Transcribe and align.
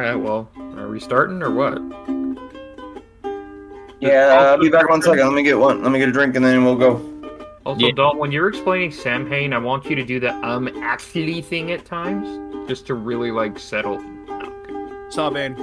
right, 0.00 0.14
well, 0.14 0.50
are 0.76 0.88
we 0.88 0.98
starting 1.00 1.42
or 1.42 1.50
what? 1.50 1.78
Yeah, 4.00 4.34
I'll 4.34 4.58
be 4.58 4.68
back 4.68 4.88
one 4.88 5.00
second. 5.00 5.24
Let 5.24 5.34
me 5.34 5.42
get 5.42 5.58
one. 5.58 5.82
Let 5.82 5.92
me 5.92 5.98
get 5.98 6.08
a 6.08 6.12
drink 6.12 6.36
and 6.36 6.44
then 6.44 6.64
we'll 6.64 6.76
go. 6.76 7.00
Also, 7.64 7.86
Yeah. 7.86 7.92
Dalton, 7.92 8.18
when 8.18 8.32
you're 8.32 8.48
explaining 8.48 8.90
Samhain, 8.90 9.54
I 9.54 9.58
want 9.58 9.86
you 9.86 9.96
to 9.96 10.04
do 10.04 10.20
the 10.20 10.34
um 10.46 10.68
actually 10.82 11.40
thing 11.40 11.72
at 11.72 11.84
times, 11.84 12.68
just 12.68 12.86
to 12.88 12.94
really 12.94 13.30
like 13.30 13.58
settle. 13.58 14.00
No, 14.00 14.52
okay. 15.16 15.54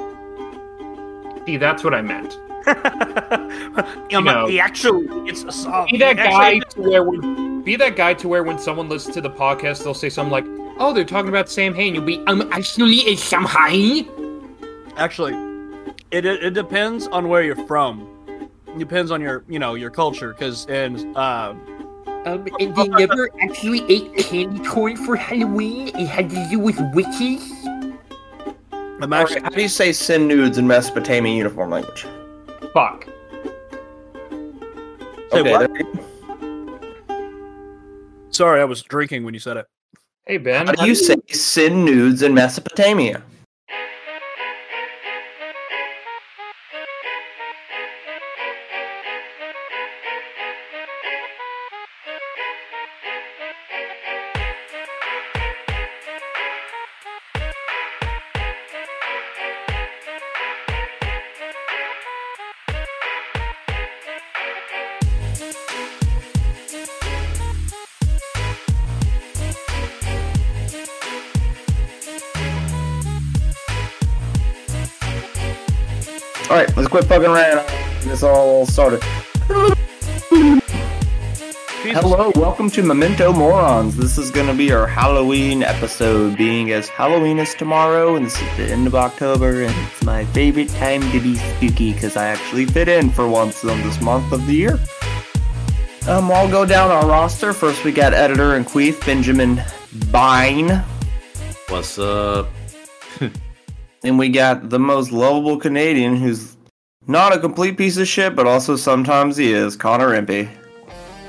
See, 1.45 1.57
that's 1.57 1.83
what 1.83 1.93
I 1.93 2.01
meant. 2.01 2.39
yeah, 2.67 4.19
know. 4.19 4.47
the 4.47 4.59
actual 4.59 5.27
it's 5.27 5.43
a 5.43 5.51
song. 5.51 5.87
Be 5.91 5.97
that 5.97 6.15
guy 6.15 6.59
to 6.59 6.81
where 6.81 7.03
when, 7.03 7.61
be 7.63 7.75
that 7.75 7.95
guy 7.95 8.13
to 8.15 8.27
where 8.27 8.43
when 8.43 8.57
someone 8.59 8.89
listens 8.89 9.15
to 9.15 9.21
the 9.21 9.29
podcast, 9.29 9.83
they'll 9.83 9.93
say 9.93 10.09
something 10.09 10.31
like, 10.31 10.45
"Oh, 10.79 10.93
they're 10.93 11.03
talking 11.03 11.29
about 11.29 11.49
Samhain." 11.49 11.95
You'll 11.95 12.05
be 12.05 12.19
um 12.27 12.47
actually 12.51 12.97
it's 12.97 13.23
Samhain. 13.23 14.07
Actually, 15.01 15.33
it, 16.11 16.25
it 16.25 16.43
it 16.43 16.53
depends 16.53 17.07
on 17.07 17.27
where 17.27 17.41
you're 17.41 17.65
from. 17.65 18.07
It 18.67 18.77
depends 18.77 19.09
on 19.09 19.19
your 19.19 19.43
you 19.49 19.57
know 19.57 19.73
your 19.73 19.89
culture 19.89 20.31
because 20.33 20.67
in 20.67 21.15
uh 21.17 21.55
Um, 22.23 22.45
and 22.59 22.75
they 22.75 22.87
never 22.87 23.29
actually 23.41 23.81
ate 23.89 24.15
candy 24.17 24.63
corn 24.63 24.95
for 24.95 25.15
Halloween. 25.15 25.87
It 25.87 26.05
had 26.07 26.29
to 26.29 26.47
do 26.51 26.59
with 26.59 26.79
witches. 26.93 27.41
I'm 29.01 29.11
actually 29.11 29.41
How 29.41 29.49
do 29.49 29.59
you 29.59 29.67
say 29.67 29.91
sin 29.91 30.27
nudes 30.27 30.59
in 30.59 30.67
Mesopotamian 30.67 31.35
uniform 31.35 31.71
language? 31.71 32.05
Fuck. 32.71 33.05
Say 35.31 35.39
Okay, 35.39 35.51
what? 35.51 35.67
there 35.67 35.79
you 35.79 35.93
go. 35.95 36.05
sorry 38.29 38.61
I 38.61 38.65
was 38.65 38.83
drinking 38.83 39.23
when 39.25 39.33
you 39.33 39.39
said 39.39 39.57
it. 39.57 39.65
Hey 40.27 40.37
Ben, 40.37 40.67
How 40.67 40.73
do 40.73 40.85
you 40.85 40.93
say 40.93 41.15
sin 41.31 41.83
nudes 41.83 42.21
in 42.21 42.35
Mesopotamia? 42.35 43.23
Quit 76.91 77.05
fucking 77.05 77.29
around. 77.29 77.65
This 78.01 78.21
all 78.21 78.65
started. 78.65 79.01
Hello, 81.83 82.33
welcome 82.35 82.69
to 82.71 82.83
Memento 82.83 83.31
Morons. 83.31 83.95
This 83.95 84.17
is 84.17 84.29
going 84.29 84.47
to 84.47 84.53
be 84.53 84.73
our 84.73 84.85
Halloween 84.85 85.63
episode, 85.63 86.37
being 86.37 86.71
as 86.71 86.89
Halloween 86.89 87.39
is 87.39 87.55
tomorrow, 87.55 88.17
and 88.17 88.25
this 88.25 88.33
is 88.41 88.57
the 88.57 88.65
end 88.65 88.87
of 88.87 88.95
October, 88.95 89.63
and 89.63 89.73
it's 89.87 90.03
my 90.03 90.25
favorite 90.25 90.67
time 90.67 91.01
to 91.13 91.21
be 91.21 91.35
spooky 91.35 91.93
because 91.93 92.17
I 92.17 92.27
actually 92.27 92.65
fit 92.65 92.89
in 92.89 93.09
for 93.09 93.25
once 93.25 93.63
on 93.63 93.81
this 93.83 94.01
month 94.01 94.33
of 94.33 94.45
the 94.45 94.53
year. 94.53 94.77
Um, 96.09 96.29
I'll 96.29 96.51
go 96.51 96.65
down 96.65 96.91
our 96.91 97.07
roster. 97.07 97.53
First, 97.53 97.85
we 97.85 97.93
got 97.93 98.13
editor 98.13 98.55
and 98.55 98.65
queef 98.65 99.05
Benjamin 99.05 99.63
Bine. 100.11 100.83
What's 101.69 101.97
up? 101.97 102.49
And 104.03 104.17
we 104.17 104.29
got 104.29 104.71
the 104.71 104.79
most 104.79 105.11
lovable 105.11 105.57
Canadian 105.57 106.15
who's 106.15 106.57
not 107.07 107.33
a 107.35 107.39
complete 107.39 107.77
piece 107.77 107.97
of 107.97 108.07
shit, 108.07 108.35
but 108.35 108.47
also 108.47 108.75
sometimes 108.75 109.37
he 109.37 109.51
is, 109.53 109.75
Connor 109.75 110.13
Impey. 110.13 110.49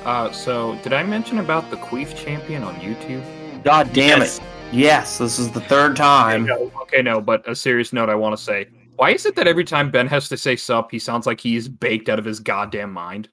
Uh, 0.04 0.30
so 0.32 0.76
did 0.82 0.92
I 0.92 1.02
mention 1.02 1.38
about 1.38 1.70
the 1.70 1.76
Queef 1.76 2.16
champion 2.16 2.62
on 2.62 2.74
YouTube? 2.76 3.22
God 3.64 3.92
damn 3.92 4.20
Yes. 4.20 4.38
it. 4.38 4.44
Yes, 4.72 5.18
this 5.18 5.38
is 5.38 5.50
the 5.50 5.60
third 5.60 5.96
time. 5.96 6.46
no, 6.46 6.72
okay, 6.82 7.02
no, 7.02 7.20
but 7.20 7.46
a 7.48 7.54
serious 7.54 7.92
note 7.92 8.08
I 8.08 8.14
want 8.14 8.36
to 8.36 8.42
say. 8.42 8.66
Why 8.96 9.10
is 9.10 9.26
it 9.26 9.36
that 9.36 9.46
every 9.46 9.64
time 9.64 9.90
Ben 9.90 10.06
has 10.06 10.28
to 10.30 10.36
say 10.36 10.56
sup, 10.56 10.90
he 10.90 10.98
sounds 10.98 11.26
like 11.26 11.40
he's 11.40 11.68
baked 11.68 12.08
out 12.08 12.18
of 12.18 12.24
his 12.24 12.40
goddamn 12.40 12.92
mind? 12.92 13.28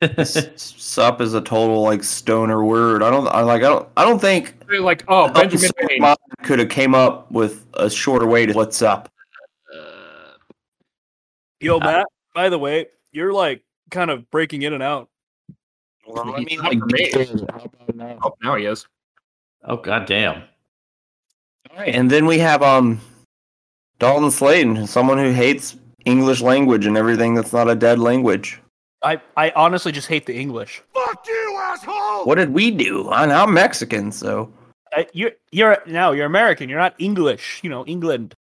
Sup 0.24 1.20
is 1.20 1.34
a 1.34 1.40
total 1.40 1.82
like 1.82 2.02
stoner 2.02 2.64
word. 2.64 3.04
I 3.04 3.10
don't 3.10 3.28
I 3.28 3.42
like 3.42 3.62
I 3.62 3.68
don't 3.68 3.88
I 3.96 4.04
don't 4.04 4.18
think 4.18 4.54
like, 4.80 5.04
oh, 5.06 5.28
Benjamin 5.28 5.70
could 6.42 6.58
have 6.58 6.68
came 6.70 6.94
up 6.94 7.30
with 7.30 7.64
a 7.74 7.88
shorter 7.88 8.26
way 8.26 8.46
to 8.46 8.52
what's 8.52 8.82
up. 8.82 9.08
Yo, 11.62 11.78
Matt. 11.78 12.06
By 12.34 12.48
the 12.48 12.58
way, 12.58 12.86
you're 13.12 13.32
like 13.32 13.62
kind 13.90 14.10
of 14.10 14.30
breaking 14.30 14.62
in 14.62 14.72
and 14.72 14.82
out. 14.82 15.08
Well, 16.06 16.34
I 16.34 16.40
mean, 16.40 16.58
like, 16.58 16.78
Oh, 18.22 18.34
now 18.42 18.56
he 18.56 18.64
is. 18.66 18.86
oh 19.64 19.76
god 19.76 20.06
damn. 20.06 20.42
All 21.70 21.78
right, 21.78 21.94
and 21.94 22.10
then 22.10 22.26
we 22.26 22.38
have 22.38 22.62
um 22.62 23.00
Dalton 23.98 24.30
Slayton, 24.30 24.86
someone 24.86 25.18
who 25.18 25.30
hates 25.30 25.76
English 26.04 26.40
language 26.40 26.86
and 26.86 26.96
everything 26.96 27.34
that's 27.34 27.52
not 27.52 27.70
a 27.70 27.74
dead 27.74 27.98
language. 28.00 28.60
I 29.02 29.20
I 29.36 29.50
honestly 29.54 29.92
just 29.92 30.08
hate 30.08 30.26
the 30.26 30.34
English. 30.34 30.82
Fuck 30.92 31.24
you, 31.28 31.58
asshole! 31.60 32.24
What 32.24 32.34
did 32.36 32.52
we 32.52 32.70
do? 32.72 33.08
I- 33.08 33.42
I'm 33.42 33.54
Mexican, 33.54 34.10
so 34.10 34.52
I, 34.92 35.06
you're 35.12 35.32
you're 35.52 35.78
no, 35.86 36.12
you're 36.12 36.26
American. 36.26 36.68
You're 36.68 36.78
not 36.80 36.94
English. 36.98 37.60
You 37.62 37.70
know, 37.70 37.84
England. 37.86 38.34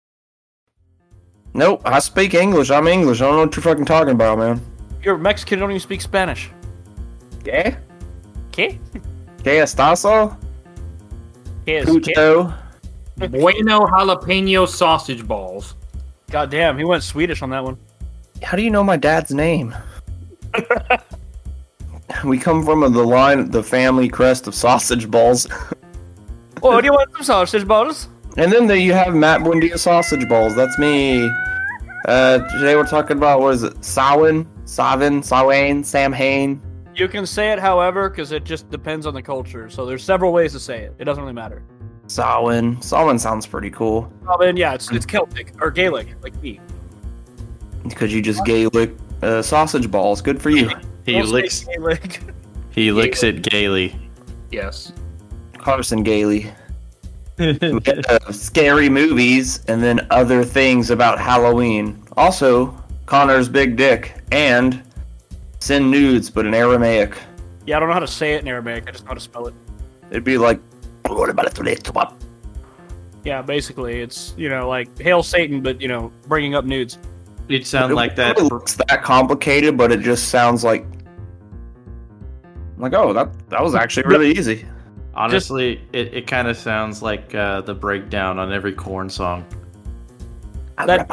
Nope. 1.53 1.81
I 1.85 1.99
speak 1.99 2.33
English. 2.33 2.71
I'm 2.71 2.87
English. 2.87 3.21
I 3.21 3.25
don't 3.25 3.35
know 3.35 3.41
what 3.45 3.55
you're 3.55 3.63
fucking 3.63 3.85
talking 3.85 4.13
about, 4.13 4.37
man. 4.37 4.61
You're 5.03 5.17
Mexican. 5.17 5.59
Don't 5.59 5.71
even 5.71 5.79
speak 5.79 6.01
Spanish. 6.01 6.49
¿Qué? 7.43 7.77
¿Qué? 8.51 8.79
¿Qué 9.43 9.61
estaso? 9.61 10.37
¿Qué 11.65 11.79
es- 11.79 11.85
qué? 11.85 12.13
Puto. 12.13 12.53
Bueno 13.29 13.85
jalapeno 13.87 14.67
sausage 14.67 15.27
balls. 15.27 15.75
God 16.31 16.49
damn, 16.49 16.77
he 16.77 16.83
went 16.83 17.03
Swedish 17.03 17.41
on 17.41 17.49
that 17.49 17.63
one. 17.63 17.77
How 18.41 18.55
do 18.57 18.63
you 18.63 18.71
know 18.71 18.83
my 18.83 18.97
dad's 18.97 19.31
name? 19.31 19.75
we 22.23 22.37
come 22.37 22.63
from 22.63 22.81
the 22.81 23.03
line, 23.03 23.51
the 23.51 23.61
family 23.63 24.09
crest 24.09 24.47
of 24.47 24.55
sausage 24.55 25.09
balls, 25.09 25.47
Oh, 26.63 26.79
do 26.79 26.85
you 26.85 26.93
want 26.93 27.11
some 27.13 27.23
sausage 27.23 27.67
balls? 27.67 28.07
And 28.37 28.51
then 28.51 28.67
there 28.67 28.77
you 28.77 28.93
have 28.93 29.13
Matt 29.13 29.41
Buendia 29.41 29.77
sausage 29.77 30.27
balls. 30.27 30.55
That's 30.55 30.77
me. 30.77 31.29
Uh, 32.07 32.39
today 32.49 32.75
we're 32.75 32.85
talking 32.87 33.17
about 33.17 33.41
what 33.41 33.53
is 33.53 33.63
it? 33.63 33.83
Samhain, 33.83 34.47
Savin, 34.65 35.21
Samhain, 35.21 35.83
Sam 35.83 36.11
Hain. 36.13 36.61
You 36.95 37.07
can 37.07 37.25
say 37.25 37.51
it 37.51 37.59
however, 37.59 38.09
because 38.09 38.31
it 38.31 38.43
just 38.43 38.69
depends 38.69 39.05
on 39.05 39.13
the 39.13 39.21
culture. 39.21 39.69
So 39.69 39.85
there's 39.85 40.03
several 40.03 40.33
ways 40.33 40.51
to 40.53 40.59
say 40.59 40.83
it. 40.83 40.95
It 40.99 41.05
doesn't 41.05 41.21
really 41.23 41.33
matter. 41.33 41.61
Samhain. 42.07 42.81
Samhain 42.81 43.19
sounds 43.19 43.45
pretty 43.47 43.69
cool 43.69 44.11
Oh, 44.27 44.41
yeah, 44.43 44.73
it's 44.73 44.91
it's 44.91 45.05
Celtic 45.05 45.53
or 45.61 45.71
Gaelic, 45.71 46.15
like 46.23 46.35
me. 46.41 46.59
because 47.87 48.13
you 48.13 48.21
just 48.21 48.43
Gaelic 48.45 48.91
uh, 49.21 49.41
sausage 49.41 49.89
balls. 49.91 50.21
Good 50.21 50.41
for 50.41 50.49
you. 50.49 50.69
He 51.05 51.13
Don't 51.13 51.29
licks 51.29 51.63
Gaelic. 51.63 52.21
he 52.71 52.91
licks 52.91 53.23
it 53.23 53.41
gaily. 53.41 53.95
Yes. 54.51 54.91
Carson 55.57 56.03
Gailey. 56.03 56.51
Scary 58.31 58.89
movies 58.89 59.63
and 59.67 59.81
then 59.81 60.05
other 60.09 60.43
things 60.43 60.89
about 60.89 61.19
Halloween. 61.19 62.01
Also, 62.17 62.77
Connor's 63.05 63.49
big 63.49 63.75
dick 63.75 64.21
and 64.31 64.81
send 65.59 65.89
nudes, 65.89 66.29
but 66.29 66.45
in 66.45 66.53
Aramaic. 66.53 67.17
yeah, 67.65 67.77
I 67.77 67.79
don't 67.79 67.89
know 67.89 67.93
how 67.93 67.99
to 67.99 68.07
say 68.07 68.33
it 68.33 68.41
in 68.41 68.47
Aramaic. 68.47 68.87
I 68.87 68.91
just 68.91 69.03
know 69.03 69.09
how 69.09 69.13
to 69.15 69.19
spell 69.19 69.47
it. 69.47 69.53
It'd 70.09 70.23
be 70.23 70.37
like. 70.37 70.59
Yeah, 73.23 73.41
basically, 73.41 74.01
it's 74.01 74.33
you 74.37 74.49
know 74.49 74.67
like 74.67 74.97
hail 74.99 75.23
Satan, 75.23 75.61
but 75.61 75.81
you 75.81 75.87
know 75.87 76.11
bringing 76.27 76.55
up 76.55 76.65
nudes. 76.65 76.97
It 77.49 77.67
sounds 77.67 77.93
like 77.93 78.15
that. 78.15 78.37
It 78.37 78.43
looks 78.43 78.75
that 78.75 79.03
complicated, 79.03 79.77
but 79.77 79.91
it 79.91 79.99
just 79.99 80.29
sounds 80.29 80.63
like. 80.63 80.85
I'm 82.75 82.81
Like, 82.81 82.93
oh, 82.93 83.13
that 83.13 83.49
that 83.49 83.61
was 83.61 83.75
actually 83.75 84.03
really 84.03 84.31
easy. 84.31 84.65
Honestly, 85.13 85.81
it, 85.93 86.13
it 86.13 86.27
kind 86.27 86.47
of 86.47 86.55
sounds 86.57 87.01
like 87.01 87.35
uh, 87.35 87.61
the 87.61 87.73
breakdown 87.73 88.39
on 88.39 88.53
every 88.53 88.73
Korn 88.73 89.09
song. 89.09 89.45
That- 90.85 91.05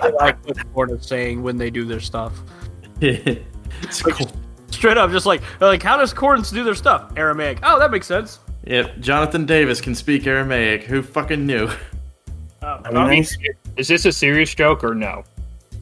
I 0.00 0.08
like 0.10 0.46
what 0.46 0.72
Korn 0.74 0.90
is 0.90 1.06
saying 1.06 1.42
when 1.42 1.56
they 1.56 1.70
do 1.70 1.84
their 1.84 2.00
stuff. 2.00 2.40
it's 3.00 4.02
cool. 4.02 4.30
Straight 4.70 4.96
up, 4.96 5.10
just 5.10 5.26
like 5.26 5.42
like, 5.60 5.82
how 5.82 5.96
does 5.96 6.12
Korns 6.14 6.50
do 6.50 6.62
their 6.64 6.74
stuff? 6.74 7.12
Aramaic. 7.16 7.58
Oh, 7.62 7.78
that 7.78 7.90
makes 7.90 8.06
sense. 8.06 8.38
Yep, 8.66 9.00
Jonathan 9.00 9.46
Davis 9.46 9.80
can 9.80 9.94
speak 9.94 10.26
Aramaic. 10.26 10.84
Who 10.84 11.02
fucking 11.02 11.44
knew? 11.44 11.68
Oh, 12.62 12.80
I 12.84 12.90
mean, 12.90 12.94
nice. 12.94 13.36
Is 13.76 13.88
this 13.88 14.04
a 14.04 14.12
serious 14.12 14.54
joke 14.54 14.84
or 14.84 14.94
no? 14.94 15.24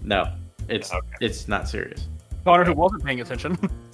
No, 0.02 0.32
it's 0.68 0.92
Okay. 0.92 1.06
it's 1.20 1.48
not 1.48 1.68
serious. 1.68 2.08
Connor, 2.44 2.64
who 2.64 2.72
wasn't 2.72 3.04
paying 3.04 3.20
attention. 3.20 3.58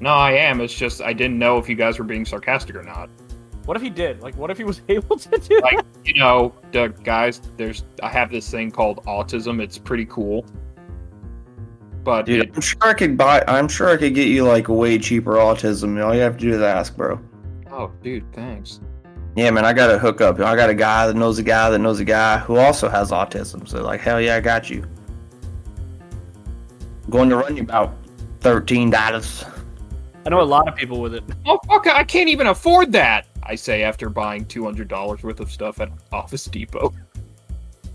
No, 0.00 0.10
I 0.10 0.32
am. 0.32 0.60
It's 0.60 0.74
just 0.74 1.02
I 1.02 1.12
didn't 1.12 1.38
know 1.38 1.58
if 1.58 1.68
you 1.68 1.74
guys 1.74 1.98
were 1.98 2.04
being 2.04 2.24
sarcastic 2.24 2.74
or 2.74 2.82
not. 2.82 3.10
what 3.66 3.76
if 3.76 3.82
he 3.82 3.90
did? 3.90 4.20
Like, 4.22 4.34
what 4.36 4.50
if 4.50 4.56
he 4.58 4.64
was 4.64 4.80
able 4.88 5.16
to 5.18 5.38
do? 5.38 5.60
Like, 5.60 5.80
you 6.04 6.14
know, 6.14 6.54
the 6.72 6.88
guys, 7.04 7.40
there's 7.56 7.84
I 8.02 8.08
have 8.08 8.30
this 8.30 8.50
thing 8.50 8.70
called 8.70 9.04
autism. 9.04 9.60
It's 9.60 9.78
pretty 9.78 10.06
cool. 10.06 10.44
But 12.02 12.24
Dude, 12.26 12.46
it- 12.46 12.52
I'm 12.54 12.62
sure 12.62 12.78
I 12.82 12.94
could 12.94 13.16
buy. 13.18 13.44
I'm 13.46 13.68
sure 13.68 13.90
I 13.90 13.96
could 13.98 14.14
get 14.14 14.28
you 14.28 14.44
like 14.44 14.68
a 14.68 14.72
way 14.72 14.98
cheaper 14.98 15.34
autism. 15.34 16.02
All 16.02 16.14
you 16.14 16.20
have 16.22 16.38
to 16.38 16.40
do 16.40 16.54
is 16.54 16.62
ask, 16.62 16.96
bro. 16.96 17.20
oh, 17.70 17.92
dude, 18.02 18.24
thanks. 18.32 18.80
Yeah, 19.36 19.50
man, 19.50 19.64
I 19.64 19.72
got 19.74 19.90
a 19.94 19.98
hookup. 19.98 20.40
I 20.40 20.56
got 20.56 20.70
a 20.70 20.74
guy 20.74 21.06
that 21.06 21.14
knows 21.14 21.38
a 21.38 21.42
guy 21.42 21.70
that 21.70 21.78
knows 21.78 22.00
a 22.00 22.04
guy 22.04 22.38
who 22.38 22.56
also 22.56 22.88
has 22.88 23.10
autism. 23.12 23.68
So 23.68 23.82
like, 23.82 24.00
hell 24.00 24.20
yeah, 24.20 24.36
I 24.36 24.40
got 24.40 24.68
you. 24.70 24.84
going 27.10 27.28
to 27.28 27.36
run 27.36 27.56
you 27.56 27.62
about 27.62 27.94
thirteen 28.40 28.90
dollars. 28.90 29.44
I 30.26 30.28
know 30.28 30.40
a 30.40 30.42
lot 30.42 30.68
of 30.68 30.76
people 30.76 31.00
with 31.00 31.14
it. 31.14 31.24
Oh 31.46 31.58
fuck! 31.66 31.86
I 31.86 32.04
can't 32.04 32.28
even 32.28 32.48
afford 32.48 32.92
that. 32.92 33.26
I 33.42 33.54
say 33.54 33.82
after 33.82 34.08
buying 34.08 34.44
two 34.44 34.64
hundred 34.64 34.88
dollars 34.88 35.22
worth 35.22 35.40
of 35.40 35.50
stuff 35.50 35.80
at 35.80 35.90
Office 36.12 36.44
Depot. 36.44 36.92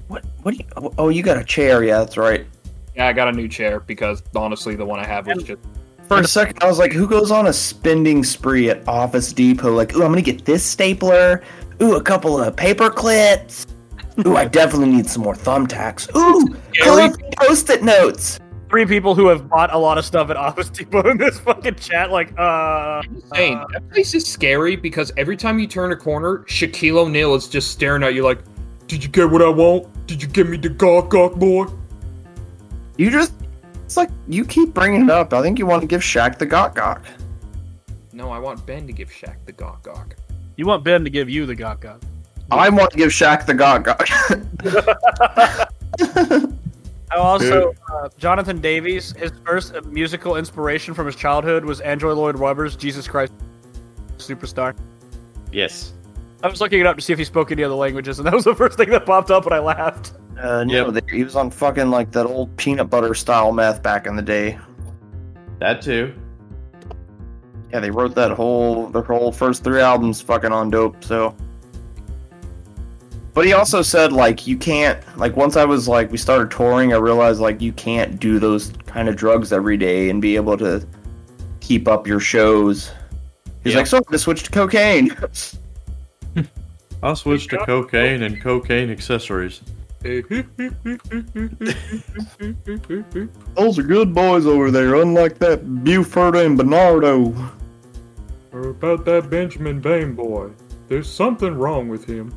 What? 0.07 0.25
What? 0.41 0.51
Do 0.51 0.57
you, 0.57 0.65
oh, 0.77 0.93
oh 0.97 1.09
you 1.09 1.23
got 1.23 1.37
a 1.37 1.43
chair? 1.43 1.83
Yeah, 1.83 1.99
that's 1.99 2.17
right. 2.17 2.45
Yeah, 2.95 3.07
I 3.07 3.13
got 3.13 3.27
a 3.27 3.31
new 3.31 3.47
chair 3.47 3.79
because 3.79 4.23
honestly, 4.35 4.75
the 4.75 4.85
one 4.85 4.99
I 4.99 5.05
have 5.05 5.27
was 5.27 5.43
just 5.43 5.61
For 6.07 6.19
a 6.19 6.27
second, 6.27 6.57
I 6.61 6.67
was 6.67 6.79
like, 6.79 6.91
who 6.91 7.07
goes 7.07 7.31
on 7.31 7.47
a 7.47 7.53
spending 7.53 8.23
spree 8.23 8.69
at 8.69 8.87
Office 8.87 9.31
Depot? 9.33 9.71
Like, 9.73 9.95
ooh, 9.95 10.03
I'm 10.03 10.11
gonna 10.11 10.21
get 10.21 10.45
this 10.45 10.63
stapler. 10.63 11.43
Ooh, 11.81 11.95
a 11.95 12.01
couple 12.01 12.41
of 12.41 12.55
paper 12.55 12.89
clips. 12.89 13.67
Ooh, 14.25 14.37
I 14.37 14.45
definitely 14.59 14.95
need 14.95 15.07
some 15.07 15.23
more 15.23 15.35
thumbtacks. 15.35 16.13
Ooh, 16.15 16.55
Scary. 16.73 17.11
post-it 17.37 17.83
notes. 17.83 18.39
Three 18.69 18.85
people 18.85 19.13
who 19.13 19.27
have 19.27 19.47
bought 19.47 19.73
a 19.73 19.77
lot 19.77 19.97
of 19.97 20.05
stuff 20.05 20.29
at 20.29 20.37
Office 20.37 20.69
Depot 20.69 21.09
in 21.09 21.17
this 21.17 21.39
fucking 21.39 21.75
chat, 21.75 22.11
like, 22.11 22.37
uh, 22.37 23.01
insane. 23.07 23.57
uh, 23.57 23.65
that 23.73 23.89
place 23.91 24.15
is 24.15 24.25
scary 24.25 24.75
because 24.75 25.11
every 25.17 25.37
time 25.37 25.59
you 25.59 25.67
turn 25.67 25.91
a 25.91 25.95
corner, 25.95 26.39
Shaquille 26.47 26.97
O'Neal 26.97 27.35
is 27.35 27.47
just 27.47 27.71
staring 27.71 28.01
at 28.03 28.15
you 28.15 28.23
like, 28.23 28.39
"Did 28.87 29.03
you 29.03 29.09
get 29.09 29.29
what 29.29 29.43
I 29.43 29.49
want? 29.49 29.87
Did 30.07 30.21
you 30.21 30.27
give 30.27 30.49
me 30.49 30.57
the 30.57 30.69
gawk 30.69 31.09
gawk 31.09 31.35
boy?" 31.35 31.67
You 32.97 33.11
just, 33.11 33.33
it's 33.83 33.97
like 33.97 34.09
you 34.27 34.43
keep 34.45 34.73
bringing 34.73 35.03
it 35.03 35.09
up. 35.11 35.31
I 35.33 35.41
think 35.43 35.59
you 35.59 35.67
want 35.67 35.81
to 35.81 35.87
give 35.87 36.01
Shaq 36.01 36.39
the 36.39 36.45
gawk 36.45 36.75
gawk. 36.75 37.05
No, 38.13 38.31
I 38.31 38.39
want 38.39 38.65
Ben 38.65 38.87
to 38.87 38.93
give 38.93 39.09
Shaq 39.09 39.35
the 39.45 39.51
gawk 39.51 39.83
gawk. 39.83 40.15
you 40.55 40.65
want 40.65 40.83
Ben 40.83 41.03
to 41.03 41.09
give 41.09 41.29
you 41.29 41.45
the 41.45 41.55
gawk 41.55 41.81
gawk. 41.81 42.01
I 42.49 42.69
want 42.69 42.91
to 42.91 42.97
give 42.97 43.11
Shaq 43.11 43.45
the 43.45 43.53
gawk 43.53 43.83
gawk. 43.83 44.07
Oh, 47.15 47.21
also, 47.21 47.73
uh, 47.93 48.09
Jonathan 48.17 48.59
Davis, 48.59 49.13
his 49.13 49.31
first 49.45 49.73
uh, 49.75 49.81
musical 49.83 50.35
inspiration 50.35 50.93
from 50.93 51.05
his 51.05 51.15
childhood 51.15 51.63
was 51.63 51.79
Andrew 51.81 52.11
Lloyd 52.13 52.35
Webber's 52.35 52.75
Jesus 52.75 53.07
Christ 53.07 53.31
Superstar. 54.17 54.75
Yes. 55.51 55.93
I 56.43 56.47
was 56.49 56.59
looking 56.61 56.79
it 56.81 56.85
up 56.85 56.97
to 56.97 57.01
see 57.01 57.13
if 57.13 57.19
he 57.19 57.25
spoke 57.25 57.51
any 57.51 57.63
other 57.63 57.75
languages, 57.75 58.19
and 58.19 58.27
that 58.27 58.33
was 58.33 58.43
the 58.43 58.53
first 58.55 58.77
thing 58.77 58.89
that 58.89 59.05
popped 59.05 59.31
up, 59.31 59.45
and 59.45 59.53
I 59.53 59.59
laughed. 59.59 60.13
uh, 60.39 60.63
no, 60.65 60.91
they- 60.91 61.01
he 61.15 61.23
was 61.23 61.35
on 61.35 61.49
fucking 61.49 61.89
like 61.89 62.11
that 62.11 62.25
old 62.25 62.55
peanut 62.57 62.89
butter 62.89 63.13
style 63.13 63.51
meth 63.53 63.81
back 63.81 64.05
in 64.07 64.15
the 64.17 64.21
day. 64.21 64.57
That 65.59 65.81
too. 65.81 66.13
Yeah, 67.71 67.79
they 67.79 67.89
wrote 67.91 68.13
that 68.15 68.31
whole 68.31 68.87
their 68.87 69.01
whole 69.01 69.31
first 69.31 69.63
three 69.63 69.79
albums 69.81 70.21
fucking 70.21 70.51
on 70.51 70.69
dope. 70.69 71.03
So, 71.03 71.35
but 73.35 73.45
he 73.45 73.53
also 73.53 73.83
said 73.83 74.11
like 74.11 74.47
you 74.47 74.57
can't 74.57 74.97
like 75.17 75.35
once 75.35 75.55
I 75.57 75.65
was 75.65 75.87
like 75.87 76.09
we 76.11 76.17
started 76.17 76.49
touring, 76.49 76.93
I 76.93 76.95
realized 76.97 77.39
like 77.41 77.61
you 77.61 77.73
can't 77.73 78.19
do 78.19 78.39
those 78.39 78.71
kind 78.87 79.07
of 79.07 79.15
drugs 79.15 79.53
every 79.53 79.77
day 79.77 80.09
and 80.09 80.19
be 80.21 80.35
able 80.35 80.57
to 80.57 80.83
keep 81.59 81.87
up 81.87 82.07
your 82.07 82.19
shows. 82.19 82.91
He's 83.63 83.73
Yeah. 83.73 83.79
like, 83.79 83.87
so 83.87 83.97
I'm 83.97 84.03
gonna 84.03 84.17
switch 84.17 84.43
to 84.43 84.51
cocaine. 84.51 85.15
I'll 87.03 87.15
switch 87.15 87.47
to 87.49 87.57
cocaine 87.57 88.23
and 88.23 88.41
cocaine 88.41 88.89
accessories. 88.89 89.61
Those 93.55 93.79
are 93.79 93.83
good 93.83 94.13
boys 94.13 94.45
over 94.45 94.69
there, 94.71 94.95
unlike 94.95 95.39
that 95.39 95.83
Buford 95.83 96.35
and 96.35 96.57
Bernardo. 96.57 97.33
Or 98.51 98.69
about 98.69 99.03
that 99.05 99.29
Benjamin 99.29 99.81
Bain 99.81 100.13
boy. 100.13 100.51
There's 100.87 101.09
something 101.09 101.55
wrong 101.55 101.89
with 101.89 102.05
him. 102.05 102.33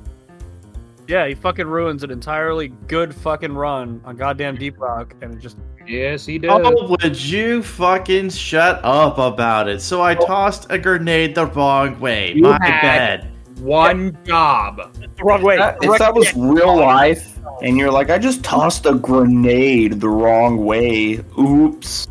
Yeah, 1.08 1.26
he 1.26 1.34
fucking 1.34 1.66
ruins 1.66 2.05
an 2.05 2.10
entirely 2.10 2.69
good 2.87 3.14
fucking 3.14 3.55
run 3.55 4.02
on 4.05 4.16
goddamn 4.16 4.56
Deep 4.56 4.78
Rock, 4.78 5.14
and 5.22 5.32
it 5.34 5.40
just 5.40 5.56
Yes, 5.87 6.26
he 6.26 6.38
does. 6.38 6.60
Oh, 6.62 6.87
would 6.87 7.19
you 7.19 7.62
fucking 7.62 8.28
shut 8.28 8.78
up 8.84 9.16
about 9.16 9.69
it? 9.69 9.81
So 9.81 10.02
I 10.02 10.14
tossed 10.14 10.66
a 10.69 10.78
grenade 10.78 11.34
the 11.34 11.46
wrong 11.46 11.99
way. 11.99 12.34
You 12.34 12.43
My 12.43 12.58
had- 12.62 12.82
bad. 12.82 13.31
One 13.60 14.16
job. 14.25 14.93
the 15.16 15.25
wrong 15.25 15.43
way. 15.43 15.56
That- 15.56 15.78
if 15.81 15.99
that 15.99 16.14
was 16.14 16.32
real 16.37 16.76
life, 16.76 17.38
and 17.62 17.78
you're 17.78 17.90
like, 17.90 18.11
I 18.11 18.19
just 18.19 18.44
tossed 18.44 18.84
a 18.84 18.93
grenade 18.94 20.00
the 20.00 20.11
wrong 20.11 20.64
way. 20.64 21.20
Oops. 21.38 22.06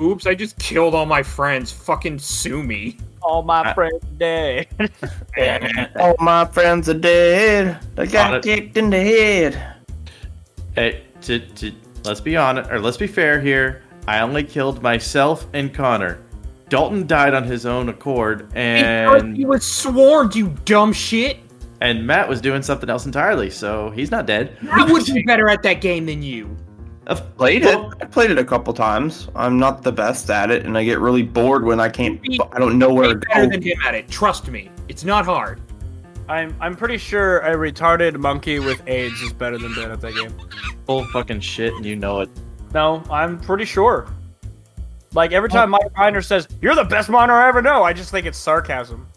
Oops, 0.00 0.26
I 0.26 0.34
just 0.34 0.58
killed 0.58 0.94
all 0.94 1.06
my 1.06 1.22
friends. 1.22 1.72
Fucking 1.72 2.18
sue 2.18 2.62
me. 2.62 2.98
All 3.22 3.42
my 3.42 3.62
I- 3.70 3.74
friends 3.74 4.04
are 4.04 4.16
dead. 4.18 4.66
All 6.00 6.16
my 6.20 6.44
friends 6.46 6.88
are 6.88 6.94
dead. 6.94 7.78
They 7.94 8.06
Got 8.06 8.12
got 8.12 8.34
it. 8.34 8.42
kicked 8.42 8.76
in 8.76 8.90
the 8.90 8.98
head. 9.00 9.76
Hey, 10.74 11.02
to, 11.22 11.38
to, 11.38 11.72
let's 12.04 12.20
be 12.20 12.36
honest, 12.36 12.70
or 12.70 12.78
let's 12.80 12.96
be 12.96 13.06
fair 13.06 13.40
here. 13.40 13.82
I 14.06 14.20
only 14.20 14.42
killed 14.44 14.82
myself 14.82 15.46
and 15.52 15.72
Connor. 15.72 16.20
Dalton 16.68 17.06
died 17.06 17.34
on 17.34 17.44
his 17.44 17.66
own 17.66 17.88
accord, 17.88 18.50
and 18.54 19.36
he 19.36 19.44
was 19.44 19.64
swarmed, 19.66 20.34
you 20.36 20.54
dumb 20.64 20.92
shit. 20.92 21.38
and 21.80 22.06
Matt 22.06 22.28
was 22.28 22.40
doing 22.40 22.62
something 22.62 22.88
else 22.88 23.06
entirely, 23.06 23.50
so 23.50 23.90
he's 23.90 24.10
not 24.10 24.26
dead. 24.26 24.56
I 24.70 24.84
would 24.90 25.04
be 25.06 25.22
better 25.22 25.48
at 25.48 25.62
that 25.64 25.80
game 25.80 26.06
than 26.06 26.22
you. 26.22 26.56
Of- 27.10 27.36
Played 27.36 27.64
it. 27.64 27.76
I 28.00 28.04
played 28.04 28.30
it 28.30 28.38
a 28.38 28.44
couple 28.44 28.72
times. 28.72 29.28
I'm 29.34 29.58
not 29.58 29.82
the 29.82 29.90
best 29.90 30.30
at 30.30 30.50
it, 30.52 30.64
and 30.64 30.78
I 30.78 30.84
get 30.84 31.00
really 31.00 31.24
bored 31.24 31.64
when 31.64 31.80
I 31.80 31.88
can't. 31.88 32.20
I 32.52 32.58
don't 32.60 32.78
know 32.78 32.94
where 32.94 33.08
to 33.08 33.16
Be 33.16 33.26
better 33.26 33.48
than 33.48 33.62
him 33.62 33.80
at 33.84 33.96
it. 33.96 34.08
Trust 34.08 34.48
me. 34.48 34.70
It's 34.88 35.02
not 35.04 35.24
hard. 35.24 35.60
I'm 36.28 36.54
I'm 36.60 36.76
pretty 36.76 36.98
sure 36.98 37.40
a 37.40 37.56
retarded 37.56 38.16
monkey 38.18 38.60
with 38.60 38.80
AIDS 38.86 39.20
is 39.22 39.32
better 39.32 39.58
than 39.58 39.74
Ben 39.74 39.90
at 39.90 40.00
that 40.02 40.14
game. 40.14 40.32
Full 40.86 41.04
fucking 41.06 41.40
shit, 41.40 41.74
and 41.74 41.84
you 41.84 41.96
know 41.96 42.20
it. 42.20 42.30
No, 42.72 43.02
I'm 43.10 43.40
pretty 43.40 43.64
sure. 43.64 44.06
Like 45.12 45.32
every 45.32 45.48
time 45.48 45.70
Mike 45.70 45.92
Reiner 45.98 46.24
says, 46.24 46.46
"You're 46.62 46.76
the 46.76 46.84
best 46.84 47.08
miner 47.08 47.32
I 47.32 47.48
ever 47.48 47.60
know," 47.60 47.82
I 47.82 47.92
just 47.92 48.12
think 48.12 48.26
it's 48.26 48.38
sarcasm. 48.38 49.08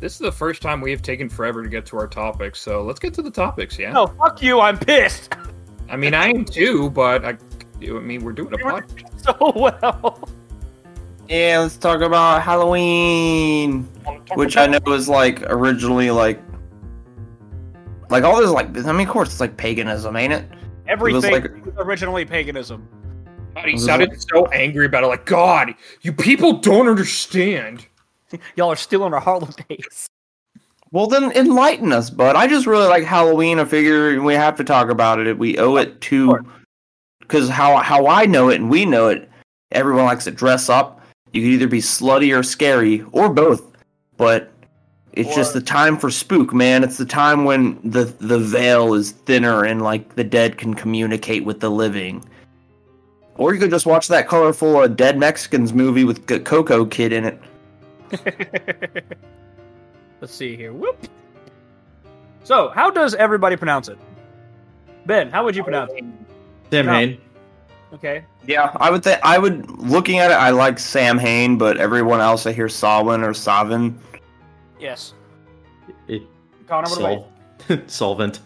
This 0.00 0.14
is 0.14 0.18
the 0.18 0.32
first 0.32 0.62
time 0.62 0.80
we 0.80 0.90
have 0.90 1.02
taken 1.02 1.28
forever 1.28 1.62
to 1.62 1.68
get 1.68 1.86
to 1.86 1.98
our 1.98 2.08
topics, 2.08 2.58
so 2.58 2.82
let's 2.82 2.98
get 2.98 3.14
to 3.14 3.22
the 3.22 3.30
topics, 3.30 3.78
yeah? 3.78 3.92
No, 3.92 4.06
fuck 4.06 4.42
you. 4.42 4.58
I'm 4.58 4.78
pissed 4.78 5.34
I 5.90 5.96
mean, 5.96 6.14
I 6.14 6.28
am 6.28 6.44
too, 6.44 6.90
but 6.90 7.24
I, 7.24 7.36
I 7.82 7.86
mean, 7.86 8.22
we're 8.22 8.32
doing 8.32 8.54
a 8.54 8.58
podcast. 8.58 9.20
so 9.24 9.52
well. 9.56 10.28
Yeah, 11.28 11.60
let's 11.60 11.76
talk 11.76 12.00
about 12.00 12.42
Halloween, 12.42 13.84
which 14.34 14.56
I 14.56 14.66
know 14.66 14.80
is 14.92 15.08
like 15.08 15.42
originally 15.42 16.10
like, 16.10 16.40
like 18.08 18.24
all 18.24 18.40
this 18.40 18.50
like. 18.50 18.76
I 18.86 18.92
mean, 18.92 19.06
of 19.06 19.12
course, 19.12 19.30
it's 19.30 19.40
like 19.40 19.56
paganism, 19.56 20.16
ain't 20.16 20.32
it? 20.32 20.48
Everything 20.86 21.32
like- 21.32 21.64
was 21.64 21.74
originally 21.78 22.24
paganism. 22.24 22.88
God, 23.54 23.66
he 23.66 23.72
was 23.72 23.84
sounded 23.84 24.10
so 24.20 24.46
angry 24.46 24.86
about 24.86 25.02
it. 25.02 25.08
Like, 25.08 25.26
God, 25.26 25.74
you 26.02 26.12
people 26.12 26.58
don't 26.58 26.88
understand. 26.88 27.86
Y'all 28.56 28.70
are 28.70 28.76
still 28.76 29.02
on 29.02 29.12
our 29.12 29.20
holidays. 29.20 30.08
Well, 30.92 31.06
then 31.06 31.30
enlighten 31.32 31.92
us, 31.92 32.10
bud. 32.10 32.34
I 32.34 32.48
just 32.48 32.66
really 32.66 32.88
like 32.88 33.04
Halloween. 33.04 33.60
I 33.60 33.64
figure 33.64 34.20
we 34.20 34.34
have 34.34 34.56
to 34.56 34.64
talk 34.64 34.90
about 34.90 35.20
it. 35.20 35.38
We 35.38 35.56
owe 35.58 35.76
it 35.76 36.00
to, 36.02 36.44
because 37.20 37.48
how 37.48 37.76
how 37.76 38.08
I 38.08 38.26
know 38.26 38.48
it 38.48 38.60
and 38.60 38.68
we 38.68 38.84
know 38.84 39.08
it, 39.08 39.30
everyone 39.70 40.06
likes 40.06 40.24
to 40.24 40.32
dress 40.32 40.68
up. 40.68 41.00
You 41.32 41.42
could 41.42 41.50
either 41.50 41.68
be 41.68 41.80
slutty 41.80 42.36
or 42.36 42.42
scary 42.42 43.04
or 43.12 43.28
both, 43.28 43.62
but 44.16 44.50
it's 45.12 45.34
just 45.34 45.54
the 45.54 45.60
time 45.60 45.96
for 45.96 46.10
spook, 46.10 46.52
man. 46.52 46.82
It's 46.82 46.98
the 46.98 47.04
time 47.04 47.44
when 47.44 47.78
the 47.88 48.04
the 48.04 48.38
veil 48.38 48.94
is 48.94 49.12
thinner 49.12 49.64
and 49.64 49.82
like 49.82 50.16
the 50.16 50.24
dead 50.24 50.58
can 50.58 50.74
communicate 50.74 51.44
with 51.44 51.60
the 51.60 51.70
living. 51.70 52.24
Or 53.36 53.54
you 53.54 53.60
could 53.60 53.70
just 53.70 53.86
watch 53.86 54.08
that 54.08 54.28
colorful 54.28 54.76
uh, 54.76 54.86
Dead 54.88 55.16
Mexicans 55.16 55.72
movie 55.72 56.04
with 56.04 56.26
G- 56.26 56.40
Coco 56.40 56.84
Kid 56.84 57.12
in 57.12 57.24
it. 57.24 59.06
Let's 60.20 60.34
see 60.34 60.56
here. 60.56 60.72
Whoop. 60.72 61.06
So, 62.44 62.68
how 62.70 62.90
does 62.90 63.14
everybody 63.14 63.56
pronounce 63.56 63.88
it? 63.88 63.98
Ben, 65.06 65.30
how 65.30 65.44
would 65.44 65.56
you 65.56 65.62
pronounce 65.62 65.92
it? 65.94 66.04
Sam 66.70 66.86
No. 66.86 66.92
Hain. 66.92 67.20
Okay. 67.92 68.24
Yeah, 68.46 68.70
I 68.76 68.90
would 68.90 69.02
think 69.02 69.18
I 69.24 69.38
would 69.38 69.68
looking 69.80 70.18
at 70.20 70.30
it. 70.30 70.34
I 70.34 70.50
like 70.50 70.78
Sam 70.78 71.18
Hain, 71.18 71.58
but 71.58 71.76
everyone 71.78 72.20
else 72.20 72.46
I 72.46 72.52
hear 72.52 72.68
Sawin 72.68 73.22
or 73.24 73.34
Savin. 73.34 73.98
Yes. 74.78 75.14
It, 76.06 76.22
Connor, 76.68 76.88
what 76.88 77.26
about 77.68 77.90
solvent. 77.90 78.40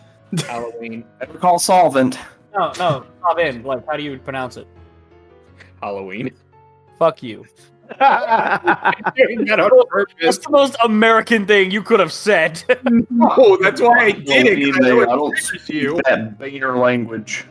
Halloween. 0.47 1.05
I 1.21 1.27
would 1.27 1.41
call 1.41 1.59
Solvent. 1.59 2.19
No, 2.55 2.73
no. 2.79 3.05
Stop 3.19 3.39
in. 3.39 3.63
Like, 3.63 3.87
how 3.87 3.97
do 3.97 4.03
you 4.03 4.19
pronounce 4.19 4.57
it? 4.57 4.67
Halloween. 5.81 6.33
Fuck 6.99 7.23
you. 7.23 7.47
Doing 9.17 9.45
That's 10.21 10.39
the 10.39 10.49
most 10.51 10.77
American 10.85 11.47
thing 11.47 11.71
you 11.71 11.83
could 11.83 12.01
have 12.01 12.13
said. 12.13 12.63
No, 12.85 13.07
oh, 13.37 13.57
that's 13.61 13.81
why 13.81 14.07
I 14.07 14.11
did 14.13 14.47
it. 14.47 14.65
'cause 14.75 14.77
I 14.85 14.89
know 14.89 15.01
I 15.01 15.03
it 15.05 15.07
don't 15.07 15.39
speak 15.39 15.69
you. 15.69 16.01
that 16.07 16.39
Boehner 16.39 16.77
language. 16.79 17.45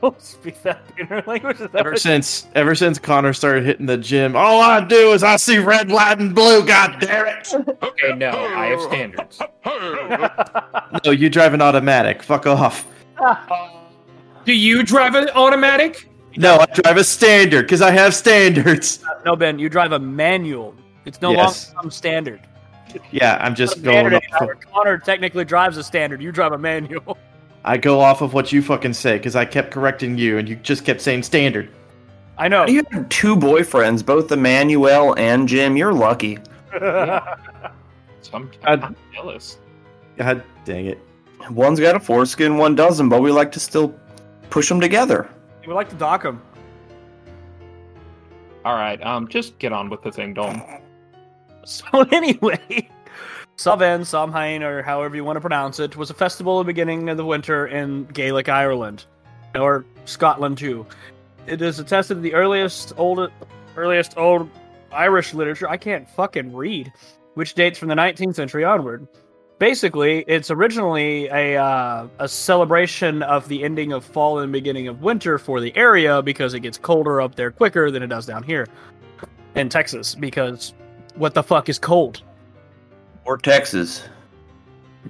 Don't 0.00 0.20
speak 0.20 0.60
that 0.64 0.82
inner 0.98 1.22
language. 1.28 1.58
That 1.58 1.74
Ever 1.76 1.90
what- 1.92 2.00
since 2.00 2.46
ever 2.56 2.74
since 2.74 2.98
Connor 2.98 3.32
started 3.32 3.64
hitting 3.64 3.86
the 3.86 3.96
gym, 3.96 4.34
all 4.34 4.60
I 4.60 4.80
do 4.84 5.12
is 5.12 5.22
I 5.22 5.36
see 5.36 5.58
red, 5.58 5.90
white, 5.90 6.18
and 6.18 6.34
blue. 6.34 6.64
God 6.66 6.96
damn 7.00 7.26
it! 7.28 7.54
Okay, 7.82 8.12
no, 8.16 8.30
I 8.30 8.66
have 8.66 8.80
standards. 8.82 9.40
No, 11.04 11.10
you 11.10 11.30
drive 11.30 11.54
an 11.54 11.62
automatic. 11.62 12.22
Fuck 12.22 12.46
off. 12.46 12.86
Do 14.44 14.52
you 14.52 14.82
drive 14.82 15.14
an 15.14 15.28
automatic? 15.30 16.08
No, 16.36 16.58
I 16.58 16.66
drive 16.66 16.96
a 16.96 17.04
standard 17.04 17.62
because 17.62 17.82
I 17.82 17.90
have 17.90 18.14
standards. 18.14 19.00
Uh, 19.12 19.20
no, 19.24 19.36
Ben, 19.36 19.58
you 19.58 19.68
drive 19.68 19.92
a 19.92 19.98
manual. 19.98 20.74
It's 21.04 21.20
no 21.20 21.32
Yes. 21.32 21.68
longer 21.74 21.82
some 21.82 21.90
standard. 21.90 22.40
Yeah, 23.10 23.38
I'm 23.40 23.54
just 23.54 23.76
a 23.76 23.80
going. 23.80 23.94
standard 23.96 24.14
Off 24.14 24.22
anymore. 24.40 24.58
Connor 24.72 24.98
technically 24.98 25.44
drives 25.44 25.76
a 25.76 25.82
standard. 25.82 26.22
You 26.22 26.32
drive 26.32 26.52
a 26.52 26.58
manual. 26.58 27.16
I 27.64 27.76
go 27.76 28.00
off 28.00 28.20
of 28.22 28.34
what 28.34 28.50
you 28.52 28.60
fucking 28.62 28.92
say 28.94 29.16
because 29.18 29.36
I 29.36 29.44
kept 29.44 29.70
correcting 29.70 30.18
you 30.18 30.38
and 30.38 30.48
you 30.48 30.56
just 30.56 30.84
kept 30.84 31.00
saying 31.00 31.22
standard. 31.22 31.68
I 32.38 32.48
know. 32.48 32.66
You 32.66 32.82
have 32.90 33.08
two 33.08 33.36
boyfriends, 33.36 34.04
both 34.04 34.32
Emmanuel 34.32 35.14
and 35.18 35.46
Jim. 35.48 35.76
You're 35.76 35.92
lucky. 35.92 36.38
So 36.72 37.20
I'm, 38.34 38.50
I'd- 38.64 38.82
I'm 38.82 38.96
jealous. 39.12 39.58
God 40.16 40.42
dang 40.64 40.86
it. 40.86 40.98
One's 41.50 41.80
got 41.80 41.96
a 41.96 42.00
foreskin, 42.00 42.56
one 42.56 42.74
doesn't, 42.74 43.08
but 43.08 43.20
we 43.22 43.30
like 43.32 43.50
to 43.52 43.60
still 43.60 43.94
push 44.50 44.68
them 44.68 44.80
together. 44.80 45.28
We 45.66 45.72
like 45.72 45.88
to 45.90 45.96
dock 45.96 46.24
him. 46.24 46.40
All 48.64 48.74
right, 48.74 49.02
um, 49.04 49.28
just 49.28 49.58
get 49.58 49.72
on 49.72 49.90
with 49.90 50.02
the 50.02 50.12
thing, 50.12 50.34
Dalton. 50.34 50.62
So 51.64 52.00
anyway, 52.10 52.90
Samhain, 53.54 54.04
Samhain, 54.04 54.64
or 54.64 54.82
however 54.82 55.14
you 55.14 55.22
want 55.22 55.36
to 55.36 55.40
pronounce 55.40 55.78
it, 55.78 55.96
was 55.96 56.10
a 56.10 56.14
festival 56.14 56.58
at 56.58 56.64
the 56.64 56.66
beginning 56.66 57.08
of 57.08 57.16
the 57.16 57.24
winter 57.24 57.68
in 57.68 58.04
Gaelic 58.06 58.48
Ireland, 58.48 59.04
or 59.54 59.84
Scotland 60.04 60.58
too. 60.58 60.84
It 61.46 61.62
is 61.62 61.78
attested 61.78 62.16
to 62.16 62.20
the 62.20 62.34
earliest 62.34 62.94
old, 62.96 63.30
earliest 63.76 64.18
old 64.18 64.50
Irish 64.90 65.34
literature. 65.34 65.68
I 65.68 65.76
can't 65.76 66.10
fucking 66.10 66.52
read, 66.52 66.92
which 67.34 67.54
dates 67.54 67.78
from 67.78 67.86
the 67.88 67.94
19th 67.94 68.34
century 68.34 68.64
onward. 68.64 69.06
Basically, 69.62 70.24
it's 70.26 70.50
originally 70.50 71.26
a 71.26 71.56
uh, 71.56 72.08
a 72.18 72.28
celebration 72.28 73.22
of 73.22 73.46
the 73.46 73.62
ending 73.62 73.92
of 73.92 74.04
fall 74.04 74.40
and 74.40 74.50
beginning 74.50 74.88
of 74.88 75.02
winter 75.02 75.38
for 75.38 75.60
the 75.60 75.72
area 75.76 76.20
because 76.20 76.52
it 76.52 76.60
gets 76.64 76.76
colder 76.76 77.20
up 77.20 77.36
there 77.36 77.52
quicker 77.52 77.88
than 77.88 78.02
it 78.02 78.08
does 78.08 78.26
down 78.26 78.42
here 78.42 78.66
in 79.54 79.68
Texas. 79.68 80.16
Because 80.16 80.74
what 81.14 81.34
the 81.34 81.44
fuck 81.44 81.68
is 81.68 81.78
cold? 81.78 82.22
Or 83.24 83.38
Texas. 83.38 84.02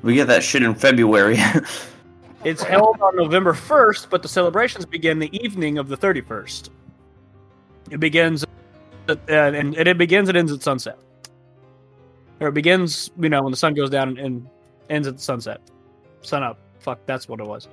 We 0.03 0.17
get 0.17 0.27
that 0.27 0.43
shit 0.43 0.63
in 0.63 0.75
February. 0.75 1.39
It's 2.45 2.63
held 2.63 3.01
on 3.01 3.15
November 3.15 3.53
1st, 3.53 4.09
but 4.11 4.21
the 4.21 4.29
celebrations 4.29 4.85
begin 4.85 5.21
the 5.21 5.33
evening 5.45 5.79
of 5.79 5.87
the 5.87 5.97
31st. 5.97 6.71
It 7.93 8.01
begins, 8.01 8.45
uh, 9.09 9.15
and 9.29 9.77
it 9.77 9.97
begins 9.97 10.29
and 10.29 10.37
ends 10.37 10.51
at 10.51 10.61
sunset. 10.61 10.99
Or 12.43 12.49
it 12.49 12.55
begins, 12.55 13.13
you 13.21 13.29
know, 13.29 13.41
when 13.41 13.53
the 13.53 13.57
sun 13.57 13.73
goes 13.73 13.89
down 13.89 14.09
and, 14.09 14.19
and 14.19 14.49
ends 14.91 15.07
at 15.07 15.17
the 15.17 15.23
sunset. 15.23 15.61
Sun 16.23 16.43
up. 16.43 16.59
Fuck, 16.81 16.99
that's 17.07 17.29
what 17.29 17.39
it 17.39 17.47
was. 17.47 17.69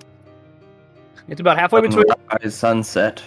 It's 1.27 1.41
about 1.41 1.57
halfway 1.57 1.81
between. 1.81 2.05
Sunrise, 2.07 2.55
sunset. 2.55 3.23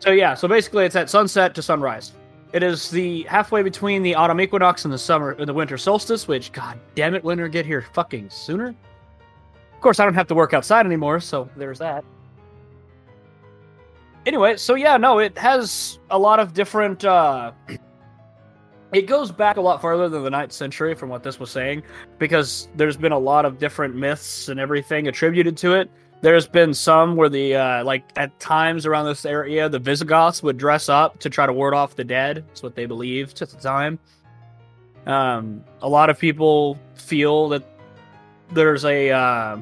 So 0.00 0.10
yeah, 0.10 0.34
so 0.34 0.46
basically 0.46 0.84
it's 0.84 0.94
at 0.94 1.08
sunset 1.08 1.54
to 1.54 1.62
sunrise. 1.62 2.12
It 2.52 2.62
is 2.62 2.90
the 2.90 3.22
halfway 3.22 3.62
between 3.62 4.02
the 4.02 4.14
autumn 4.14 4.38
equinox 4.38 4.84
and 4.84 4.92
the 4.92 4.98
summer 4.98 5.30
and 5.30 5.48
the 5.48 5.54
winter 5.54 5.78
solstice, 5.78 6.28
which 6.28 6.52
god 6.52 6.78
damn 6.94 7.14
it, 7.14 7.24
winter 7.24 7.48
get 7.48 7.64
here 7.64 7.80
fucking 7.94 8.28
sooner. 8.28 8.68
Of 8.68 9.80
course, 9.80 9.98
I 9.98 10.04
don't 10.04 10.14
have 10.14 10.26
to 10.26 10.34
work 10.34 10.52
outside 10.52 10.84
anymore, 10.84 11.20
so 11.20 11.48
there's 11.56 11.78
that. 11.78 12.04
Anyway, 14.26 14.58
so 14.58 14.74
yeah, 14.74 14.98
no, 14.98 15.20
it 15.20 15.38
has 15.38 15.98
a 16.10 16.18
lot 16.18 16.38
of 16.38 16.52
different 16.52 17.02
uh 17.06 17.52
it 18.92 19.06
goes 19.06 19.32
back 19.32 19.56
a 19.56 19.60
lot 19.60 19.80
farther 19.80 20.08
than 20.08 20.22
the 20.22 20.30
9th 20.30 20.52
century 20.52 20.94
from 20.94 21.08
what 21.08 21.22
this 21.22 21.40
was 21.40 21.50
saying 21.50 21.82
because 22.18 22.68
there's 22.76 22.96
been 22.96 23.12
a 23.12 23.18
lot 23.18 23.44
of 23.44 23.58
different 23.58 23.94
myths 23.94 24.48
and 24.48 24.60
everything 24.60 25.08
attributed 25.08 25.56
to 25.58 25.74
it. 25.74 25.90
There's 26.20 26.46
been 26.46 26.72
some 26.74 27.16
where 27.16 27.28
the 27.28 27.56
uh, 27.56 27.84
like 27.84 28.04
at 28.16 28.38
times 28.38 28.86
around 28.86 29.06
this 29.06 29.24
area 29.24 29.68
the 29.68 29.78
visigoths 29.78 30.42
would 30.42 30.56
dress 30.56 30.88
up 30.88 31.18
to 31.20 31.30
try 31.30 31.46
to 31.46 31.52
ward 31.52 31.74
off 31.74 31.96
the 31.96 32.04
dead. 32.04 32.44
That's 32.46 32.62
what 32.62 32.76
they 32.76 32.86
believed 32.86 33.40
at 33.42 33.50
the 33.50 33.56
time. 33.56 33.98
Um, 35.06 35.64
a 35.80 35.88
lot 35.88 36.10
of 36.10 36.18
people 36.18 36.78
feel 36.94 37.48
that 37.48 37.64
there's 38.52 38.84
a 38.84 39.10
uh, 39.10 39.56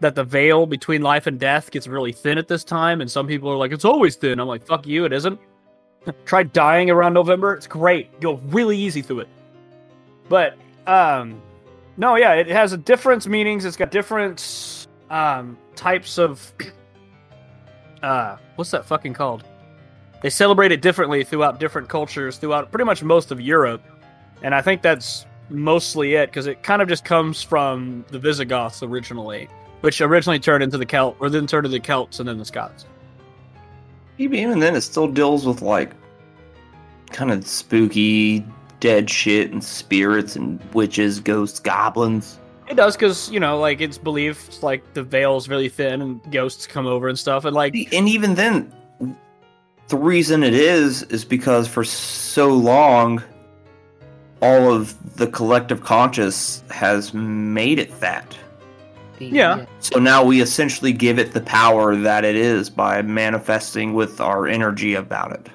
that 0.00 0.14
the 0.14 0.24
veil 0.24 0.66
between 0.66 1.02
life 1.02 1.26
and 1.26 1.38
death 1.38 1.70
gets 1.72 1.88
really 1.88 2.12
thin 2.12 2.38
at 2.38 2.48
this 2.48 2.62
time 2.62 3.00
and 3.00 3.10
some 3.10 3.26
people 3.26 3.50
are 3.50 3.56
like 3.56 3.72
it's 3.72 3.84
always 3.84 4.14
thin. 4.14 4.38
I'm 4.38 4.48
like 4.48 4.64
fuck 4.64 4.86
you 4.86 5.04
it 5.04 5.12
isn't 5.12 5.38
try 6.24 6.42
dying 6.42 6.90
around 6.90 7.14
november. 7.14 7.54
It's 7.54 7.66
great. 7.66 8.10
You 8.14 8.20
go 8.20 8.34
really 8.46 8.76
easy 8.76 9.02
through 9.02 9.20
it. 9.20 9.28
But 10.28 10.56
um 10.86 11.40
no 11.96 12.16
yeah 12.16 12.34
it 12.34 12.48
has 12.48 12.72
a 12.72 12.76
different 12.76 13.26
meanings. 13.26 13.64
It's 13.64 13.76
got 13.76 13.90
different 13.90 14.86
um 15.10 15.58
types 15.74 16.18
of 16.18 16.52
uh 18.02 18.36
what's 18.56 18.70
that 18.70 18.84
fucking 18.84 19.14
called? 19.14 19.44
They 20.22 20.30
celebrate 20.30 20.72
it 20.72 20.82
differently 20.82 21.22
throughout 21.22 21.60
different 21.60 21.88
cultures 21.88 22.38
throughout 22.38 22.70
pretty 22.70 22.84
much 22.84 23.02
most 23.02 23.30
of 23.30 23.40
europe. 23.40 23.82
And 24.42 24.54
i 24.54 24.62
think 24.62 24.82
that's 24.82 25.26
mostly 25.50 26.14
it 26.14 26.26
because 26.26 26.46
it 26.46 26.62
kind 26.62 26.82
of 26.82 26.88
just 26.88 27.04
comes 27.04 27.42
from 27.42 28.04
the 28.08 28.18
visigoths 28.18 28.82
originally 28.82 29.48
which 29.80 30.00
originally 30.00 30.38
turned 30.38 30.62
into 30.62 30.76
the 30.76 30.86
celt 30.86 31.16
or 31.20 31.30
then 31.30 31.46
turned 31.46 31.66
into 31.66 31.78
the 31.78 31.84
celts 31.84 32.18
and 32.20 32.28
then 32.28 32.38
the 32.38 32.44
scots 32.44 32.84
Even 34.18 34.58
then, 34.58 34.74
it 34.74 34.80
still 34.80 35.06
deals 35.08 35.46
with 35.46 35.62
like 35.62 35.92
kind 37.10 37.30
of 37.30 37.46
spooky, 37.46 38.44
dead 38.80 39.08
shit 39.08 39.52
and 39.52 39.62
spirits 39.62 40.36
and 40.36 40.60
witches, 40.74 41.20
ghosts, 41.20 41.60
goblins. 41.60 42.38
it 42.68 42.76
does 42.76 42.96
because 42.96 43.30
you 43.30 43.40
know 43.40 43.58
like 43.58 43.80
it's 43.80 43.98
believed 43.98 44.62
like 44.62 44.92
the 44.94 45.02
veil's 45.02 45.48
really 45.48 45.68
thin 45.68 46.02
and 46.02 46.20
ghosts 46.32 46.66
come 46.66 46.86
over 46.86 47.08
and 47.08 47.18
stuff 47.18 47.44
and 47.44 47.54
like 47.54 47.74
And 47.92 48.08
even 48.08 48.34
then, 48.34 48.72
the 49.88 49.96
reason 49.96 50.42
it 50.42 50.54
is 50.54 51.04
is 51.04 51.24
because 51.24 51.66
for 51.66 51.84
so 51.84 52.48
long, 52.48 53.22
all 54.42 54.72
of 54.72 55.16
the 55.16 55.26
collective 55.26 55.82
conscious 55.82 56.62
has 56.70 57.14
made 57.14 57.78
it 57.78 57.98
that. 58.00 58.36
Yeah. 59.20 59.66
So 59.80 59.98
now 59.98 60.24
we 60.24 60.40
essentially 60.40 60.92
give 60.92 61.18
it 61.18 61.32
the 61.32 61.40
power 61.40 61.96
that 61.96 62.24
it 62.24 62.36
is 62.36 62.70
by 62.70 63.02
manifesting 63.02 63.94
with 63.94 64.20
our 64.20 64.46
energy 64.46 64.94
about 64.94 65.32
it. 65.32 65.46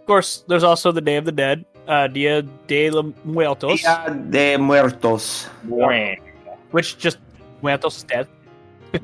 Of 0.00 0.06
course, 0.06 0.44
there's 0.48 0.64
also 0.64 0.90
the 0.92 1.00
Day 1.00 1.16
of 1.16 1.24
the 1.24 1.32
Dead, 1.32 1.64
uh, 1.86 2.06
Dia 2.08 2.42
de 2.66 2.90
los 2.90 3.12
Muertos, 3.24 3.80
Dia 3.80 4.16
de 4.30 4.56
Muertos. 4.56 5.46
Buen, 5.64 6.16
which 6.72 6.98
just 6.98 7.18
Muertos 7.62 7.98
is 7.98 8.02
dead. 8.04 8.26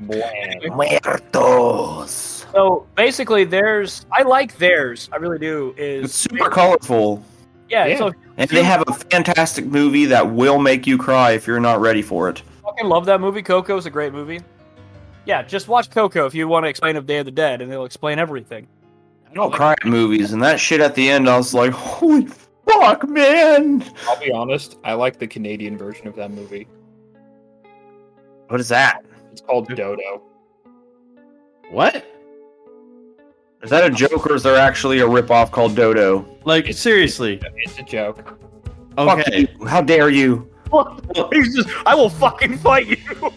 buen. 0.07 0.61
Muertos. 0.77 2.47
So 2.53 2.87
basically, 2.97 3.45
there's 3.45 4.07
I 4.13 4.23
like 4.23 4.57
theirs. 4.59 5.09
I 5.13 5.17
really 5.17 5.39
do. 5.39 5.75
Is 5.77 6.05
It's 6.07 6.15
super 6.15 6.49
colorful. 6.51 7.23
yeah. 7.69 7.87
Yeah. 7.87 7.99
So 7.99 8.13
And 8.39 8.49
they 8.51 8.63
have 8.65 8.83
a 8.87 8.93
fantastic 8.93 9.67
movie 9.67 10.07
that 10.07 10.31
will 10.33 10.59
make 10.59 10.87
you 10.87 10.99
cry 10.99 11.33
if 11.33 11.47
you're 11.47 11.61
not 11.61 11.81
ready 11.81 12.03
for 12.03 12.29
it. 12.29 12.43
I 12.77 12.81
fucking 12.81 12.91
love 12.91 13.07
that 13.07 13.21
movie. 13.23 13.43
Coco 13.43 13.77
is 13.79 13.87
a 13.87 13.91
great 13.91 14.13
movie. 14.13 14.41
Yeah, 15.25 15.43
just 15.43 15.67
watch 15.67 15.91
Coco 15.91 16.27
if 16.27 16.35
you 16.35 16.47
want 16.47 16.65
to 16.65 16.69
explain 16.69 16.97
of 16.97 17.07
Day 17.07 17.19
of 17.19 17.25
the 17.25 17.31
Dead, 17.31 17.63
and 17.63 17.73
it'll 17.73 17.87
explain 17.87 18.19
everything. 18.19 18.67
I 19.31 19.35
don't 19.35 19.53
cry 19.53 19.73
at 19.73 19.85
movies, 19.87 20.33
and 20.33 20.43
that 20.43 20.61
shit 20.61 20.81
at 20.81 20.95
the 20.95 21.09
end, 21.09 21.29
I 21.29 21.37
was 21.39 21.55
like, 21.55 21.73
holy 21.73 22.27
fuck, 22.67 23.09
man. 23.09 23.83
I'll 24.07 24.21
be 24.21 24.31
honest, 24.31 24.77
I 24.85 24.93
like 24.93 25.19
the 25.19 25.27
Canadian 25.27 25.79
version 25.79 26.07
of 26.07 26.15
that 26.17 26.31
movie. 26.31 26.69
What 28.49 28.61
is 28.61 28.69
that? 28.69 29.05
It's 29.33 29.41
called 29.41 29.69
Dodo. 29.69 30.23
What? 31.71 32.07
Is 33.63 33.71
that 33.71 33.85
a 33.85 33.91
joke 33.91 34.27
or 34.27 34.35
is 34.35 34.43
there 34.43 34.57
actually 34.57 35.01
a 35.01 35.07
ripoff 35.07 35.51
called 35.51 35.75
Dodo? 35.75 36.27
Like 36.45 36.73
seriously? 36.75 37.41
It's 37.57 37.79
a 37.79 37.83
joke. 37.83 38.39
Fuck 38.97 39.19
Okay. 39.27 39.49
you. 39.59 39.67
How 39.67 39.81
dare 39.81 40.11
you? 40.11 40.49
He's 41.33 41.55
just, 41.55 41.69
I 41.87 41.95
will 41.95 42.11
fucking 42.11 42.59
fight 42.59 42.87
you. 42.87 42.97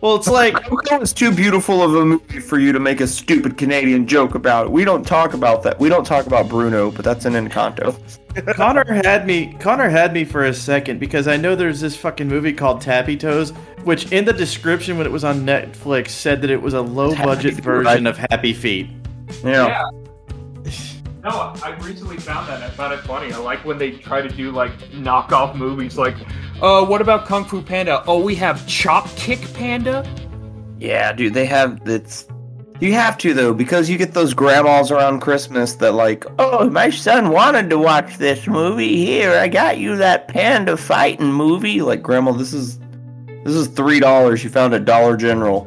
Well, 0.00 0.16
it's 0.16 0.28
like 0.28 0.54
Coco 0.54 1.00
is 1.02 1.12
too 1.12 1.30
beautiful 1.30 1.82
of 1.82 1.94
a 1.94 2.06
movie 2.06 2.40
for 2.40 2.58
you 2.58 2.72
to 2.72 2.80
make 2.80 3.02
a 3.02 3.06
stupid 3.06 3.58
Canadian 3.58 4.06
joke 4.06 4.34
about 4.34 4.66
it. 4.66 4.72
We 4.72 4.82
don't 4.82 5.06
talk 5.06 5.34
about 5.34 5.62
that. 5.64 5.78
We 5.78 5.90
don't 5.90 6.06
talk 6.06 6.26
about 6.26 6.48
Bruno, 6.48 6.90
but 6.90 7.04
that's 7.04 7.26
an 7.26 7.34
Encanto. 7.34 7.94
Connor 8.54 8.84
had 9.04 9.26
me. 9.26 9.54
Connor 9.60 9.90
had 9.90 10.14
me 10.14 10.24
for 10.24 10.44
a 10.46 10.54
second 10.54 11.00
because 11.00 11.28
I 11.28 11.36
know 11.36 11.54
there's 11.54 11.80
this 11.80 11.96
fucking 11.96 12.28
movie 12.28 12.54
called 12.54 12.80
Tappy 12.80 13.14
Toes, 13.14 13.50
which 13.84 14.10
in 14.10 14.24
the 14.24 14.32
description 14.32 14.96
when 14.96 15.06
it 15.06 15.12
was 15.12 15.24
on 15.24 15.40
Netflix 15.40 16.10
said 16.10 16.40
that 16.40 16.50
it 16.50 16.62
was 16.62 16.72
a 16.72 16.80
low 16.80 17.14
budget 17.14 17.56
version 17.56 18.06
of 18.06 18.16
Happy 18.16 18.54
Feet. 18.54 18.88
Yeah. 19.44 19.84
No, 21.22 21.52
I 21.62 21.76
recently 21.82 22.16
found 22.16 22.48
that. 22.48 22.56
and 22.56 22.64
I 22.64 22.70
found 22.70 22.94
it 22.94 23.00
funny. 23.00 23.30
I 23.32 23.36
like 23.36 23.62
when 23.64 23.76
they 23.76 23.90
try 23.92 24.22
to 24.22 24.28
do 24.28 24.50
like 24.50 24.72
knockoff 24.90 25.54
movies. 25.54 25.98
Like, 25.98 26.14
uh, 26.62 26.84
what 26.84 27.00
about 27.02 27.26
Kung 27.26 27.44
Fu 27.44 27.60
Panda? 27.60 28.02
Oh, 28.06 28.22
we 28.22 28.34
have 28.36 28.66
Chop 28.66 29.08
Kick 29.16 29.40
Panda. 29.52 30.06
Yeah, 30.78 31.12
dude, 31.12 31.34
they 31.34 31.44
have 31.46 31.80
it's. 31.84 32.26
You 32.80 32.94
have 32.94 33.18
to 33.18 33.34
though, 33.34 33.52
because 33.52 33.90
you 33.90 33.98
get 33.98 34.14
those 34.14 34.32
grandmas 34.32 34.90
around 34.90 35.20
Christmas 35.20 35.74
that 35.74 35.92
like, 35.92 36.24
oh, 36.38 36.70
my 36.70 36.88
son 36.88 37.28
wanted 37.28 37.68
to 37.68 37.76
watch 37.78 38.16
this 38.16 38.46
movie. 38.46 38.96
Here, 39.04 39.32
I 39.34 39.48
got 39.48 39.76
you 39.76 39.96
that 39.96 40.28
panda 40.28 40.78
fighting 40.78 41.30
movie. 41.30 41.82
Like, 41.82 42.02
grandma, 42.02 42.32
this 42.32 42.54
is 42.54 42.78
this 43.44 43.54
is 43.54 43.66
three 43.68 44.00
dollars. 44.00 44.42
You 44.42 44.48
found 44.48 44.72
at 44.72 44.86
Dollar 44.86 45.18
General. 45.18 45.66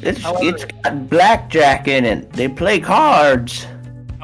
It's 0.00 0.22
However- 0.22 0.48
it's 0.48 0.64
got 0.64 1.10
blackjack 1.10 1.86
in 1.88 2.06
it. 2.06 2.32
They 2.32 2.48
play 2.48 2.80
cards. 2.80 3.66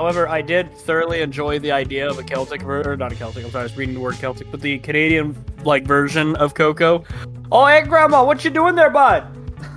However, 0.00 0.26
I 0.26 0.40
did 0.40 0.72
thoroughly 0.72 1.20
enjoy 1.20 1.58
the 1.58 1.72
idea 1.72 2.08
of 2.08 2.18
a 2.18 2.22
Celtic 2.22 2.62
ver- 2.62 2.90
or 2.90 2.96
not 2.96 3.12
a 3.12 3.14
Celtic. 3.14 3.44
I'm 3.44 3.50
sorry, 3.50 3.60
I 3.60 3.64
was 3.64 3.76
reading 3.76 3.94
the 3.94 4.00
word 4.00 4.14
Celtic, 4.14 4.50
but 4.50 4.62
the 4.62 4.78
Canadian 4.78 5.36
like 5.62 5.84
version 5.84 6.36
of 6.36 6.54
Coco. 6.54 7.04
Oh, 7.52 7.66
hey, 7.66 7.82
Grandma, 7.82 8.24
what 8.24 8.42
you 8.42 8.50
doing 8.50 8.74
there, 8.74 8.88
bud? 8.88 9.26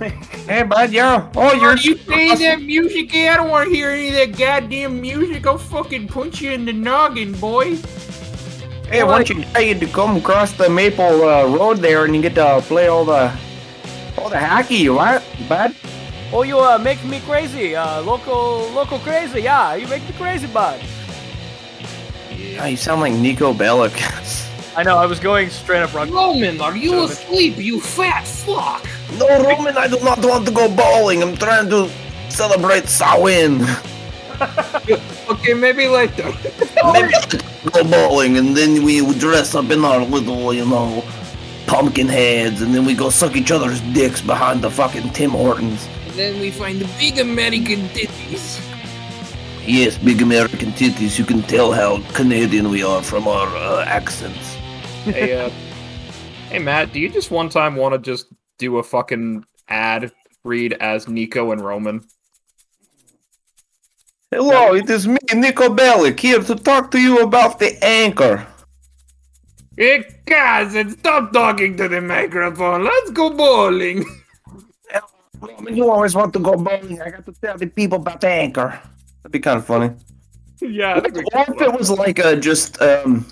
Hey, 0.48 0.62
bud, 0.62 0.92
yo, 0.92 1.28
oh, 1.36 1.52
you're 1.52 1.72
Are 1.72 1.76
you 1.76 1.96
playing 1.96 2.38
that 2.38 2.62
music? 2.62 3.12
Yeah, 3.12 3.34
I 3.34 3.36
don't 3.36 3.50
want 3.50 3.68
to 3.68 3.74
hear 3.74 3.90
any 3.90 4.08
of 4.08 4.14
that 4.14 4.38
goddamn 4.38 4.98
music. 4.98 5.46
I'll 5.46 5.58
fucking 5.58 6.08
punch 6.08 6.40
you 6.40 6.52
in 6.52 6.64
the 6.64 6.72
noggin, 6.72 7.32
boy. 7.38 7.76
Hey, 8.88 9.04
why 9.04 9.22
don't 9.22 9.28
you 9.28 9.44
tell 9.44 9.60
you 9.60 9.78
to 9.78 9.86
come 9.88 10.16
across 10.16 10.52
the 10.54 10.70
Maple 10.70 11.28
uh, 11.28 11.46
Road 11.48 11.78
there 11.78 12.06
and 12.06 12.16
you 12.16 12.22
get 12.22 12.34
to 12.36 12.62
play 12.62 12.88
all 12.88 13.04
the 13.04 13.30
all 14.16 14.30
the 14.30 14.38
hockey, 14.38 14.88
what, 14.88 15.22
bud? 15.50 15.74
Oh, 16.32 16.42
you 16.42 16.58
uh, 16.58 16.78
make 16.78 17.02
me 17.04 17.20
crazy, 17.20 17.76
uh, 17.76 18.00
local, 18.02 18.68
local 18.70 18.98
crazy. 19.00 19.42
Yeah, 19.42 19.74
you 19.76 19.86
make 19.86 20.02
me 20.04 20.12
crazy, 20.18 20.46
bud. 20.48 20.80
Oh, 22.60 22.64
you 22.66 22.76
sound 22.76 23.00
like 23.00 23.12
Niko 23.12 23.54
Bellic. 23.56 23.94
I 24.76 24.82
know. 24.82 24.96
I 24.98 25.06
was 25.06 25.20
going 25.20 25.50
straight 25.50 25.82
up 25.82 25.94
rugby. 25.94 26.12
Roman, 26.12 26.60
are 26.60 26.76
you 26.76 26.90
So- 26.90 27.04
asleep, 27.04 27.56
you 27.58 27.80
fat 27.80 28.26
fuck? 28.26 28.84
no, 29.18 29.26
Roman, 29.44 29.76
I 29.78 29.86
do 29.86 29.98
not 30.00 30.24
want 30.24 30.46
to 30.46 30.52
go 30.52 30.68
bowling. 30.68 31.22
I'm 31.22 31.36
trying 31.36 31.68
to 31.70 31.88
celebrate 32.28 32.88
Samhain. 32.88 33.64
Okay, 35.30 35.54
maybe 35.54 35.86
later. 35.88 36.24
Maybe 36.92 37.12
go 37.72 37.82
bowling 37.84 38.36
and 38.36 38.54
then 38.54 38.82
we 38.84 39.00
dress 39.14 39.54
up 39.54 39.70
in 39.70 39.84
our 39.84 40.04
little, 40.04 40.52
you 40.52 40.66
know, 40.66 41.02
pumpkin 41.66 42.08
heads 42.08 42.60
and 42.60 42.74
then 42.74 42.84
we 42.84 42.94
go 42.94 43.08
suck 43.08 43.36
each 43.36 43.50
other's 43.52 43.80
dicks 43.94 44.20
behind 44.20 44.60
the 44.60 44.70
fucking 44.70 45.10
Tim 45.10 45.30
Hortons. 45.30 45.88
Then 46.14 46.40
we 46.40 46.52
find 46.52 46.80
the 46.80 46.88
big 46.96 47.18
American 47.18 47.88
titties. 47.88 48.60
Yes, 49.66 49.98
big 49.98 50.22
American 50.22 50.70
titties. 50.70 51.18
You 51.18 51.24
can 51.24 51.42
tell 51.42 51.72
how 51.72 52.02
Canadian 52.12 52.70
we 52.70 52.84
are 52.84 53.02
from 53.02 53.26
our 53.26 53.48
uh, 53.48 53.84
accents. 53.84 54.54
hey, 55.04 55.36
uh, 55.36 55.50
hey, 56.50 56.60
Matt, 56.60 56.92
do 56.92 57.00
you 57.00 57.08
just 57.08 57.32
one 57.32 57.48
time 57.48 57.74
want 57.74 57.94
to 57.94 57.98
just 57.98 58.26
do 58.58 58.78
a 58.78 58.82
fucking 58.84 59.44
ad 59.68 60.12
read 60.44 60.74
as 60.74 61.06
Niko 61.06 61.52
and 61.52 61.60
Roman? 61.60 62.06
Hello, 64.30 64.72
it 64.74 64.88
is 64.88 65.08
me, 65.08 65.18
Niko 65.30 65.76
Bellic, 65.76 66.20
here 66.20 66.40
to 66.40 66.54
talk 66.54 66.92
to 66.92 67.00
you 67.00 67.22
about 67.22 67.58
the 67.58 67.76
anchor. 67.84 68.46
Hey, 69.76 70.04
guys, 70.26 70.76
stop 70.92 71.32
talking 71.32 71.76
to 71.76 71.88
the 71.88 72.00
microphone. 72.00 72.84
Let's 72.84 73.10
go 73.10 73.30
bowling. 73.30 74.04
Roman, 75.48 75.76
you 75.76 75.90
always 75.90 76.14
want 76.14 76.32
to 76.34 76.38
go 76.38 76.54
bowling. 76.56 77.00
I 77.00 77.10
got 77.10 77.24
to 77.26 77.32
tell 77.32 77.56
the 77.58 77.66
people 77.66 77.98
about 77.98 78.20
the 78.20 78.28
anchor. 78.28 78.80
That'd 79.22 79.32
be 79.32 79.40
kind 79.40 79.58
of 79.58 79.66
funny. 79.66 79.90
yeah, 80.60 80.94
I 80.96 81.00
think 81.00 81.16
What 81.32 81.48
if 81.48 81.60
it 81.62 81.72
was 81.72 81.90
like 81.90 82.18
a 82.18 82.36
just 82.36 82.80
um 82.82 83.26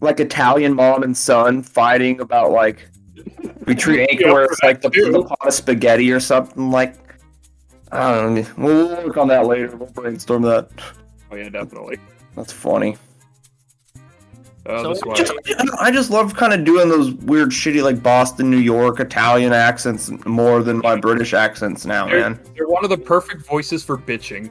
like 0.00 0.20
Italian 0.20 0.74
mom 0.74 1.02
and 1.02 1.16
son 1.16 1.62
fighting 1.62 2.20
about 2.20 2.50
like 2.52 2.88
we 3.66 3.74
treat 3.74 4.00
anchor 4.10 4.26
Yeah, 4.26 4.32
where 4.32 4.44
it's 4.44 4.62
like 4.62 4.80
the, 4.80 4.88
the 4.88 5.24
pot 5.24 5.38
of 5.46 5.52
spaghetti 5.54 6.10
or 6.12 6.20
something 6.20 6.70
like 6.70 6.96
I 7.92 8.14
don't 8.14 8.34
know. 8.34 8.46
We'll 8.56 8.88
we'll 8.88 9.06
work 9.06 9.16
on 9.16 9.28
that 9.28 9.46
later. 9.46 9.76
We'll 9.76 9.90
brainstorm 9.90 10.42
that. 10.42 10.70
Oh 11.30 11.36
yeah, 11.36 11.48
definitely. 11.48 11.98
That's 12.36 12.52
funny. 12.52 12.96
Uh, 14.66 14.94
So 14.94 15.14
Just, 15.14 15.32
I 15.78 15.90
just 15.90 16.10
love 16.10 16.34
kind 16.34 16.52
of 16.52 16.64
doing 16.64 16.88
those 16.88 17.12
weird, 17.12 17.48
shitty 17.50 17.82
like 17.82 18.02
Boston, 18.02 18.50
New 18.50 18.58
York, 18.58 19.00
Italian 19.00 19.52
accents 19.52 20.10
more 20.26 20.62
than 20.62 20.78
my 20.78 20.96
British 20.96 21.32
accents 21.34 21.86
now, 21.86 22.06
They're, 22.06 22.20
man. 22.20 22.40
they're 22.56 22.68
one 22.68 22.84
of 22.84 22.90
the 22.90 22.98
perfect 22.98 23.46
voices 23.46 23.82
for 23.82 23.96
bitching. 23.96 24.50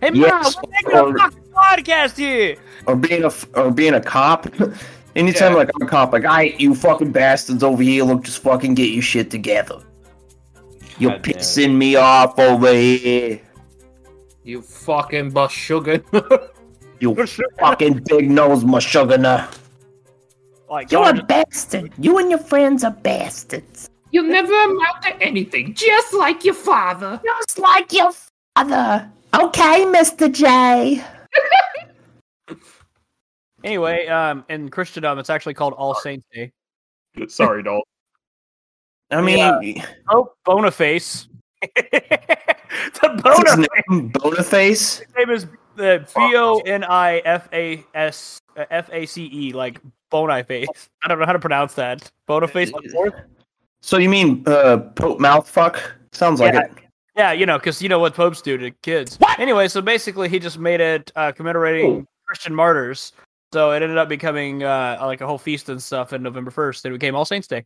Hey, 0.00 0.10
Yes, 0.12 0.56
Mom, 0.56 0.64
we're 0.84 0.98
a 0.98 1.02
or- 1.04 1.18
fucking 1.18 1.42
podcast 1.54 2.16
here. 2.16 2.56
Or 2.86 2.96
being 2.96 3.24
a 3.24 3.30
or 3.54 3.70
being 3.70 3.94
a 3.94 4.00
cop. 4.00 4.46
Anytime 5.16 5.52
Yeah. 5.52 5.56
like 5.58 5.70
I'm 5.80 5.86
a 5.86 5.90
cop, 5.90 6.12
like 6.12 6.24
I 6.26 6.54
you 6.58 6.74
fucking 6.74 7.12
bastards 7.12 7.62
over 7.62 7.82
here, 7.82 8.04
look, 8.04 8.22
just 8.24 8.40
fucking 8.42 8.74
get 8.74 8.90
your 8.90 9.02
shit 9.02 9.30
together. 9.30 9.78
You're 10.98 11.12
God 11.12 11.22
damn 11.22 11.34
pissing 11.34 11.74
me 11.76 11.96
off 11.96 12.38
over 12.38 12.72
here. 12.72 13.40
You 14.44 14.60
fucking 14.60 15.30
bus 15.30 15.50
sugar. 15.52 16.02
You 17.00 17.14
fucking 17.58 18.02
big 18.06 18.30
nose 18.30 18.64
mashugana. 18.64 19.52
Like, 20.68 20.90
You're 20.90 21.04
God, 21.04 21.18
a 21.20 21.22
bastard. 21.24 21.92
You 21.98 22.18
and 22.18 22.28
your 22.30 22.38
friends 22.40 22.82
are 22.84 22.90
bastards. 22.90 23.88
You'll 24.10 24.24
never 24.24 24.52
amount 24.52 25.02
to 25.02 25.22
anything, 25.22 25.74
just 25.74 26.12
like 26.14 26.44
your 26.44 26.54
father. 26.54 27.20
Just 27.24 27.58
like 27.58 27.92
your 27.92 28.12
father. 28.56 29.10
Okay, 29.34 29.84
Mr. 29.86 30.32
J. 30.32 31.02
Anyway, 33.64 34.06
um, 34.06 34.44
in 34.48 34.68
Christendom, 34.68 35.18
it's 35.18 35.28
actually 35.30 35.54
called 35.54 35.72
All 35.74 35.94
Saints 35.96 36.24
Day. 36.32 36.52
Sorry, 37.26 37.64
doll. 37.64 37.82
I 39.10 39.20
mean, 39.20 39.38
Yeah. 39.38 39.86
Oh, 40.08 40.32
Boniface. 40.44 41.26
the 41.62 41.70
what's 43.22 43.38
his 43.42 43.56
Boniface. 43.56 43.68
name? 43.90 44.08
Boniface. 44.10 44.98
His 44.98 45.08
name 45.16 45.30
is 45.30 45.46
uh, 45.78 45.98
B 45.98 46.34
O 46.36 46.60
N 46.66 46.84
I 46.84 47.18
F 47.18 47.48
A 47.52 47.84
S 47.94 48.40
uh, 48.56 48.64
F 48.70 48.88
A 48.92 49.06
C 49.06 49.28
E, 49.32 49.52
like 49.52 49.80
Boniface. 50.10 50.88
I 51.02 51.08
don't 51.08 51.18
know 51.18 51.26
how 51.26 51.32
to 51.32 51.38
pronounce 51.38 51.74
that. 51.74 52.10
Boniface. 52.26 52.72
So 53.82 53.98
you 53.98 54.08
mean 54.08 54.42
uh, 54.46 54.78
Pope 54.78 55.18
Mouthfuck? 55.18 55.80
Sounds 56.12 56.40
like 56.40 56.54
Yeah. 56.54 56.60
it. 56.62 56.72
Yeah, 57.16 57.32
you 57.32 57.46
know, 57.46 57.56
because 57.58 57.80
you 57.80 57.88
know 57.88 57.98
what 57.98 58.14
popes 58.14 58.42
do 58.42 58.58
to 58.58 58.70
kids. 58.82 59.16
What? 59.16 59.38
Anyway, 59.38 59.68
so 59.68 59.80
basically, 59.80 60.28
he 60.28 60.38
just 60.38 60.58
made 60.58 60.80
it 60.82 61.10
uh, 61.16 61.32
commemorating 61.32 62.06
Christian 62.26 62.54
martyrs. 62.54 63.12
So 63.54 63.70
it 63.70 63.80
ended 63.80 63.96
up 63.96 64.08
becoming 64.08 64.62
uh, 64.64 64.98
like 65.00 65.22
a 65.22 65.26
whole 65.26 65.38
feast 65.38 65.70
and 65.70 65.82
stuff 65.82 66.12
in 66.12 66.22
November 66.22 66.50
1st. 66.50 66.84
It 66.84 66.90
became 66.90 67.14
All 67.14 67.24
Saints 67.24 67.48
Day. 67.48 67.64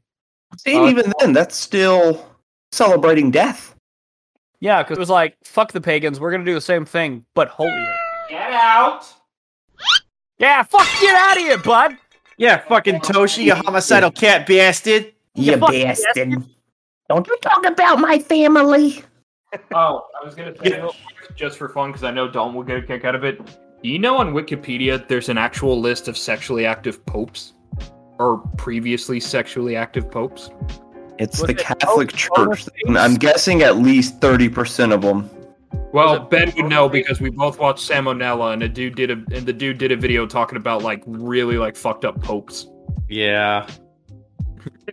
See, 0.56 0.76
Uh, 0.76 0.86
even 0.86 1.12
then, 1.18 1.32
that's 1.32 1.56
still 1.56 2.28
celebrating 2.70 3.32
death. 3.32 3.74
Yeah, 4.60 4.82
because 4.84 4.98
it 4.98 5.00
was 5.00 5.10
like, 5.10 5.36
fuck 5.42 5.72
the 5.72 5.80
pagans. 5.80 6.20
We're 6.20 6.30
going 6.30 6.44
to 6.44 6.50
do 6.50 6.54
the 6.54 6.60
same 6.60 6.84
thing, 6.84 7.24
but 7.34 7.48
holier. 7.48 7.94
Get 8.30 8.52
out! 8.52 9.12
Yeah, 10.38 10.62
fuck, 10.62 10.86
get 11.00 11.16
out 11.16 11.36
of 11.36 11.42
here, 11.42 11.58
bud. 11.58 11.96
Yeah, 12.36 12.58
fucking 12.58 13.00
Toshi, 13.00 13.42
you 13.42 13.54
homicidal 13.56 14.12
cat 14.12 14.46
bastard. 14.46 15.12
You 15.34 15.56
fuck 15.56 15.72
bastard. 15.72 16.44
Don't 17.08 17.26
you 17.26 17.36
talk 17.42 17.66
about 17.66 17.98
my 17.98 18.18
family. 18.18 19.02
Oh, 19.74 20.06
I 20.20 20.24
was 20.24 20.36
gonna 20.36 20.54
say 20.62 20.78
real 20.78 20.94
quick, 21.16 21.36
just 21.36 21.58
for 21.58 21.68
fun 21.70 21.90
because 21.90 22.04
I 22.04 22.12
know 22.12 22.28
Dalton 22.30 22.54
will 22.54 22.62
get 22.62 22.76
a 22.76 22.82
kick 22.82 23.04
out 23.04 23.16
of 23.16 23.24
it. 23.24 23.44
Do 23.82 23.88
you 23.88 23.98
know 23.98 24.16
on 24.18 24.32
Wikipedia 24.32 25.08
there's 25.08 25.28
an 25.28 25.38
actual 25.38 25.80
list 25.80 26.06
of 26.06 26.16
sexually 26.16 26.64
active 26.66 27.04
popes, 27.04 27.54
or 28.20 28.38
previously 28.56 29.18
sexually 29.18 29.74
active 29.74 30.08
popes? 30.08 30.50
It's 31.18 31.40
Was 31.40 31.48
the 31.48 31.54
it 31.54 31.58
Catholic 31.58 32.10
Pope 32.10 32.16
Church. 32.16 32.68
Boniface? 32.84 33.02
I'm 33.02 33.16
guessing 33.16 33.62
at 33.62 33.78
least 33.78 34.20
30% 34.20 34.94
of 34.94 35.02
them. 35.02 35.28
Well, 35.92 36.20
Ben 36.20 36.52
would 36.56 36.66
know 36.66 36.88
because 36.88 37.20
we 37.20 37.30
both 37.30 37.58
watched 37.58 37.88
Salmonella, 37.88 38.52
and 38.52 38.62
a 38.62 38.68
dude 38.68 38.94
did 38.94 39.10
a 39.10 39.14
and 39.14 39.44
the 39.44 39.52
dude 39.52 39.78
did 39.78 39.90
a 39.92 39.96
video 39.96 40.26
talking 40.26 40.56
about 40.56 40.82
like 40.82 41.02
really 41.06 41.58
like 41.58 41.76
fucked 41.76 42.04
up 42.04 42.20
popes. 42.22 42.68
Yeah. 43.08 43.68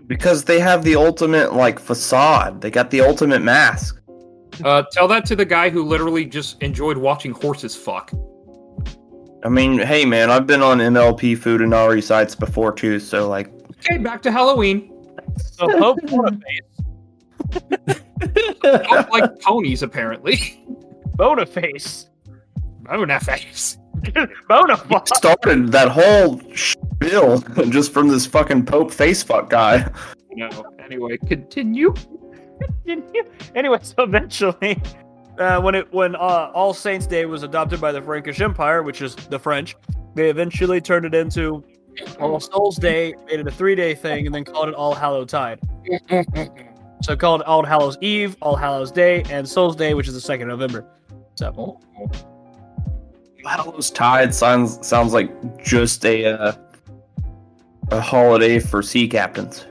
Because 0.08 0.44
they 0.44 0.60
have 0.60 0.84
the 0.84 0.96
ultimate, 0.96 1.54
like, 1.54 1.80
facade. 1.80 2.62
They 2.62 2.72
got 2.72 2.90
the 2.90 3.02
ultimate 3.02 3.42
mask. 3.42 4.02
Uh, 4.64 4.84
tell 4.92 5.08
that 5.08 5.26
to 5.26 5.36
the 5.36 5.46
guy 5.46 5.70
who 5.70 5.84
literally 5.84 6.26
just 6.26 6.62
enjoyed 6.64 6.98
watching 6.98 7.32
horses 7.32 7.76
fuck. 7.76 8.12
I 9.44 9.50
mean, 9.50 9.78
hey, 9.80 10.06
man, 10.06 10.30
I've 10.30 10.48
been 10.48 10.62
on 10.62 10.80
MLP 10.80 11.38
food 11.38 11.62
and 11.62 11.72
futanari 11.72 12.02
sites 12.02 12.36
before, 12.36 12.72
too, 12.72 13.00
so, 13.00 13.28
like, 13.28 13.52
Okay, 13.80 13.98
back 13.98 14.22
to 14.24 14.32
Halloween. 14.32 14.94
So 15.38 15.68
Pope 15.78 16.00
Boniface. 16.08 16.62
Don't 18.62 19.12
like 19.12 19.40
ponies, 19.42 19.84
apparently. 19.84 20.64
Boniface. 21.18 22.10
Boniface. 22.84 23.78
Boniface. 24.48 25.12
started 25.16 25.72
that 25.72 25.90
whole 25.90 26.40
spiel 26.54 27.40
just 27.70 27.92
from 27.92 28.08
this 28.08 28.26
fucking 28.28 28.66
Pope 28.66 28.92
facefuck 28.92 29.50
guy. 29.50 29.90
No. 30.34 30.50
Anyway, 30.80 31.18
continue. 31.28 31.94
anyway, 33.56 33.80
so 33.82 34.04
eventually, 34.04 34.80
uh, 35.40 35.60
when 35.60 35.74
it 35.74 35.92
when 35.92 36.16
uh, 36.16 36.52
All 36.54 36.74
Saints 36.74 37.08
Day 37.08 37.26
was 37.26 37.42
adopted 37.42 37.82
by 37.82 37.92
the 37.92 38.02
Frankish 38.02 38.40
Empire, 38.40 38.84
which 38.84 39.02
is 39.02 39.16
the 39.16 39.40
French, 39.40 39.76
they 40.14 40.30
eventually 40.30 40.80
turned 40.80 41.06
it 41.06 41.16
into 41.16 41.64
All 42.20 42.40
Souls 42.40 42.78
Day, 42.78 43.16
made 43.26 43.40
it 43.40 43.48
a 43.48 43.52
three 43.52 43.76
day 43.76 43.96
thing, 43.96 44.28
and 44.28 44.36
then 44.36 44.46
called 44.46 44.70
it 44.70 44.76
All 44.76 44.94
Hallow 44.94 45.26
Tide. 45.26 45.60
so 47.02 47.16
called 47.18 47.42
All 47.42 47.66
Hallows 47.66 47.98
Eve, 48.02 48.38
All 48.42 48.56
Hallows 48.56 48.92
Day, 48.92 49.24
and 49.32 49.50
Souls 49.50 49.76
Day, 49.76 49.96
which 49.96 50.08
is 50.08 50.14
the 50.14 50.22
second 50.22 50.52
of 50.52 50.60
November. 50.60 50.86
So 51.38 51.80
Hallows 53.46 53.92
Tide 53.92 54.34
sounds 54.34 54.86
sounds 54.86 55.14
like 55.14 55.64
just 55.64 56.04
a 56.04 56.26
uh, 56.26 56.54
a 57.92 58.02
holiday 58.02 58.60
for 58.60 58.82
sea 58.82 59.08
captains. 59.08 59.66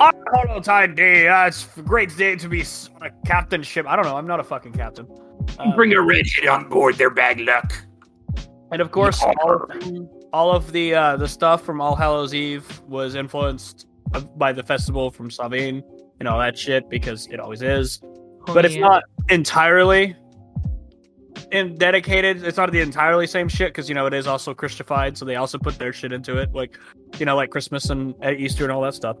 All 0.00 0.12
Hallow 0.34 0.60
Tide 0.60 0.94
Day, 0.94 1.28
uh, 1.28 1.46
it's 1.46 1.66
a 1.76 1.82
great 1.82 2.14
day 2.16 2.36
to 2.36 2.48
be 2.48 2.62
on 3.00 3.06
a 3.06 3.26
captain 3.26 3.62
ship. 3.62 3.86
I 3.88 3.96
don't 3.96 4.04
know, 4.04 4.16
I'm 4.16 4.26
not 4.26 4.38
a 4.38 4.44
fucking 4.44 4.72
captain. 4.72 5.06
Um, 5.58 5.74
Bring 5.74 5.94
a 5.94 6.00
redhead 6.00 6.46
on 6.46 6.68
board. 6.68 6.96
They're 6.96 7.10
bad 7.10 7.40
luck. 7.40 7.72
And 8.70 8.82
of 8.82 8.90
course, 8.90 9.22
all 9.22 9.50
of, 9.50 10.08
all 10.32 10.54
of 10.54 10.72
the 10.72 10.94
uh, 10.94 11.16
the 11.16 11.26
stuff 11.26 11.64
from 11.64 11.80
All 11.80 11.96
Hallows 11.96 12.34
Eve 12.34 12.82
was 12.86 13.14
influenced 13.14 13.86
by 14.36 14.52
the 14.52 14.62
festival 14.62 15.10
from 15.10 15.30
Sabine 15.30 15.82
and 16.20 16.28
all 16.28 16.38
that 16.38 16.58
shit 16.58 16.88
because 16.90 17.26
it 17.28 17.40
always 17.40 17.62
is. 17.62 18.00
But 18.54 18.64
it's 18.64 18.76
not 18.76 19.04
entirely 19.28 20.16
in 21.52 21.76
dedicated. 21.76 22.42
It's 22.44 22.56
not 22.56 22.70
the 22.72 22.80
entirely 22.80 23.26
same 23.26 23.48
shit 23.48 23.68
because 23.68 23.88
you 23.88 23.94
know 23.94 24.06
it 24.06 24.14
is 24.14 24.26
also 24.26 24.54
Christified, 24.54 25.16
so 25.16 25.24
they 25.24 25.36
also 25.36 25.58
put 25.58 25.78
their 25.78 25.92
shit 25.92 26.12
into 26.12 26.36
it, 26.36 26.52
like 26.52 26.78
you 27.18 27.26
know, 27.26 27.36
like 27.36 27.50
Christmas 27.50 27.90
and 27.90 28.14
uh, 28.24 28.30
Easter 28.32 28.64
and 28.64 28.72
all 28.72 28.82
that 28.82 28.94
stuff. 28.94 29.16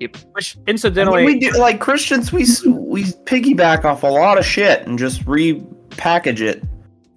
Yep. 0.00 0.16
Which 0.32 0.56
I 0.56 0.58
mean, 0.60 0.64
incidentally, 0.68 1.24
we 1.24 1.38
do 1.38 1.50
like 1.58 1.80
Christians. 1.80 2.32
We 2.32 2.46
we 2.66 3.04
piggyback 3.24 3.84
off 3.84 4.02
a 4.02 4.06
lot 4.06 4.38
of 4.38 4.44
shit 4.46 4.86
and 4.86 4.98
just 4.98 5.24
repackage 5.24 6.40
it. 6.40 6.62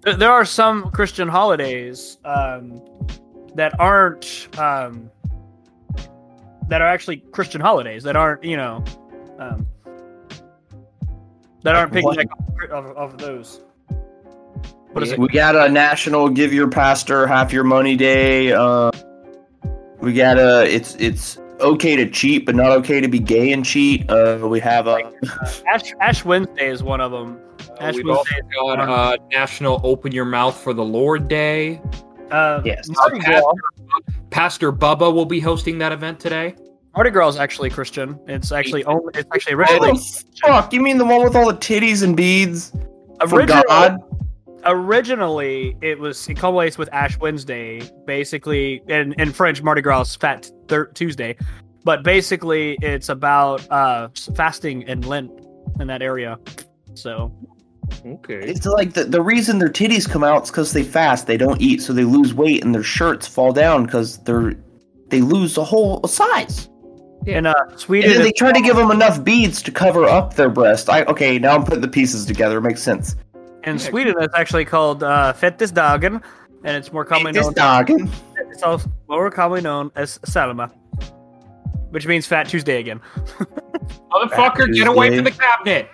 There- 0.02 0.16
There 0.16 0.30
are 0.32 0.44
some 0.44 0.90
Christian 0.90 1.28
holidays 1.28 2.18
um, 2.26 2.82
that 3.54 3.78
aren't 3.80 4.48
um, 4.58 5.10
that 6.68 6.82
are 6.82 6.88
actually 6.88 7.18
Christian 7.32 7.60
holidays 7.62 8.02
that 8.02 8.16
aren't 8.16 8.44
you 8.44 8.56
know 8.58 8.84
um, 9.38 9.66
that 11.64 11.74
aren't 11.74 11.92
Like 11.92 12.04
what? 12.04 12.18
piggyback 12.18 12.72
off, 12.72 12.96
off, 12.96 13.12
of 13.14 13.18
those. 13.18 13.60
What 14.92 15.02
is 15.02 15.12
it? 15.12 15.18
We 15.18 15.28
got 15.28 15.56
a 15.56 15.68
national 15.68 16.28
give 16.28 16.52
your 16.52 16.68
pastor 16.68 17.26
half 17.26 17.52
your 17.52 17.64
money 17.64 17.96
day. 17.96 18.52
Uh, 18.52 18.90
we 20.00 20.12
got 20.12 20.38
a 20.38 20.62
it's 20.72 20.94
it's 20.96 21.38
okay 21.60 21.96
to 21.96 22.08
cheat, 22.08 22.46
but 22.46 22.54
not 22.54 22.70
okay 22.70 23.00
to 23.00 23.08
be 23.08 23.18
gay 23.18 23.52
and 23.52 23.64
cheat. 23.64 24.08
Uh, 24.08 24.38
we 24.48 24.60
have 24.60 24.86
a 24.86 25.10
Ash 25.66 25.92
Ash 26.00 26.24
Wednesday 26.24 26.68
is 26.70 26.82
one 26.82 27.00
of 27.00 27.10
them. 27.10 27.40
Uh, 27.70 27.74
Ash 27.80 27.94
we've 27.96 28.04
Wednesday 28.06 28.36
is 28.36 28.44
got 28.54 28.78
one. 28.78 28.80
uh, 28.88 29.16
National 29.32 29.80
Open 29.82 30.12
Your 30.12 30.24
Mouth 30.26 30.56
for 30.56 30.72
the 30.72 30.84
Lord 30.84 31.26
Day. 31.26 31.80
Uh, 32.30 32.60
Yes. 32.64 32.88
Pastor, 32.88 33.18
Gras. 33.18 33.42
Pastor 34.30 34.72
Bubba 34.72 35.12
will 35.12 35.26
be 35.26 35.40
hosting 35.40 35.78
that 35.78 35.92
event 35.92 36.20
today. 36.20 36.54
Mardi 36.94 37.10
Gras 37.10 37.30
is 37.30 37.36
actually 37.36 37.70
Christian. 37.70 38.18
It's 38.28 38.52
actually 38.52 38.84
only. 38.84 39.12
It's 39.14 39.28
actually 39.34 39.54
originally 39.54 39.92
the 39.92 40.38
fuck? 40.42 40.72
You 40.72 40.80
mean 40.80 40.98
the 40.98 41.04
one 41.04 41.22
with 41.24 41.34
all 41.34 41.46
the 41.46 41.58
titties 41.58 42.02
and 42.02 42.16
beads 42.16 42.70
for 43.28 43.40
originally, 43.40 43.64
God? 43.68 43.98
originally 44.66 45.76
it 45.82 45.98
was 45.98 46.28
it 46.28 46.36
culminates 46.36 46.78
with 46.78 46.88
Ash 46.92 47.18
Wednesday, 47.18 47.80
basically 48.06 48.82
in 48.88 49.12
in 49.14 49.32
French 49.32 49.62
Mardi 49.62 49.82
Gras 49.82 50.16
Fat 50.16 50.50
Thir- 50.68 50.86
Tuesday, 50.86 51.36
but 51.84 52.02
basically 52.04 52.78
it's 52.80 53.08
about 53.08 53.68
uh 53.70 54.08
fasting 54.36 54.84
and 54.84 55.04
Lent 55.04 55.30
in 55.80 55.86
that 55.88 56.02
area. 56.02 56.38
So 56.94 57.32
Okay. 58.06 58.40
It's 58.40 58.66
like 58.66 58.94
the, 58.94 59.04
the 59.04 59.20
reason 59.20 59.58
their 59.58 59.68
titties 59.68 60.08
come 60.08 60.24
out 60.24 60.44
is 60.44 60.50
because 60.50 60.72
they 60.72 60.82
fast. 60.82 61.26
They 61.26 61.36
don't 61.36 61.60
eat, 61.60 61.82
so 61.82 61.92
they 61.92 62.04
lose 62.04 62.32
weight, 62.32 62.64
and 62.64 62.74
their 62.74 62.82
shirts 62.82 63.26
fall 63.26 63.52
down 63.52 63.84
because 63.84 64.22
they're 64.24 64.54
they 65.08 65.20
lose 65.20 65.58
a 65.58 65.64
whole 65.64 66.02
size. 66.04 66.68
In 67.26 67.46
uh 67.46 67.54
And 67.70 67.78
Sweden, 67.80 68.10
then 68.10 68.18
they 68.22 68.28
it's- 68.28 68.38
try 68.38 68.52
to 68.52 68.60
give 68.60 68.76
them 68.76 68.90
enough 68.90 69.22
beads 69.24 69.62
to 69.62 69.70
cover 69.70 70.04
up 70.04 70.34
their 70.34 70.48
breast. 70.48 70.88
I 70.90 71.04
okay, 71.04 71.38
now 71.38 71.54
I'm 71.56 71.64
putting 71.64 71.80
the 71.80 71.88
pieces 71.88 72.24
together. 72.26 72.58
It 72.58 72.62
makes 72.62 72.82
sense. 72.82 73.16
in 73.64 73.78
Sweden 73.78 74.14
it's 74.20 74.34
actually 74.34 74.64
called 74.64 75.02
uh 75.02 75.32
Fettisdagen, 75.32 76.22
and 76.64 76.76
it's 76.76 76.92
more 76.92 77.04
commonly 77.04 77.32
This 77.32 77.44
known. 77.46 77.54
dog. 77.54 77.90
It's 78.50 78.62
also 78.62 78.90
more 79.08 79.30
commonly 79.30 79.62
known 79.62 79.90
as 79.96 80.20
Salama, 80.24 80.68
which 81.90 82.06
means 82.06 82.26
Fat 82.26 82.48
Tuesday 82.48 82.78
again. 82.78 83.00
Motherfucker, 84.12 84.72
get 84.72 84.86
away 84.86 85.14
from 85.14 85.24
the 85.24 85.30
cabinet. 85.32 85.88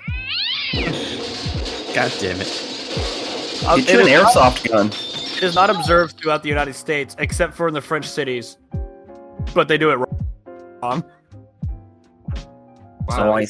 God 1.95 2.13
damn 2.21 2.41
it. 2.41 2.67
Uh, 3.67 3.77
Get 3.77 3.89
it 3.89 3.93
you 3.93 4.01
an 4.01 4.07
is 4.09 4.35
not- 4.35 4.55
airsoft 4.55 4.69
gun. 4.71 4.87
It 4.89 5.43
is 5.45 5.55
not 5.55 5.71
observed 5.71 6.19
throughout 6.19 6.43
the 6.43 6.49
United 6.51 6.75
States, 6.75 7.17
except 7.19 7.55
for 7.55 7.67
in 7.69 7.73
the 7.75 7.81
French 7.81 8.07
cities. 8.09 8.59
But 9.55 9.69
they 9.69 9.79
do 9.79 9.91
it 9.91 9.99
wrong. 10.83 11.05
So 13.11 13.33
I- 13.37 13.47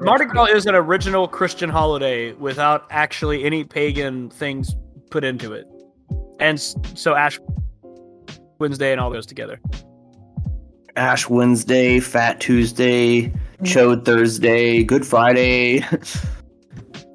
Mardi 0.00 0.24
Gras 0.26 0.46
is 0.46 0.66
an 0.66 0.74
original 0.74 1.26
Christian 1.28 1.70
holiday 1.70 2.32
without 2.34 2.84
actually 2.90 3.44
any 3.44 3.64
pagan 3.64 4.30
things 4.30 4.74
put 5.10 5.24
into 5.24 5.52
it. 5.52 5.66
And 6.40 6.60
so 6.60 7.14
Ash 7.14 7.38
Wednesday 8.58 8.92
and 8.92 9.00
all 9.00 9.10
goes 9.12 9.26
together. 9.26 9.60
Ash 10.96 11.28
Wednesday, 11.28 12.00
Fat 12.00 12.40
Tuesday, 12.40 13.32
Chode 13.62 14.04
Thursday, 14.04 14.82
Good 14.84 15.06
Friday, 15.06 15.84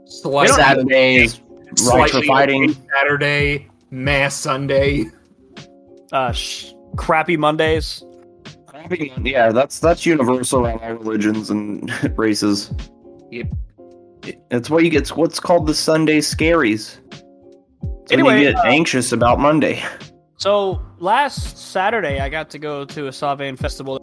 Slight- 0.05 0.49
Saturdays, 0.49 1.41
right 1.87 2.09
for 2.09 2.23
fighting. 2.23 2.75
Saturday, 2.93 3.67
Mass 3.91 4.33
Sunday. 4.33 5.05
Uh, 6.11 6.31
sh- 6.31 6.71
crappy 6.95 7.37
Mondays. 7.37 8.03
Yeah, 9.23 9.51
that's 9.51 9.79
that's 9.79 10.05
universal 10.05 10.65
in 10.65 10.79
all 10.79 10.93
religions 10.93 11.49
and 11.49 11.91
races. 12.17 12.73
Yep. 13.31 13.47
It's 14.51 14.69
what 14.69 14.83
you 14.83 14.89
get. 14.89 15.07
What's 15.09 15.39
called 15.39 15.67
the 15.67 15.73
Sunday 15.73 16.19
scaries. 16.19 16.99
So 17.81 17.91
Anyway, 18.11 18.39
you 18.39 18.51
get 18.51 18.57
uh, 18.57 18.67
anxious 18.67 19.11
about 19.11 19.39
Monday. 19.39 19.83
So 20.39 20.79
last 20.99 21.57
Saturday, 21.57 22.19
I 22.19 22.29
got 22.29 22.51
to 22.51 22.59
go 22.59 22.85
to 22.85 23.07
a 23.07 23.11
Savain 23.11 23.57
festival 23.57 23.97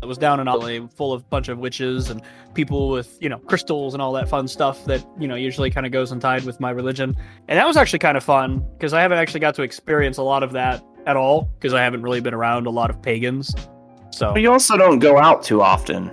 that 0.00 0.06
was 0.06 0.16
down 0.16 0.40
in 0.40 0.48
Ollie, 0.48 0.88
full 0.96 1.12
of 1.12 1.28
bunch 1.28 1.48
of 1.48 1.58
witches 1.58 2.08
and 2.08 2.22
people 2.54 2.88
with 2.88 3.18
you 3.20 3.28
know 3.28 3.38
crystals 3.38 3.92
and 3.94 4.02
all 4.02 4.12
that 4.12 4.28
fun 4.28 4.48
stuff 4.48 4.84
that 4.86 5.06
you 5.18 5.28
know 5.28 5.34
usually 5.34 5.70
kind 5.70 5.84
of 5.84 5.92
goes 5.92 6.10
tied 6.18 6.44
with 6.44 6.58
my 6.58 6.70
religion. 6.70 7.14
And 7.48 7.58
that 7.58 7.66
was 7.66 7.76
actually 7.76 7.98
kind 7.98 8.16
of 8.16 8.24
fun 8.24 8.64
because 8.72 8.94
I 8.94 9.02
haven't 9.02 9.18
actually 9.18 9.40
got 9.40 9.54
to 9.56 9.62
experience 9.62 10.16
a 10.16 10.22
lot 10.22 10.42
of 10.42 10.52
that 10.52 10.82
at 11.06 11.16
all 11.16 11.48
because 11.58 11.74
I 11.74 11.82
haven't 11.82 12.02
really 12.02 12.20
been 12.20 12.34
around 12.34 12.66
a 12.66 12.70
lot 12.70 12.90
of 12.90 13.00
pagans. 13.02 13.54
So 14.10 14.32
But 14.32 14.42
you 14.42 14.50
also 14.52 14.76
don't 14.76 14.98
go 14.98 15.18
out 15.18 15.42
too 15.42 15.62
often. 15.62 16.10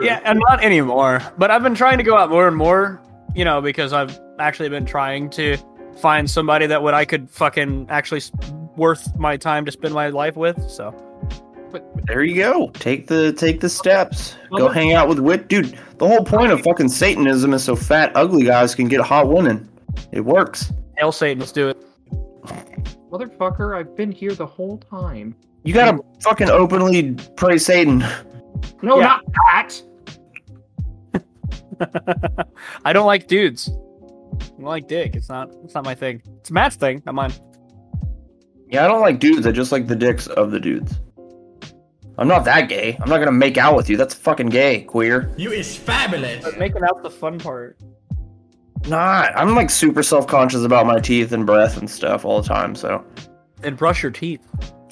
yeah, 0.00 0.20
and 0.24 0.38
not 0.48 0.62
anymore. 0.62 1.20
But 1.38 1.50
I've 1.50 1.62
been 1.62 1.74
trying 1.74 1.98
to 1.98 2.04
go 2.04 2.16
out 2.16 2.30
more 2.30 2.46
and 2.46 2.56
more, 2.56 3.00
you 3.34 3.44
know, 3.44 3.60
because 3.60 3.92
I've 3.92 4.18
actually 4.38 4.68
been 4.68 4.84
trying 4.86 5.30
to 5.30 5.56
find 6.00 6.30
somebody 6.30 6.66
that 6.66 6.82
would 6.82 6.94
I 6.94 7.04
could 7.04 7.28
fucking 7.30 7.86
actually 7.90 8.22
worth 8.76 9.14
my 9.18 9.36
time 9.36 9.64
to 9.66 9.72
spend 9.72 9.92
my 9.94 10.08
life 10.08 10.36
with. 10.36 10.62
So 10.70 10.94
But, 11.70 11.84
There 12.06 12.22
you 12.22 12.36
go. 12.36 12.70
Take 12.74 13.06
the 13.06 13.32
take 13.32 13.60
the 13.60 13.68
steps. 13.68 14.36
Go 14.56 14.68
hang 14.68 14.92
out 14.94 15.08
with 15.08 15.18
wit, 15.18 15.48
dude. 15.48 15.78
The 15.98 16.08
whole 16.08 16.24
point 16.24 16.52
of 16.52 16.60
fucking 16.62 16.88
Satanism 16.88 17.52
is 17.54 17.62
so 17.64 17.76
fat, 17.76 18.12
ugly 18.14 18.44
guys 18.44 18.74
can 18.74 18.88
get 18.88 19.00
hot 19.00 19.28
women. 19.28 19.68
It 20.12 20.20
works. 20.20 20.72
hail 20.96 21.12
Satan, 21.12 21.40
let's 21.40 21.52
do 21.52 21.68
it. 21.68 21.76
Motherfucker, 23.10 23.76
I've 23.76 23.96
been 23.96 24.12
here 24.12 24.34
the 24.34 24.46
whole 24.46 24.78
time. 24.78 25.34
You 25.64 25.74
gotta 25.74 25.98
fucking 26.22 26.48
openly 26.48 27.14
praise 27.36 27.66
Satan. 27.66 28.04
No, 28.82 28.98
Yeah. 28.98 29.18
not 29.52 29.82
that. 31.12 32.46
I 32.84 32.92
don't 32.92 33.06
like 33.06 33.26
dudes. 33.26 33.68
I 33.70 34.46
don't 34.56 34.62
like 34.64 34.86
dick. 34.88 35.16
It's 35.16 35.28
not. 35.28 35.50
It's 35.64 35.74
not 35.74 35.84
my 35.84 35.94
thing. 35.94 36.22
It's 36.40 36.50
Matt's 36.50 36.76
thing, 36.76 37.02
not 37.06 37.14
mine. 37.14 37.32
Yeah, 38.68 38.84
I 38.84 38.88
don't 38.88 39.00
like 39.00 39.18
dudes. 39.18 39.46
I 39.46 39.50
just 39.52 39.72
like 39.72 39.86
the 39.86 39.96
dicks 39.96 40.26
of 40.28 40.50
the 40.50 40.60
dudes. 40.60 41.00
I'm 42.18 42.28
not 42.28 42.44
that 42.44 42.68
gay. 42.68 42.96
I'm 43.00 43.08
not 43.08 43.18
gonna 43.18 43.32
make 43.32 43.56
out 43.58 43.74
with 43.76 43.88
you. 43.90 43.96
That's 43.96 44.14
fucking 44.14 44.48
gay, 44.48 44.82
queer. 44.82 45.30
You 45.36 45.50
is 45.52 45.74
fabulous. 45.74 46.44
But 46.44 46.58
making 46.58 46.82
out 46.84 47.02
the 47.02 47.10
fun 47.10 47.38
part. 47.38 47.78
Not. 48.88 49.32
I'm 49.36 49.54
like 49.54 49.70
super 49.70 50.02
self 50.02 50.26
conscious 50.26 50.62
about 50.64 50.86
my 50.86 50.98
teeth 50.98 51.32
and 51.32 51.46
breath 51.46 51.76
and 51.76 51.88
stuff 51.88 52.24
all 52.24 52.40
the 52.40 52.48
time. 52.48 52.74
So 52.74 53.04
And 53.62 53.76
brush 53.76 54.02
your 54.02 54.12
teeth. 54.12 54.40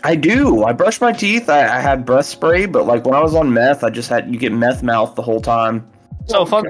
I 0.05 0.14
do. 0.14 0.64
I 0.64 0.72
brush 0.72 1.01
my 1.01 1.12
teeth. 1.12 1.48
I, 1.48 1.77
I 1.77 1.81
had 1.81 2.05
breath 2.05 2.27
spray, 2.27 2.66
but 2.66 2.87
like 2.87 3.05
when 3.05 3.14
I 3.14 3.20
was 3.22 3.35
on 3.35 3.53
meth, 3.53 3.83
I 3.83 3.90
just 3.90 4.09
had 4.09 4.33
you 4.33 4.38
get 4.38 4.53
meth 4.53 4.83
mouth 4.83 5.14
the 5.14 5.22
whole 5.22 5.40
time. 5.40 5.88
So 6.27 6.40
oh, 6.40 6.44
fun. 6.44 6.64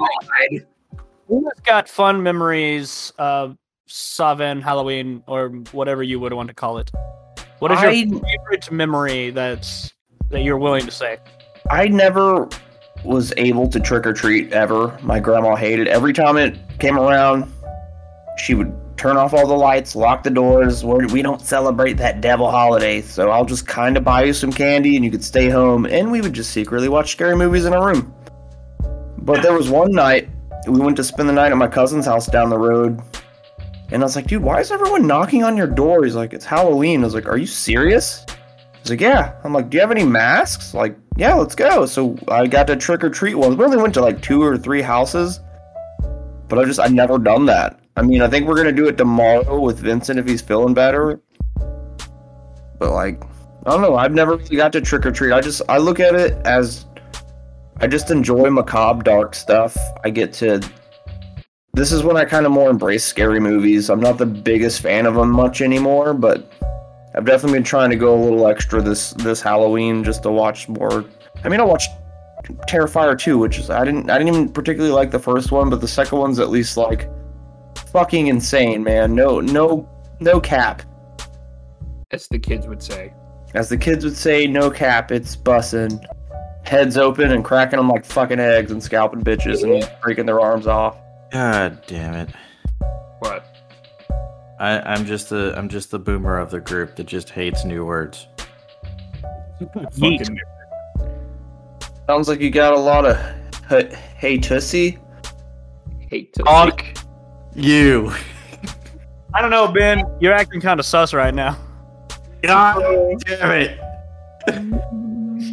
thing. 0.51 0.63
Who 1.27 1.45
has 1.45 1.61
got 1.65 1.89
fun 1.89 2.23
memories 2.23 3.13
of 3.19 3.59
Savin 3.87 4.63
Halloween 4.63 5.23
or 5.27 5.49
whatever 5.73 6.03
you 6.03 6.21
would 6.21 6.33
want 6.33 6.49
to 6.49 6.55
call 6.55 6.79
it? 6.79 6.91
What 7.59 7.73
is 7.73 7.81
your 7.83 7.91
I- 7.91 8.05
favorite 8.05 8.71
memory 8.71 9.31
that's 9.31 9.93
that 10.31 10.43
you're 10.43 10.59
willing 10.59 10.85
to 10.85 10.91
say? 10.91 11.19
I 11.71 11.89
never 11.89 12.49
was 13.05 13.33
able 13.37 13.69
to 13.69 13.81
trick 13.81 14.07
or 14.07 14.13
treat 14.13 14.53
ever. 14.53 14.99
My 15.03 15.21
grandma 15.21 15.57
hated 15.57 15.89
every 15.89 16.13
time 16.13 16.37
it 16.37 16.57
came 16.79 16.99
around. 16.99 17.53
She 18.39 18.55
would 18.55 18.73
turn 18.97 19.17
off 19.17 19.33
all 19.33 19.47
the 19.47 19.55
lights, 19.55 19.95
lock 19.95 20.23
the 20.23 20.31
doors. 20.31 20.85
We 20.85 21.23
don't 21.23 21.41
celebrate 21.41 21.95
that 21.95 22.21
devil 22.21 22.51
holiday, 22.51 23.01
so 23.01 23.31
I'll 23.31 23.45
just 23.45 23.67
kind 23.67 23.97
of 23.97 24.05
buy 24.05 24.25
you 24.25 24.33
some 24.33 24.53
candy 24.53 24.97
and 24.97 25.05
you 25.05 25.11
could 25.11 25.25
stay 25.25 25.49
home. 25.49 25.87
And 25.87 26.11
we 26.11 26.21
would 26.21 26.33
just 26.33 26.51
secretly 26.51 26.89
watch 26.89 27.13
scary 27.13 27.37
movies 27.37 27.65
in 27.65 27.73
our 27.73 27.87
room. 27.87 28.15
But 29.19 29.43
there 29.43 29.53
was 29.53 29.71
one 29.71 29.93
night 29.93 30.29
we 30.67 30.81
went 30.81 30.97
to 30.97 31.05
spend 31.05 31.29
the 31.29 31.33
night 31.33 31.53
at 31.53 31.59
my 31.59 31.69
cousin's 31.69 32.07
house 32.07 32.27
down 32.27 32.51
the 32.51 32.59
road. 32.59 33.01
And 33.91 34.03
I 34.03 34.05
was 34.05 34.17
like, 34.17 34.27
dude, 34.27 34.43
why 34.43 34.61
is 34.61 34.71
everyone 34.71 35.07
knocking 35.07 35.45
on 35.45 35.57
your 35.57 35.67
door? 35.67 36.05
He's 36.05 36.15
like, 36.15 36.33
it's 36.35 36.45
Halloween. 36.45 37.01
I 37.01 37.05
was 37.05 37.15
like, 37.15 37.27
are 37.27 37.39
you 37.39 37.47
serious? 37.47 38.27
He's 38.81 38.91
like, 38.91 39.01
yeah. 39.01 39.35
I'm 39.45 39.53
like, 39.53 39.71
do 39.71 39.77
you 39.77 39.81
have 39.81 39.91
any 39.91 40.05
masks? 40.05 40.75
Like, 40.75 40.97
yeah, 41.19 41.35
let's 41.35 41.57
go. 41.57 41.85
So 41.85 42.17
I 42.29 42.47
got 42.47 42.69
to 42.69 42.77
trick 42.77 43.03
or 43.03 43.11
treat 43.11 43.35
once. 43.35 43.57
We 43.57 43.65
only 43.65 43.77
went 43.77 43.93
to 43.95 44.01
like 44.01 44.23
two 44.23 44.41
or 44.41 44.57
three 44.57 44.81
houses, 44.81 45.41
but 46.49 46.61
I 46.61 46.65
just 46.65 46.79
I 46.79 46.87
never 46.87 47.19
done 47.19 47.45
that. 47.47 47.81
I 47.97 48.03
mean, 48.03 48.23
I 48.23 48.29
think 48.29 48.47
we're 48.47 48.55
gonna 48.55 48.71
do 48.71 48.87
it 48.87 48.97
tomorrow 48.97 49.59
with 49.61 49.81
Vincent 49.81 50.21
if 50.21 50.29
he's 50.29 50.41
feeling 50.41 50.75
better. 50.75 51.21
But 52.79 52.93
like, 52.93 53.21
I 53.67 53.71
don't 53.73 53.83
know. 53.83 53.97
I've 53.97 54.15
never 54.15 54.37
really 54.37 54.57
got 54.57 54.73
to 54.75 54.81
trick 54.81 55.05
or 55.05 55.11
treat. 55.11 55.33
I 55.33 55.41
just 55.41 55.61
I 55.69 55.79
look 55.79 55.99
at 55.99 56.15
it 56.15 56.35
as 56.47 56.87
I 57.81 57.89
just 57.89 58.13
enjoy 58.13 58.49
macabre, 58.51 59.03
dark 59.03 59.35
stuff. 59.35 59.77
I 60.05 60.11
get 60.11 60.33
to. 60.35 60.61
This 61.73 61.91
is 61.91 62.05
when 62.05 62.17
I 62.17 62.25
kind 62.27 62.47
of 62.47 62.53
more 62.53 62.71
embrace 62.71 63.05
scary 63.05 63.41
movies. 63.41 63.91
I'm 63.91 64.01
not 64.01 64.19
the 64.19 64.27
biggest 64.27 64.83
fan 64.83 65.05
of 65.05 65.17
them 65.17 65.33
much 65.33 65.63
anymore, 65.63 66.15
but 66.15 66.53
I've 67.19 67.25
definitely 67.25 67.59
been 67.59 67.65
trying 67.65 67.91
to 67.91 67.97
go 67.97 68.15
a 68.15 68.21
little 68.23 68.47
extra 68.47 68.81
this 68.81 69.11
this 69.15 69.41
Halloween 69.41 70.05
just 70.05 70.23
to 70.23 70.31
watch 70.31 70.69
more. 70.69 71.05
I 71.43 71.49
mean, 71.49 71.59
I 71.59 71.65
watched 71.65 71.91
Terrifier 72.69 73.19
2, 73.19 73.37
which 73.37 73.59
is 73.59 73.71
I 73.71 73.85
didn't 73.85 74.09
I 74.09 74.19
didn't 74.19 74.33
even 74.33 74.49
particularly 74.51 74.95
like 74.95 75.11
the 75.11 75.19
first 75.19 75.51
one, 75.51 75.69
but 75.69 75.81
the 75.81 75.89
second 75.89 76.17
one's 76.17 76.39
at 76.39 76.49
least 76.49 76.77
like 76.77 77.11
fucking 77.93 78.29
insane, 78.29 78.85
man. 78.85 79.17
No 79.17 79.41
no 79.41 79.89
no 80.21 80.41
cap. 80.41 80.83
As 82.13 82.29
the 82.29 82.39
kids 82.39 82.69
would 82.69 82.85
say. 82.85 83.13
As 83.53 83.69
the 83.69 83.77
kids 83.77 84.05
would 84.05 84.17
say, 84.17 84.47
no 84.47 84.71
cap, 84.71 85.11
it's 85.11 85.35
bussin'. 85.35 86.01
Heads 86.65 86.97
open 86.97 87.33
and 87.33 87.45
cracking 87.45 87.79
them 87.79 87.89
like 87.89 88.05
fucking 88.05 88.39
eggs 88.39 88.71
and 88.71 88.81
scalping 88.81 89.23
bitches 89.23 89.65
and 89.65 89.91
breaking 90.01 90.27
their 90.27 90.39
arms 90.39 90.69
off. 90.69 90.97
God 91.33 91.83
damn 91.89 92.15
it. 92.15 92.31
What? 94.59 94.67
I, 94.67 94.81
I'm 94.81 95.05
just 95.07 95.29
the 95.31 95.55
I'm 95.57 95.69
just 95.69 95.91
the 95.91 95.99
boomer 95.99 96.39
of 96.39 96.51
the 96.51 96.61
group 96.61 96.97
that 96.97 97.05
just 97.05 97.31
hates 97.31 97.65
new 97.65 97.85
words. 97.85 98.27
Fucking 99.75 100.39
Sounds 102.07 102.29
like 102.29 102.41
you 102.41 102.51
got 102.51 102.73
a 102.73 102.79
lot 102.79 103.05
of 103.05 103.19
h- 103.71 103.93
hey 104.17 104.39
tussy. 104.39 104.99
hate 106.11 106.33
to 106.35 106.45
Fuck 106.45 106.85
you. 107.55 108.13
I 109.35 109.43
don't 109.43 109.51
know, 109.51 109.69
Ben. 109.69 110.03
You're 110.21 110.33
acting 110.33 110.61
kind 110.61 110.81
of 110.81 110.87
sus 110.87 111.13
right 111.13 111.35
now. 111.35 111.57
God 112.43 112.83
damn 113.27 113.51
it. 113.51 113.79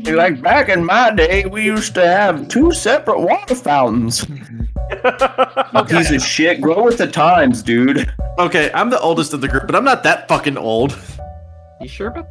Like 0.05 0.41
back 0.41 0.69
in 0.69 0.85
my 0.85 1.11
day, 1.11 1.45
we 1.45 1.63
used 1.63 1.93
to 1.95 2.05
have 2.07 2.47
two 2.47 2.71
separate 2.71 3.19
water 3.19 3.55
fountains. 3.55 4.25
Piece 5.87 6.11
of 6.11 6.21
shit, 6.21 6.61
grow 6.61 6.83
with 6.83 6.97
the 6.97 7.07
times, 7.07 7.61
dude. 7.63 8.11
Okay, 8.37 8.71
I'm 8.73 8.89
the 8.89 8.99
oldest 8.99 9.33
of 9.33 9.41
the 9.41 9.47
group, 9.47 9.65
but 9.65 9.75
I'm 9.75 9.83
not 9.83 10.03
that 10.03 10.27
fucking 10.27 10.57
old. 10.57 10.97
You 11.81 11.87
sure 11.87 12.07
about 12.07 12.27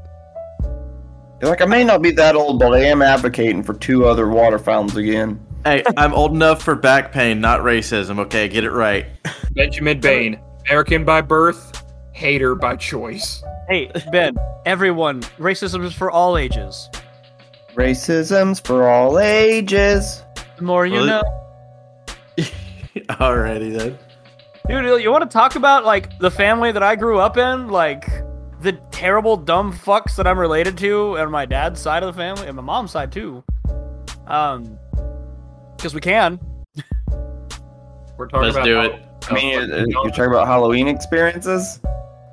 You're 1.40 1.50
like 1.50 1.60
I 1.62 1.66
may 1.66 1.84
not 1.84 2.02
be 2.02 2.10
that 2.12 2.34
old, 2.36 2.58
but 2.60 2.72
I 2.74 2.80
am 2.80 3.02
advocating 3.02 3.62
for 3.62 3.74
two 3.74 4.06
other 4.06 4.28
water 4.28 4.58
fountains 4.58 4.96
again. 4.96 5.44
Hey, 5.64 5.82
I'm 5.96 6.12
old 6.12 6.32
enough 6.32 6.62
for 6.62 6.74
back 6.74 7.10
pain, 7.12 7.40
not 7.40 7.60
racism. 7.60 8.18
Okay, 8.20 8.48
get 8.48 8.64
it 8.64 8.70
right. 8.72 9.06
Benjamin 9.52 9.98
Bain, 10.00 10.38
American 10.68 11.04
by 11.04 11.20
birth, 11.22 11.82
hater 12.12 12.54
by 12.54 12.76
choice. 12.76 13.42
hey, 13.68 13.90
Ben. 14.12 14.34
Everyone, 14.66 15.20
racism 15.38 15.84
is 15.84 15.92
for 15.94 16.10
all 16.10 16.36
ages. 16.38 16.88
Racism's 17.74 18.60
for 18.60 18.88
all 18.88 19.18
ages. 19.18 20.22
The 20.56 20.62
more 20.62 20.86
you 20.86 20.94
Really? 20.96 21.06
know. 21.08 21.22
Alrighty 22.96 23.76
then. 23.76 23.98
Dude, 24.68 25.02
you 25.02 25.10
want 25.10 25.28
to 25.28 25.32
talk 25.32 25.56
about 25.56 25.84
like 25.84 26.18
the 26.18 26.30
family 26.30 26.72
that 26.72 26.82
I 26.82 26.96
grew 26.96 27.18
up 27.18 27.36
in, 27.36 27.68
like 27.68 28.06
the 28.60 28.72
terrible 28.90 29.36
dumb 29.36 29.72
fucks 29.72 30.16
that 30.16 30.26
I'm 30.26 30.38
related 30.38 30.78
to, 30.78 31.16
and 31.16 31.30
my 31.30 31.44
dad's 31.44 31.80
side 31.80 32.02
of 32.02 32.14
the 32.14 32.18
family, 32.18 32.46
and 32.46 32.56
my 32.56 32.62
mom's 32.62 32.92
side 32.92 33.12
too. 33.12 33.44
Um, 34.26 34.78
because 35.76 35.94
we 35.94 36.00
can. 36.00 36.40
We're 38.16 38.28
talking 38.28 38.40
Let's 38.52 38.56
about 38.56 38.64
do 38.64 38.76
how- 38.76 38.82
it. 38.82 39.00
I 39.30 39.34
mean, 39.34 39.58
uh, 39.72 39.84
you're 39.88 40.10
talking 40.10 40.26
about 40.26 40.46
Halloween 40.46 40.86
experiences. 40.86 41.80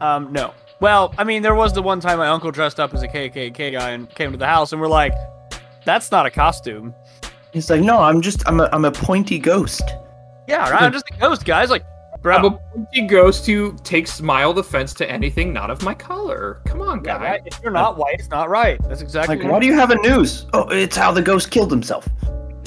Um, 0.02 0.32
no. 0.34 0.54
Well, 0.82 1.14
I 1.18 1.24
mean, 1.24 1.42
there 1.42 1.56
was 1.56 1.72
the 1.74 1.82
one 1.82 2.02
time 2.02 2.18
my 2.18 2.28
uncle 2.28 2.52
dressed 2.52 2.82
up 2.82 2.94
as 2.94 3.02
a 3.02 3.08
KKK 3.08 3.72
guy 3.72 3.92
and 3.92 4.10
came 4.10 4.32
to 4.32 4.38
the 4.38 4.48
house, 4.48 4.74
and 4.74 4.82
we're 4.82 4.88
like, 4.90 5.14
"That's 5.86 6.12
not 6.12 6.26
a 6.26 6.32
costume." 6.32 6.94
He's 7.54 7.70
like, 7.70 7.82
no, 7.82 8.00
I'm 8.00 8.22
just, 8.22 8.48
I'm 8.48 8.60
a, 8.60 8.70
I'm 8.72 8.86
a 8.86 8.92
pointy 8.92 9.38
ghost. 9.38 9.84
Yeah, 10.48 10.70
right. 10.70 10.84
I'm 10.84 10.94
just 10.94 11.10
a 11.12 11.18
ghost, 11.18 11.46
guys. 11.46 11.70
Like, 11.70 11.84
bro. 12.22 12.38
I'm 12.38 12.46
a 12.46 12.52
pointy 12.52 13.08
ghost 13.08 13.46
who 13.46 13.78
takes 13.84 14.14
smile 14.14 14.54
defense 14.54 14.94
to 14.96 15.10
anything 15.10 15.52
not 15.52 15.70
of 15.70 15.84
my 15.84 15.94
color. 15.94 16.62
Come 16.66 16.82
on, 16.82 17.04
yeah, 17.04 17.18
guy. 17.18 17.24
right? 17.24 17.42
If 17.46 17.60
you're 17.62 17.72
not 17.72 17.98
white, 17.98 18.16
it's 18.20 18.30
not 18.30 18.50
right. 18.50 18.80
That's 18.88 19.02
exactly. 19.02 19.38
Like, 19.38 19.52
why 19.52 19.60
do 19.60 19.66
you 19.66 19.74
have 19.74 19.92
a 19.92 19.96
noose? 20.02 20.46
Oh, 20.54 20.68
it's 20.70 20.96
how 20.96 21.12
the 21.12 21.22
ghost 21.22 21.52
killed 21.52 21.72
himself. 21.72 22.08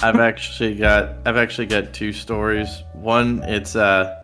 I've 0.03 0.17
actually 0.17 0.75
got 0.75 1.17
I've 1.25 1.37
actually 1.37 1.67
got 1.67 1.95
two 1.95 2.13
stories. 2.13 2.83
One, 2.93 3.43
it's 3.45 3.77
uh 3.77 4.23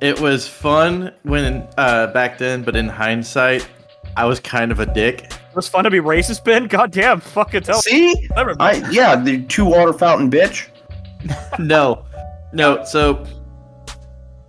it 0.00 0.20
was 0.20 0.46
fun 0.46 1.12
when 1.22 1.66
uh 1.76 2.08
back 2.08 2.38
then, 2.38 2.62
but 2.62 2.76
in 2.76 2.88
hindsight, 2.88 3.68
I 4.16 4.26
was 4.26 4.38
kind 4.38 4.70
of 4.70 4.80
a 4.80 4.86
dick. 4.86 5.32
It 5.52 5.56
was 5.56 5.68
fun 5.68 5.84
to 5.84 5.90
be 5.90 5.98
racist, 5.98 6.44
Ben. 6.44 6.66
God 6.68 6.92
damn, 6.92 7.20
fucking 7.20 7.60
tell 7.60 7.82
See, 7.82 8.14
everybody. 8.36 8.82
I 8.82 8.90
yeah, 8.90 9.16
the 9.16 9.42
two 9.42 9.66
water 9.66 9.92
fountain 9.92 10.30
bitch. 10.30 10.68
no, 11.58 12.06
no. 12.54 12.82
So, 12.84 13.26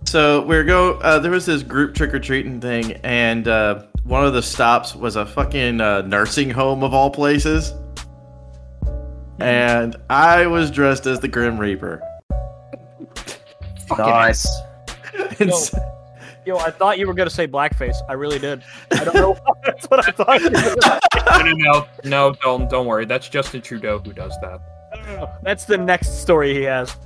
so 0.06 0.40
we 0.46 0.56
are 0.56 0.64
go. 0.64 0.94
Uh, 0.94 1.18
there 1.18 1.30
was 1.30 1.44
this 1.44 1.62
group 1.62 1.94
trick 1.94 2.14
or 2.14 2.18
treating 2.18 2.58
thing, 2.58 2.92
and 3.04 3.46
uh, 3.46 3.82
one 4.04 4.24
of 4.24 4.32
the 4.32 4.40
stops 4.40 4.96
was 4.96 5.16
a 5.16 5.26
fucking 5.26 5.82
uh, 5.82 6.00
nursing 6.02 6.48
home 6.48 6.82
of 6.82 6.94
all 6.94 7.10
places. 7.10 7.74
And 9.40 9.96
I 10.08 10.46
was 10.46 10.70
dressed 10.70 11.04
as 11.04 11.20
the 11.20 11.28
Grim 11.28 11.58
Reaper. 11.58 12.00
Fucking 13.88 14.06
Nice. 14.06 14.48
And 15.38 15.50
Yo. 15.50 15.93
So- 16.44 16.52
Yo, 16.52 16.58
I 16.58 16.70
thought 16.70 16.98
you 16.98 17.06
were 17.06 17.14
gonna 17.14 17.30
say 17.30 17.46
blackface. 17.46 17.96
I 18.08 18.12
really 18.14 18.38
did. 18.38 18.62
I 18.92 19.04
don't 19.04 19.14
know. 19.14 19.32
why. 19.32 19.52
That's 19.64 19.86
what 19.86 20.06
I 20.06 20.10
thought. 20.12 20.40
You 20.40 20.50
were 20.50 20.76
gonna 20.80 21.54
no, 21.54 21.54
no, 21.54 21.54
no, 21.54 21.86
no, 22.04 22.34
don't, 22.42 22.70
don't 22.70 22.86
worry. 22.86 23.04
That's 23.06 23.28
Justin 23.28 23.62
Trudeau 23.62 23.98
who 23.98 24.12
does 24.12 24.36
that. 24.42 24.60
say. 24.94 25.26
That's 25.42 25.64
the 25.64 25.76
next 25.78 26.20
story 26.20 26.54
he 26.54 26.62
has. 26.62 26.96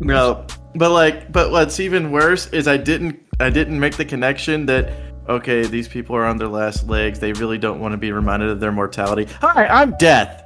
No, 0.00 0.44
but 0.74 0.90
like, 0.90 1.30
but 1.32 1.50
what's 1.50 1.78
even 1.80 2.10
worse 2.10 2.48
is 2.48 2.66
I 2.66 2.76
didn't, 2.76 3.20
I 3.40 3.50
didn't 3.50 3.78
make 3.78 3.96
the 3.96 4.04
connection 4.04 4.66
that 4.66 4.92
okay, 5.28 5.66
these 5.66 5.88
people 5.88 6.14
are 6.16 6.24
on 6.26 6.36
their 6.36 6.48
last 6.48 6.88
legs. 6.88 7.18
They 7.18 7.32
really 7.34 7.58
don't 7.58 7.80
want 7.80 7.92
to 7.92 7.98
be 7.98 8.12
reminded 8.12 8.50
of 8.50 8.60
their 8.60 8.72
mortality. 8.72 9.26
Hi, 9.40 9.66
I'm 9.66 9.96
Death. 9.98 10.42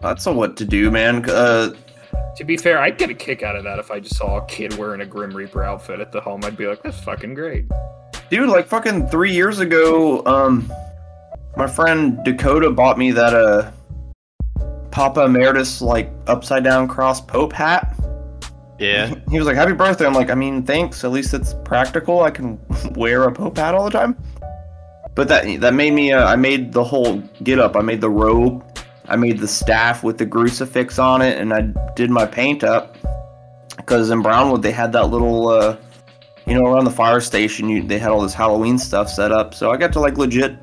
That's 0.00 0.26
a 0.26 0.32
what 0.32 0.56
to 0.58 0.64
do, 0.64 0.90
man. 0.90 1.28
Uh, 1.28 1.70
To 2.36 2.44
be 2.44 2.56
fair, 2.56 2.78
I'd 2.78 2.98
get 2.98 3.08
a 3.08 3.14
kick 3.14 3.42
out 3.42 3.56
of 3.56 3.64
that 3.64 3.78
if 3.78 3.90
I 3.90 3.98
just 3.98 4.16
saw 4.16 4.38
a 4.38 4.46
kid 4.46 4.76
wearing 4.76 5.00
a 5.00 5.06
Grim 5.06 5.30
Reaper 5.34 5.64
outfit 5.64 6.00
at 6.00 6.12
the 6.12 6.20
home. 6.20 6.44
I'd 6.44 6.56
be 6.56 6.66
like, 6.66 6.82
that's 6.82 7.00
fucking 7.00 7.34
great. 7.34 7.64
dude, 8.28 8.48
like 8.50 8.66
fucking 8.66 9.08
three 9.08 9.32
years 9.32 9.58
ago, 9.60 10.24
um, 10.26 10.70
my 11.56 11.66
friend 11.66 12.22
Dakota 12.24 12.70
bought 12.70 12.98
me 12.98 13.10
that 13.12 13.32
uh, 13.32 13.70
Papa 14.90 15.24
Emeritus 15.24 15.80
like 15.80 16.10
upside 16.26 16.62
down 16.62 16.88
cross 16.88 17.20
Pope 17.20 17.52
hat. 17.52 17.94
Yeah. 18.78 19.14
He 19.30 19.38
was 19.38 19.46
like, 19.46 19.56
"Happy 19.56 19.72
birthday!" 19.72 20.04
I'm 20.04 20.12
like, 20.12 20.30
"I 20.30 20.34
mean, 20.34 20.62
thanks. 20.62 21.02
At 21.04 21.10
least 21.12 21.32
it's 21.32 21.54
practical. 21.64 22.20
I 22.20 22.30
can 22.30 22.60
wear 22.94 23.24
a 23.24 23.32
Pope 23.32 23.56
hat 23.56 23.74
all 23.74 23.84
the 23.84 23.90
time." 23.90 24.14
But 25.14 25.28
that 25.28 25.60
that 25.60 25.72
made 25.72 25.94
me. 25.94 26.12
Uh, 26.12 26.26
I 26.26 26.36
made 26.36 26.72
the 26.74 26.84
whole 26.84 27.20
get 27.42 27.58
up. 27.58 27.74
I 27.76 27.80
made 27.80 28.02
the 28.02 28.10
robe. 28.10 28.62
I 29.08 29.16
made 29.16 29.38
the 29.38 29.48
staff 29.48 30.02
with 30.02 30.18
the 30.18 30.26
crucifix 30.26 30.98
on 30.98 31.22
it, 31.22 31.38
and 31.38 31.52
I 31.52 31.62
did 31.94 32.10
my 32.10 32.26
paint 32.26 32.64
up. 32.64 32.96
Because 33.76 34.10
in 34.10 34.22
Brownwood 34.22 34.62
they 34.62 34.72
had 34.72 34.92
that 34.92 35.10
little, 35.10 35.48
uh, 35.48 35.76
you 36.46 36.54
know, 36.54 36.66
around 36.66 36.84
the 36.84 36.90
fire 36.90 37.20
station, 37.20 37.68
you, 37.68 37.82
they 37.82 37.98
had 37.98 38.10
all 38.10 38.22
this 38.22 38.34
Halloween 38.34 38.78
stuff 38.78 39.08
set 39.08 39.30
up. 39.30 39.54
So 39.54 39.70
I 39.70 39.76
got 39.76 39.92
to 39.92 40.00
like 40.00 40.16
legit 40.16 40.56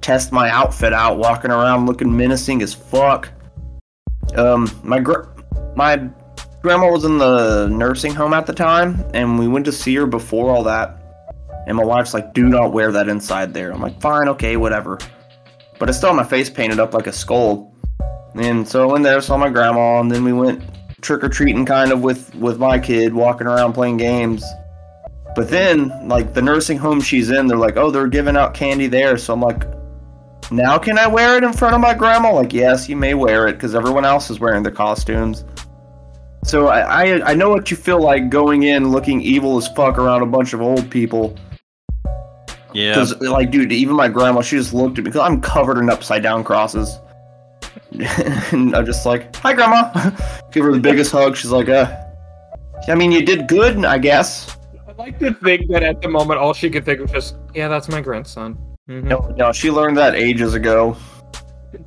test 0.00 0.32
my 0.32 0.50
outfit 0.50 0.92
out, 0.92 1.18
walking 1.18 1.50
around 1.50 1.86
looking 1.86 2.14
menacing 2.14 2.62
as 2.62 2.74
fuck. 2.74 3.30
Um, 4.36 4.70
my 4.82 5.00
gr- 5.00 5.28
my 5.74 6.08
grandma 6.60 6.90
was 6.90 7.04
in 7.04 7.18
the 7.18 7.68
nursing 7.68 8.14
home 8.14 8.34
at 8.34 8.46
the 8.46 8.52
time, 8.52 9.04
and 9.14 9.38
we 9.38 9.48
went 9.48 9.64
to 9.64 9.72
see 9.72 9.94
her 9.96 10.06
before 10.06 10.50
all 10.50 10.62
that. 10.64 10.98
And 11.66 11.76
my 11.76 11.84
wife's 11.84 12.14
like, 12.14 12.34
"Do 12.34 12.48
not 12.48 12.72
wear 12.72 12.92
that 12.92 13.08
inside 13.08 13.54
there." 13.54 13.72
I'm 13.72 13.80
like, 13.80 14.00
"Fine, 14.00 14.28
okay, 14.28 14.56
whatever." 14.56 14.98
But 15.78 15.88
I 15.88 15.92
still 15.92 16.10
had 16.10 16.16
my 16.16 16.24
face 16.24 16.50
painted 16.50 16.80
up 16.80 16.94
like 16.94 17.06
a 17.06 17.12
skull. 17.12 17.71
And 18.34 18.66
so 18.66 18.88
I 18.88 18.92
went 18.92 19.04
there, 19.04 19.20
saw 19.20 19.36
my 19.36 19.50
grandma, 19.50 20.00
and 20.00 20.10
then 20.10 20.24
we 20.24 20.32
went 20.32 20.62
trick 21.02 21.22
or 21.22 21.28
treating 21.28 21.66
kind 21.66 21.92
of 21.92 22.02
with 22.02 22.34
with 22.34 22.58
my 22.58 22.78
kid, 22.78 23.12
walking 23.12 23.46
around 23.46 23.74
playing 23.74 23.98
games. 23.98 24.44
But 25.34 25.48
then, 25.48 25.90
like 26.08 26.34
the 26.34 26.42
nursing 26.42 26.78
home 26.78 27.00
she's 27.00 27.30
in, 27.30 27.46
they're 27.46 27.58
like, 27.58 27.76
"Oh, 27.76 27.90
they're 27.90 28.06
giving 28.06 28.36
out 28.36 28.54
candy 28.54 28.86
there." 28.86 29.18
So 29.18 29.32
I'm 29.32 29.40
like, 29.40 29.64
"Now 30.50 30.78
can 30.78 30.98
I 30.98 31.06
wear 31.06 31.36
it 31.36 31.44
in 31.44 31.52
front 31.52 31.74
of 31.74 31.80
my 31.80 31.94
grandma?" 31.94 32.32
Like, 32.32 32.52
yes, 32.52 32.88
you 32.88 32.96
may 32.96 33.14
wear 33.14 33.48
it 33.48 33.54
because 33.54 33.74
everyone 33.74 34.04
else 34.04 34.30
is 34.30 34.40
wearing 34.40 34.62
their 34.62 34.72
costumes. 34.72 35.44
So 36.44 36.68
I, 36.68 36.80
I 36.80 37.30
I 37.30 37.34
know 37.34 37.50
what 37.50 37.70
you 37.70 37.76
feel 37.76 38.00
like 38.00 38.30
going 38.30 38.64
in 38.64 38.90
looking 38.90 39.20
evil 39.20 39.56
as 39.58 39.68
fuck 39.68 39.98
around 39.98 40.22
a 40.22 40.26
bunch 40.26 40.52
of 40.54 40.60
old 40.60 40.90
people. 40.90 41.36
Yeah. 42.74 42.94
Because, 42.94 43.20
like, 43.20 43.50
dude, 43.50 43.70
even 43.70 43.94
my 43.94 44.08
grandma, 44.08 44.40
she 44.40 44.56
just 44.56 44.72
looked 44.72 44.98
at 44.98 45.04
me 45.04 45.10
because 45.10 45.20
I'm 45.20 45.40
covered 45.40 45.78
in 45.78 45.90
upside 45.90 46.22
down 46.22 46.42
crosses. 46.42 46.98
And 47.92 48.74
I'm 48.76 48.86
just 48.86 49.06
like, 49.06 49.34
hi, 49.36 49.52
grandma. 49.52 50.10
Give 50.52 50.64
her 50.64 50.72
the 50.72 50.80
biggest 50.80 51.12
hug. 51.12 51.36
She's 51.36 51.50
like, 51.50 51.68
uh, 51.68 51.94
I 52.88 52.94
mean, 52.94 53.12
you 53.12 53.24
did 53.24 53.48
good, 53.48 53.84
I 53.84 53.98
guess. 53.98 54.56
I 54.88 54.92
like 54.92 55.18
to 55.20 55.32
think 55.34 55.68
that 55.70 55.82
at 55.82 56.02
the 56.02 56.08
moment, 56.08 56.38
all 56.40 56.52
she 56.52 56.68
could 56.70 56.84
think 56.84 57.00
was 57.00 57.10
just, 57.10 57.36
yeah, 57.54 57.68
that's 57.68 57.88
my 57.88 58.00
grandson. 58.00 58.58
Mhm. 58.88 59.04
No, 59.04 59.18
no, 59.36 59.52
she 59.52 59.70
learned 59.70 59.96
that 59.96 60.14
ages 60.14 60.54
ago. 60.54 60.96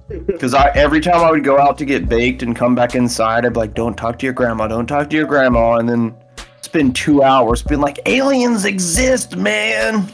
Because 0.07 0.55
I 0.55 0.69
every 0.69 0.99
time 0.99 1.17
I 1.17 1.29
would 1.29 1.43
go 1.43 1.59
out 1.59 1.77
to 1.77 1.85
get 1.85 2.09
baked 2.09 2.41
and 2.41 2.55
come 2.55 2.73
back 2.73 2.95
inside, 2.95 3.45
I'd 3.45 3.53
be 3.53 3.59
like, 3.59 3.75
don't 3.75 3.95
talk 3.95 4.17
to 4.17 4.25
your 4.25 4.33
grandma, 4.33 4.67
don't 4.67 4.87
talk 4.87 5.11
to 5.11 5.15
your 5.15 5.27
grandma. 5.27 5.75
And 5.75 5.87
then 5.87 6.15
spend 6.61 6.95
two 6.95 7.21
hours 7.21 7.61
being 7.61 7.81
like, 7.81 7.99
aliens 8.07 8.65
exist, 8.65 9.37
man. 9.37 10.09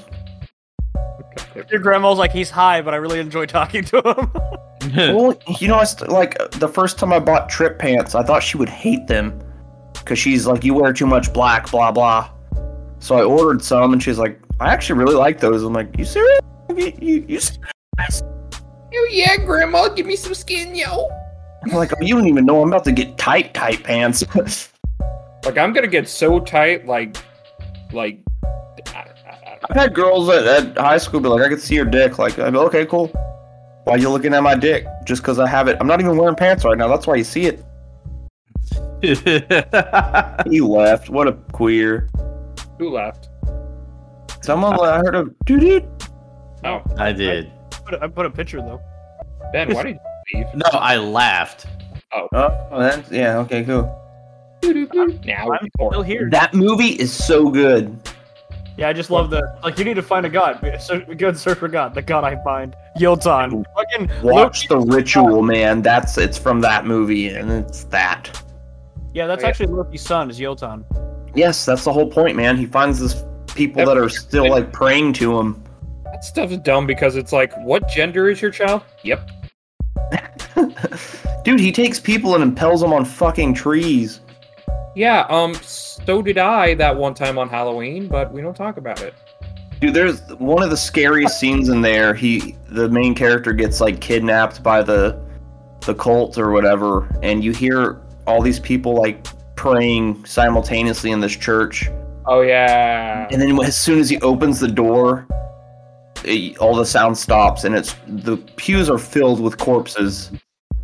Your 1.69 1.79
grandma's 1.79 2.17
like, 2.17 2.31
he's 2.33 2.49
high, 2.49 2.81
but 2.81 2.93
I 2.93 2.97
really 2.97 3.19
enjoy 3.19 3.45
talking 3.45 3.83
to 3.85 4.01
him. 4.01 4.31
Well, 4.93 5.37
you 5.59 5.67
know, 5.67 5.77
I 5.77 5.83
st- 5.83 6.11
like 6.11 6.37
the 6.51 6.67
first 6.67 6.97
time 6.97 7.13
I 7.13 7.19
bought 7.19 7.49
Tripp 7.49 7.79
pants, 7.79 8.15
I 8.15 8.23
thought 8.23 8.43
she 8.43 8.57
would 8.57 8.69
hate 8.69 9.07
them 9.07 9.41
because 9.93 10.19
she's 10.19 10.47
like, 10.47 10.63
"You 10.63 10.73
wear 10.73 10.93
too 10.93 11.07
much 11.07 11.31
black, 11.33 11.69
blah 11.71 11.91
blah." 11.91 12.29
So 12.99 13.15
I 13.15 13.23
ordered 13.23 13.63
some, 13.63 13.93
and 13.93 14.01
she's 14.01 14.17
like, 14.17 14.39
"I 14.59 14.73
actually 14.73 14.99
really 14.99 15.15
like 15.15 15.39
those." 15.39 15.63
I'm 15.63 15.73
like, 15.73 15.97
"You 15.97 16.05
serious? 16.05 16.39
You, 16.69 16.93
you, 16.99 17.25
you 17.27 17.39
serious?" 17.39 18.23
Oh 18.93 19.07
yeah, 19.09 19.37
grandma, 19.37 19.89
give 19.89 20.05
me 20.05 20.15
some 20.15 20.33
skin, 20.33 20.75
yo. 20.75 21.09
I'm 21.63 21.71
like, 21.71 21.93
oh, 21.93 22.01
"You 22.01 22.15
don't 22.15 22.27
even 22.27 22.45
know 22.45 22.61
I'm 22.61 22.69
about 22.69 22.83
to 22.85 22.91
get 22.91 23.17
tight, 23.17 23.53
tight 23.53 23.83
pants." 23.83 24.23
Like 25.43 25.57
I'm 25.57 25.73
gonna 25.73 25.87
get 25.87 26.07
so 26.07 26.39
tight, 26.39 26.85
like, 26.85 27.17
like. 27.91 28.19
I, 28.93 28.99
I, 28.99 29.31
I, 29.31 29.59
I've 29.67 29.75
had 29.75 29.95
girls 29.95 30.29
at, 30.29 30.45
at 30.45 30.77
high 30.77 30.99
school 30.99 31.19
be 31.19 31.29
like, 31.29 31.41
"I 31.41 31.49
could 31.49 31.59
see 31.59 31.73
your 31.73 31.85
dick." 31.85 32.19
Like, 32.19 32.37
I'm 32.37 32.55
okay, 32.55 32.85
cool. 32.85 33.11
Why 33.85 33.95
you 33.95 34.09
looking 34.09 34.33
at 34.33 34.43
my 34.43 34.55
dick? 34.55 34.85
Just 35.05 35.21
because 35.21 35.39
I 35.39 35.47
have 35.47 35.67
it? 35.67 35.77
I'm 35.79 35.87
not 35.87 35.99
even 35.99 36.15
wearing 36.17 36.35
pants 36.35 36.63
right 36.63 36.77
now. 36.77 36.87
That's 36.87 37.07
why 37.07 37.15
you 37.15 37.23
see 37.23 37.45
it. 37.45 37.63
He 40.47 40.61
left. 40.61 41.09
What 41.09 41.27
a 41.27 41.33
queer. 41.51 42.07
who 42.77 42.89
left? 42.91 43.29
Someone 44.43 44.79
I 44.79 44.97
heard 44.97 45.15
of. 45.15 45.33
Dude, 45.45 45.87
Oh, 46.63 46.81
I 46.97 47.11
did. 47.11 47.51
Put 47.85 47.95
a- 47.95 48.03
I 48.03 48.07
put 48.07 48.25
a 48.27 48.29
picture 48.29 48.57
though. 48.57 48.79
Ben, 49.51 49.73
why 49.73 49.83
did 49.83 49.97
you 50.33 50.37
leave? 50.39 50.47
No, 50.53 50.67
I 50.73 50.97
laughed. 50.97 51.65
Oh, 52.13 52.27
Oh, 52.33 52.79
that's 52.79 53.09
yeah. 53.11 53.37
Okay, 53.39 53.63
cool. 53.63 53.97
Now 55.25 55.49
I'm 55.51 55.67
still 55.89 56.03
here. 56.03 56.29
That 56.29 56.53
movie 56.53 56.89
is 56.89 57.11
so 57.11 57.49
good. 57.49 57.97
Yeah, 58.77 58.87
I 58.89 58.93
just 58.93 59.09
love 59.09 59.29
the 59.29 59.59
like. 59.63 59.77
You 59.77 59.85
need 59.85 59.95
to 59.95 60.01
find 60.01 60.25
a 60.25 60.29
god. 60.29 60.59
So, 60.81 60.99
good 61.01 61.37
search 61.37 61.57
for 61.59 61.67
God. 61.67 61.93
The 61.93 62.01
god 62.01 62.23
I 62.23 62.41
find. 62.43 62.75
Yilton. 62.97 63.63
Fucking 63.75 64.09
Watch 64.23 64.69
Loki- 64.69 64.85
the 64.87 64.93
ritual, 64.95 65.41
man. 65.41 65.81
That's 65.81 66.17
it's 66.17 66.37
from 66.37 66.61
that 66.61 66.85
movie, 66.85 67.27
and 67.29 67.51
it's 67.51 67.83
that. 67.85 68.41
Yeah, 69.13 69.27
that's 69.27 69.43
Oh, 69.43 69.45
yeah. 69.45 69.49
actually 69.49 69.65
Loki's 69.67 70.01
son. 70.01 70.29
Is 70.29 70.39
Yilton. 70.39 70.83
Yes, 71.35 71.65
that's 71.65 71.83
the 71.83 71.91
whole 71.93 72.09
point, 72.09 72.35
man. 72.37 72.57
He 72.57 72.65
finds 72.65 72.99
this 72.99 73.23
people 73.53 73.85
that 73.85 73.97
are 73.97 74.09
still 74.09 74.49
like 74.49 74.71
praying 74.71 75.13
to 75.13 75.37
him. 75.37 75.61
That 76.05 76.23
stuff 76.23 76.51
is 76.51 76.57
dumb 76.59 76.87
because 76.87 77.15
it's 77.17 77.33
like, 77.33 77.53
what 77.65 77.87
gender 77.89 78.29
is 78.29 78.41
your 78.41 78.51
child? 78.51 78.83
Yep. 79.03 79.29
Dude, 81.43 81.59
he 81.59 81.71
takes 81.71 81.99
people 81.99 82.35
and 82.35 82.43
impels 82.43 82.81
them 82.81 82.93
on 82.93 83.03
fucking 83.05 83.53
trees. 83.53 84.21
Yeah, 84.95 85.25
um, 85.29 85.53
so 85.55 86.21
did 86.21 86.37
I 86.37 86.73
that 86.75 86.95
one 86.95 87.13
time 87.13 87.37
on 87.37 87.49
Halloween, 87.49 88.07
but 88.07 88.31
we 88.33 88.41
don't 88.41 88.55
talk 88.55 88.77
about 88.77 89.01
it. 89.01 89.13
Dude, 89.79 89.93
there's 89.93 90.21
one 90.33 90.61
of 90.61 90.69
the 90.69 90.77
scariest 90.77 91.39
scenes 91.39 91.69
in 91.69 91.81
there. 91.81 92.13
He, 92.13 92.55
the 92.69 92.89
main 92.89 93.15
character, 93.15 93.53
gets 93.53 93.81
like 93.81 93.99
kidnapped 93.99 94.61
by 94.61 94.83
the 94.83 95.19
the 95.85 95.95
cult 95.95 96.37
or 96.37 96.51
whatever, 96.51 97.07
and 97.23 97.43
you 97.43 97.51
hear 97.51 98.01
all 98.27 98.41
these 98.41 98.59
people 98.59 98.95
like 98.95 99.25
praying 99.55 100.23
simultaneously 100.25 101.11
in 101.11 101.19
this 101.19 101.35
church. 101.35 101.89
Oh 102.25 102.41
yeah. 102.41 103.27
And 103.31 103.41
then 103.41 103.59
as 103.61 103.75
soon 103.75 103.97
as 103.97 104.09
he 104.09 104.19
opens 104.21 104.59
the 104.59 104.67
door, 104.67 105.25
it- 106.23 106.57
all 106.59 106.75
the 106.75 106.85
sound 106.85 107.17
stops, 107.17 107.63
and 107.63 107.73
it's 107.75 107.95
the 108.07 108.37
pews 108.57 108.89
are 108.89 108.99
filled 108.99 109.39
with 109.39 109.57
corpses 109.57 110.31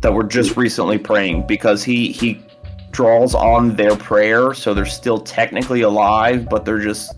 that 0.00 0.12
were 0.12 0.24
just 0.24 0.56
recently 0.56 0.98
praying 0.98 1.46
because 1.46 1.84
he 1.84 2.10
he 2.10 2.40
draws 2.90 3.34
on 3.34 3.76
their 3.76 3.96
prayer, 3.96 4.54
so 4.54 4.74
they're 4.74 4.86
still 4.86 5.20
technically 5.20 5.82
alive, 5.82 6.48
but 6.48 6.64
they're 6.64 6.80
just 6.80 7.14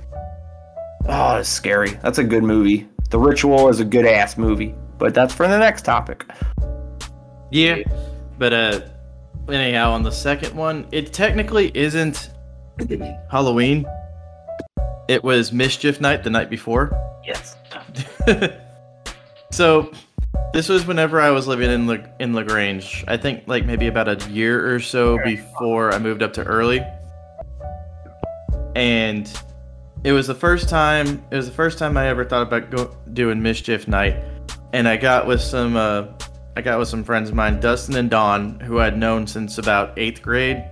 oh, 1.08 1.36
it's 1.36 1.48
scary. 1.48 1.90
That's 2.02 2.18
a 2.18 2.24
good 2.24 2.42
movie. 2.42 2.88
The 3.10 3.18
Ritual 3.18 3.68
is 3.68 3.80
a 3.80 3.84
good 3.84 4.06
ass 4.06 4.36
movie, 4.38 4.74
but 4.98 5.14
that's 5.14 5.34
for 5.34 5.48
the 5.48 5.58
next 5.58 5.84
topic. 5.84 6.24
Yeah, 7.50 7.82
but 8.38 8.52
uh, 8.52 8.80
anyhow, 9.48 9.92
on 9.92 10.02
the 10.02 10.12
second 10.12 10.54
one, 10.54 10.86
it 10.92 11.12
technically 11.12 11.72
isn't 11.74 12.30
Halloween. 13.30 13.86
It 15.08 15.24
was 15.24 15.52
Mischief 15.52 16.00
Night 16.00 16.22
the 16.22 16.30
night 16.30 16.48
before. 16.48 16.92
Yes. 17.24 17.56
so, 19.50 19.90
this 20.52 20.68
was 20.68 20.86
whenever 20.86 21.20
I 21.20 21.30
was 21.30 21.46
living 21.46 21.70
in 21.70 21.86
La- 21.86 22.06
in 22.18 22.34
Lagrange. 22.34 23.04
I 23.06 23.16
think 23.16 23.44
like 23.46 23.64
maybe 23.64 23.86
about 23.86 24.08
a 24.08 24.30
year 24.30 24.74
or 24.74 24.80
so 24.80 25.18
before 25.24 25.92
I 25.92 25.98
moved 25.98 26.22
up 26.22 26.32
to 26.34 26.42
Early, 26.42 26.84
and 28.74 29.30
it 30.04 30.12
was 30.12 30.26
the 30.26 30.34
first 30.34 30.68
time. 30.68 31.22
It 31.30 31.36
was 31.36 31.46
the 31.46 31.54
first 31.54 31.78
time 31.78 31.96
I 31.96 32.08
ever 32.08 32.24
thought 32.24 32.42
about 32.42 32.70
go- 32.70 32.96
doing 33.12 33.42
Mischief 33.42 33.86
Night, 33.86 34.16
and 34.72 34.88
I 34.88 34.96
got 34.96 35.26
with 35.26 35.40
some. 35.40 35.76
Uh, 35.76 36.06
I 36.56 36.62
got 36.62 36.78
with 36.78 36.88
some 36.88 37.04
friends 37.04 37.28
of 37.28 37.36
mine, 37.36 37.60
Dustin 37.60 37.96
and 37.96 38.10
Don, 38.10 38.58
who 38.60 38.80
I'd 38.80 38.98
known 38.98 39.26
since 39.26 39.58
about 39.58 39.96
eighth 39.98 40.20
grade. 40.20 40.64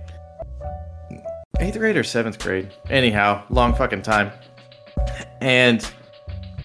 Eighth 1.59 1.77
grade 1.77 1.97
or 1.97 2.03
seventh 2.03 2.37
grade? 2.37 2.69
Anyhow, 2.89 3.43
long 3.49 3.73
fucking 3.73 4.01
time. 4.01 4.31
And 5.41 5.89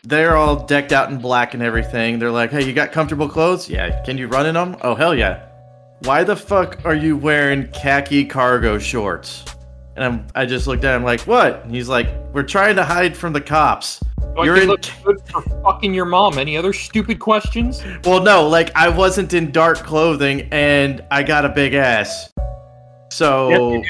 they're 0.05 0.37
all 0.37 0.65
decked 0.65 0.93
out 0.93 1.11
in 1.11 1.19
black 1.19 1.55
and 1.55 1.63
everything. 1.63 2.19
They're 2.19 2.31
like, 2.31 2.51
"Hey, 2.51 2.65
you 2.65 2.73
got 2.73 2.93
comfortable 2.93 3.29
clothes? 3.29 3.69
Yeah. 3.69 4.03
Can 4.05 4.19
you 4.19 4.29
run 4.29 4.47
in 4.47 4.55
them? 4.55 4.77
Oh 4.83 4.95
hell 4.95 5.15
yeah. 5.15 5.47
Why 6.01 6.25
the 6.25 6.37
fuck 6.37 6.85
are 6.85 6.95
you 6.95 7.17
wearing 7.17 7.69
khaki 7.69 8.25
cargo 8.25 8.79
shorts?" 8.79 9.45
And 9.97 10.05
I'm, 10.05 10.27
I 10.35 10.45
just 10.45 10.67
looked 10.67 10.85
at 10.85 10.95
him 10.95 11.05
like, 11.05 11.21
"What?" 11.23 11.65
And 11.65 11.75
he's 11.75 11.89
like, 11.89 12.09
"We're 12.33 12.43
trying 12.43 12.77
to 12.77 12.85
hide 12.85 13.17
from 13.17 13.33
the 13.33 13.41
cops." 13.41 14.03
Like, 14.37 14.47
You're 14.47 14.57
you 14.57 14.63
in- 14.63 14.69
look 14.69 14.83
good 15.05 15.21
for 15.31 15.43
fucking 15.63 15.95
your 15.95 16.07
mom. 16.07 16.39
Any 16.39 16.57
other 16.57 16.73
stupid 16.73 17.21
questions? 17.21 17.83
Well, 18.05 18.21
no, 18.21 18.49
like 18.49 18.75
I 18.75 18.89
wasn't 18.89 19.33
in 19.33 19.53
dark 19.53 19.79
clothing 19.79 20.49
and 20.51 21.05
I 21.11 21.23
got 21.23 21.45
a 21.45 21.49
big 21.49 21.75
ass. 21.75 22.33
So 23.11 23.83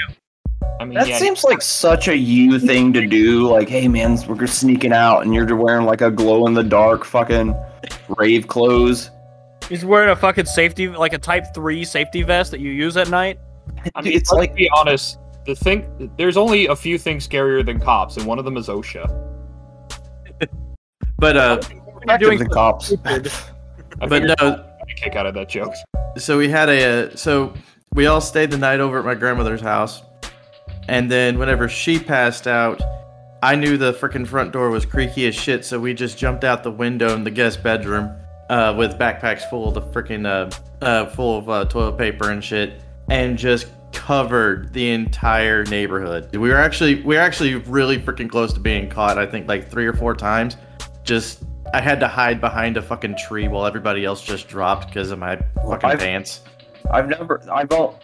I 0.80 0.84
mean, 0.84 0.94
That 0.94 1.08
yeah, 1.08 1.18
seems 1.18 1.44
like 1.44 1.62
such 1.62 2.08
a 2.08 2.16
you 2.16 2.58
thing 2.58 2.92
to 2.92 3.06
do. 3.06 3.48
Like, 3.48 3.68
hey 3.68 3.88
man, 3.88 4.18
we're 4.28 4.38
just 4.38 4.58
sneaking 4.58 4.92
out, 4.92 5.20
and 5.20 5.34
you're 5.34 5.54
wearing 5.56 5.86
like 5.86 6.00
a 6.00 6.10
glow 6.10 6.46
in 6.46 6.54
the 6.54 6.64
dark 6.64 7.04
fucking 7.04 7.54
rave 8.18 8.48
clothes. 8.48 9.10
He's 9.68 9.84
wearing 9.84 10.10
a 10.10 10.16
fucking 10.16 10.46
safety, 10.46 10.88
like 10.88 11.12
a 11.12 11.18
Type 11.18 11.54
Three 11.54 11.84
safety 11.84 12.22
vest 12.22 12.50
that 12.50 12.60
you 12.60 12.70
use 12.70 12.96
at 12.96 13.08
night. 13.08 13.38
I 13.94 14.02
mean, 14.02 14.12
it's 14.12 14.30
let's 14.30 14.48
like 14.48 14.54
be 14.54 14.68
honest. 14.76 15.18
The 15.46 15.54
thing, 15.54 16.10
there's 16.16 16.36
only 16.36 16.66
a 16.66 16.76
few 16.76 16.98
things 16.98 17.28
scarier 17.28 17.64
than 17.64 17.78
cops, 17.78 18.16
and 18.16 18.26
one 18.26 18.38
of 18.38 18.44
them 18.44 18.56
is 18.56 18.68
OSHA. 18.68 19.08
but 21.18 21.36
uh 21.36 21.60
You're 22.08 22.18
doing 22.18 22.38
the 22.38 22.46
cops. 22.46 22.92
I 23.04 23.18
but 24.00 24.08
figured 24.08 24.34
no 24.40 24.64
I'd 24.82 24.90
a 24.90 24.94
kick 24.96 25.16
out 25.16 25.26
of 25.26 25.34
that 25.34 25.48
joke. 25.48 25.72
so 26.16 26.36
we 26.38 26.48
had 26.48 26.68
a 26.68 26.84
uh, 27.12 27.16
so 27.16 27.54
we 27.94 28.06
all 28.06 28.20
stayed 28.20 28.50
the 28.50 28.58
night 28.58 28.80
over 28.80 28.98
at 28.98 29.04
my 29.04 29.14
grandmother's 29.14 29.60
house. 29.60 30.02
And 30.88 31.10
then 31.10 31.38
whenever 31.38 31.68
she 31.68 31.98
passed 31.98 32.46
out, 32.46 32.80
I 33.42 33.56
knew 33.56 33.76
the 33.76 33.92
freaking 33.92 34.26
front 34.26 34.52
door 34.52 34.70
was 34.70 34.86
creaky 34.86 35.26
as 35.26 35.34
shit, 35.34 35.64
so 35.64 35.78
we 35.78 35.92
just 35.94 36.16
jumped 36.16 36.44
out 36.44 36.62
the 36.62 36.70
window 36.70 37.14
in 37.14 37.24
the 37.24 37.30
guest 37.30 37.62
bedroom 37.62 38.10
uh, 38.48 38.74
with 38.76 38.98
backpacks 38.98 39.48
full 39.48 39.68
of 39.68 39.74
the 39.74 39.82
freaking 39.82 40.26
uh, 40.26 40.50
uh, 40.84 41.06
full 41.06 41.38
of 41.38 41.48
uh, 41.48 41.64
toilet 41.66 41.98
paper 41.98 42.30
and 42.30 42.42
shit, 42.42 42.80
and 43.10 43.36
just 43.38 43.66
covered 43.92 44.72
the 44.72 44.90
entire 44.90 45.64
neighborhood. 45.64 46.34
We 46.34 46.48
were 46.48 46.56
actually 46.56 47.02
we 47.02 47.16
were 47.16 47.20
actually 47.20 47.54
really 47.56 47.98
freaking 47.98 48.30
close 48.30 48.52
to 48.54 48.60
being 48.60 48.88
caught. 48.88 49.18
I 49.18 49.26
think 49.26 49.46
like 49.48 49.70
three 49.70 49.86
or 49.86 49.92
four 49.92 50.14
times. 50.14 50.56
Just 51.02 51.42
I 51.74 51.80
had 51.80 52.00
to 52.00 52.08
hide 52.08 52.40
behind 52.40 52.76
a 52.76 52.82
fucking 52.82 53.16
tree 53.16 53.48
while 53.48 53.66
everybody 53.66 54.04
else 54.04 54.22
just 54.22 54.48
dropped 54.48 54.88
because 54.88 55.10
of 55.10 55.18
my 55.18 55.36
fucking 55.66 55.90
I've- 55.90 56.04
pants. 56.04 56.40
I've 56.90 57.08
never, 57.08 57.40
I've, 57.50 57.72
all, 57.72 57.98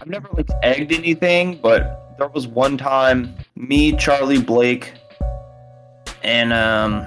I've 0.00 0.08
never 0.08 0.28
like 0.32 0.48
egged 0.64 0.92
anything, 0.92 1.56
but 1.62 2.03
there 2.18 2.28
was 2.28 2.46
one 2.46 2.76
time 2.76 3.34
me, 3.56 3.96
Charlie 3.96 4.40
Blake, 4.40 4.94
and 6.22 6.52
um, 6.52 7.06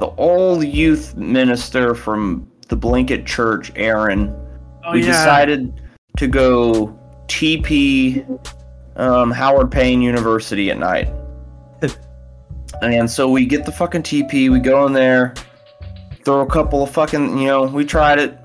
the 0.00 0.12
old 0.16 0.64
youth 0.64 1.14
minister 1.16 1.94
from 1.94 2.50
the 2.68 2.76
Blanket 2.76 3.26
Church, 3.26 3.72
Aaron. 3.76 4.34
Oh, 4.84 4.92
we 4.92 5.02
decided 5.02 5.80
to 6.16 6.26
go 6.26 6.98
TP 7.26 8.24
um, 8.96 9.30
Howard 9.30 9.70
Payne 9.70 10.02
University 10.02 10.70
at 10.70 10.78
night. 10.78 11.10
and 12.82 13.10
so 13.10 13.28
we 13.28 13.46
get 13.46 13.64
the 13.64 13.72
fucking 13.72 14.02
TP, 14.02 14.50
we 14.50 14.58
go 14.58 14.86
in 14.86 14.92
there, 14.92 15.34
throw 16.24 16.40
a 16.40 16.46
couple 16.46 16.82
of 16.82 16.90
fucking, 16.90 17.38
you 17.38 17.46
know, 17.46 17.64
we 17.64 17.84
tried 17.84 18.18
it. 18.18 18.38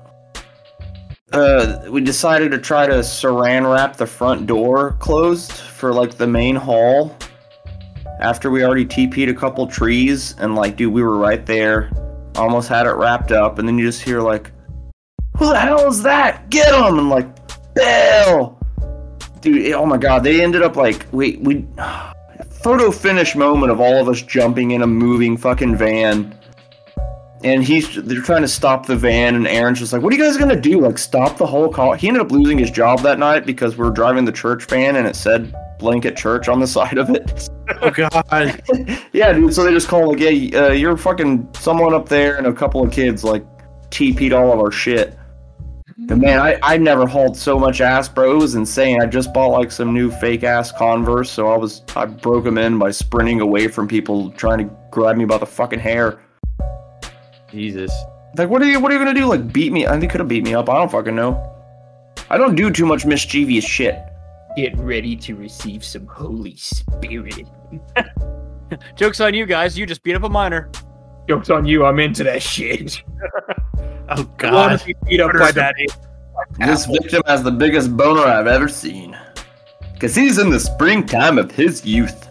Uh, 1.32 1.80
we 1.88 2.00
decided 2.00 2.50
to 2.50 2.58
try 2.58 2.86
to 2.86 2.94
saran 2.94 3.72
wrap 3.72 3.96
the 3.96 4.06
front 4.06 4.46
door 4.46 4.92
closed 4.98 5.52
for 5.52 5.92
like 5.92 6.16
the 6.16 6.26
main 6.26 6.56
hall. 6.56 7.16
After 8.20 8.50
we 8.50 8.64
already 8.64 8.84
TP'd 8.84 9.28
a 9.28 9.34
couple 9.34 9.66
trees, 9.66 10.34
and 10.38 10.54
like, 10.54 10.76
dude, 10.76 10.92
we 10.92 11.02
were 11.02 11.16
right 11.16 11.46
there, 11.46 11.90
almost 12.34 12.68
had 12.68 12.86
it 12.86 12.96
wrapped 12.96 13.32
up, 13.32 13.58
and 13.58 13.66
then 13.66 13.78
you 13.78 13.86
just 13.86 14.02
hear 14.02 14.20
like, 14.20 14.50
"Who 15.38 15.46
the 15.46 15.58
hell 15.58 15.88
is 15.88 16.02
that? 16.02 16.50
Get 16.50 16.74
him!" 16.74 16.98
And 16.98 17.08
like, 17.08 17.28
Bill, 17.74 18.58
dude, 19.40 19.72
oh 19.72 19.86
my 19.86 19.96
god, 19.96 20.24
they 20.24 20.42
ended 20.42 20.62
up 20.62 20.76
like, 20.76 21.06
wait, 21.12 21.40
we 21.40 21.66
photo 22.62 22.90
finish 22.90 23.34
moment 23.36 23.72
of 23.72 23.80
all 23.80 24.00
of 24.00 24.08
us 24.08 24.20
jumping 24.20 24.72
in 24.72 24.82
a 24.82 24.86
moving 24.86 25.36
fucking 25.36 25.76
van. 25.76 26.36
And 27.42 27.64
he's 27.64 27.94
they're 27.96 28.20
trying 28.20 28.42
to 28.42 28.48
stop 28.48 28.84
the 28.84 28.96
van, 28.96 29.34
and 29.34 29.48
Aaron's 29.48 29.78
just 29.78 29.92
like, 29.94 30.02
"What 30.02 30.12
are 30.12 30.16
you 30.16 30.22
guys 30.22 30.36
gonna 30.36 30.60
do? 30.60 30.80
Like, 30.80 30.98
stop 30.98 31.38
the 31.38 31.46
whole 31.46 31.70
call?" 31.70 31.94
He 31.94 32.08
ended 32.08 32.22
up 32.22 32.30
losing 32.30 32.58
his 32.58 32.70
job 32.70 33.00
that 33.00 33.18
night 33.18 33.46
because 33.46 33.78
we 33.78 33.84
were 33.84 33.90
driving 33.90 34.26
the 34.26 34.32
church 34.32 34.66
van, 34.66 34.96
and 34.96 35.06
it 35.06 35.16
said 35.16 35.54
"Blanket 35.78 36.16
Church" 36.16 36.48
on 36.48 36.60
the 36.60 36.66
side 36.76 36.98
of 36.98 37.08
it. 37.08 37.48
Oh 37.80 37.90
god. 37.90 38.62
yeah, 39.12 39.32
dude. 39.32 39.54
So 39.54 39.64
they 39.64 39.72
just 39.72 39.88
call 39.88 40.10
like, 40.10 40.20
"Yeah, 40.20 40.66
uh, 40.66 40.72
you're 40.72 40.98
fucking 40.98 41.48
someone 41.54 41.94
up 41.94 42.08
there, 42.08 42.36
and 42.36 42.46
a 42.46 42.52
couple 42.52 42.82
of 42.82 42.92
kids 42.92 43.24
like 43.24 43.44
TP'd 43.90 44.34
all 44.34 44.52
of 44.52 44.58
our 44.58 44.70
shit." 44.70 45.16
But 46.06 46.18
man, 46.18 46.38
I, 46.40 46.58
I 46.62 46.76
never 46.76 47.06
hauled 47.06 47.36
so 47.36 47.58
much 47.58 47.80
ass, 47.80 48.08
bro. 48.08 48.32
It 48.32 48.38
was 48.38 48.54
insane. 48.54 49.02
I 49.02 49.06
just 49.06 49.32
bought 49.34 49.48
like 49.48 49.70
some 49.70 49.92
new 49.92 50.10
fake 50.10 50.44
ass 50.44 50.72
Converse, 50.72 51.30
so 51.30 51.48
I 51.48 51.56
was 51.56 51.82
I 51.94 52.06
broke 52.06 52.44
them 52.44 52.58
in 52.58 52.78
by 52.78 52.90
sprinting 52.90 53.40
away 53.40 53.68
from 53.68 53.86
people 53.86 54.30
trying 54.30 54.58
to 54.58 54.76
grab 54.90 55.16
me 55.16 55.24
by 55.24 55.38
the 55.38 55.46
fucking 55.46 55.78
hair. 55.78 56.18
Jesus. 57.50 57.92
Like, 58.36 58.48
what 58.48 58.62
are 58.62 58.66
you 58.66 58.80
what 58.80 58.92
are 58.92 58.94
you 58.94 59.00
gonna 59.00 59.14
do? 59.14 59.26
Like, 59.26 59.52
beat 59.52 59.72
me? 59.72 59.86
I 59.86 59.98
think 59.98 60.12
could 60.12 60.20
have 60.20 60.28
beat 60.28 60.44
me 60.44 60.54
up. 60.54 60.68
I 60.68 60.74
don't 60.74 60.90
fucking 60.90 61.14
know. 61.16 61.46
I 62.30 62.38
don't 62.38 62.54
do 62.54 62.70
too 62.70 62.86
much 62.86 63.04
mischievous 63.04 63.64
shit. 63.64 63.98
Get 64.56 64.76
ready 64.78 65.16
to 65.16 65.34
receive 65.34 65.84
some 65.84 66.06
Holy 66.06 66.54
Spirit. 66.56 67.46
Joke's 68.96 69.20
on 69.20 69.34
you 69.34 69.46
guys. 69.46 69.76
You 69.78 69.86
just 69.86 70.02
beat 70.02 70.14
up 70.14 70.22
a 70.22 70.28
minor. 70.28 70.70
Joke's 71.28 71.50
on 71.50 71.64
you. 71.66 71.84
I'm 71.84 71.98
into 71.98 72.24
that 72.24 72.42
shit. 72.42 73.02
Oh 74.12 74.24
god. 74.38 74.82
be 74.84 74.96
beat 75.06 75.20
up 75.20 75.32
by 75.34 75.52
the 75.52 75.88
This 76.58 76.84
victim 76.86 77.22
has 77.26 77.44
the 77.44 77.50
biggest 77.52 77.96
boner 77.96 78.22
I've 78.22 78.48
ever 78.48 78.66
seen. 78.66 79.16
Cause 80.00 80.16
he's 80.16 80.38
in 80.38 80.50
the 80.50 80.58
springtime 80.58 81.38
of 81.38 81.52
his 81.52 81.86
youth. 81.86 82.29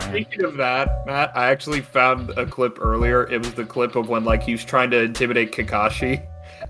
Speaking 0.00 0.44
of 0.44 0.56
that, 0.56 1.04
Matt, 1.06 1.36
I 1.36 1.50
actually 1.50 1.80
found 1.80 2.30
a 2.30 2.46
clip 2.46 2.78
earlier. 2.80 3.28
It 3.30 3.38
was 3.38 3.54
the 3.54 3.64
clip 3.64 3.96
of 3.96 4.08
when 4.08 4.24
like 4.24 4.42
he 4.42 4.52
was 4.52 4.64
trying 4.64 4.90
to 4.90 5.02
intimidate 5.02 5.52
Kakashi 5.52 6.24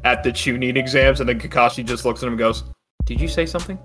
at 0.04 0.22
the 0.22 0.30
Chunin 0.30 0.76
exams, 0.76 1.20
and 1.20 1.28
then 1.28 1.38
Kakashi 1.38 1.84
just 1.84 2.04
looks 2.04 2.22
at 2.22 2.26
him 2.26 2.34
and 2.34 2.38
goes, 2.38 2.64
"Did 3.04 3.20
you 3.20 3.28
say 3.28 3.44
something?" 3.44 3.78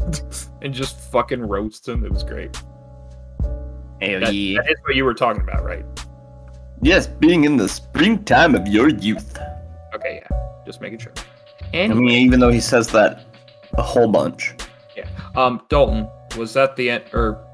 and 0.62 0.72
just 0.72 0.98
fucking 1.10 1.42
roasts 1.42 1.86
him. 1.86 2.04
It 2.04 2.12
was 2.12 2.24
great. 2.24 2.56
Hell 4.00 4.20
That, 4.20 4.34
yeah. 4.34 4.62
that 4.62 4.70
is 4.70 4.78
what 4.82 4.96
you 4.96 5.04
were 5.04 5.14
talking 5.14 5.42
about, 5.42 5.64
right? 5.64 5.84
Yes, 6.80 7.06
being 7.06 7.44
in 7.44 7.56
the 7.56 7.68
springtime 7.68 8.54
of 8.54 8.66
your 8.66 8.88
youth. 8.88 9.38
Okay, 9.94 10.22
yeah. 10.22 10.62
Just 10.66 10.80
making 10.80 10.98
sure. 10.98 11.12
I 11.72 11.88
mean, 11.88 12.08
even 12.08 12.40
though 12.40 12.50
he 12.50 12.60
says 12.60 12.88
that 12.88 13.24
a 13.78 13.82
whole 13.82 14.08
bunch. 14.08 14.54
Yeah. 14.96 15.08
Um, 15.36 15.62
Dalton, 15.68 16.08
was 16.36 16.52
that 16.54 16.76
the 16.76 16.90
end, 16.90 17.04
or 17.12 17.44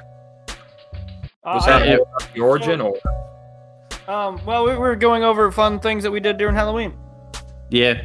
was 1.45 1.66
Uh, 1.66 1.79
that 1.79 1.89
yeah. 1.89 1.97
the 2.35 2.41
origin, 2.41 2.81
or 2.81 2.95
um, 4.09 4.41
well, 4.47 4.64
we 4.64 4.74
were 4.74 4.97
going 4.97 5.22
over 5.22 5.53
fun 5.53 5.79
things 5.81 6.03
that 6.03 6.11
we 6.11 6.20
did 6.20 6.39
during 6.39 6.55
Halloween. 6.55 6.95
Yeah. 7.70 8.01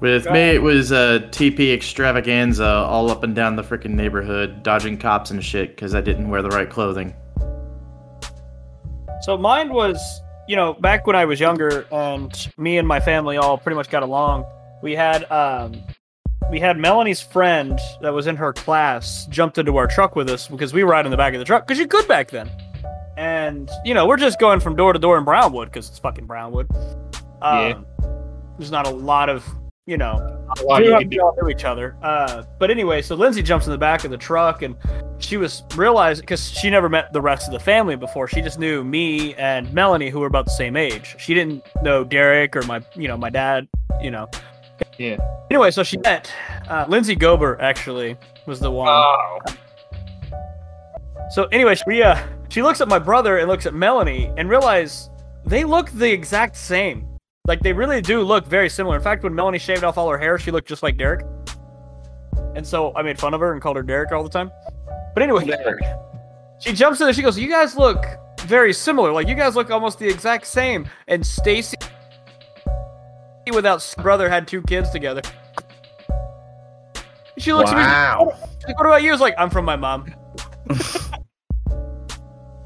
With 0.00 0.30
me, 0.30 0.50
it 0.50 0.62
was 0.62 0.92
a 0.92 1.26
TP 1.30 1.72
extravaganza 1.72 2.64
all 2.64 3.10
up 3.10 3.24
and 3.24 3.34
down 3.34 3.56
the 3.56 3.62
freaking 3.62 3.94
neighborhood, 3.94 4.62
dodging 4.62 4.96
cops 4.96 5.32
and 5.32 5.42
shit 5.44 5.70
because 5.70 5.94
I 5.94 6.00
didn't 6.00 6.28
wear 6.28 6.40
the 6.40 6.50
right 6.50 6.70
clothing. 6.70 7.14
So 9.22 9.36
mine 9.36 9.72
was, 9.72 9.98
you 10.46 10.54
know, 10.54 10.74
back 10.74 11.06
when 11.06 11.16
I 11.16 11.24
was 11.24 11.40
younger, 11.40 11.84
and 11.90 12.48
me 12.56 12.78
and 12.78 12.86
my 12.86 13.00
family 13.00 13.38
all 13.38 13.58
pretty 13.58 13.74
much 13.74 13.90
got 13.90 14.04
along. 14.04 14.44
We 14.82 14.94
had, 14.94 15.24
um, 15.32 15.82
we 16.50 16.60
had 16.60 16.78
Melanie's 16.78 17.20
friend 17.20 17.78
that 18.00 18.12
was 18.12 18.26
in 18.26 18.36
her 18.36 18.52
class 18.52 19.26
jumped 19.26 19.58
into 19.58 19.76
our 19.76 19.86
truck 19.86 20.16
with 20.16 20.28
us 20.30 20.48
because 20.48 20.72
we 20.72 20.82
were 20.84 20.90
right 20.90 21.04
in 21.04 21.10
the 21.10 21.16
back 21.16 21.34
of 21.34 21.38
the 21.38 21.44
truck 21.44 21.66
because 21.66 21.78
you 21.78 21.86
could 21.86 22.06
back 22.08 22.30
then. 22.30 22.50
And 23.16 23.68
you 23.84 23.94
know, 23.94 24.06
we're 24.06 24.16
just 24.16 24.38
going 24.38 24.60
from 24.60 24.76
door 24.76 24.92
to 24.92 24.98
door 24.98 25.18
in 25.18 25.24
Brownwood 25.24 25.68
because 25.68 25.88
it's 25.88 25.98
fucking 25.98 26.26
Brownwood. 26.26 26.68
Um, 27.42 27.58
Yeah. 27.58 27.80
There's 28.58 28.70
not 28.72 28.86
a 28.86 28.90
lot 28.90 29.28
of, 29.28 29.46
you 29.86 29.96
know, 29.96 30.14
a 30.58 30.62
lot 30.64 30.80
we 30.80 30.88
you 30.88 30.94
all, 30.94 31.00
can 31.00 31.08
we 31.08 31.16
do? 31.16 31.22
all 31.22 31.36
knew 31.40 31.48
each 31.48 31.64
other. 31.64 31.96
Uh, 32.02 32.42
but 32.58 32.70
anyway, 32.72 33.02
so 33.02 33.14
Lindsay 33.14 33.42
jumps 33.42 33.66
in 33.66 33.72
the 33.72 33.78
back 33.78 34.04
of 34.04 34.10
the 34.10 34.16
truck, 34.16 34.62
and 34.62 34.74
she 35.18 35.36
was 35.36 35.62
realized 35.76 36.22
because 36.22 36.50
she 36.50 36.70
never 36.70 36.88
met 36.88 37.12
the 37.12 37.20
rest 37.20 37.46
of 37.46 37.52
the 37.52 37.60
family 37.60 37.94
before. 37.94 38.26
She 38.26 38.40
just 38.40 38.58
knew 38.58 38.82
me 38.82 39.34
and 39.34 39.72
Melanie, 39.72 40.10
who 40.10 40.18
were 40.20 40.26
about 40.26 40.46
the 40.46 40.50
same 40.52 40.74
age. 40.76 41.14
She 41.18 41.34
didn't 41.34 41.62
know 41.82 42.02
Derek 42.02 42.56
or 42.56 42.62
my, 42.62 42.82
you 42.96 43.06
know, 43.06 43.16
my 43.16 43.30
dad. 43.30 43.68
You 44.00 44.10
know. 44.10 44.28
Yeah. 44.98 45.16
Anyway, 45.50 45.70
so 45.70 45.82
she 45.82 45.96
met 45.98 46.32
uh, 46.68 46.84
Lindsay 46.88 47.16
Gober. 47.16 47.58
Actually, 47.60 48.16
was 48.46 48.60
the 48.60 48.70
one. 48.70 48.88
Oh, 48.88 49.38
So 51.30 51.44
anyway, 51.46 51.74
she 51.74 52.02
uh, 52.02 52.18
she 52.48 52.62
looks 52.62 52.80
at 52.80 52.88
my 52.88 52.98
brother 52.98 53.38
and 53.38 53.48
looks 53.48 53.66
at 53.66 53.74
Melanie 53.74 54.32
and 54.36 54.48
realize 54.48 55.10
they 55.44 55.64
look 55.64 55.90
the 55.90 56.10
exact 56.10 56.56
same. 56.56 57.06
Like 57.46 57.60
they 57.60 57.72
really 57.72 58.00
do 58.00 58.22
look 58.22 58.46
very 58.46 58.68
similar. 58.68 58.96
In 58.96 59.02
fact, 59.02 59.22
when 59.22 59.34
Melanie 59.34 59.58
shaved 59.58 59.84
off 59.84 59.96
all 59.96 60.08
her 60.10 60.18
hair, 60.18 60.38
she 60.38 60.50
looked 60.50 60.68
just 60.68 60.82
like 60.82 60.96
Derek. 60.98 61.24
And 62.54 62.66
so 62.66 62.92
I 62.96 63.02
made 63.02 63.18
fun 63.18 63.34
of 63.34 63.40
her 63.40 63.52
and 63.52 63.62
called 63.62 63.76
her 63.76 63.82
Derek 63.82 64.12
all 64.12 64.22
the 64.22 64.28
time. 64.28 64.50
But 65.14 65.22
anyway, 65.22 65.48
she 66.60 66.72
jumps 66.72 67.00
in 67.00 67.06
there. 67.06 67.14
She 67.14 67.22
goes, 67.22 67.38
"You 67.38 67.48
guys 67.48 67.76
look 67.76 68.04
very 68.40 68.72
similar. 68.72 69.12
Like 69.12 69.28
you 69.28 69.34
guys 69.34 69.54
look 69.54 69.70
almost 69.70 69.98
the 69.98 70.08
exact 70.08 70.46
same." 70.46 70.88
And 71.06 71.24
Stacy, 71.24 71.76
without 73.50 73.94
brother, 73.98 74.28
had 74.28 74.46
two 74.48 74.62
kids 74.62 74.90
together. 74.90 75.22
She 77.38 77.52
looks 77.52 77.70
at 77.70 78.18
me. 78.18 78.32
Like, 78.66 78.78
what 78.78 78.86
about 78.86 79.02
you? 79.02 79.10
I 79.10 79.12
was 79.12 79.20
like, 79.20 79.34
I'm 79.38 79.50
from 79.50 79.64
my 79.64 79.76
mom. 79.76 80.12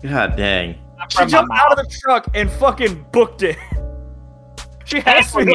God 0.02 0.36
dang. 0.36 0.78
She 1.08 1.26
jumped 1.26 1.52
out 1.54 1.78
of 1.78 1.84
the 1.84 1.90
truck 2.00 2.28
and 2.34 2.50
fucking 2.50 3.06
booked 3.12 3.42
it. 3.42 3.56
she 4.84 4.98
asked 4.98 5.36
me. 5.36 5.54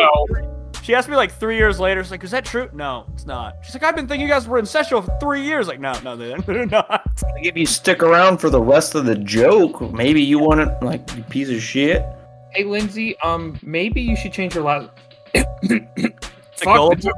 She 0.83 0.95
asked 0.95 1.09
me 1.09 1.17
like 1.17 1.33
three 1.33 1.57
years 1.57 1.81
later. 1.81 2.01
She's 2.01 2.11
like, 2.11 2.23
"Is 2.23 2.31
that 2.31 2.45
true?" 2.45 2.69
No, 2.73 3.05
it's 3.13 3.25
not. 3.25 3.57
She's 3.61 3.73
like, 3.73 3.83
"I've 3.83 3.95
been 3.95 4.07
thinking 4.07 4.25
you 4.25 4.33
guys 4.33 4.47
were 4.47 4.61
incestual 4.61 5.03
for 5.03 5.17
three 5.19 5.41
years." 5.41 5.67
Like, 5.67 5.81
no, 5.81 5.91
no, 5.99 6.15
they're 6.15 6.37
they're 6.47 6.65
not. 6.65 7.11
If 7.37 7.57
you 7.57 7.65
stick 7.65 8.03
around 8.03 8.37
for 8.37 8.49
the 8.49 8.61
rest 8.61 8.95
of 8.95 9.05
the 9.05 9.15
joke, 9.15 9.81
maybe 9.91 10.21
you 10.21 10.39
want 10.39 10.61
to, 10.61 10.85
like, 10.85 11.13
you 11.15 11.23
piece 11.23 11.49
of 11.49 11.61
shit. 11.61 12.05
Hey, 12.51 12.63
Lindsay. 12.63 13.19
Um, 13.19 13.59
maybe 13.61 14.01
you 14.01 14.15
should 14.15 14.31
change 14.31 14.55
your 14.55 14.63
last. 14.63 14.89
To 15.33 16.13
Fuck, 16.55 16.75
gullible. 16.75 17.11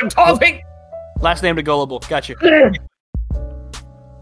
I'm 0.00 0.10
coughing. 0.10 0.62
Last 1.20 1.42
name 1.42 1.56
to 1.56 1.62
gullible. 1.62 1.98
Got 2.00 2.28
you. 2.28 2.36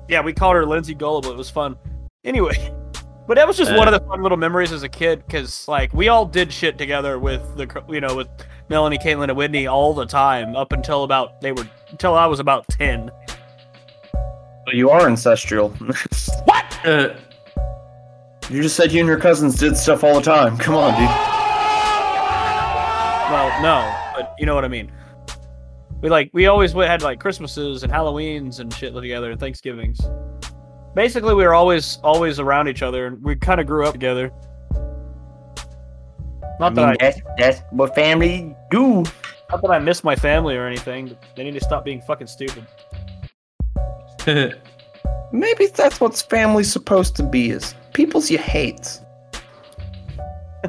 yeah, 0.09 0.23
we 0.23 0.33
called 0.33 0.55
her 0.57 0.67
Lindsay 0.67 0.95
Gullible. 0.95 1.31
It 1.31 1.37
was 1.37 1.51
fun. 1.51 1.77
Anyway, 2.25 2.75
but 3.27 3.35
that 3.35 3.47
was 3.47 3.57
just 3.57 3.75
one 3.75 3.89
of 3.89 3.93
the 3.93 4.07
fun 4.07 4.23
little 4.23 4.39
memories 4.39 4.73
as 4.73 4.83
a 4.83 4.89
kid 4.89 5.25
because 5.27 5.67
like 5.69 5.93
we 5.93 6.09
all 6.09 6.25
did 6.25 6.53
shit 6.53 6.79
together 6.79 7.19
with 7.19 7.43
the 7.57 7.85
you 7.89 8.01
know 8.01 8.15
with 8.15 8.29
Melanie, 8.69 8.99
Caitlin, 8.99 9.25
and 9.25 9.37
Whitney 9.37 9.67
all 9.67 9.95
the 9.95 10.07
time 10.07 10.57
up 10.57 10.73
until 10.73 11.05
about 11.05 11.41
they 11.41 11.53
were 11.53 11.69
until 11.91 12.15
I 12.15 12.27
was 12.27 12.41
about 12.41 12.67
ten. 12.69 13.11
You 14.73 14.91
are 14.91 15.07
ancestral. 15.07 15.75
Uh, 16.85 17.17
you 18.51 18.61
just 18.61 18.75
said 18.75 18.91
you 18.91 18.99
and 18.99 19.07
your 19.07 19.21
cousins 19.21 19.57
did 19.57 19.77
stuff 19.77 20.03
all 20.03 20.17
the 20.17 20.21
time. 20.21 20.59
Come 20.59 20.75
on, 20.75 20.99
dude. 20.99 21.42
Well, 23.33 23.63
no, 23.63 23.99
but 24.15 24.35
you 24.39 24.45
know 24.45 24.55
what 24.55 24.67
I 24.67 24.69
mean. 24.69 24.93
We 26.03 26.11
like 26.11 26.29
we 26.35 26.49
always 26.49 26.73
had 26.73 27.01
like 27.01 27.19
Christmases 27.19 27.83
and 27.83 27.91
Halloweens 27.91 28.61
and 28.61 28.71
shit 28.75 28.93
together 28.93 29.31
and 29.31 29.41
Thanksgivings. 29.41 29.99
Basically, 30.95 31.33
we 31.33 31.43
were 31.43 31.55
always 31.55 31.99
always 32.05 32.39
around 32.39 32.69
each 32.69 32.83
other, 32.83 33.07
and 33.07 33.23
we 33.23 33.35
kind 33.37 33.59
of 33.59 33.67
grew 33.67 33.87
up 33.87 33.95
together. 33.95 34.31
I 34.75 36.57
Not 36.61 36.75
mean, 36.75 36.75
that 36.75 36.89
I, 36.89 36.97
that's, 37.01 37.21
that's 37.39 37.63
what 37.71 37.95
family 37.95 38.55
do. 38.71 39.03
Not 39.51 39.63
that 39.63 39.71
I 39.71 39.79
miss 39.79 40.05
my 40.05 40.15
family 40.15 40.55
or 40.55 40.67
anything. 40.67 41.09
But 41.09 41.25
they 41.35 41.45
need 41.45 41.55
to 41.55 41.61
stop 41.61 41.87
being 41.87 42.03
fucking 42.03 42.27
stupid. 42.27 42.67
Maybe 45.33 45.69
that's 45.69 46.03
what 46.03 46.23
family's 46.29 46.71
supposed 46.71 47.17
to 47.17 47.23
be 47.23 47.49
is 47.49 47.75
people's 47.95 48.31
you 48.31 48.37
hate. 48.37 49.01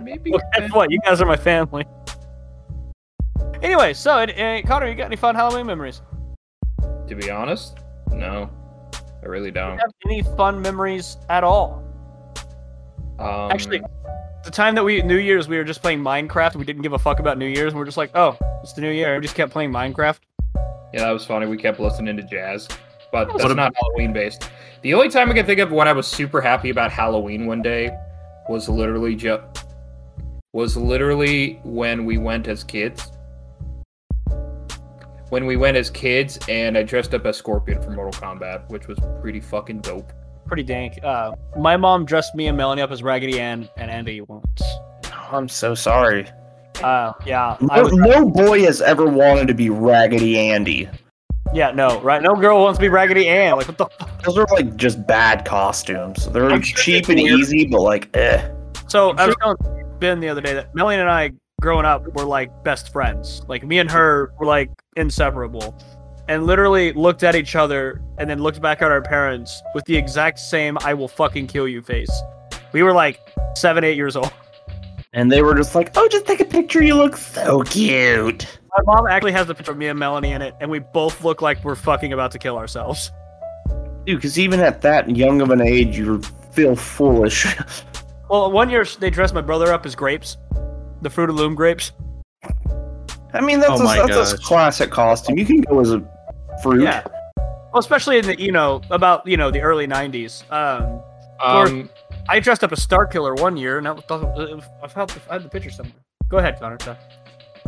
Maybe. 0.02 0.32
Well, 0.32 0.40
guess 0.58 0.72
what? 0.72 0.92
You 0.92 1.00
guys 1.02 1.20
are 1.20 1.26
my 1.26 1.36
family. 1.36 1.86
Anyway, 3.64 3.94
so 3.94 4.12
uh, 4.18 4.62
Connor, 4.64 4.88
you 4.90 4.96
got 4.96 5.06
any 5.06 5.16
fun 5.16 5.36
Halloween 5.36 5.66
memories? 5.66 6.02
To 7.08 7.16
be 7.16 7.30
honest, 7.30 7.78
no, 8.12 8.50
I 9.24 9.26
really 9.26 9.52
Do 9.52 9.56
don't. 9.62 9.78
have 9.78 9.92
any 10.06 10.22
fun 10.22 10.62
memories 10.62 11.18
at 11.30 11.44
all? 11.44 11.82
Um, 13.20 13.52
Actually, 13.52 13.82
the 14.44 14.52
time 14.52 14.76
that 14.76 14.84
we 14.84 15.02
New 15.02 15.18
Year's 15.18 15.48
we 15.48 15.56
were 15.58 15.64
just 15.64 15.82
playing 15.82 16.00
Minecraft. 16.02 16.56
We 16.56 16.66
didn't 16.66 16.82
give 16.82 16.94
a 16.94 17.00
fuck 17.00 17.20
about 17.20 17.38
New 17.38 17.48
Year's. 17.48 17.72
and 17.72 17.80
we're 17.80 17.86
just 17.86 17.98
like, 17.98 18.12
oh, 18.16 18.38
it's 18.62 18.74
the 18.74 18.82
New 18.82 18.92
Year. 18.92 19.16
We 19.16 19.22
just 19.22 19.36
kept 19.36 19.52
playing 19.52 19.72
Minecraft. 19.72 20.20
yeah, 20.94 21.02
that 21.06 21.12
was 21.12 21.26
funny. 21.26 21.46
We 21.46 21.58
kept 21.58 21.80
listening 21.80 22.18
to 22.18 22.24
jazz, 22.24 22.68
but 23.14 23.30
that's 23.32 23.46
ab- 23.46 23.56
not 23.56 23.74
Halloween 23.76 24.12
based. 24.12 24.50
The 24.82 24.94
only 24.94 25.08
time 25.10 25.30
I 25.30 25.34
can 25.36 25.46
think 25.46 25.62
of 25.62 25.72
when 25.72 25.88
I 25.88 25.94
was 25.94 26.06
super 26.08 26.42
happy 26.42 26.70
about 26.70 26.92
Halloween 26.92 27.46
one 27.46 27.62
day 27.62 27.92
was 28.50 28.68
literally 28.68 29.16
just 29.16 29.66
was 30.52 30.76
literally 30.76 31.62
when 31.64 32.04
we 32.06 32.18
went 32.18 32.48
as 32.50 32.64
kids. 32.66 33.10
When 35.34 35.48
we 35.48 35.58
went 35.58 35.78
as 35.78 35.90
kids, 35.90 36.38
and 36.48 36.78
I 36.78 36.84
dressed 36.84 37.16
up 37.16 37.26
as 37.26 37.38
Scorpion 37.38 37.82
for 37.82 37.90
Mortal 37.90 38.22
Kombat, 38.22 38.70
which 38.70 38.88
was 38.88 39.00
pretty 39.20 39.40
fucking 39.40 39.80
dope. 39.80 40.14
Pretty 40.46 40.62
dank. 40.62 41.04
Uh, 41.04 41.32
my 41.58 41.76
mom 41.76 42.06
dressed 42.06 42.36
me 42.36 42.46
and 42.50 42.56
Melanie 42.56 42.84
up 42.84 42.92
as 42.92 43.02
Raggedy 43.02 43.40
Ann 43.40 43.68
and 43.78 43.90
Andy 43.90 44.22
once. 44.22 44.62
Oh, 44.62 45.30
I'm 45.32 45.50
so 45.50 45.74
sorry. 45.74 46.30
Uh, 46.84 47.14
yeah, 47.26 47.58
No, 47.62 47.82
was, 47.82 47.94
no 47.94 48.30
boy 48.30 48.62
has 48.62 48.80
ever 48.80 49.08
wanted 49.08 49.48
to 49.48 49.56
be 49.56 49.72
Raggedy 49.72 50.38
Andy. 50.38 50.88
yeah, 51.52 51.72
no, 51.72 52.00
right? 52.02 52.22
No 52.22 52.36
girl 52.36 52.62
wants 52.62 52.78
to 52.78 52.82
be 52.84 52.90
Raggedy 52.90 53.28
Ann. 53.28 53.56
Like, 53.56 53.68
what 53.68 53.80
the? 53.80 53.88
Fuck? 53.88 54.22
Those 54.22 54.38
are 54.38 54.46
like 54.52 54.76
just 54.76 55.08
bad 55.08 55.46
costumes. 55.46 56.32
They're 56.32 56.52
I'm 56.52 56.62
sure 56.62 56.78
cheap 56.78 57.00
it's 57.00 57.10
and 57.10 57.20
weird. 57.20 57.40
easy, 57.40 57.66
but 57.66 57.82
like, 57.82 58.16
eh. 58.16 58.52
So 58.88 59.10
I'm 59.14 59.18
I 59.20 59.26
was 59.26 59.36
telling 59.42 59.58
Ben 59.98 60.20
the 60.20 60.30
other 60.30 60.42
day 60.42 60.54
that 60.54 60.76
Melanie 60.76 61.02
and 61.02 61.10
I, 61.10 61.32
growing 61.64 61.86
up, 61.86 62.06
we 62.06 62.12
were 62.12 62.26
like 62.26 62.52
best 62.64 62.92
friends. 62.92 63.42
Like 63.48 63.64
me 63.64 63.80
and 63.80 63.90
her 63.90 64.34
were 64.38 64.46
like 64.46 64.70
inseparable, 64.96 65.76
and 66.28 66.46
literally 66.46 66.94
looked 66.94 67.24
at 67.24 67.36
each 67.36 67.56
other 67.56 68.02
and 68.20 68.30
then 68.30 68.44
looked 68.44 68.62
back 68.62 68.84
at 68.84 68.92
our 68.92 69.02
parents 69.02 69.64
with 69.74 69.86
the 69.86 69.96
exact 69.96 70.38
same 70.38 70.78
"I 70.82 70.94
will 70.94 71.08
fucking 71.08 71.48
kill 71.48 71.68
you" 71.68 71.82
face. 71.82 72.12
We 72.74 72.84
were 72.84 72.94
like 72.94 73.20
seven, 73.56 73.84
eight 73.84 73.98
years 73.98 74.16
old. 74.16 74.32
And 75.16 75.32
they 75.32 75.44
were 75.44 75.54
just 75.54 75.76
like, 75.76 75.92
oh, 75.96 76.08
just 76.10 76.26
take 76.26 76.40
a 76.40 76.46
picture. 76.46 76.82
You 76.82 76.96
look 76.96 77.16
so 77.18 77.62
cute. 77.62 78.60
My 78.76 78.96
mom 78.96 79.06
actually 79.08 79.34
has 79.34 79.48
a 79.48 79.54
picture 79.54 79.72
of 79.72 79.78
me 79.78 79.88
and 79.88 80.00
Melanie 80.00 80.32
in 80.32 80.42
it, 80.42 80.56
and 80.60 80.72
we 80.72 80.80
both 80.80 81.24
look 81.24 81.40
like 81.40 81.64
we're 81.64 81.76
fucking 81.76 82.14
about 82.14 82.32
to 82.32 82.40
kill 82.40 82.58
ourselves. 82.58 83.12
Dude, 84.06 84.18
because 84.18 84.40
even 84.40 84.60
at 84.60 84.82
that 84.82 85.16
young 85.16 85.40
of 85.40 85.52
an 85.52 85.62
age, 85.62 85.98
you 85.98 86.22
feel 86.52 86.76
foolish. 86.76 87.56
Well, 88.30 88.52
one 88.52 88.72
year 88.72 88.84
they 89.00 89.12
dressed 89.12 89.36
my 89.36 89.42
brother 89.42 89.72
up 89.72 89.86
as 89.86 89.94
grapes, 89.94 90.38
the 91.04 91.10
Fruit 91.10 91.30
of 91.30 91.36
Loom 91.36 91.56
grapes. 91.56 91.92
I 93.34 93.42
mean, 93.42 93.60
that's, 93.60 93.82
Oh 93.82 94.04
a, 94.04 94.08
that's 94.08 94.34
a 94.34 94.38
classic 94.38 94.92
costume. 94.92 95.38
You 95.38 95.46
can 95.46 95.62
go 95.62 95.80
as 95.80 95.92
a 95.92 96.04
fruit. 96.62 96.84
Yeah. 96.84 97.04
Well, 97.38 97.80
especially 97.80 98.20
in 98.20 98.26
the 98.26 98.40
you 98.40 98.52
know 98.52 98.82
about 98.92 99.26
you 99.26 99.38
know 99.38 99.50
the 99.50 99.62
early 99.62 99.88
'90s. 99.88 100.44
Um, 100.52 101.02
Um, 101.44 101.90
I 102.30 102.40
dressed 102.40 102.64
up 102.64 102.72
as 102.72 102.82
Star 102.82 103.06
Killer 103.06 103.34
one 103.34 103.58
year, 103.58 103.80
and 103.80 103.88
I 103.88 103.96
thought 103.96 104.24
I've 104.84 104.94
had 104.94 105.10
the, 105.10 105.22
I 105.30 105.34
had 105.34 105.44
the 105.44 105.50
picture 105.50 105.72
somewhere. 105.72 105.96
Go 106.30 106.38
ahead, 106.38 106.60
Connor. 106.60 106.78
sorry. 106.80 106.98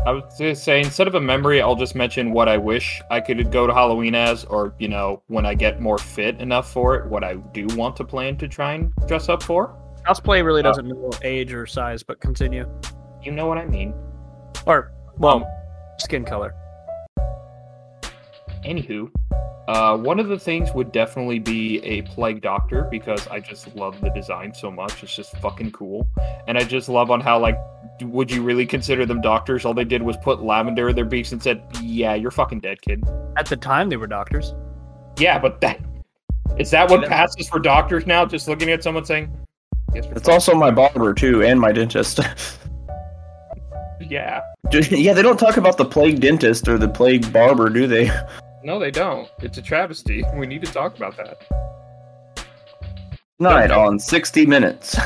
I 0.06 0.12
was 0.12 0.24
gonna 0.38 0.56
say 0.56 0.82
instead 0.82 1.08
of 1.08 1.16
a 1.16 1.22
memory, 1.22 1.62
I'll 1.62 1.76
just 1.76 1.96
mention 1.96 2.32
what 2.32 2.48
I 2.48 2.58
wish 2.58 3.02
I 3.10 3.20
could 3.20 3.52
go 3.52 3.66
to 3.66 3.74
Halloween 3.74 4.14
as, 4.14 4.46
or 4.46 4.76
you 4.78 4.88
know, 4.88 5.24
when 5.28 5.46
I 5.46 5.56
get 5.56 5.82
more 5.82 5.98
fit 5.98 6.40
enough 6.40 6.72
for 6.72 6.96
it, 6.96 7.08
what 7.08 7.24
I 7.24 7.36
do 7.36 7.66
want 7.76 7.96
to 7.98 8.04
plan 8.04 8.38
to 8.38 8.48
try 8.48 8.74
and 8.74 8.94
dress 9.08 9.30
up 9.30 9.42
for. 9.42 9.76
Cosplay 10.06 10.46
really 10.46 10.62
doesn't 10.62 10.88
know 10.88 11.10
age 11.24 11.52
or 11.52 11.66
size, 11.66 12.04
but 12.04 12.20
continue. 12.20 12.70
You 13.26 13.32
know 13.32 13.48
what 13.48 13.58
I 13.58 13.66
mean. 13.66 13.94
Or 14.68 14.92
well, 15.18 15.38
Um, 15.38 15.46
skin 15.98 16.24
color. 16.24 16.54
Anywho, 18.64 19.10
uh, 19.68 19.98
one 19.98 20.20
of 20.20 20.28
the 20.28 20.38
things 20.40 20.72
would 20.74 20.92
definitely 20.92 21.40
be 21.40 21.80
a 21.84 22.02
plague 22.04 22.42
doctor 22.42 22.88
because 22.92 23.28
I 23.28 23.40
just 23.40 23.76
love 23.76 24.00
the 24.02 24.10
design 24.12 24.54
so 24.54 24.70
much. 24.72 25.02
It's 25.04 25.16
just 25.16 25.36
fucking 25.38 25.72
cool, 25.72 26.08
and 26.48 26.58
I 26.58 26.64
just 26.64 26.88
love 26.90 27.10
on 27.12 27.20
how 27.20 27.40
like, 27.40 27.58
would 28.02 28.30
you 28.32 28.44
really 28.44 28.66
consider 28.66 29.06
them 29.06 29.22
doctors? 29.22 29.66
All 29.66 29.74
they 29.74 29.84
did 29.86 30.02
was 30.04 30.18
put 30.18 30.42
lavender 30.44 30.90
in 30.90 30.96
their 30.96 31.06
beaks 31.06 31.32
and 31.32 31.42
said, 31.42 31.64
"Yeah, 31.82 32.14
you're 32.14 32.32
fucking 32.32 32.60
dead, 32.60 32.82
kid." 32.82 33.04
At 33.38 33.48
the 33.48 33.58
time, 33.58 33.90
they 33.90 33.98
were 33.98 34.08
doctors. 34.08 34.54
Yeah, 35.18 35.40
but 35.40 35.62
that 35.62 35.80
is 36.60 36.70
that 36.72 36.90
what 36.90 37.08
passes 37.08 37.50
for 37.50 37.60
doctors 37.60 38.06
now? 38.06 38.26
Just 38.26 38.48
looking 38.48 38.70
at 38.70 38.84
someone 38.84 39.06
saying, 39.06 39.30
"Yes, 39.94 40.06
It's 40.06 40.14
fucking- 40.22 40.34
also 40.34 40.56
my 40.56 40.72
barber, 40.72 41.14
too, 41.14 41.44
and 41.44 41.60
my 41.60 41.72
dentist. 41.72 42.20
yeah." 44.00 44.41
yeah, 44.72 45.14
they 45.14 45.22
don't 45.22 45.39
talk 45.39 45.58
about 45.58 45.78
the 45.78 45.86
plague 45.86 46.20
dentist 46.20 46.68
or 46.68 46.78
the 46.78 46.89
plague 46.89 47.32
barber, 47.32 47.70
do 47.70 47.88
they? 47.88 48.12
No, 48.66 48.80
they 48.80 48.89
don't. 48.89 49.30
It's 49.43 49.60
a 49.60 49.62
travesty. 49.62 50.24
We 50.34 50.48
need 50.48 50.66
to 50.66 50.74
talk 50.74 50.98
about 50.98 51.16
that. 51.18 51.38
Night 53.38 53.70
on 53.70 54.00
60 54.00 54.48
Minutes. 54.48 54.98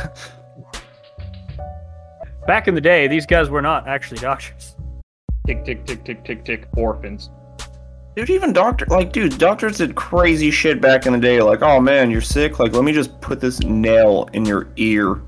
Back 2.48 2.70
in 2.70 2.74
the 2.74 2.80
day, 2.80 3.10
these 3.10 3.26
guys 3.26 3.50
were 3.50 3.62
not 3.62 3.86
actually 3.86 4.20
doctors. 4.20 4.78
Tick, 5.46 5.66
tick, 5.66 5.86
tick, 5.86 6.06
tick, 6.06 6.24
tick, 6.24 6.46
tick. 6.46 6.68
Orphans. 6.78 7.32
Dude, 8.16 8.30
even 8.30 8.54
doctor, 8.54 8.86
like, 8.86 9.12
dude, 9.12 9.38
doctors 9.38 9.78
did 9.78 9.96
crazy 9.96 10.52
shit 10.52 10.80
back 10.80 11.06
in 11.06 11.14
the 11.14 11.20
day. 11.20 11.42
Like, 11.42 11.62
oh 11.62 11.82
man, 11.82 12.10
you're 12.10 12.22
sick. 12.22 12.60
Like, 12.60 12.72
let 12.74 12.84
me 12.84 12.94
just 12.94 13.20
put 13.20 13.42
this 13.42 13.60
nail 13.62 14.30
in 14.34 14.46
your 14.46 14.68
ear, 14.78 15.22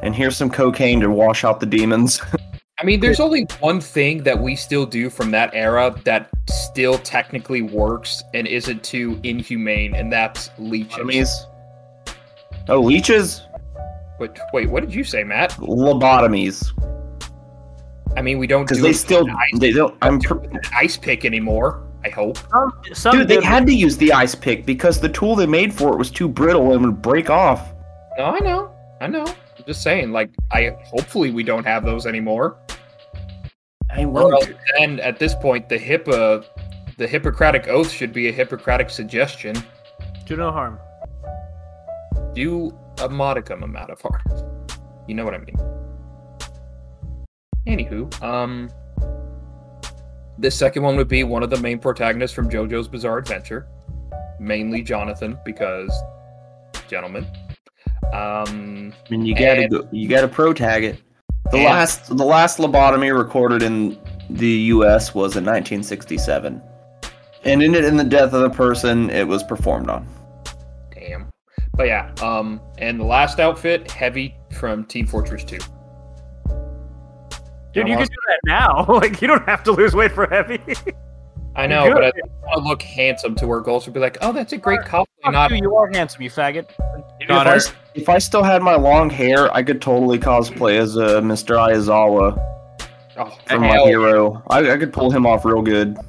and 0.00 0.14
here's 0.14 0.36
some 0.36 0.50
cocaine 0.50 1.00
to 1.00 1.10
wash 1.10 1.44
out 1.44 1.60
the 1.60 1.66
demons. 1.66 2.20
I 2.84 2.86
mean, 2.86 3.00
there's 3.00 3.18
only 3.18 3.44
one 3.60 3.80
thing 3.80 4.22
that 4.24 4.38
we 4.38 4.54
still 4.54 4.84
do 4.84 5.08
from 5.08 5.30
that 5.30 5.54
era 5.54 5.98
that 6.04 6.28
still 6.50 6.98
technically 6.98 7.62
works 7.62 8.22
and 8.34 8.46
isn't 8.46 8.84
too 8.84 9.18
inhumane, 9.22 9.94
and 9.94 10.12
that's 10.12 10.50
leeches. 10.58 10.98
Lobotomies. 10.98 11.28
Oh, 12.68 12.82
leeches? 12.82 13.40
But 14.18 14.38
wait, 14.52 14.68
what 14.68 14.82
did 14.82 14.94
you 14.94 15.02
say, 15.02 15.24
Matt? 15.24 15.52
Lobotomies. 15.52 16.62
I 18.18 18.20
mean, 18.20 18.36
we 18.36 18.46
don't 18.46 18.64
Because 18.64 18.76
do 18.76 18.82
they 18.82 18.90
it 18.90 18.96
still, 18.96 19.26
ice, 19.30 19.60
they 19.60 19.72
don't. 19.72 19.96
I'm. 20.02 20.20
pr- 20.20 20.34
with 20.34 20.52
an 20.52 20.60
ice 20.76 20.98
pick 20.98 21.24
anymore. 21.24 21.88
I 22.04 22.10
hope. 22.10 22.36
Some, 22.50 22.72
some 22.92 23.16
Dude, 23.16 23.28
they 23.28 23.42
had 23.42 23.66
to 23.66 23.72
use 23.72 23.96
the 23.96 24.12
ice 24.12 24.34
pick 24.34 24.66
because 24.66 25.00
the 25.00 25.08
tool 25.08 25.36
they 25.36 25.46
made 25.46 25.72
for 25.72 25.94
it 25.94 25.96
was 25.96 26.10
too 26.10 26.28
brittle 26.28 26.74
and 26.74 26.84
would 26.84 27.00
break 27.00 27.30
off. 27.30 27.72
No, 28.18 28.24
I 28.26 28.40
know, 28.40 28.70
I 29.00 29.06
know. 29.06 29.24
I'm 29.24 29.64
just 29.66 29.82
saying. 29.82 30.12
Like, 30.12 30.28
I 30.52 30.76
hopefully 30.84 31.30
we 31.30 31.42
don't 31.44 31.64
have 31.64 31.82
those 31.82 32.06
anymore. 32.06 32.58
I 33.94 34.04
Or 34.04 34.08
wonder. 34.08 34.34
else 34.34 34.46
then 34.78 35.00
at 35.00 35.18
this 35.18 35.34
point, 35.34 35.68
the 35.68 35.78
HIPAA, 35.78 36.44
the 36.98 37.06
Hippocratic 37.06 37.68
oath 37.68 37.90
should 37.90 38.12
be 38.12 38.28
a 38.28 38.32
Hippocratic 38.32 38.90
suggestion. 38.90 39.56
do 40.26 40.36
no 40.36 40.50
harm. 40.50 40.78
Do 42.34 42.76
a 43.02 43.08
modicum 43.08 43.62
amount 43.62 43.90
of 43.90 44.00
harm. 44.00 44.20
You 45.06 45.14
know 45.14 45.24
what 45.24 45.34
I 45.34 45.38
mean. 45.38 45.56
Anywho, 47.66 48.22
um, 48.22 48.70
the 50.38 50.50
second 50.50 50.82
one 50.82 50.96
would 50.96 51.08
be 51.08 51.24
one 51.24 51.42
of 51.42 51.50
the 51.50 51.58
main 51.58 51.78
protagonists 51.78 52.34
from 52.34 52.48
JoJo's 52.50 52.88
Bizarre 52.88 53.18
Adventure, 53.18 53.66
mainly 54.40 54.82
Jonathan, 54.82 55.38
because 55.44 55.92
gentlemen. 56.88 57.26
Um, 58.12 58.92
I 59.06 59.10
mean, 59.10 59.24
you 59.26 59.34
gotta 59.34 59.62
and- 59.62 59.70
go, 59.70 59.88
you 59.92 60.08
gotta 60.08 60.28
pro 60.28 60.52
tag 60.52 60.84
it. 60.84 61.00
The 61.50 61.58
And- 61.58 61.64
last 61.66 62.16
the 62.16 62.24
last 62.24 62.58
lobotomy 62.58 63.16
recorded 63.16 63.62
in 63.62 63.98
the 64.30 64.48
U.S. 64.48 65.14
was 65.14 65.36
in 65.36 65.44
1967, 65.44 66.60
and 67.44 67.62
in 67.62 67.74
it 67.74 67.84
in 67.84 67.96
the 67.96 68.04
death 68.04 68.32
of 68.32 68.40
the 68.42 68.50
person 68.50 69.10
it 69.10 69.26
was 69.28 69.42
performed 69.44 69.90
on. 69.90 70.06
damn. 70.92 71.26
But 71.76 71.86
yeah, 71.88 72.10
um, 72.22 72.60
and 72.78 72.98
the 73.00 73.04
last 73.04 73.40
outfit, 73.40 73.90
Heavy 73.90 74.36
from 74.52 74.84
Team 74.84 75.06
Fortress 75.06 75.42
2. 75.44 75.58
Dude, 75.58 75.66
I'm 77.84 77.88
you 77.88 77.96
can 77.96 78.06
do 78.06 78.16
that 78.28 78.38
now. 78.46 78.86
like, 78.88 79.20
you 79.20 79.26
don't 79.28 79.44
have 79.46 79.62
to 79.64 79.72
lose 79.72 79.94
weight 79.94 80.12
for 80.12 80.26
heavy. 80.28 80.60
I 81.56 81.66
know, 81.66 81.84
Good. 81.84 81.94
but 81.94 82.04
I 82.04 82.10
want 82.46 82.62
to 82.64 82.68
look 82.68 82.82
handsome 82.82 83.34
to 83.36 83.46
where 83.46 83.60
girls 83.60 83.86
would 83.86 83.94
be 83.94 84.00
like, 84.00 84.18
"Oh, 84.20 84.32
that's 84.32 84.52
a 84.52 84.56
great 84.56 84.80
cosplay." 84.80 85.06
Not 85.32 85.50
you, 85.52 85.58
you 85.58 85.76
are 85.76 85.88
handsome, 85.92 86.22
you 86.22 86.30
faggot. 86.30 86.66
If 87.20 87.30
I, 87.30 87.54
s- 87.54 87.72
if 87.94 88.08
I 88.08 88.18
still 88.18 88.42
had 88.42 88.60
my 88.62 88.74
long 88.74 89.08
hair, 89.08 89.52
I 89.54 89.62
could 89.62 89.80
totally 89.80 90.18
cosplay 90.18 90.78
as 90.78 90.96
uh, 90.96 91.20
Mr. 91.20 91.56
Aizawa 91.56 92.36
oh, 93.16 93.38
from 93.46 93.60
My 93.60 93.68
hell 93.68 93.86
Hero. 93.86 94.42
I, 94.50 94.72
I 94.72 94.76
could 94.76 94.92
pull 94.92 95.10
him 95.10 95.26
off 95.26 95.44
real 95.44 95.62
good. 95.62 95.96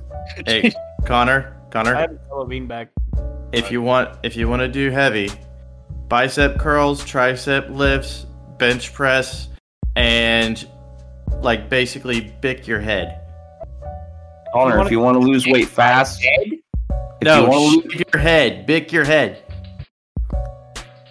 Hey, 0.48 0.74
Connor, 1.06 1.56
Connor. 1.70 1.96
I 1.96 2.08
Connor, 2.08 2.08
have 2.08 2.12
a 2.12 2.28
Halloween 2.30 2.66
bag. 2.66 2.90
if 3.54 3.72
you 3.72 3.84
want, 3.84 4.18
if 4.24 4.36
you 4.36 4.50
want 4.50 4.62
to 4.62 4.68
do 4.68 4.90
heavy, 4.90 5.30
bicep 6.08 6.58
curls, 6.58 7.04
tricep 7.04 7.70
lifts, 7.70 8.26
bench 8.58 8.92
press, 8.92 9.50
and 9.96 10.68
like 11.42 11.70
basically 11.70 12.34
bick 12.42 12.66
your 12.68 12.80
head. 12.80 13.22
Connor, 14.56 14.82
if 14.86 14.90
you 14.90 15.02
want 15.02 15.16
to 15.16 15.20
lose 15.20 15.46
weight 15.46 15.68
fast, 15.68 16.22
if 16.24 16.52
you 16.54 16.62
no, 17.24 17.42
want 17.44 17.54
to 17.54 17.60
lose 17.60 17.92
shave 17.94 18.04
your 18.14 18.22
head, 18.22 18.66
bick 18.66 18.90
your 18.94 19.04
head. 19.04 19.44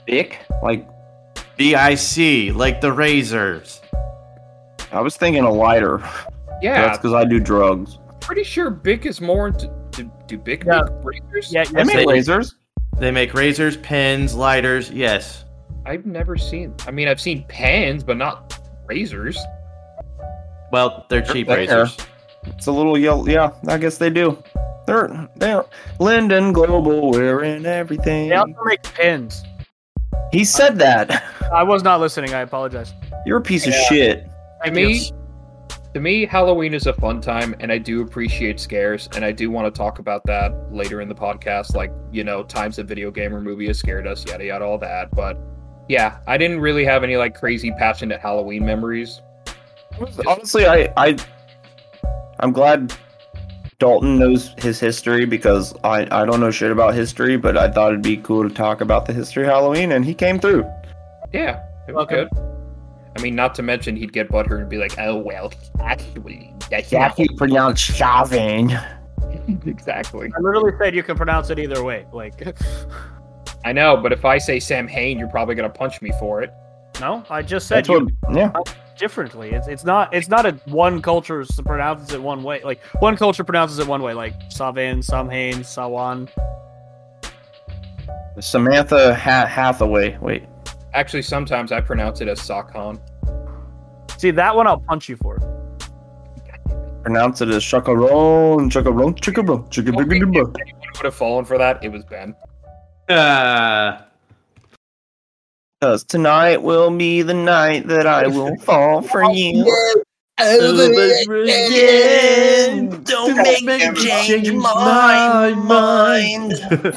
dick, 0.07 0.41
like 0.63 0.89
B 1.59 1.75
I 1.75 1.95
C, 1.95 2.53
like 2.53 2.81
the 2.81 2.91
razors. 2.91 3.83
I 4.93 5.01
was 5.03 5.17
thinking 5.19 5.43
a 5.45 5.51
lighter. 5.53 6.03
Yeah, 6.63 6.87
That's 6.87 6.97
because 6.99 7.13
I 7.13 7.27
do 7.27 7.39
drugs. 7.39 7.99
pretty 8.21 8.45
sure 8.45 8.71
Bic 8.71 9.05
is 9.05 9.21
more 9.21 9.49
into. 9.49 9.71
Do, 9.91 10.11
do 10.27 10.39
Bic 10.39 10.65
Yeah. 10.65 10.81
make 10.83 11.05
razors? 11.05 11.53
Yeah, 11.53 11.61
I 11.61 11.79
yes, 11.79 11.87
make 11.87 11.97
they- 11.97 12.05
lasers. 12.07 12.55
They 12.99 13.11
make 13.11 13.35
razors, 13.35 13.77
pens, 13.79 14.35
lighters. 14.35 14.91
Yes. 14.91 15.45
I've 15.85 16.07
never 16.07 16.39
seen. 16.39 16.75
I 16.87 16.93
mean, 16.93 17.09
I've 17.09 17.21
seen 17.21 17.45
pens, 17.49 18.03
but 18.05 18.17
not 18.17 18.59
razors. 18.87 19.37
Well, 20.73 21.05
they're 21.11 21.21
cheap 21.21 21.49
There. 21.49 21.57
razors. 21.59 21.99
It's 22.47 22.67
a 22.67 22.73
little 22.73 22.97
yellow. 22.99 23.27
Yeah, 23.27 23.53
I 23.69 23.79
guess 23.79 23.99
they 23.99 24.11
do. 24.11 24.43
They're 24.87 25.29
they're 25.37 25.65
Linden 25.99 26.53
Global 26.53 27.11
wearing 27.11 27.65
everything. 27.67 28.29
they 28.29 28.37
also 28.37 28.55
make 28.65 28.83
pins. 28.83 29.43
He 30.33 30.45
said 30.45 30.79
that. 30.79 31.23
I 31.53 31.63
was 31.63 31.83
not 31.83 32.01
listening. 32.01 32.35
I 32.35 32.41
apologize. 32.41 32.93
You're 33.27 33.39
a 33.39 33.43
piece 33.43 33.67
of 33.67 33.73
Yeah. 33.73 33.83
shit. 33.89 34.25
To 34.25 34.31
Thank 34.65 34.75
me, 34.77 35.11
to 35.95 36.01
me, 36.01 36.27
Halloween 36.27 36.75
is 36.75 36.87
a 36.87 36.93
fun 36.95 37.21
time, 37.21 37.55
and 37.61 37.71
I 37.71 37.79
do 37.79 38.03
appreciate 38.03 38.59
scares, 38.59 39.09
and 39.15 39.25
I 39.25 39.31
do 39.33 39.51
want 39.51 39.73
to 39.73 39.77
talk 39.79 39.99
about 40.01 40.25
that 40.25 40.53
later 40.73 41.01
in 41.01 41.09
the 41.09 41.15
podcast, 41.15 41.75
like 41.75 41.93
you 42.11 42.25
know, 42.25 42.43
times 42.43 42.79
a 42.79 42.85
video 42.85 43.11
game 43.11 43.35
or 43.35 43.41
movie 43.41 43.67
has 43.69 43.79
scared 43.79 44.07
us, 44.07 44.25
yada 44.27 44.45
yada, 44.45 44.65
all 44.65 44.79
that. 44.79 45.11
But 45.15 45.39
yeah, 45.89 46.19
I 46.27 46.37
didn't 46.37 46.61
really 46.61 46.85
have 46.85 47.05
any 47.05 47.17
like 47.17 47.35
crazy 47.35 47.71
passionate 47.73 48.21
Halloween 48.21 48.65
memories. 48.67 49.21
Honestly, 50.27 50.67
I 50.67 50.93
I 50.97 51.17
I'm 52.41 52.53
glad 52.53 52.93
Dalton 53.79 54.19
knows 54.19 54.53
his 54.59 54.79
history 54.81 55.25
because 55.25 55.75
I 55.85 56.03
I 56.11 56.25
don't 56.25 56.41
know 56.41 56.51
shit 56.51 56.71
about 56.71 56.95
history, 56.95 57.37
but 57.37 57.57
I 57.57 57.71
thought 57.71 57.89
it'd 57.93 58.03
be 58.03 58.17
cool 58.19 58.49
to 58.49 58.55
talk 58.55 58.81
about 58.81 59.07
the 59.07 59.13
history 59.13 59.45
of 59.45 59.51
Halloween, 59.51 59.93
and 59.93 60.05
he 60.05 60.15
came 60.15 60.39
through. 60.39 60.65
Yeah, 61.33 61.63
it 61.89 61.95
was 61.95 62.07
Welcome. 62.09 62.29
good. 62.29 62.51
I 63.17 63.23
mean, 63.23 63.35
not 63.37 63.55
to 63.57 63.63
mention 63.63 63.95
he'd 63.97 64.13
get 64.13 64.29
butthurt 64.29 64.61
and 64.61 64.69
be 64.69 64.79
like, 64.79 64.99
"Oh 64.99 65.17
well, 65.17 65.53
actually, 65.81 66.53
that's 66.71 66.91
Yeah, 66.93 67.09
not 67.09 67.17
he 67.17 67.29
pronounced 67.37 67.91
Shavin. 67.93 68.71
exactly." 69.67 70.33
I 70.37 70.41
literally 70.41 70.73
said 70.79 70.95
you 70.95 71.03
can 71.03 71.17
pronounce 71.17 71.51
it 71.51 71.59
either 71.59 71.83
way. 71.85 72.07
Like, 72.13 72.43
I 73.65 73.73
know, 73.73 73.97
but 73.97 74.13
if 74.13 74.25
I 74.25 74.39
say 74.39 74.59
Sam 74.61 74.87
Hain, 74.89 75.19
you're 75.19 75.29
probably 75.29 75.55
gonna 75.55 75.69
punch 75.69 76.03
me 76.03 76.11
for 76.19 76.43
it. 76.43 76.53
no, 77.01 77.25
I 77.31 77.43
just 77.43 77.67
said 77.69 77.79
That's 77.85 77.89
you 77.89 78.09
what. 78.23 78.37
Yeah. 78.37 78.53
Differently. 78.97 79.51
It's 79.53 79.67
it's 79.69 79.85
not 79.85 80.13
it's 80.15 80.29
not 80.29 80.47
a 80.47 80.53
one 80.67 81.03
culture 81.03 81.41
s- 81.43 81.61
pronounces 81.61 82.13
it 82.13 82.23
one 82.23 82.43
way. 82.43 82.63
Like 82.63 82.81
one 83.01 83.17
culture 83.17 83.45
pronounces 83.45 83.79
it 83.79 83.87
one 83.87 84.03
way. 84.03 84.15
Like 84.15 84.35
Savin, 84.49 85.03
Samhain, 85.03 85.57
Sawan. 85.61 86.29
Samantha 88.41 89.15
ha- 89.15 89.47
Hathaway. 89.47 90.19
Wait. 90.19 90.45
Actually, 90.93 91.23
sometimes 91.23 91.73
I 91.73 91.81
pronounce 91.81 92.21
it 92.21 92.29
as 92.29 92.41
Sakhan. 92.41 93.01
See 94.19 94.31
that 94.31 94.55
one, 94.55 94.67
I'll 94.67 94.79
punch 94.81 95.09
you 95.09 95.17
for. 95.17 95.39
Pronounce 97.03 97.41
it 97.43 97.49
as 97.51 97.63
chacaron, 97.63 98.71
chacaron, 98.71 99.15
chacaron, 99.21 99.67
If 99.77 100.11
anyone 100.11 100.53
would 100.53 101.05
have 101.05 101.15
fallen 101.15 101.45
for 101.45 101.59
that, 101.59 101.85
it 101.85 101.91
was 101.91 102.05
Ben. 102.05 102.35
Uh, 103.09 104.01
Cause 105.85 106.03
tonight 106.03 106.63
will 106.63 106.91
be 106.97 107.21
the 107.21 107.35
night 107.35 107.89
that 107.89 108.07
I 108.07 108.27
will 108.27 108.57
fall 108.61 109.03
for 109.03 109.23
you. 109.31 109.63
Over 110.41 111.43
again. 111.43 113.03
Don't 113.03 113.37
make 113.37 113.63
make 113.65 113.83
me 113.83 113.91
me 113.91 113.97
change 114.07 114.47
change 114.47 114.53
my 114.53 115.53
my 115.53 115.55
mind. 115.55 116.55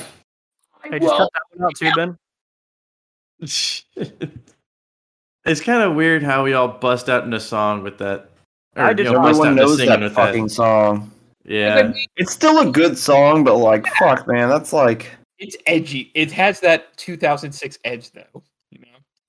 Hey, 0.90 1.00
just 1.00 1.18
cut 1.18 1.30
that 1.34 1.42
one 1.54 1.66
out 1.66 1.76
too, 1.76 1.92
Ben. 1.98 2.18
it's 5.46 5.60
kind 5.60 5.84
of 5.84 5.96
weird 5.96 6.24
how 6.24 6.46
we 6.46 6.54
all 6.54 6.70
bust 6.70 7.10
out 7.10 7.26
into 7.26 7.42
song 7.42 7.84
with 7.84 7.98
that. 7.98 8.30
I 8.78 8.94
did 8.94 9.08
you 9.08 9.12
know, 9.12 9.18
not. 9.18 9.24
bust 9.24 9.42
out 9.42 9.48
Everyone 9.48 9.68
knows 9.68 9.78
that 9.80 10.00
with 10.00 10.14
fucking 10.14 10.48
song. 10.48 11.12
Yeah. 11.44 11.92
It's 12.16 12.32
still 12.32 12.60
a 12.60 12.72
good 12.72 12.98
song, 12.98 13.44
but 13.44 13.58
like, 13.58 13.86
fuck, 14.00 14.30
man, 14.30 14.48
that's 14.48 14.72
like, 14.72 15.12
It's 15.40 15.58
edgy. 15.66 16.10
It 16.14 16.32
has 16.32 16.62
that 16.62 16.96
2006 16.96 17.80
edge, 17.84 18.12
though. 18.12 18.44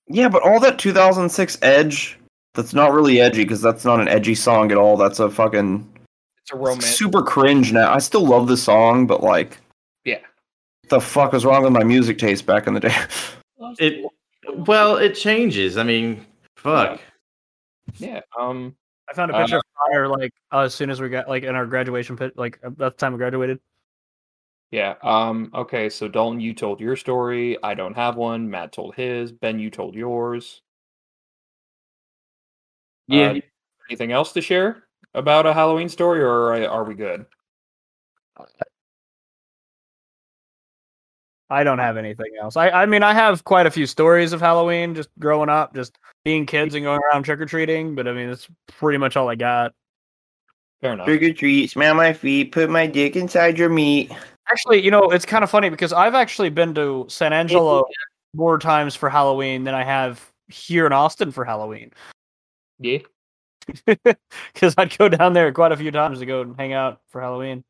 You 0.09 0.15
know, 0.15 0.21
yeah, 0.23 0.29
but 0.29 0.41
all 0.43 0.59
that 0.59 0.79
2006 0.79 1.57
Edge, 1.61 2.17
that's 2.55 2.73
not 2.73 2.91
really 2.93 3.21
edgy 3.21 3.43
because 3.43 3.61
that's 3.61 3.85
not 3.85 3.99
an 3.99 4.07
edgy 4.07 4.35
song 4.35 4.71
at 4.71 4.77
all. 4.77 4.97
That's 4.97 5.19
a 5.19 5.29
fucking 5.29 5.87
it's 6.39 6.51
a 6.51 6.63
it's 6.73 6.95
super 6.95 7.21
cringe 7.21 7.71
now. 7.71 7.93
I 7.93 7.99
still 7.99 8.25
love 8.25 8.47
the 8.47 8.57
song, 8.57 9.05
but 9.07 9.21
like, 9.23 9.57
Yeah. 10.03 10.19
the 10.89 10.99
fuck 10.99 11.31
was 11.33 11.45
wrong 11.45 11.63
with 11.63 11.73
my 11.73 11.83
music 11.83 12.17
taste 12.17 12.45
back 12.45 12.67
in 12.67 12.73
the 12.73 12.79
day? 12.79 12.95
It 13.77 14.05
well, 14.55 14.95
it 14.95 15.15
changes. 15.15 15.77
I 15.77 15.83
mean, 15.83 16.25
fuck. 16.55 17.01
Yeah. 17.97 18.21
Um. 18.39 18.73
I 19.09 19.13
found 19.13 19.31
a 19.31 19.35
Uh, 19.35 19.41
picture 19.41 19.57
of 19.57 19.63
Fire 19.91 20.07
like 20.07 20.31
uh, 20.53 20.59
as 20.59 20.73
soon 20.73 20.89
as 20.89 21.01
we 21.01 21.09
got 21.09 21.27
like 21.27 21.43
in 21.43 21.55
our 21.55 21.65
graduation 21.65 22.15
pit, 22.15 22.33
like 22.37 22.57
at 22.63 22.77
the 22.77 22.89
time 22.91 23.11
we 23.11 23.17
graduated. 23.17 23.59
Yeah. 24.71 24.95
Um. 25.01 25.51
Okay. 25.53 25.89
So 25.89 26.07
Dalton, 26.07 26.39
you 26.39 26.53
told 26.53 26.79
your 26.79 26.95
story. 26.95 27.57
I 27.63 27.73
don't 27.73 27.95
have 27.95 28.15
one. 28.15 28.49
Matt 28.49 28.71
told 28.71 28.95
his. 28.95 29.31
Ben, 29.31 29.59
you 29.59 29.69
told 29.69 29.95
yours. 29.95 30.61
Yeah. 33.07 33.31
Uh, 33.31 33.39
anything 33.89 34.11
else 34.11 34.33
to 34.33 34.41
share 34.41 34.83
about 35.15 35.47
a 35.47 35.53
Halloween 35.53 35.89
story, 35.89 36.21
or 36.21 36.53
are, 36.53 36.67
are 36.67 36.83
we 36.83 36.93
good? 36.93 37.25
I 41.49 41.63
don't 41.63 41.79
have 41.79 41.97
anything 41.97 42.31
else. 42.39 42.55
I 42.55 42.69
I 42.69 42.85
mean 42.85 43.01
I 43.01 43.13
have 43.13 43.43
quite 43.43 43.65
a 43.65 43.71
few 43.71 43.87
stories 43.87 44.33
of 44.33 44.39
Halloween 44.39 44.93
just 44.93 45.09
growing 45.17 45.49
up, 45.49 45.73
just 45.73 45.97
being 46.23 46.45
kids 46.45 46.75
and 46.75 46.83
going 46.83 47.01
around 47.11 47.23
trick 47.23 47.41
or 47.41 47.45
treating, 47.45 47.95
but 47.95 48.07
I 48.07 48.13
mean 48.13 48.29
that's 48.29 48.47
pretty 48.67 48.99
much 48.99 49.17
all 49.17 49.29
I 49.29 49.35
got. 49.35 49.73
Fair 50.81 50.93
enough. 50.93 51.07
Trick 51.07 51.23
or 51.23 51.33
treat, 51.33 51.71
smell 51.71 51.95
my 51.95 52.13
feet, 52.13 52.51
put 52.51 52.69
my 52.69 52.85
dick 52.85 53.15
inside 53.15 53.57
your 53.57 53.69
meat. 53.69 54.11
Actually, 54.51 54.83
you 54.83 54.91
know, 54.91 55.09
it's 55.11 55.25
kind 55.25 55.43
of 55.43 55.49
funny 55.49 55.69
because 55.69 55.93
I've 55.93 56.15
actually 56.15 56.49
been 56.49 56.73
to 56.75 57.05
San 57.07 57.33
Angelo 57.33 57.85
more 58.33 58.57
times 58.57 58.95
for 58.95 59.09
Halloween 59.09 59.63
than 59.63 59.75
I 59.75 59.83
have 59.83 60.25
here 60.47 60.85
in 60.85 60.93
Austin 60.93 61.31
for 61.31 61.45
Halloween. 61.45 61.91
Yeah. 62.79 62.99
Because 64.53 64.73
I'd 64.77 64.97
go 64.97 65.07
down 65.09 65.33
there 65.33 65.51
quite 65.53 65.71
a 65.71 65.77
few 65.77 65.91
times 65.91 66.19
to 66.19 66.25
go 66.25 66.41
and 66.41 66.55
hang 66.57 66.73
out 66.73 67.01
for 67.09 67.21
Halloween. 67.21 67.63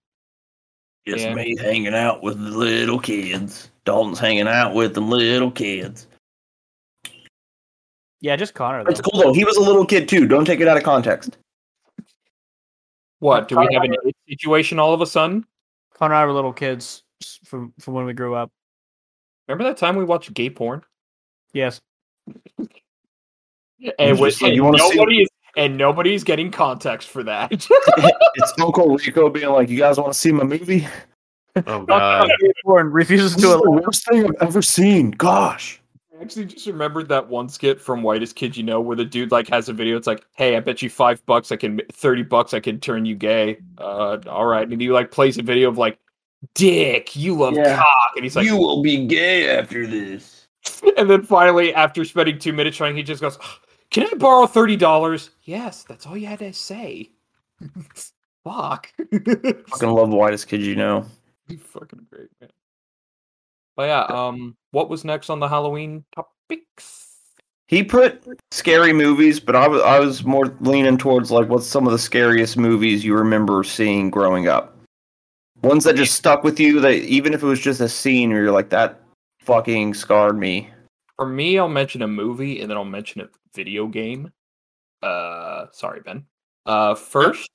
It's 1.06 1.22
Yeah. 1.24 1.34
me 1.34 1.56
hanging 1.60 1.94
out 1.94 2.24
with 2.24 2.42
the 2.42 2.52
little 2.58 3.00
kids. 3.00 3.70
Dalton's 3.86 4.20
hanging 4.20 4.48
out 4.48 4.74
with 4.74 4.94
the 4.94 5.02
little 5.02 5.52
kids. 5.52 6.08
Yeah, 8.22 8.36
just 8.38 8.54
Connor 8.54 8.84
That's 8.86 9.02
though. 9.02 9.10
cool 9.12 9.22
though. 9.22 9.34
He 9.34 9.44
was 9.44 9.58
a 9.58 9.62
little 9.62 9.86
kid 9.86 10.08
too. 10.08 10.28
Don't 10.28 10.46
take 10.46 10.60
it 10.62 10.68
out 10.68 10.78
of 10.78 10.84
context. 10.84 11.38
What? 13.20 13.48
Do 13.50 13.58
we 13.60 13.68
have 13.74 13.84
uh, 13.84 13.88
an 14.04 14.12
situation 14.30 14.80
all 14.80 14.94
of 14.94 15.02
a 15.02 15.06
sudden? 15.06 15.46
Connor 16.00 16.14
and 16.14 16.22
I 16.22 16.26
were 16.26 16.32
little 16.32 16.54
kids 16.54 17.04
from 17.46 17.74
from 17.80 17.94
when 17.94 18.06
we 18.06 18.14
grew 18.14 18.34
up. 18.34 18.50
Remember 19.48 19.66
that 19.66 19.78
time 19.78 19.98
we 19.98 20.06
watched 20.06 20.34
gay 20.34 20.50
porn? 20.50 20.82
Yes. 21.54 21.82
And, 22.58 22.68
You 24.18 24.24
we- 24.24 24.30
just 24.30 24.42
and 24.42 24.56
you 24.56 24.64
see- 24.78 24.96
nobody 24.96 25.22
is 25.24 25.30
and 25.58 25.78
nobody's 25.78 26.24
getting 26.24 26.52
context 26.52 27.10
for 27.10 27.24
that. 27.24 27.52
it's 27.52 28.54
Uncle 28.62 28.96
Rico 28.96 29.30
being 29.30 29.50
like, 29.50 29.68
"You 29.68 29.78
guys 29.78 29.98
want 29.98 30.14
to 30.14 30.18
see 30.18 30.32
my 30.32 30.44
movie?" 30.44 30.88
Oh 31.68 31.84
god. 31.84 32.32
Born 32.64 32.92
refuses 32.92 33.36
This 33.36 33.44
is 33.44 33.52
the 33.62 33.72
worst 33.72 34.08
thing 34.08 34.26
I've 34.26 34.36
ever 34.50 34.62
seen. 34.62 35.12
Gosh. 35.12 35.82
I 36.20 36.24
actually 36.24 36.46
just 36.46 36.68
remembered 36.68 37.08
that 37.10 37.30
one 37.30 37.48
skit 37.48 37.80
from 37.80 38.04
Whitest 38.04 38.36
Kid 38.36 38.58
You 38.58 38.64
Know 38.64 38.82
where 38.82 38.98
the 38.98 39.06
dude 39.06 39.32
like 39.32 39.48
has 39.48 39.70
a 39.70 39.74
video. 39.74 39.96
It's 39.96 40.08
like, 40.08 40.26
hey, 40.36 40.58
I 40.58 40.60
bet 40.60 40.82
you 40.82 40.90
five 40.90 41.26
bucks 41.26 41.50
I 41.52 41.56
can 41.56 41.80
thirty 41.94 42.24
bucks 42.24 42.54
I 42.54 42.60
can 42.60 42.80
turn 42.80 43.06
you 43.06 43.16
gay. 43.16 43.60
Uh, 43.78 44.18
all 44.28 44.46
right, 44.46 44.68
and 44.68 44.82
he 44.82 44.90
like 44.90 45.12
plays 45.12 45.38
a 45.38 45.44
video 45.44 45.70
of 45.70 45.78
like, 45.78 45.98
Dick, 46.56 47.16
you 47.16 47.36
love 47.36 47.54
Yeah. 47.54 47.78
cock, 47.78 48.12
and 48.16 48.26
he's 48.26 48.36
like, 48.36 48.46
you 48.46 48.58
will 48.58 48.82
be 48.82 49.06
gay 49.08 49.58
after 49.58 49.88
this. 49.88 50.48
and 50.98 51.10
then 51.10 51.24
finally 51.24 51.74
after 51.74 52.04
spending 52.04 52.38
two 52.38 52.52
minutes 52.52 52.76
trying, 52.76 52.98
he 52.98 53.04
just 53.04 53.22
goes, 53.22 53.38
can 53.90 54.06
I 54.12 54.14
borrow 54.18 54.46
thirty 54.46 54.76
dollars? 54.76 55.30
Yes, 55.44 55.84
that's 55.84 56.06
all 56.06 56.18
you 56.18 56.28
had 56.28 56.40
to 56.40 56.52
say. 56.52 57.12
Fuck. 58.44 58.92
Fucking 59.14 59.90
love 59.90 60.10
whitest 60.10 60.50
kid 60.50 60.62
you 60.62 60.76
know. 60.76 61.06
Be 61.48 61.56
fucking 61.56 62.06
great, 62.12 62.30
man. 62.40 62.50
But 63.80 63.88
yeah, 63.88 64.02
um, 64.14 64.58
what 64.72 64.90
was 64.90 65.06
next 65.06 65.30
on 65.30 65.40
the 65.40 65.48
Halloween 65.48 66.04
topics? 66.14 67.16
He 67.70 67.82
put 67.82 68.22
scary 68.52 68.92
movies, 68.92 69.40
but 69.40 69.56
I 69.56 69.70
was 69.70 69.82
I 69.84 70.00
was 70.02 70.26
more 70.26 70.54
leaning 70.60 70.98
towards 70.98 71.32
like 71.32 71.48
what's 71.48 71.66
some 71.66 71.88
of 71.88 71.94
the 71.94 71.98
scariest 71.98 72.58
movies 72.58 73.06
you 73.06 73.16
remember 73.16 73.64
seeing 73.64 74.10
growing 74.10 74.50
up. 74.50 74.78
Ones 75.62 75.86
that 75.86 75.96
just 75.96 76.16
stuck 76.16 76.44
with 76.44 76.60
you 76.60 76.82
that 76.82 76.96
even 76.96 77.34
if 77.34 77.42
it 77.42 77.46
was 77.46 77.62
just 77.62 77.80
a 77.80 77.88
scene 77.88 78.32
where 78.32 78.44
you're 78.44 78.52
like 78.52 78.70
that 78.72 79.00
fucking 79.40 79.94
scarred 79.94 80.38
me. 80.38 80.70
For 81.16 81.26
me, 81.26 81.58
I'll 81.58 81.70
mention 81.70 82.02
a 82.02 82.08
movie 82.10 82.60
and 82.60 82.70
then 82.70 82.76
I'll 82.76 82.84
mention 82.84 83.22
a 83.22 83.30
video 83.56 83.88
game. 83.88 84.34
Uh, 85.02 85.68
sorry, 85.72 86.02
Ben. 86.02 86.26
Uh, 86.66 86.96
first, 86.96 87.50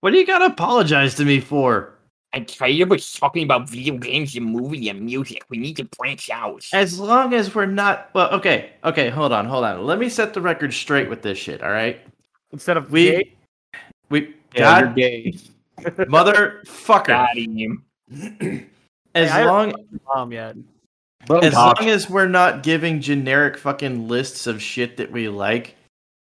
What 0.00 0.10
do 0.10 0.16
you 0.16 0.26
gotta 0.26 0.46
apologize 0.46 1.14
to 1.14 1.24
me 1.24 1.38
for? 1.38 1.97
I'm 2.34 2.44
tired 2.44 2.92
of 2.92 3.12
talking 3.14 3.42
about 3.42 3.68
video 3.70 3.96
games 3.96 4.36
and 4.36 4.46
movie 4.46 4.88
and 4.90 5.00
music. 5.00 5.44
We 5.48 5.56
need 5.58 5.76
to 5.78 5.84
branch 5.98 6.28
out. 6.30 6.64
As 6.74 7.00
long 7.00 7.32
as 7.32 7.54
we're 7.54 7.66
not 7.66 8.10
well, 8.14 8.30
okay, 8.32 8.72
okay, 8.84 9.08
hold 9.08 9.32
on, 9.32 9.46
hold 9.46 9.64
on. 9.64 9.86
Let 9.86 9.98
me 9.98 10.08
set 10.08 10.34
the 10.34 10.40
record 10.40 10.74
straight 10.74 11.08
with 11.08 11.22
this 11.22 11.38
shit, 11.38 11.62
all 11.62 11.70
right? 11.70 12.00
Instead 12.52 12.76
of 12.76 12.90
We 12.90 13.10
gay, 13.10 13.32
we 14.10 14.34
Yeah, 14.54 14.80
God, 14.82 14.98
you're 14.98 15.08
gay. 15.10 15.34
motherfucker. 15.78 17.06
Got. 17.06 18.66
As 19.14 19.30
Hey, 19.30 19.44
long 19.46 19.72
mom 20.06 20.32
yet. 20.32 20.56
as 21.42 21.54
long 21.54 21.76
as 21.88 22.10
we're 22.10 22.28
not 22.28 22.62
giving 22.62 23.00
generic 23.00 23.56
fucking 23.56 24.06
lists 24.06 24.46
of 24.46 24.60
shit 24.62 24.96
that 24.98 25.10
we 25.10 25.28
like. 25.28 25.76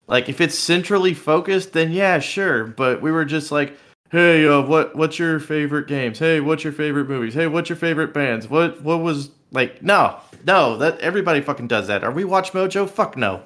Like 0.07 0.29
if 0.29 0.41
it's 0.43 0.59
centrally 0.59 1.15
focused, 1.15 1.73
then 1.73 1.93
yeah, 1.93 2.19
sure. 2.19 2.65
But 2.67 3.01
we 3.01 3.11
were 3.11 3.25
just 3.25 3.51
like, 3.51 3.77
hey, 4.15 4.47
uh, 4.47 4.63
what 4.63 4.95
what's 4.95 5.19
your 5.19 5.41
favorite 5.41 5.89
games? 5.89 6.19
Hey, 6.19 6.41
what's 6.41 6.63
your 6.63 6.73
favorite 6.73 7.09
movies? 7.09 7.35
Hey, 7.35 7.49
what's 7.49 7.69
your 7.69 7.77
favorite 7.77 8.15
bands? 8.15 8.49
What 8.49 8.81
what 8.83 9.01
was 9.01 9.31
like? 9.51 9.83
No, 9.83 10.21
no, 10.47 10.79
that 10.79 11.01
everybody 11.01 11.41
fucking 11.41 11.67
does 11.67 11.89
that. 11.89 12.05
Are 12.05 12.13
we 12.13 12.23
WatchMojo? 12.23 12.89
Fuck 12.89 13.17
no. 13.17 13.43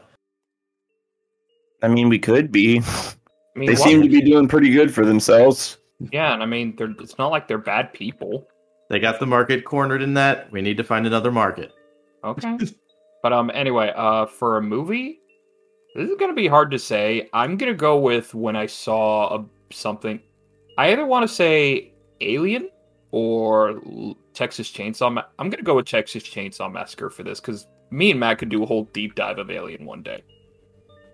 I 1.82 1.88
mean, 1.88 2.08
we 2.08 2.18
could 2.18 2.52
be. 2.52 2.80
I 2.80 3.58
mean, 3.58 3.68
They 3.68 3.76
seem 3.76 4.02
to 4.02 4.08
be 4.08 4.20
doing 4.20 4.46
pretty 4.46 4.70
good 4.70 4.92
for 4.92 5.06
themselves. 5.06 5.78
Yeah, 6.12 6.34
and 6.34 6.42
I 6.42 6.46
mean, 6.46 6.76
they're, 6.76 6.94
it's 7.00 7.18
not 7.18 7.28
like 7.28 7.48
they're 7.48 7.58
bad 7.58 7.92
people. 7.92 8.46
They 8.90 8.98
got 8.98 9.20
the 9.20 9.26
market 9.26 9.64
cornered 9.64 10.02
in 10.02 10.14
that. 10.14 10.50
We 10.52 10.60
need 10.60 10.76
to 10.76 10.84
find 10.84 11.06
another 11.06 11.32
market. 11.32 11.72
Okay. 12.24 12.58
but 13.22 13.32
um, 13.32 13.50
anyway, 13.54 13.92
uh, 13.96 14.26
for 14.26 14.58
a 14.58 14.62
movie, 14.62 15.20
this 15.94 16.10
is 16.10 16.16
gonna 16.18 16.34
be 16.34 16.46
hard 16.46 16.70
to 16.72 16.78
say. 16.78 17.28
I'm 17.32 17.56
gonna 17.56 17.74
go 17.74 17.98
with 17.98 18.34
when 18.34 18.54
I 18.54 18.66
saw 18.66 19.38
a, 19.38 19.44
something. 19.72 20.20
I 20.78 20.92
either 20.92 21.04
want 21.04 21.28
to 21.28 21.34
say 21.34 21.92
Alien 22.22 22.70
or 23.10 23.80
Texas 24.32 24.70
Chainsaw. 24.70 25.12
Ma- 25.12 25.24
I'm 25.38 25.50
gonna 25.50 25.62
go 25.62 25.74
with 25.74 25.86
Texas 25.86 26.22
Chainsaw 26.22 26.72
Massacre 26.72 27.10
for 27.10 27.22
this 27.24 27.40
because 27.40 27.66
me 27.90 28.10
and 28.12 28.20
Matt 28.20 28.38
could 28.38 28.48
do 28.48 28.62
a 28.62 28.66
whole 28.66 28.84
deep 28.92 29.14
dive 29.14 29.38
of 29.38 29.50
Alien 29.50 29.84
one 29.84 30.02
day. 30.02 30.22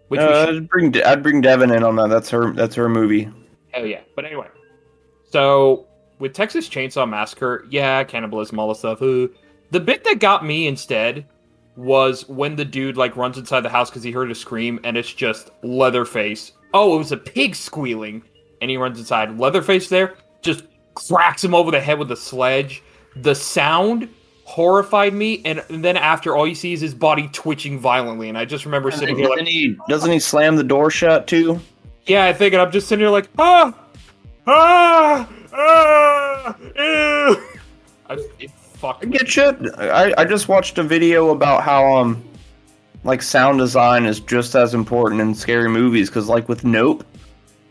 Which 0.09 0.21
Uh, 0.21 0.47
should 0.47 0.57
I'd 0.57 0.69
bring 0.69 0.91
De- 0.91 1.09
I'd 1.09 1.23
bring 1.23 1.41
Devin 1.41 1.71
in 1.71 1.83
on 1.83 1.97
that. 1.97 2.09
That's 2.11 2.29
her. 2.31 2.53
That's 2.53 2.75
her 2.75 2.89
movie. 2.89 3.29
Hell 3.73 3.87
yeah. 3.87 4.01
But 4.15 4.25
anyway, 4.27 4.49
so 5.31 5.87
with 6.19 6.33
Texas 6.35 6.69
Chainsaw 6.69 7.09
Massacre, 7.09 7.65
yeah, 7.71 8.05
cannibalism, 8.05 8.59
all 8.59 8.69
the 8.69 8.75
stuff. 8.75 9.03
uh, 9.03 9.29
the 9.71 9.81
bit 9.81 10.05
that 10.05 10.21
got 10.21 10.45
me 10.45 10.67
instead 10.69 11.27
was 11.77 12.29
when 12.29 12.55
the 12.55 12.65
dude 12.65 12.97
like 12.97 13.17
runs 13.17 13.37
inside 13.39 13.61
the 13.63 13.69
house 13.69 13.91
because 13.91 14.03
he 14.05 14.13
heard 14.13 14.31
a 14.31 14.35
scream 14.35 14.79
and 14.85 14.97
it's 14.97 15.13
just 15.13 15.51
Leatherface. 15.65 16.53
Oh, 16.73 16.95
it 16.95 16.99
was 16.99 17.11
a 17.13 17.17
pig 17.17 17.55
squealing, 17.57 18.23
and 18.65 18.71
he 18.71 18.79
runs 18.79 18.99
inside. 18.99 19.39
Leatherface 19.39 19.91
there 19.91 20.15
just 20.41 20.65
cracks 20.95 21.45
him 21.45 21.55
over 21.55 21.71
the 21.71 21.81
head 21.81 21.99
with 21.99 22.11
a 22.11 22.17
sledge. 22.17 22.83
The 23.15 23.35
sound 23.35 24.09
horrified 24.45 25.13
me, 25.13 25.43
and, 25.45 25.63
and 25.69 25.85
then 25.85 25.99
after 25.99 26.35
all 26.35 26.47
you 26.47 26.55
see 26.55 26.73
is 26.73 26.81
his 26.81 26.95
body 26.95 27.29
twitching 27.31 27.79
violently, 27.79 28.31
and 28.31 28.39
I 28.39 28.47
just 28.47 28.65
remember 28.65 28.91
sitting 28.91 29.17
here 29.17 29.29
like. 29.29 29.41
Doesn't 29.41 29.53
he? 29.53 29.77
Doesn't 29.87 30.11
he 30.11 30.19
slam 30.19 30.57
the 30.57 30.65
door 30.65 30.91
shut 30.91 31.27
too? 31.27 31.61
Yeah, 32.07 32.25
I 32.25 32.33
think, 32.33 32.55
and 32.55 32.63
I'm 32.63 32.73
just 32.73 32.89
sitting 32.89 33.03
here 33.03 33.11
like, 33.11 33.29
ah, 33.39 33.75
ah, 34.47 35.29
ah, 35.53 36.57
ew. 36.59 37.43
I, 38.07 38.19
it 38.39 38.51
fucked 38.51 39.05
I 39.05 39.09
get 39.09 39.29
shit. 39.29 39.57
I, 39.79 40.15
I 40.17 40.25
just 40.25 40.49
watched 40.49 40.79
a 40.79 40.83
video 40.83 41.31
about 41.31 41.63
how 41.63 41.97
um 41.97 42.25
like 43.05 43.21
sound 43.21 43.59
design 43.59 44.07
is 44.07 44.21
just 44.21 44.55
as 44.55 44.73
important 44.73 45.21
in 45.21 45.35
scary 45.35 45.69
movies 45.69 46.09
because 46.09 46.29
like 46.29 46.49
with 46.49 46.65
Nope, 46.65 47.05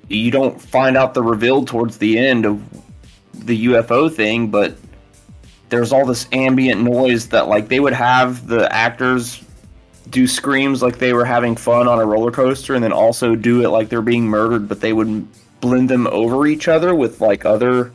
you 0.08 0.32
don't 0.32 0.62
find 0.62 0.98
out 0.98 1.14
the 1.14 1.24
reveal 1.24 1.66
towards 1.66 1.98
the 1.98 2.18
end 2.18 2.46
of 2.46 2.62
the 3.34 3.66
UFO 3.68 4.14
thing, 4.14 4.50
but 4.50 4.76
there's 5.70 5.92
all 5.92 6.06
this 6.06 6.28
ambient 6.32 6.82
noise 6.82 7.30
that 7.30 7.48
like 7.48 7.68
they 7.68 7.80
would 7.80 7.94
have 7.94 8.48
the 8.48 8.72
actors 8.74 9.44
do 10.10 10.28
screams 10.28 10.84
like 10.84 11.00
they 11.00 11.14
were 11.14 11.26
having 11.26 11.56
fun 11.56 11.88
on 11.88 12.00
a 12.00 12.06
roller 12.06 12.30
coaster 12.30 12.76
and 12.76 12.84
then 12.84 12.92
also 12.92 13.36
do 13.36 13.64
it 13.64 13.70
like 13.70 13.90
they're 13.90 14.02
being 14.02 14.26
murdered 14.26 14.70
but 14.70 14.80
they 14.80 14.94
would 14.94 15.28
blend 15.62 15.90
them 15.90 16.06
over 16.08 16.46
each 16.46 16.68
other 16.68 16.94
with 16.94 17.20
like 17.22 17.46
other 17.46 17.92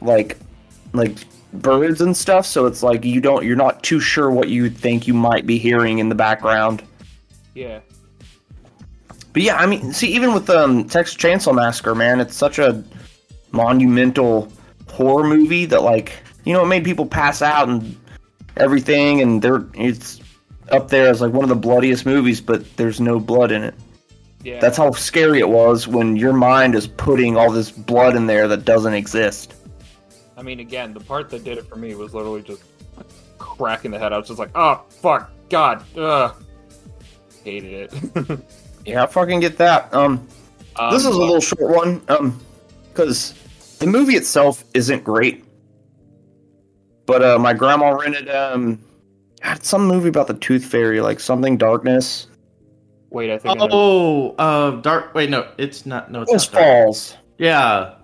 like 0.00 0.36
like 0.92 1.18
birds 1.52 2.00
and 2.00 2.16
stuff. 2.16 2.46
So 2.46 2.66
it's 2.66 2.82
like 2.82 3.04
you 3.04 3.20
don't 3.20 3.44
you're 3.44 3.56
not 3.56 3.82
too 3.82 4.00
sure 4.00 4.30
what 4.30 4.48
you 4.48 4.70
think 4.70 5.06
you 5.06 5.14
might 5.14 5.46
be 5.46 5.58
hearing 5.58 5.98
in 5.98 6.08
the 6.08 6.14
background. 6.14 6.82
Yeah, 7.54 7.80
but 9.32 9.42
yeah 9.42 9.56
i 9.56 9.66
mean 9.66 9.92
see 9.92 10.08
even 10.12 10.32
with 10.32 10.48
um 10.50 10.84
texas 10.84 11.16
chainsaw 11.16 11.54
massacre 11.54 11.94
man 11.94 12.20
it's 12.20 12.36
such 12.36 12.58
a 12.58 12.82
monumental 13.52 14.50
horror 14.88 15.24
movie 15.24 15.64
that 15.64 15.82
like 15.82 16.12
you 16.44 16.52
know 16.52 16.62
it 16.62 16.66
made 16.66 16.84
people 16.84 17.06
pass 17.06 17.42
out 17.42 17.68
and 17.68 17.96
everything 18.56 19.20
and 19.20 19.42
there 19.42 19.64
it's 19.74 20.20
up 20.70 20.88
there 20.88 21.08
as 21.08 21.20
like 21.20 21.32
one 21.32 21.42
of 21.42 21.48
the 21.48 21.56
bloodiest 21.56 22.06
movies 22.06 22.40
but 22.40 22.64
there's 22.76 23.00
no 23.00 23.18
blood 23.18 23.50
in 23.50 23.62
it 23.62 23.74
yeah. 24.42 24.58
that's 24.60 24.76
how 24.76 24.90
scary 24.90 25.38
it 25.38 25.48
was 25.48 25.86
when 25.86 26.16
your 26.16 26.32
mind 26.32 26.74
is 26.74 26.86
putting 26.86 27.36
all 27.36 27.50
this 27.50 27.70
blood 27.70 28.16
in 28.16 28.26
there 28.26 28.48
that 28.48 28.64
doesn't 28.64 28.94
exist 28.94 29.54
I 30.40 30.42
mean, 30.42 30.60
again, 30.60 30.94
the 30.94 31.00
part 31.00 31.28
that 31.30 31.44
did 31.44 31.58
it 31.58 31.66
for 31.66 31.76
me 31.76 31.94
was 31.94 32.14
literally 32.14 32.40
just 32.40 32.62
cracking 33.36 33.90
the 33.90 33.98
head. 33.98 34.14
I 34.14 34.16
was 34.16 34.26
just 34.26 34.38
like, 34.38 34.48
oh 34.54 34.82
fuck, 34.88 35.30
God, 35.50 35.84
ugh, 35.98 36.34
hated 37.44 37.92
it. 37.92 38.40
yeah 38.86 39.02
i 39.02 39.06
fucking 39.06 39.40
get 39.40 39.56
that 39.58 39.92
um 39.94 40.26
Um, 40.76 40.92
this 40.92 41.04
is 41.04 41.14
a 41.14 41.18
little 41.18 41.40
short 41.40 41.74
one 41.74 42.00
um 42.08 42.40
because 42.88 43.34
the 43.78 43.86
movie 43.86 44.14
itself 44.14 44.64
isn't 44.74 45.04
great 45.04 45.44
but 47.06 47.22
uh 47.22 47.38
my 47.38 47.52
grandma 47.52 47.90
rented 47.90 48.28
um 48.28 48.78
had 49.40 49.64
some 49.64 49.86
movie 49.86 50.08
about 50.08 50.26
the 50.26 50.34
tooth 50.34 50.64
fairy 50.64 51.00
like 51.00 51.20
something 51.20 51.56
darkness 51.56 52.26
Wait, 53.12 53.28
I 53.28 53.38
think. 53.38 53.60
I 53.60 53.66
know. 53.66 53.68
Oh, 53.72 54.34
uh, 54.38 54.70
dark. 54.82 55.12
Wait, 55.16 55.30
no, 55.30 55.50
it's 55.58 55.84
not. 55.84 56.12
No, 56.12 56.22
it's 56.22 56.30
Darkness 56.30 56.52
not. 56.52 56.60
Dark. 56.60 56.64
falls 56.64 57.16
Yeah, 57.38 57.94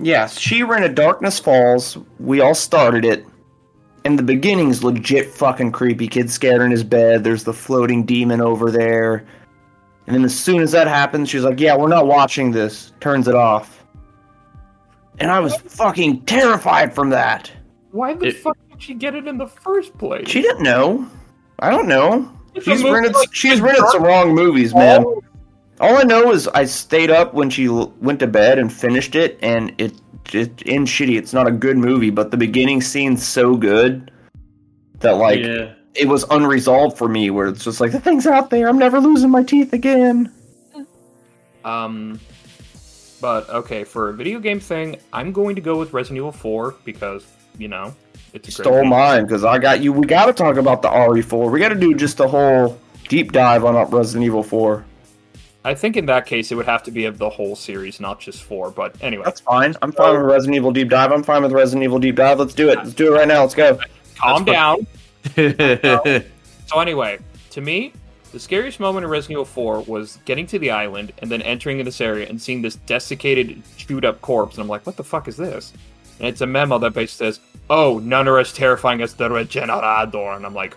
yes 0.00 0.38
she 0.38 0.62
rented 0.62 0.94
darkness 0.94 1.38
falls 1.38 1.96
we 2.18 2.40
all 2.40 2.54
started 2.54 3.04
it 3.04 3.24
and 4.04 4.18
the 4.18 4.22
beginning's 4.22 4.82
legit 4.82 5.28
fucking 5.28 5.70
creepy 5.70 6.08
kid 6.08 6.28
scared 6.30 6.60
in 6.62 6.70
his 6.70 6.82
bed 6.82 7.22
there's 7.22 7.44
the 7.44 7.52
floating 7.52 8.04
demon 8.04 8.40
over 8.40 8.70
there 8.70 9.24
and 10.06 10.14
then 10.14 10.24
as 10.24 10.38
soon 10.38 10.60
as 10.62 10.72
that 10.72 10.86
happens 10.86 11.28
she's 11.28 11.42
like 11.44 11.58
yeah 11.60 11.76
we're 11.76 11.88
not 11.88 12.06
watching 12.06 12.50
this 12.50 12.92
turns 13.00 13.26
it 13.28 13.34
off 13.34 13.84
and 15.18 15.30
i 15.30 15.38
was 15.40 15.56
fucking 15.56 16.20
terrified 16.22 16.94
from 16.94 17.10
that 17.10 17.50
Why 17.92 18.14
the 18.14 18.26
It- 18.26 18.36
fuck 18.36 18.56
did 18.70 18.82
she 18.82 18.94
get 18.94 19.14
it 19.14 19.28
in 19.28 19.38
the 19.38 19.46
first 19.46 19.96
place? 19.98 20.28
She 20.28 20.42
didn't 20.42 20.64
know. 20.64 21.06
I 21.60 21.70
don't 21.70 21.86
know. 21.86 22.28
It's 22.56 22.64
She's 22.64 22.82
a 22.82 22.92
rented. 22.92 23.14
like 23.14 23.32
She's 23.32 23.60
rented 23.60 23.82
Dark 23.82 23.92
some 23.92 24.02
wrong 24.02 24.34
movies, 24.34 24.74
man. 24.74 25.04
Oh, 25.06 25.22
All 25.78 25.96
I 25.96 26.02
know 26.02 26.32
is 26.32 26.48
I 26.48 26.64
stayed 26.64 27.08
up 27.08 27.34
when 27.34 27.50
she 27.50 27.66
l- 27.66 27.94
went 28.00 28.18
to 28.18 28.26
bed 28.26 28.58
and 28.58 28.72
finished 28.72 29.14
it, 29.14 29.38
and 29.42 29.72
it 29.78 29.92
it 30.32 30.60
ends 30.66 30.90
shitty. 30.90 31.16
It's 31.16 31.32
not 31.32 31.46
a 31.46 31.52
good 31.52 31.76
movie, 31.76 32.10
but 32.10 32.32
the 32.32 32.36
beginning 32.36 32.80
scene's 32.82 33.24
so 33.24 33.54
good 33.54 34.10
that 34.98 35.18
like 35.18 35.38
yeah. 35.38 35.74
It 35.94 36.08
was 36.08 36.24
unresolved 36.30 36.96
for 36.98 37.08
me. 37.08 37.30
Where 37.30 37.48
it's 37.48 37.64
just 37.64 37.80
like 37.80 37.92
the 37.92 38.00
thing's 38.00 38.26
out 38.26 38.50
there. 38.50 38.68
I'm 38.68 38.78
never 38.78 39.00
losing 39.00 39.30
my 39.30 39.42
teeth 39.42 39.72
again. 39.72 40.32
Um, 41.64 42.20
but 43.20 43.48
okay, 43.48 43.84
for 43.84 44.10
a 44.10 44.12
video 44.12 44.38
game 44.38 44.60
thing, 44.60 44.96
I'm 45.12 45.32
going 45.32 45.54
to 45.54 45.60
go 45.62 45.78
with 45.78 45.92
Resident 45.92 46.18
Evil 46.18 46.32
4 46.32 46.74
because 46.84 47.26
you 47.58 47.68
know 47.68 47.94
it's 48.34 48.48
a 48.48 48.52
great 48.52 48.64
Stole 48.66 48.80
game. 48.82 48.90
mine 48.90 49.22
because 49.24 49.44
I 49.44 49.58
got 49.58 49.80
you. 49.82 49.92
We 49.92 50.06
got 50.06 50.26
to 50.26 50.32
talk 50.32 50.56
about 50.56 50.82
the 50.82 50.88
RE4. 50.88 51.50
We 51.50 51.58
got 51.58 51.70
to 51.70 51.74
do 51.74 51.94
just 51.94 52.20
a 52.20 52.28
whole 52.28 52.78
deep 53.08 53.32
dive 53.32 53.64
on 53.64 53.74
Resident 53.90 54.24
Evil 54.24 54.42
4. 54.42 54.84
I 55.66 55.74
think 55.74 55.96
in 55.96 56.04
that 56.06 56.26
case 56.26 56.52
it 56.52 56.56
would 56.56 56.66
have 56.66 56.82
to 56.82 56.90
be 56.90 57.06
of 57.06 57.16
the 57.16 57.30
whole 57.30 57.56
series, 57.56 57.98
not 57.98 58.20
just 58.20 58.42
four. 58.42 58.70
But 58.70 58.96
anyway, 59.00 59.24
That's 59.24 59.40
fine. 59.40 59.74
I'm 59.80 59.92
fine 59.92 60.12
with 60.14 60.26
Resident 60.26 60.56
Evil 60.56 60.72
deep 60.72 60.90
dive. 60.90 61.10
I'm 61.10 61.22
fine 61.22 61.42
with 61.42 61.52
Resident 61.52 61.84
Evil 61.84 61.98
deep 61.98 62.16
dive. 62.16 62.38
Let's 62.38 62.52
do 62.52 62.68
it. 62.68 62.76
Let's 62.76 62.92
do 62.92 63.14
it 63.14 63.16
right 63.16 63.26
now. 63.26 63.40
Let's 63.40 63.54
go. 63.54 63.78
calm 64.16 64.44
That's 64.44 64.54
down. 64.54 64.78
yeah. 64.80 64.84
So 66.66 66.80
anyway, 66.80 67.18
to 67.50 67.60
me, 67.60 67.92
the 68.32 68.40
scariest 68.40 68.80
moment 68.80 69.04
in 69.04 69.10
Resident 69.10 69.32
Evil 69.32 69.44
4 69.44 69.82
was 69.82 70.18
getting 70.24 70.46
to 70.48 70.58
the 70.58 70.70
island 70.70 71.12
and 71.18 71.30
then 71.30 71.42
entering 71.42 71.78
in 71.78 71.84
this 71.84 72.00
area 72.00 72.26
and 72.28 72.40
seeing 72.40 72.62
this 72.62 72.76
desiccated, 72.76 73.62
chewed 73.76 74.04
up 74.04 74.20
corpse, 74.22 74.54
and 74.54 74.62
I'm 74.62 74.68
like, 74.68 74.86
what 74.86 74.96
the 74.96 75.04
fuck 75.04 75.28
is 75.28 75.36
this? 75.36 75.72
And 76.18 76.28
it's 76.28 76.40
a 76.40 76.46
memo 76.46 76.78
that 76.78 76.94
basically 76.94 77.26
says, 77.26 77.40
"Oh, 77.68 77.98
none 77.98 78.28
are 78.28 78.38
as 78.38 78.52
terrifying 78.52 79.02
as 79.02 79.14
the 79.14 79.28
Regenerator," 79.28 80.32
and 80.32 80.46
I'm 80.46 80.54
like, 80.54 80.76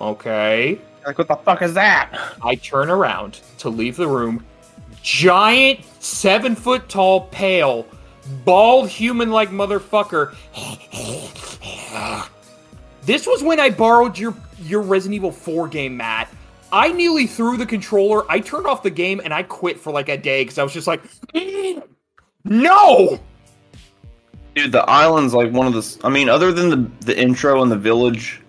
okay. 0.00 0.78
Like, 1.06 1.18
what 1.18 1.28
the 1.28 1.36
fuck 1.36 1.62
is 1.62 1.74
that? 1.74 2.10
I 2.42 2.54
turn 2.56 2.90
around 2.90 3.40
to 3.58 3.68
leave 3.68 3.96
the 3.96 4.08
room. 4.08 4.44
Giant, 5.02 5.80
seven 6.00 6.54
foot 6.54 6.88
tall, 6.88 7.22
pale, 7.22 7.86
bald 8.44 8.88
human 8.88 9.30
like 9.30 9.50
motherfucker. 9.50 10.34
this 13.02 13.26
was 13.26 13.42
when 13.42 13.60
I 13.60 13.70
borrowed 13.70 14.18
your 14.18 14.34
your 14.60 14.80
Resident 14.80 15.16
Evil 15.16 15.32
4 15.32 15.68
game, 15.68 15.96
Matt. 15.96 16.28
I 16.72 16.92
nearly 16.92 17.26
threw 17.26 17.56
the 17.56 17.66
controller. 17.66 18.24
I 18.30 18.40
turned 18.40 18.66
off 18.66 18.82
the 18.82 18.90
game 18.90 19.20
and 19.22 19.34
I 19.34 19.42
quit 19.42 19.78
for 19.78 19.92
like 19.92 20.08
a 20.08 20.16
day 20.16 20.42
because 20.42 20.58
I 20.58 20.62
was 20.62 20.72
just 20.72 20.86
like, 20.86 21.02
No! 22.44 23.20
Dude, 24.54 24.72
the 24.72 24.82
island's 24.88 25.34
like 25.34 25.52
one 25.52 25.66
of 25.66 25.72
the. 25.72 26.06
I 26.06 26.10
mean, 26.10 26.28
other 26.28 26.52
than 26.52 26.68
the 26.68 26.90
the 27.06 27.18
intro 27.18 27.62
and 27.62 27.72
the 27.72 27.76
village, 27.76 28.42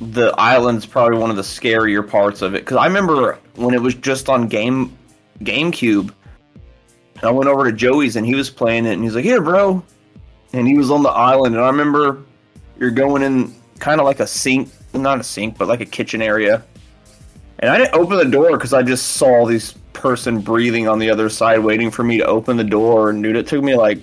the 0.00 0.34
island's 0.36 0.84
probably 0.84 1.18
one 1.18 1.30
of 1.30 1.36
the 1.36 1.42
scarier 1.42 2.08
parts 2.08 2.42
of 2.42 2.54
it. 2.54 2.64
Because 2.64 2.78
I 2.78 2.86
remember 2.86 3.38
when 3.54 3.74
it 3.74 3.80
was 3.80 3.94
just 3.94 4.28
on 4.28 4.48
game 4.48 4.96
GameCube, 5.40 6.12
I 7.22 7.30
went 7.30 7.48
over 7.48 7.70
to 7.70 7.76
Joey's 7.76 8.16
and 8.16 8.26
he 8.26 8.34
was 8.34 8.50
playing 8.50 8.86
it, 8.86 8.94
and 8.94 9.04
he's 9.04 9.14
like, 9.14 9.24
"Here, 9.24 9.40
bro," 9.40 9.84
and 10.52 10.66
he 10.66 10.76
was 10.76 10.90
on 10.90 11.04
the 11.04 11.10
island, 11.10 11.54
and 11.54 11.62
I 11.62 11.68
remember 11.68 12.24
you're 12.78 12.90
going 12.90 13.22
in 13.22 13.54
kind 13.78 14.00
of 14.00 14.04
like 14.06 14.20
a 14.20 14.26
sink, 14.26 14.70
not 14.92 15.20
a 15.20 15.24
sink, 15.24 15.58
but 15.58 15.68
like 15.68 15.80
a 15.80 15.86
kitchen 15.86 16.22
area, 16.22 16.64
and 17.60 17.70
I 17.70 17.78
didn't 17.78 17.94
open 17.94 18.18
the 18.18 18.24
door 18.24 18.52
because 18.52 18.72
I 18.72 18.82
just 18.82 19.12
saw 19.12 19.46
this 19.46 19.72
person 19.92 20.40
breathing 20.40 20.88
on 20.88 20.98
the 20.98 21.10
other 21.10 21.28
side, 21.28 21.58
waiting 21.58 21.90
for 21.90 22.02
me 22.04 22.18
to 22.18 22.26
open 22.26 22.56
the 22.56 22.64
door, 22.64 23.10
and 23.10 23.22
dude, 23.22 23.36
it 23.36 23.46
took 23.46 23.62
me 23.62 23.74
like 23.76 23.98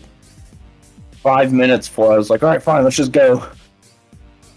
five 1.22 1.54
minutes 1.54 1.88
before 1.88 2.14
I 2.14 2.18
was 2.18 2.30
like, 2.30 2.44
all 2.44 2.50
right, 2.50 2.62
fine, 2.62 2.84
let's 2.84 2.96
just 2.96 3.12
go. 3.12 3.46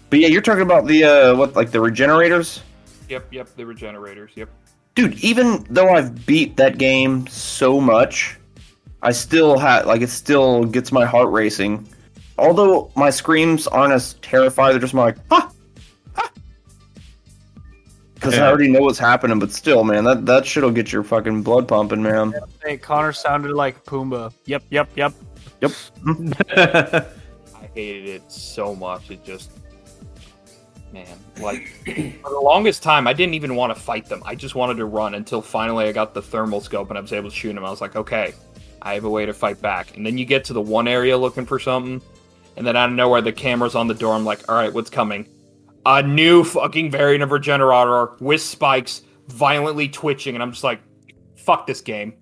But 0.09 0.19
yeah, 0.19 0.27
you're 0.27 0.41
talking 0.41 0.61
about 0.63 0.85
the 0.87 1.03
uh, 1.03 1.35
what, 1.35 1.55
like 1.55 1.71
the 1.71 1.79
regenerators, 1.81 2.61
Yep, 3.09 3.33
yep, 3.33 3.55
the 3.55 3.65
regenerators. 3.65 4.31
Yep. 4.35 4.49
dude. 4.95 5.13
Even 5.23 5.65
though 5.69 5.89
I've 5.89 6.25
beat 6.25 6.57
that 6.57 6.77
game 6.77 7.27
so 7.27 7.79
much, 7.79 8.37
I 9.01 9.11
still 9.11 9.57
had 9.59 9.85
like 9.85 10.01
it 10.01 10.09
still 10.09 10.65
gets 10.65 10.91
my 10.91 11.05
heart 11.05 11.29
racing. 11.31 11.87
Although 12.37 12.91
my 12.95 13.09
screams 13.09 13.67
aren't 13.67 13.93
as 13.93 14.15
terrified, 14.15 14.73
they're 14.73 14.79
just 14.79 14.93
more 14.93 15.05
like, 15.05 15.17
ah, 15.31 15.51
because 18.25 18.39
I 18.39 18.47
already 18.47 18.67
know 18.67 18.81
what's 18.81 18.99
happening. 18.99 19.39
But 19.39 19.51
still, 19.51 19.83
man, 19.83 20.03
that 20.05 20.25
that 20.25 20.45
shit'll 20.45 20.71
get 20.71 20.91
your 20.91 21.03
fucking 21.03 21.43
blood 21.43 21.67
pumping, 21.67 22.01
man. 22.01 22.33
Hey, 22.63 22.77
Connor 22.77 23.13
sounded 23.13 23.51
like 23.51 23.83
Pumbaa. 23.85 24.33
Yep, 24.45 24.63
yep, 24.69 24.89
yep, 24.95 25.13
yep. 25.61 25.71
I 26.57 27.69
hated 27.73 28.07
it 28.07 28.31
so 28.31 28.75
much. 28.75 29.11
It 29.11 29.23
just, 29.23 29.51
man, 30.91 31.19
like 31.39 31.67
for 31.85 32.29
the 32.31 32.41
longest 32.41 32.81
time, 32.83 33.07
I 33.07 33.13
didn't 33.13 33.35
even 33.35 33.55
want 33.55 33.75
to 33.75 33.79
fight 33.79 34.07
them. 34.07 34.21
I 34.25 34.35
just 34.35 34.55
wanted 34.55 34.77
to 34.77 34.85
run 34.85 35.15
until 35.15 35.41
finally 35.41 35.85
I 35.85 35.91
got 35.91 36.13
the 36.13 36.21
thermal 36.21 36.61
scope 36.61 36.89
and 36.89 36.97
I 36.97 37.01
was 37.01 37.13
able 37.13 37.29
to 37.29 37.35
shoot 37.35 37.53
them. 37.53 37.63
I 37.63 37.69
was 37.69 37.81
like, 37.81 37.95
okay, 37.95 38.33
I 38.81 38.93
have 38.95 39.03
a 39.03 39.09
way 39.09 39.25
to 39.25 39.33
fight 39.33 39.61
back. 39.61 39.95
And 39.95 40.05
then 40.05 40.17
you 40.17 40.25
get 40.25 40.43
to 40.45 40.53
the 40.53 40.61
one 40.61 40.87
area 40.87 41.17
looking 41.17 41.45
for 41.45 41.59
something, 41.59 42.01
and 42.57 42.65
then 42.65 42.75
out 42.75 42.89
of 42.89 42.95
nowhere, 42.95 43.21
the 43.21 43.31
camera's 43.31 43.75
on 43.75 43.87
the 43.87 43.93
door. 43.93 44.13
I'm 44.13 44.25
like, 44.25 44.47
all 44.49 44.55
right, 44.55 44.73
what's 44.73 44.89
coming? 44.89 45.27
A 45.85 46.01
new 46.01 46.43
fucking 46.43 46.91
variant 46.91 47.23
of 47.23 47.31
Regenerator 47.31 48.15
with 48.19 48.41
spikes, 48.41 49.01
violently 49.27 49.87
twitching, 49.87 50.35
and 50.35 50.43
I'm 50.43 50.51
just 50.51 50.63
like, 50.63 50.81
fuck 51.35 51.67
this 51.67 51.81
game. 51.81 52.13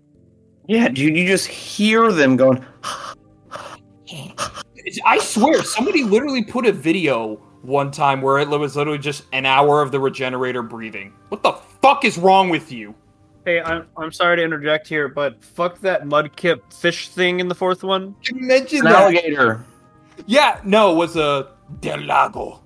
Yeah, 0.67 0.87
dude, 0.89 1.15
you 1.15 1.27
just 1.27 1.47
hear 1.47 2.11
them 2.11 2.35
going. 2.35 2.65
I 5.05 5.17
swear, 5.19 5.63
somebody 5.63 6.03
literally 6.03 6.43
put 6.43 6.65
a 6.65 6.71
video 6.71 7.35
one 7.61 7.91
time 7.91 8.21
where 8.21 8.39
it 8.39 8.49
was 8.49 8.75
literally 8.75 8.99
just 8.99 9.23
an 9.31 9.45
hour 9.45 9.81
of 9.81 9.91
the 9.91 9.99
regenerator 9.99 10.61
breathing. 10.61 11.13
What 11.29 11.43
the 11.43 11.53
fuck 11.81 12.05
is 12.05 12.17
wrong 12.17 12.49
with 12.49 12.71
you? 12.71 12.93
Hey, 13.45 13.61
I'm, 13.61 13.87
I'm 13.97 14.11
sorry 14.11 14.37
to 14.37 14.43
interject 14.43 14.87
here, 14.87 15.07
but 15.09 15.43
fuck 15.43 15.79
that 15.81 16.03
mudkip 16.03 16.73
fish 16.73 17.09
thing 17.09 17.39
in 17.39 17.47
the 17.47 17.55
fourth 17.55 17.83
one. 17.83 18.15
You 18.23 18.35
mentioned 18.35 18.87
An 18.87 18.93
alligator. 18.93 19.65
Yeah, 20.25 20.59
no, 20.63 20.91
it 20.93 20.95
was 20.95 21.15
a 21.15 21.51
Del 21.79 22.01
Lago. 22.01 22.61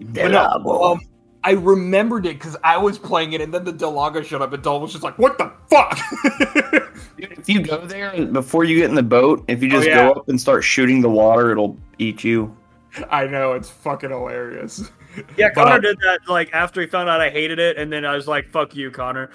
But 0.00 0.30
no, 0.30 0.82
um, 0.82 1.00
I 1.44 1.52
remembered 1.52 2.26
it 2.26 2.34
because 2.38 2.56
I 2.64 2.76
was 2.76 2.98
playing 2.98 3.32
it, 3.32 3.40
and 3.40 3.52
then 3.52 3.64
the 3.64 3.72
Del 3.72 3.92
Lago 3.92 4.22
showed 4.22 4.42
up, 4.42 4.52
and 4.52 4.62
Dol 4.62 4.80
was 4.80 4.92
just 4.92 5.02
like, 5.04 5.18
"What 5.18 5.38
the 5.38 5.52
fuck?" 5.68 5.98
If 7.18 7.48
you 7.48 7.62
go 7.62 7.86
there 7.86 8.26
before 8.26 8.64
you 8.64 8.76
get 8.76 8.90
in 8.90 8.94
the 8.96 9.02
boat, 9.02 9.44
if 9.48 9.62
you 9.62 9.70
just 9.70 9.86
Oh, 9.86 9.90
yeah. 9.90 10.08
go 10.08 10.20
up 10.20 10.28
and 10.28 10.38
start 10.40 10.64
shooting 10.64 11.00
the 11.00 11.08
water, 11.08 11.52
it'll 11.52 11.78
eat 11.98 12.24
you. 12.24 12.54
I 13.10 13.26
know 13.26 13.52
it's 13.52 13.70
fucking 13.70 14.10
hilarious. 14.10 14.90
Yeah, 15.36 15.50
Connor 15.50 15.76
uh, 15.76 15.78
did 15.78 15.96
that 16.00 16.20
like 16.28 16.52
after 16.52 16.80
he 16.80 16.86
found 16.88 17.08
out 17.08 17.20
I 17.20 17.30
hated 17.30 17.58
it, 17.58 17.78
and 17.78 17.90
then 17.92 18.04
I 18.04 18.14
was 18.16 18.26
like, 18.26 18.50
"Fuck 18.50 18.74
you, 18.74 18.90
Connor." 18.90 19.30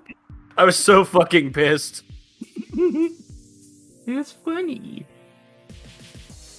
I 0.56 0.64
was 0.64 0.76
so 0.76 1.04
fucking 1.04 1.52
pissed. 1.52 2.04
It's 4.10 4.32
funny. 4.32 5.04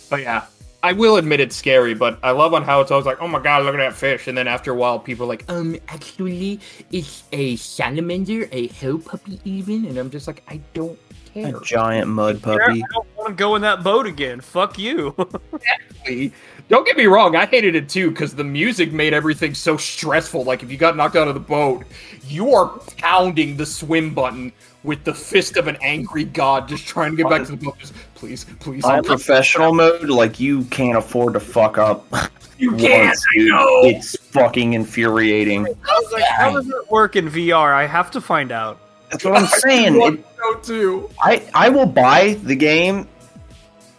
But 0.10 0.22
yeah, 0.22 0.45
I 0.82 0.93
will 0.93 1.18
admit 1.18 1.39
it's 1.39 1.55
scary, 1.55 1.93
but 1.93 2.20
I 2.24 2.32
love 2.32 2.53
on 2.53 2.64
how 2.64 2.82
it's 2.82 2.89
always 2.89 3.05
like, 3.05 3.22
oh 3.22 3.28
my 3.28 3.39
god, 3.39 3.64
look 3.64 3.76
at 3.76 3.78
that 3.78 3.93
fish. 3.93 4.28
And 4.28 4.38
then 4.38 4.47
after 4.47 4.72
a 4.72 4.76
while, 4.76 4.97
people 4.97 5.26
are 5.26 5.30
like, 5.30 5.43
um, 5.49 5.76
actually, 5.89 6.60
it's 6.91 7.24
a 7.32 7.55
salamander, 7.57 8.47
a 8.51 8.68
hell 8.68 8.97
puppy 8.97 9.39
even. 9.43 9.86
And 9.86 9.97
I'm 9.97 10.10
just 10.10 10.26
like, 10.26 10.43
I 10.47 10.62
don't 10.74 10.97
care. 11.34 11.55
A 11.55 11.62
giant 11.62 12.07
mud 12.07 12.41
puppy. 12.41 12.62
I 12.62 12.84
don't 12.93 13.18
want 13.18 13.30
to 13.30 13.34
go 13.34 13.55
in 13.55 13.62
that 13.64 13.84
boat 13.84 14.05
again. 14.05 14.39
Fuck 14.39 14.80
you. 14.80 15.16
Don't 16.70 16.86
get 16.86 16.97
me 16.97 17.07
wrong, 17.07 17.36
I 17.36 17.47
hated 17.47 17.76
it 17.76 17.89
too, 17.89 18.12
because 18.12 18.36
the 18.36 18.43
music 18.43 18.91
made 18.91 19.12
everything 19.12 19.55
so 19.55 19.76
stressful. 19.76 20.43
Like, 20.43 20.62
if 20.62 20.72
you 20.72 20.78
got 20.78 20.95
knocked 20.95 21.16
out 21.16 21.28
of 21.28 21.34
the 21.34 21.39
boat, 21.39 21.84
you 22.28 22.53
are 22.53 22.70
pounding 22.97 23.57
the 23.57 23.66
swim 23.66 24.14
button 24.14 24.53
with 24.84 25.03
the 25.03 25.14
fist 25.14 25.57
of 25.57 25.68
an 25.68 25.78
angry 25.82 26.24
god, 26.24 26.68
just 26.68 26.86
trying 26.86 27.12
to 27.12 27.18
get 27.18 27.30
back 27.30 27.43
to 27.45 27.51
the 27.51 27.57
boat. 27.57 27.78
Just, 27.80 27.93
please, 28.20 28.46
please. 28.60 28.84
On 28.84 28.92
I'm 28.98 29.04
professional 29.04 29.74
mode, 29.74 30.10
like 30.10 30.40
you 30.40 30.64
can't 30.66 30.98
afford 30.98 31.34
to 31.34 31.40
fuck 31.40 31.78
up. 31.78 32.06
you 32.58 32.76
can't, 32.76 33.18
I 33.18 33.44
know. 33.44 33.82
It's 33.84 34.16
fucking 34.18 34.74
infuriating. 34.74 35.66
I 35.66 35.70
was 35.72 36.12
like, 36.12 36.24
"How 36.26 36.52
does 36.52 36.68
it 36.70 36.92
work 36.92 37.16
in 37.16 37.30
VR?" 37.30 37.74
I 37.74 37.88
have 37.88 38.12
to 38.12 38.22
find 38.22 38.52
out. 38.52 38.80
That's 39.10 39.24
what 39.24 39.38
I'm 39.38 39.48
saying. 39.60 39.94
I 39.94 39.98
It, 39.98 40.00
want 40.00 40.20
to 40.20 40.38
know 40.38 40.60
too. 40.60 41.10
I 41.22 41.44
I 41.54 41.70
will 41.70 41.86
buy 41.86 42.38
the 42.44 42.56
game 42.56 43.08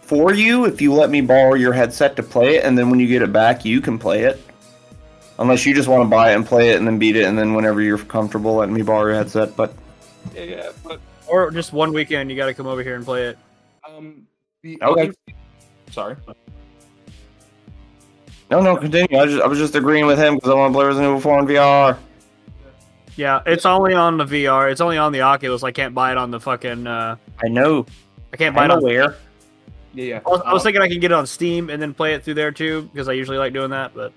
for 0.02 0.34
you 0.34 0.66
if 0.66 0.80
you 0.80 0.92
let 0.92 1.08
me 1.10 1.20
borrow 1.20 1.54
your 1.54 1.72
headset 1.72 2.16
to 2.16 2.22
play 2.22 2.56
it, 2.56 2.64
and 2.64 2.76
then 2.76 2.90
when 2.90 3.00
you 3.00 3.06
get 3.06 3.22
it 3.22 3.32
back, 3.32 3.64
you 3.64 3.80
can 3.80 3.98
play 3.98 4.24
it. 4.24 4.40
Unless 5.38 5.64
you 5.64 5.74
just 5.74 5.88
want 5.88 6.02
to 6.04 6.08
buy 6.08 6.32
it 6.32 6.34
and 6.34 6.44
play 6.44 6.70
it 6.70 6.76
and 6.76 6.86
then 6.86 6.98
beat 6.98 7.16
it, 7.16 7.24
and 7.24 7.38
then 7.38 7.54
whenever 7.54 7.80
you're 7.80 7.96
comfortable, 7.96 8.56
let 8.56 8.68
me 8.68 8.82
borrow 8.82 9.06
your 9.06 9.14
headset. 9.14 9.56
But 9.56 9.72
Yeah, 10.34 10.42
yeah, 10.42 10.70
but 10.84 11.00
Or 11.26 11.50
just 11.50 11.72
one 11.72 11.94
weekend, 11.94 12.30
you 12.30 12.36
got 12.36 12.46
to 12.46 12.54
come 12.54 12.66
over 12.66 12.82
here 12.82 12.94
and 12.94 13.04
play 13.06 13.24
it. 13.28 13.38
Um, 14.00 14.26
the 14.62 14.78
Okay. 14.82 15.02
other- 15.02 15.14
Sorry. 15.90 16.16
no, 18.50 18.60
no, 18.60 18.76
continue. 18.76 19.18
I, 19.18 19.26
just, 19.26 19.42
I 19.42 19.46
was 19.46 19.58
just 19.58 19.74
agreeing 19.74 20.06
with 20.06 20.18
him 20.18 20.34
because 20.36 20.50
I 20.50 20.54
want 20.54 20.72
to 20.72 20.76
play 20.76 20.86
Resident 20.86 21.08
Evil 21.10 21.20
4 21.20 21.38
in 21.40 21.46
VR. 21.46 21.96
Yeah, 23.16 23.42
it's 23.46 23.66
only 23.66 23.94
on 23.94 24.16
the 24.16 24.24
VR. 24.24 24.70
It's 24.70 24.80
only 24.80 24.96
on 24.98 25.12
the 25.12 25.20
Oculus. 25.20 25.62
I 25.62 25.72
can't 25.72 25.94
buy 25.94 26.10
it 26.12 26.16
on 26.16 26.30
the 26.30 26.40
fucking. 26.40 26.86
Uh, 26.86 27.16
I 27.42 27.48
know. 27.48 27.84
I 28.32 28.36
can't 28.36 28.54
buy 28.54 28.64
I'm 28.64 28.70
it 28.70 28.74
on. 28.74 28.78
aware. 28.82 29.16
Yeah, 29.94 30.04
yeah. 30.04 30.20
I 30.24 30.30
was, 30.30 30.40
I 30.46 30.52
was 30.52 30.62
Uh, 30.62 30.64
thinking 30.64 30.82
I 30.82 30.88
can 30.88 31.00
get 31.00 31.10
it 31.10 31.14
on 31.14 31.26
Steam 31.26 31.68
and 31.68 31.82
then 31.82 31.92
play 31.92 32.14
it 32.14 32.22
through 32.24 32.34
there 32.34 32.52
too, 32.52 32.88
because 32.92 33.08
I 33.08 33.12
usually 33.12 33.36
like 33.38 33.52
doing 33.52 33.70
that. 33.70 33.92
But 33.94 34.12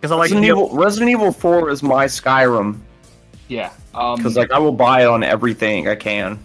because 0.00 0.10
I 0.10 0.16
like 0.16 0.24
Resident 0.30 0.42
be 0.42 0.48
able- 0.48 0.64
Evil, 0.66 0.78
Resident 0.78 1.10
Evil 1.10 1.32
4 1.32 1.70
is 1.70 1.82
my 1.82 2.06
Skyrim 2.06 2.80
yeah. 3.48 3.70
Um, 3.94 4.16
because 4.16 4.36
like 4.36 4.50
I 4.50 4.58
will 4.58 4.72
buy 4.72 5.02
it 5.02 5.06
on 5.06 5.22
everything 5.22 5.86
I 5.88 5.94
can. 5.94 6.38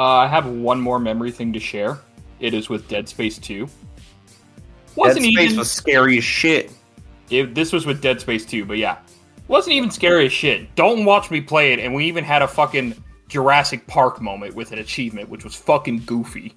Uh, 0.00 0.20
I 0.20 0.28
have 0.28 0.46
one 0.46 0.80
more 0.80 0.98
memory 0.98 1.30
thing 1.30 1.52
to 1.52 1.60
share. 1.60 1.98
It 2.38 2.54
is 2.54 2.70
with 2.70 2.88
Dead 2.88 3.06
Space 3.06 3.36
2. 3.36 3.66
Dead 3.66 3.72
Wasn't 4.96 5.26
Space 5.26 5.38
even 5.38 5.58
was 5.58 5.70
scary 5.70 6.16
as 6.16 6.24
shit. 6.24 6.72
it, 7.28 7.54
this 7.54 7.70
was 7.70 7.84
with 7.84 8.00
Dead 8.00 8.18
Space 8.18 8.46
2, 8.46 8.64
but 8.64 8.78
yeah. 8.78 8.96
Wasn't 9.46 9.74
even 9.74 9.90
scary 9.90 10.24
as 10.24 10.32
shit. 10.32 10.74
Don't 10.74 11.04
watch 11.04 11.30
me 11.30 11.42
play 11.42 11.74
it, 11.74 11.80
and 11.80 11.94
we 11.94 12.06
even 12.06 12.24
had 12.24 12.40
a 12.40 12.48
fucking 12.48 12.94
Jurassic 13.28 13.86
Park 13.88 14.22
moment 14.22 14.54
with 14.54 14.72
an 14.72 14.78
achievement, 14.78 15.28
which 15.28 15.44
was 15.44 15.54
fucking 15.54 16.04
goofy. 16.06 16.54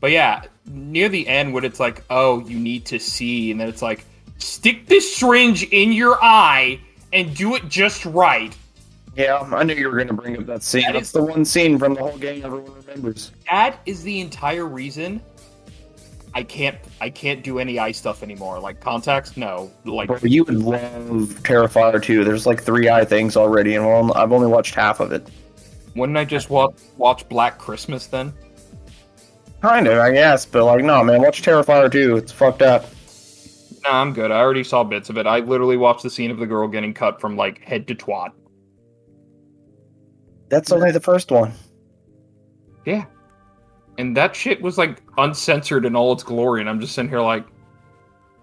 But 0.00 0.10
yeah, 0.10 0.42
near 0.66 1.08
the 1.08 1.28
end 1.28 1.54
when 1.54 1.64
it's 1.64 1.78
like, 1.78 2.02
oh, 2.10 2.40
you 2.48 2.58
need 2.58 2.84
to 2.86 2.98
see, 2.98 3.52
and 3.52 3.60
then 3.60 3.68
it's 3.68 3.80
like, 3.80 4.04
stick 4.38 4.88
this 4.88 5.14
syringe 5.14 5.62
in 5.62 5.92
your 5.92 6.18
eye 6.20 6.80
and 7.12 7.32
do 7.36 7.54
it 7.54 7.68
just 7.68 8.06
right. 8.06 8.56
Yeah, 9.16 9.34
um, 9.38 9.54
I 9.54 9.62
knew 9.64 9.74
you 9.74 9.88
were 9.88 9.96
going 9.96 10.08
to 10.08 10.14
bring 10.14 10.38
up 10.38 10.46
that 10.46 10.62
scene. 10.62 10.82
That 10.82 10.92
That's 10.92 11.06
is- 11.08 11.12
the 11.12 11.24
one 11.24 11.44
scene 11.44 11.78
from 11.78 11.94
the 11.94 12.00
whole 12.00 12.16
game 12.18 12.44
everyone 12.44 12.72
remembers. 12.74 13.32
that 13.50 13.80
is 13.86 14.02
the 14.02 14.20
entire 14.20 14.66
reason 14.66 15.20
I 16.32 16.44
can't 16.44 16.78
I 17.00 17.10
can't 17.10 17.42
do 17.42 17.58
any 17.58 17.80
eye 17.80 17.90
stuff 17.90 18.22
anymore. 18.22 18.60
Like 18.60 18.80
contacts, 18.80 19.36
no. 19.36 19.68
Like 19.84 20.06
Bro, 20.08 20.18
you 20.22 20.44
would 20.44 20.54
love 20.58 20.80
Terrifier 21.42 22.00
2. 22.00 22.22
There's 22.24 22.46
like 22.46 22.62
three 22.62 22.88
eye 22.88 23.04
things 23.04 23.36
already, 23.36 23.74
and 23.74 23.84
well, 23.84 24.12
I've 24.16 24.30
only 24.32 24.46
watched 24.46 24.76
half 24.76 25.00
of 25.00 25.10
it. 25.10 25.28
wouldn't 25.96 26.16
I 26.16 26.24
just 26.24 26.48
watch 26.48 26.74
watch 26.96 27.28
Black 27.28 27.58
Christmas 27.58 28.06
then? 28.06 28.32
Kind 29.60 29.88
of, 29.88 29.98
I 29.98 30.12
guess, 30.12 30.46
but 30.46 30.64
like, 30.64 30.84
no, 30.84 31.02
man, 31.02 31.20
watch 31.20 31.42
Terrifier 31.42 31.90
2. 31.90 32.16
It's 32.16 32.30
fucked 32.32 32.62
up. 32.62 32.86
No, 33.82 33.90
I'm 33.90 34.12
good. 34.12 34.30
I 34.30 34.38
already 34.38 34.62
saw 34.64 34.84
bits 34.84 35.10
of 35.10 35.18
it. 35.18 35.26
I 35.26 35.40
literally 35.40 35.76
watched 35.76 36.02
the 36.04 36.10
scene 36.10 36.30
of 36.30 36.38
the 36.38 36.46
girl 36.46 36.68
getting 36.68 36.94
cut 36.94 37.20
from 37.20 37.36
like 37.36 37.60
head 37.64 37.88
to 37.88 37.94
twat. 37.96 38.30
That's 40.50 40.70
only 40.72 40.90
the 40.90 41.00
first 41.00 41.30
one. 41.30 41.52
Yeah. 42.84 43.04
And 43.98 44.16
that 44.16 44.34
shit 44.36 44.60
was 44.60 44.76
like 44.78 45.02
uncensored 45.18 45.84
in 45.86 45.96
all 45.96 46.12
its 46.12 46.22
glory, 46.22 46.60
and 46.60 46.68
I'm 46.68 46.80
just 46.80 46.94
sitting 46.94 47.08
here 47.08 47.20
like, 47.20 47.46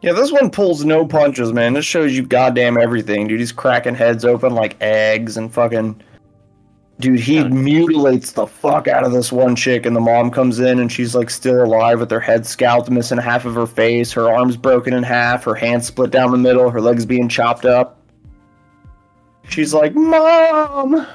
Yeah, 0.01 0.14
this 0.14 0.32
one 0.32 0.49
pulls 0.49 0.86
no 0.86 1.05
punches, 1.05 1.51
man. 1.53 1.74
This 1.74 1.86
shows 1.86 2.16
you 2.16 2.26
goddamn 2.26 2.78
everything, 2.78 3.28
dude. 3.28 3.39
He's 3.39 3.51
cracking 3.51 3.95
heads 3.95 4.26
open 4.26 4.53
like 4.55 4.76
eggs 4.82 5.38
and 5.38 5.53
fucking. 5.53 6.01
Dude, 6.99 7.20
he 7.20 7.36
Yeah. 7.36 7.47
mutilates 7.49 8.32
the 8.32 8.47
fuck 8.47 8.88
out 8.88 9.03
of 9.03 9.12
this 9.12 9.32
one 9.32 9.55
chick, 9.55 9.86
and 9.86 9.95
the 9.95 9.99
mom 9.99 10.32
comes 10.32 10.60
in 10.60 10.80
and 10.80 10.91
she's 10.91 11.14
like 11.14 11.30
still 11.30 11.64
alive 11.64 11.99
with 11.99 12.10
her 12.12 12.20
head 12.20 12.45
scalped, 12.45 12.89
missing 12.89 13.18
half 13.20 13.45
of 13.45 13.53
her 13.55 13.68
face, 13.68 14.12
her 14.14 14.32
arms 14.32 14.55
broken 14.58 14.93
in 14.93 15.03
half, 15.03 15.43
her 15.43 15.55
hands 15.55 15.86
split 15.88 16.10
down 16.12 16.32
the 16.32 16.38
middle, 16.38 16.70
her 16.70 16.82
legs 16.82 17.05
being 17.05 17.28
chopped 17.30 17.66
up. 17.66 17.99
She's 19.49 19.74
like, 19.74 19.93
Mom! 19.95 21.05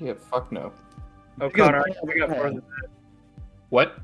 Yeah, 0.00 0.14
fuck 0.30 0.50
no. 0.50 0.72
Oh, 1.40 1.50
Connor, 1.50 1.80
I 1.80 1.84
we 2.04 2.18
got 2.18 2.30
more 2.30 2.44
than 2.44 2.56
that. 2.56 2.90
What? 3.68 3.96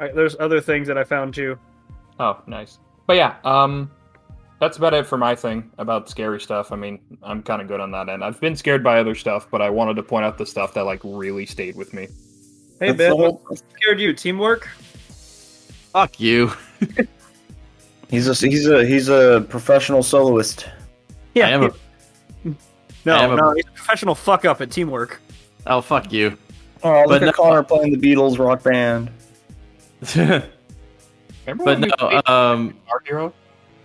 All 0.00 0.06
right, 0.06 0.14
there's 0.14 0.36
other 0.40 0.60
things 0.60 0.88
that 0.88 0.98
I 0.98 1.04
found 1.04 1.34
too. 1.34 1.58
Oh, 2.18 2.40
nice. 2.46 2.78
But 3.06 3.16
yeah, 3.16 3.36
um, 3.44 3.90
that's 4.60 4.76
about 4.76 4.94
it 4.94 5.06
for 5.06 5.16
my 5.18 5.34
thing 5.34 5.70
about 5.78 6.08
scary 6.08 6.40
stuff. 6.40 6.72
I 6.72 6.76
mean, 6.76 6.98
I'm 7.22 7.42
kind 7.42 7.62
of 7.62 7.68
good 7.68 7.80
on 7.80 7.90
that 7.92 8.08
end. 8.08 8.24
I've 8.24 8.40
been 8.40 8.56
scared 8.56 8.82
by 8.84 8.98
other 8.98 9.14
stuff, 9.14 9.48
but 9.50 9.62
I 9.62 9.70
wanted 9.70 9.94
to 9.94 10.02
point 10.02 10.24
out 10.24 10.38
the 10.38 10.46
stuff 10.46 10.74
that 10.74 10.84
like 10.84 11.00
really 11.04 11.46
stayed 11.46 11.76
with 11.76 11.94
me. 11.94 12.08
Hey, 12.80 12.88
That's 12.88 12.98
Ben, 12.98 13.10
the 13.10 13.16
whole- 13.16 13.42
what 13.46 13.62
scared 13.78 14.00
you? 14.00 14.12
Teamwork? 14.12 14.66
Fuck 15.92 16.18
you. 16.20 16.52
He's 18.10 18.28
a 18.28 18.34
he's 18.46 18.68
a 18.68 18.84
he's 18.84 19.08
a 19.08 19.46
professional 19.48 20.02
soloist. 20.02 20.68
I 21.34 21.40
am 21.40 21.62
a, 21.62 21.70
no, 23.06 23.14
I 23.16 23.24
am 23.24 23.32
a- 23.32 23.36
no, 23.36 23.52
he's 23.54 23.64
a 23.64 23.70
professional 23.70 24.14
fuck 24.14 24.44
up 24.44 24.60
at 24.60 24.70
teamwork. 24.70 25.18
Oh 25.66 25.80
fuck 25.80 26.12
you. 26.12 26.36
Oh, 26.84 27.00
look 27.00 27.08
But 27.08 27.22
at 27.22 27.26
no- 27.26 27.32
Connor 27.32 27.62
playing 27.62 27.98
the 27.98 28.14
Beatles 28.14 28.38
rock 28.38 28.62
band. 28.62 29.10
Remember 30.16 30.48
but 31.46 31.80
when 31.80 31.90
no, 31.98 32.22
um, 32.26 32.74
Our 32.90 33.00
Hero? 33.04 33.32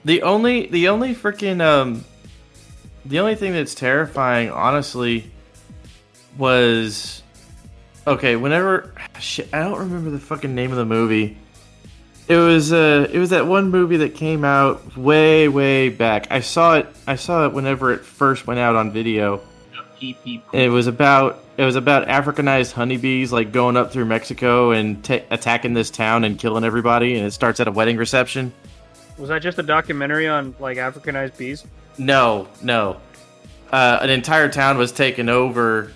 the 0.05 0.21
only 0.23 0.67
the 0.67 0.87
only 0.89 1.13
freaking 1.15 1.61
um, 1.61 2.03
the 3.05 3.19
only 3.19 3.35
thing 3.35 3.53
that's 3.53 3.75
terrifying, 3.75 4.49
honestly, 4.51 5.31
was 6.37 7.21
okay. 8.05 8.35
Whenever 8.35 8.93
shit, 9.19 9.49
I 9.53 9.59
don't 9.59 9.79
remember 9.79 10.09
the 10.09 10.19
fucking 10.19 10.53
name 10.53 10.71
of 10.71 10.77
the 10.77 10.85
movie. 10.85 11.37
It 12.27 12.35
was 12.35 12.73
uh, 12.73 13.07
it 13.11 13.19
was 13.19 13.29
that 13.29 13.47
one 13.47 13.69
movie 13.71 13.97
that 13.97 14.15
came 14.15 14.43
out 14.43 14.97
way 14.97 15.47
way 15.47 15.89
back. 15.89 16.27
I 16.29 16.41
saw 16.41 16.75
it. 16.75 16.87
I 17.07 17.15
saw 17.15 17.45
it 17.45 17.53
whenever 17.53 17.91
it 17.93 18.03
first 18.03 18.45
went 18.47 18.59
out 18.59 18.75
on 18.75 18.91
video. 18.91 19.41
PP. 19.99 20.41
It 20.53 20.69
was 20.69 20.85
about 20.87 21.43
it 21.57 21.65
was 21.65 21.75
about 21.75 22.07
Africanized 22.07 22.73
honeybees 22.73 23.31
like 23.31 23.51
going 23.51 23.75
up 23.75 23.91
through 23.91 24.05
Mexico 24.05 24.71
and 24.71 25.03
ta 25.03 25.19
attacking 25.31 25.73
this 25.73 25.89
town 25.89 26.23
and 26.23 26.37
killing 26.37 26.63
everybody. 26.63 27.17
And 27.17 27.25
it 27.25 27.31
starts 27.31 27.59
at 27.59 27.67
a 27.67 27.71
wedding 27.71 27.97
reception. 27.97 28.53
Was 29.17 29.29
that 29.29 29.41
just 29.41 29.57
a 29.57 29.63
documentary 29.63 30.27
on 30.27 30.55
like 30.59 30.77
Africanized 30.77 31.37
bees? 31.37 31.65
No, 31.97 32.47
no. 32.61 32.97
Uh, 33.71 33.97
an 34.01 34.11
entire 34.11 34.49
town 34.49 34.77
was 34.77 34.91
taken 34.91 35.27
over, 35.27 35.91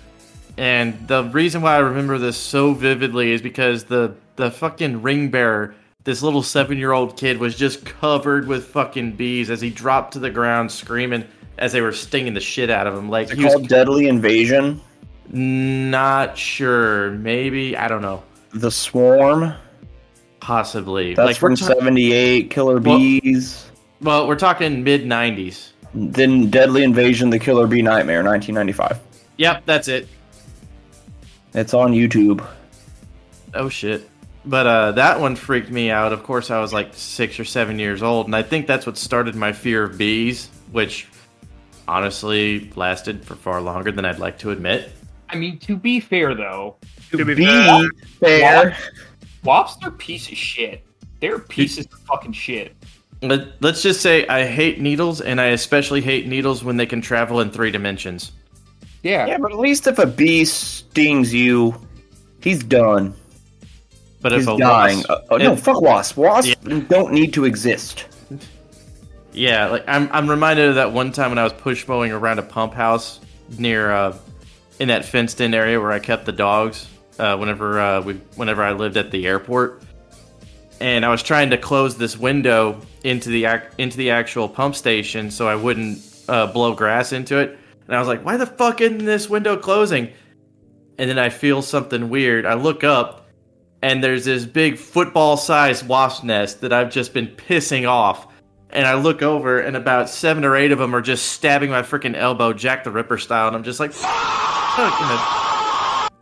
and 0.58 1.08
the 1.08 1.24
reason 1.24 1.62
why 1.62 1.76
I 1.76 1.78
remember 1.78 2.18
this 2.18 2.36
so 2.36 2.74
vividly 2.74 3.32
is 3.32 3.40
because 3.40 3.84
the 3.84 4.14
the 4.36 4.50
fucking 4.50 5.00
ring 5.02 5.30
bearer, 5.30 5.74
this 6.04 6.22
little 6.22 6.42
seven 6.42 6.76
year 6.76 6.92
old 6.92 7.16
kid, 7.16 7.38
was 7.38 7.56
just 7.56 7.86
covered 7.86 8.48
with 8.48 8.66
fucking 8.66 9.12
bees 9.12 9.48
as 9.48 9.60
he 9.60 9.70
dropped 9.70 10.14
to 10.14 10.18
the 10.18 10.30
ground 10.30 10.72
screaming 10.72 11.24
as 11.56 11.72
they 11.72 11.80
were 11.80 11.92
stinging 11.92 12.34
the 12.34 12.40
shit 12.40 12.68
out 12.68 12.86
of 12.88 12.94
him. 12.94 13.08
Like 13.08 13.30
It's 13.30 13.38
he 13.38 13.44
was 13.44 13.54
called 13.54 13.68
Deadly 13.68 14.08
Invasion. 14.08 14.80
Not 15.32 16.36
sure, 16.38 17.10
maybe 17.12 17.76
I 17.76 17.88
don't 17.88 18.02
know, 18.02 18.22
The 18.54 18.70
Swarm. 18.70 19.54
possibly. 20.40 21.14
That's 21.14 21.26
like 21.26 21.36
from 21.36 21.50
we're 21.52 21.56
ta- 21.56 21.66
'78. 21.66 22.50
Killer 22.50 22.78
Well- 22.80 22.98
Bees. 22.98 23.70
well, 24.00 24.26
we're 24.28 24.36
talking 24.36 24.84
mid 24.84 25.04
'90s. 25.06 25.70
Then 25.94 26.48
Deadly 26.50 26.82
Invasion: 26.84 27.30
The 27.30 27.38
Killer 27.38 27.66
Bee 27.66 27.82
Nightmare, 27.82 28.22
1995. 28.22 28.98
Yep, 29.38 29.62
that's 29.66 29.88
it. 29.88 30.08
It's 31.54 31.74
on 31.74 31.92
YouTube. 31.92 32.46
Oh 33.54 33.68
shit. 33.68 34.08
But 34.44 34.66
uh, 34.66 34.92
that 34.92 35.20
one 35.20 35.36
freaked 35.36 35.70
me 35.70 35.90
out. 35.90 36.12
Of 36.12 36.24
course, 36.24 36.50
I 36.50 36.60
was 36.60 36.72
like 36.72 36.90
six 36.94 37.38
or 37.38 37.44
seven 37.44 37.78
years 37.78 38.02
old, 38.02 38.26
and 38.26 38.34
I 38.34 38.42
think 38.42 38.66
that's 38.66 38.86
what 38.86 38.96
started 38.98 39.34
my 39.36 39.52
fear 39.52 39.84
of 39.84 39.96
bees, 39.98 40.48
which 40.72 41.06
honestly 41.86 42.70
lasted 42.74 43.24
for 43.24 43.34
far 43.36 43.60
longer 43.60 43.92
than 43.92 44.04
I'd 44.04 44.18
like 44.18 44.38
to 44.38 44.50
admit. 44.50 44.90
I 45.32 45.36
mean, 45.36 45.58
to 45.60 45.76
be 45.76 45.98
fair 46.00 46.34
though, 46.34 46.76
To 47.10 47.24
be 47.24 47.34
Be 47.34 47.44
fair, 47.46 47.88
fair. 48.20 48.76
wasps 49.44 49.84
are 49.84 49.90
piece 49.90 50.28
of 50.30 50.36
shit. 50.36 50.84
They're 51.20 51.38
pieces 51.38 51.86
of 51.86 51.98
fucking 52.00 52.32
shit. 52.32 52.74
Let, 53.22 53.60
let's 53.62 53.82
just 53.82 54.00
say 54.00 54.26
I 54.26 54.44
hate 54.44 54.80
needles, 54.80 55.20
and 55.20 55.40
I 55.40 55.46
especially 55.46 56.00
hate 56.00 56.26
needles 56.26 56.64
when 56.64 56.76
they 56.76 56.86
can 56.86 57.00
travel 57.00 57.40
in 57.40 57.50
three 57.50 57.70
dimensions. 57.70 58.32
Yeah. 59.04 59.26
Yeah, 59.26 59.38
but 59.38 59.52
at 59.52 59.58
least 59.58 59.86
if 59.86 59.98
a 60.00 60.06
bee 60.06 60.44
stings 60.44 61.32
you, 61.32 61.74
he's 62.40 62.62
done. 62.64 63.14
But 64.20 64.32
He's 64.32 64.42
if 64.46 64.54
a 64.54 64.58
dying. 64.58 64.98
wasp, 64.98 65.10
Uh, 65.10 65.18
oh, 65.30 65.36
no, 65.36 65.52
if- 65.52 65.60
fuck 65.60 65.80
wasps. 65.80 66.16
Wasps 66.16 66.54
don't 66.88 67.12
need 67.12 67.32
to 67.34 67.44
exist. 67.44 68.06
Yeah, 69.32 69.66
like 69.68 69.84
I'm 69.88 70.08
I'm 70.12 70.28
reminded 70.28 70.68
of 70.68 70.74
that 70.74 70.92
one 70.92 71.10
time 71.12 71.30
when 71.30 71.38
I 71.38 71.44
was 71.44 71.52
push 71.54 71.86
mowing 71.88 72.12
around 72.12 72.38
a 72.38 72.42
pump 72.42 72.74
house 72.74 73.18
near 73.58 73.90
uh 73.90 74.16
in 74.82 74.88
that 74.88 75.04
fenced 75.04 75.40
in 75.40 75.54
area 75.54 75.80
where 75.80 75.92
I 75.92 76.00
kept 76.00 76.26
the 76.26 76.32
dogs 76.32 76.88
uh 77.20 77.36
whenever 77.36 77.78
uh 77.78 78.02
we 78.02 78.14
whenever 78.34 78.64
I 78.64 78.72
lived 78.72 78.96
at 78.96 79.12
the 79.12 79.28
airport. 79.28 79.84
And 80.80 81.04
I 81.04 81.08
was 81.10 81.22
trying 81.22 81.50
to 81.50 81.56
close 81.56 81.96
this 81.96 82.18
window 82.18 82.80
into 83.04 83.28
the 83.28 83.44
ac- 83.44 83.68
into 83.78 83.96
the 83.96 84.10
actual 84.10 84.48
pump 84.48 84.74
station 84.74 85.30
so 85.30 85.46
I 85.46 85.54
wouldn't 85.54 86.00
uh, 86.28 86.48
blow 86.48 86.74
grass 86.74 87.12
into 87.12 87.38
it. 87.38 87.56
And 87.86 87.94
I 87.94 88.00
was 88.00 88.08
like, 88.08 88.24
"Why 88.24 88.36
the 88.36 88.46
fuck 88.46 88.80
isn't 88.80 89.04
this 89.04 89.30
window 89.30 89.56
closing?" 89.56 90.10
And 90.98 91.08
then 91.08 91.18
I 91.18 91.28
feel 91.28 91.62
something 91.62 92.08
weird. 92.08 92.44
I 92.44 92.54
look 92.54 92.82
up 92.82 93.28
and 93.82 94.02
there's 94.02 94.24
this 94.24 94.44
big 94.44 94.78
football-sized 94.78 95.86
wasp 95.86 96.24
nest 96.24 96.60
that 96.62 96.72
I've 96.72 96.90
just 96.90 97.14
been 97.14 97.28
pissing 97.28 97.88
off 97.88 98.31
and 98.72 98.86
I 98.86 98.94
look 98.94 99.22
over, 99.22 99.60
and 99.60 99.76
about 99.76 100.08
seven 100.08 100.44
or 100.44 100.56
eight 100.56 100.72
of 100.72 100.78
them 100.78 100.94
are 100.96 101.02
just 101.02 101.32
stabbing 101.32 101.70
my 101.70 101.82
freaking 101.82 102.16
elbow, 102.16 102.52
Jack 102.52 102.84
the 102.84 102.90
Ripper 102.90 103.18
style, 103.18 103.46
and 103.46 103.56
I'm 103.56 103.62
just 103.62 103.78
like, 103.78 103.92
"Fuck!" 103.92 104.08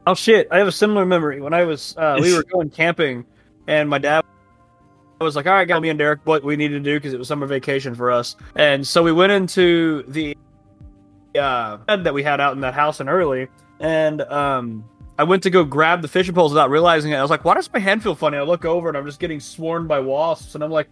Oh 0.07 0.15
shit! 0.17 0.49
I 0.51 0.59
have 0.59 0.67
a 0.67 0.73
similar 0.73 1.07
memory. 1.07 1.41
When 1.41 1.55
I 1.55 1.65
was, 1.65 1.95
uh, 1.97 2.19
we 2.21 2.35
were 2.35 2.43
going 2.43 2.71
camping, 2.71 3.25
and 3.69 3.89
my 3.89 3.99
dad 3.99 4.25
was 5.21 5.37
like, 5.37 5.47
"All 5.47 5.53
right, 5.53 5.69
got 5.69 5.81
me 5.81 5.91
and 5.91 5.99
Derek, 5.99 6.21
what 6.25 6.43
we 6.43 6.57
need 6.57 6.69
to 6.69 6.81
do 6.81 6.97
because 6.97 7.13
it 7.13 7.19
was 7.19 7.29
summer 7.29 7.47
vacation 7.47 7.95
for 7.95 8.11
us." 8.11 8.35
And 8.57 8.87
so 8.87 9.03
we 9.03 9.13
went 9.13 9.31
into 9.31 10.03
the 10.09 10.37
uh, 11.39 11.77
bed 11.79 12.05
that 12.05 12.15
we 12.15 12.23
had 12.23 12.41
out 12.41 12.55
in 12.55 12.61
that 12.63 12.75
house 12.75 13.01
in 13.01 13.09
early, 13.09 13.47
and 13.79 14.23
um, 14.23 14.85
I 15.19 15.23
went 15.23 15.45
to 15.45 15.51
go 15.51 15.63
grab 15.63 16.03
the 16.03 16.09
fishing 16.09 16.35
poles 16.35 16.53
without 16.53 16.71
realizing 16.71 17.13
it. 17.13 17.17
I 17.17 17.23
was 17.23 17.31
like, 17.31 17.45
"Why 17.45 17.55
does 17.55 17.73
my 17.73 17.79
hand 17.79 18.03
feel 18.03 18.17
funny?" 18.17 18.39
I 18.39 18.43
look 18.43 18.65
over 18.65 18.89
and 18.89 18.99
I'm 18.99 19.07
just 19.07 19.21
getting 19.21 19.39
swarmed 19.39 19.87
by 19.87 20.01
wasps, 20.01 20.57
and 20.57 20.65
I'm 20.65 20.73
like. 20.73 20.89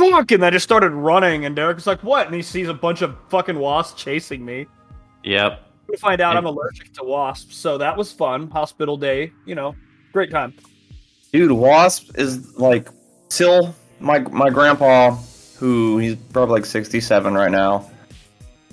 Fuck! 0.00 0.32
And 0.32 0.44
I 0.44 0.50
just 0.50 0.64
started 0.64 0.90
running, 0.90 1.44
and 1.44 1.54
Derek 1.54 1.76
was 1.76 1.86
like, 1.86 2.02
"What?" 2.02 2.26
And 2.26 2.34
he 2.34 2.42
sees 2.42 2.68
a 2.68 2.74
bunch 2.74 3.02
of 3.02 3.16
fucking 3.28 3.58
wasps 3.58 4.02
chasing 4.02 4.44
me. 4.44 4.66
Yep. 5.24 5.60
We 5.88 5.96
find 5.96 6.20
out 6.20 6.32
Yeah. 6.32 6.38
I'm 6.38 6.46
allergic 6.46 6.94
to 6.94 7.04
wasps, 7.04 7.56
so 7.56 7.76
that 7.78 7.96
was 7.96 8.12
fun. 8.12 8.48
Hospital 8.50 8.96
day, 8.96 9.32
you 9.44 9.54
know, 9.54 9.74
great 10.12 10.30
time. 10.30 10.54
Dude, 11.32 11.52
wasp 11.52 12.18
is 12.18 12.56
like 12.58 12.88
still 13.28 13.74
my 13.98 14.20
my 14.20 14.48
grandpa, 14.48 15.16
who 15.58 15.98
he's 15.98 16.16
probably 16.32 16.54
like 16.54 16.66
sixty 16.66 17.00
seven 17.00 17.34
right 17.34 17.50
now. 17.50 17.90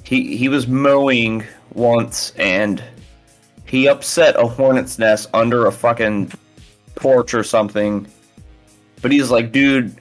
He 0.03 0.37
he 0.37 0.47
was 0.47 0.67
mowing 0.67 1.43
once 1.73 2.31
and 2.37 2.81
he 3.65 3.87
upset 3.87 4.35
a 4.37 4.47
hornet's 4.47 4.97
nest 4.97 5.29
under 5.33 5.65
a 5.65 5.71
fucking 5.71 6.31
porch 6.95 7.33
or 7.33 7.43
something. 7.43 8.07
But 9.01 9.11
he's 9.11 9.29
like, 9.29 9.51
dude, 9.51 9.95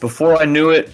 before 0.00 0.40
I 0.40 0.44
knew 0.44 0.70
it, 0.70 0.92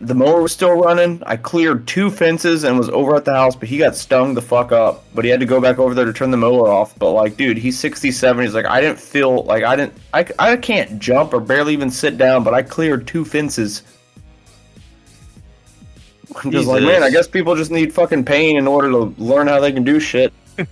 the 0.00 0.14
mower 0.14 0.42
was 0.42 0.52
still 0.52 0.72
running. 0.72 1.22
I 1.24 1.36
cleared 1.36 1.86
two 1.86 2.10
fences 2.10 2.64
and 2.64 2.76
was 2.76 2.90
over 2.90 3.16
at 3.16 3.24
the 3.24 3.32
house, 3.32 3.56
but 3.56 3.68
he 3.68 3.78
got 3.78 3.96
stung 3.96 4.34
the 4.34 4.42
fuck 4.42 4.70
up. 4.70 5.04
But 5.14 5.24
he 5.24 5.30
had 5.30 5.40
to 5.40 5.46
go 5.46 5.60
back 5.60 5.78
over 5.78 5.94
there 5.94 6.04
to 6.04 6.12
turn 6.12 6.30
the 6.30 6.36
mower 6.36 6.68
off. 6.68 6.98
But 6.98 7.12
like, 7.12 7.36
dude, 7.36 7.56
he's 7.56 7.78
67. 7.78 8.44
He's 8.44 8.54
like, 8.54 8.66
I 8.66 8.80
didn't 8.80 9.00
feel 9.00 9.44
like 9.44 9.64
I 9.64 9.74
didn't, 9.74 9.94
I, 10.12 10.26
I 10.38 10.56
can't 10.56 10.98
jump 10.98 11.32
or 11.32 11.40
barely 11.40 11.72
even 11.72 11.90
sit 11.90 12.18
down, 12.18 12.44
but 12.44 12.52
I 12.52 12.62
cleared 12.62 13.06
two 13.06 13.24
fences. 13.24 13.82
I'm 16.44 16.50
just 16.50 16.68
like, 16.68 16.82
man, 16.82 17.02
I 17.02 17.08
guess 17.08 17.26
people 17.26 17.56
just 17.56 17.70
need 17.70 17.94
fucking 17.94 18.24
pain 18.26 18.58
in 18.58 18.66
order 18.66 18.90
to 18.90 19.14
learn 19.16 19.46
how 19.46 19.60
they 19.60 19.72
can 19.72 19.84
do 19.84 20.00
shit. 20.00 20.32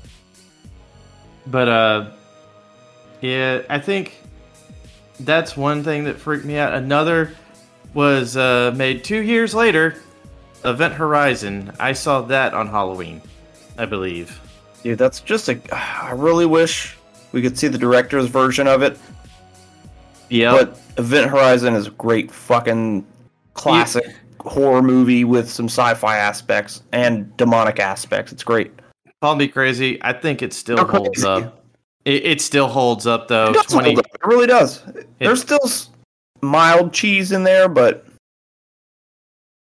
But 1.47 1.69
uh, 1.69 2.11
yeah, 3.21 3.63
I 3.69 3.79
think 3.79 4.17
that's 5.21 5.57
one 5.57 5.85
thing 5.85 6.05
that 6.05 6.19
freaked 6.19 6.45
me 6.45 6.57
out. 6.57 6.73
Another 6.73 7.33
was 7.95 8.37
uh, 8.37 8.73
made 8.77 9.05
two 9.05 9.23
years 9.23 9.55
later. 9.55 9.97
Event 10.65 10.95
Horizon. 10.95 11.73
I 11.79 11.93
saw 11.93 12.23
that 12.23 12.55
on 12.55 12.67
Halloween, 12.69 13.21
I 13.77 13.85
believe. 13.85 14.41
Dude, 14.83 14.99
that's 14.99 15.21
just 15.21 15.49
a. 15.49 15.61
I 15.75 16.13
really 16.13 16.47
wish 16.47 16.97
we 17.33 17.43
could 17.43 17.59
see 17.59 17.69
the 17.69 17.79
director's 17.79 18.27
version 18.27 18.67
of 18.67 18.83
it. 18.83 18.99
Yeah. 20.31 20.53
But 20.53 20.81
Event 20.97 21.31
Horizon 21.31 21.75
is 21.75 21.89
a 21.89 21.91
great 21.91 22.31
fucking 22.31 23.07
classic 23.55 24.05
horror 24.41 24.83
movie 24.83 25.25
with 25.25 25.51
some 25.51 25.67
sci-fi 25.67 26.17
aspects 26.17 26.83
and 26.93 27.35
demonic 27.37 27.81
aspects. 27.81 28.33
It's 28.33 28.45
great. 28.45 28.73
Call 29.23 29.37
me 29.37 29.49
crazy. 29.49 29.99
I 30.03 30.13
think 30.13 30.43
it 30.43 30.53
still 30.53 30.85
holds 30.87 31.23
crazy. 31.23 31.27
up. 31.27 31.65
It, 32.05 32.27
it 32.27 32.41
still 32.41 32.69
holds 32.69 33.07
up 33.07 33.29
though. 33.29 33.51
It, 33.51 33.55
does 33.55 33.67
Twenty. 33.67 33.95
hold 33.95 33.99
up. 34.01 34.07
it 34.07 34.27
really 34.27 34.47
does. 34.47 34.83
There's 35.19 35.41
still 35.41 35.67
mild 36.45 36.93
cheese 36.93 37.33
in 37.33 37.43
there, 37.45 37.69
but 37.69 38.07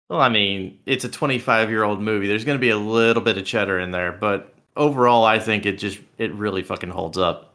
Well, 0.08 0.20
I 0.20 0.28
mean, 0.28 0.78
it's 0.86 1.04
a 1.04 1.08
25 1.08 1.70
year 1.70 1.82
old 1.82 2.00
movie. 2.00 2.26
There's 2.28 2.44
going 2.44 2.58
to 2.58 2.60
be 2.60 2.70
a 2.70 2.78
little 2.78 3.22
bit 3.22 3.38
of 3.38 3.44
cheddar 3.44 3.80
in 3.80 3.90
there, 3.90 4.12
but 4.12 4.54
overall, 4.76 5.24
I 5.24 5.38
think 5.38 5.66
it 5.66 5.78
just 5.78 5.98
it 6.18 6.32
really 6.34 6.62
fucking 6.62 6.90
holds 6.90 7.18
up. 7.18 7.54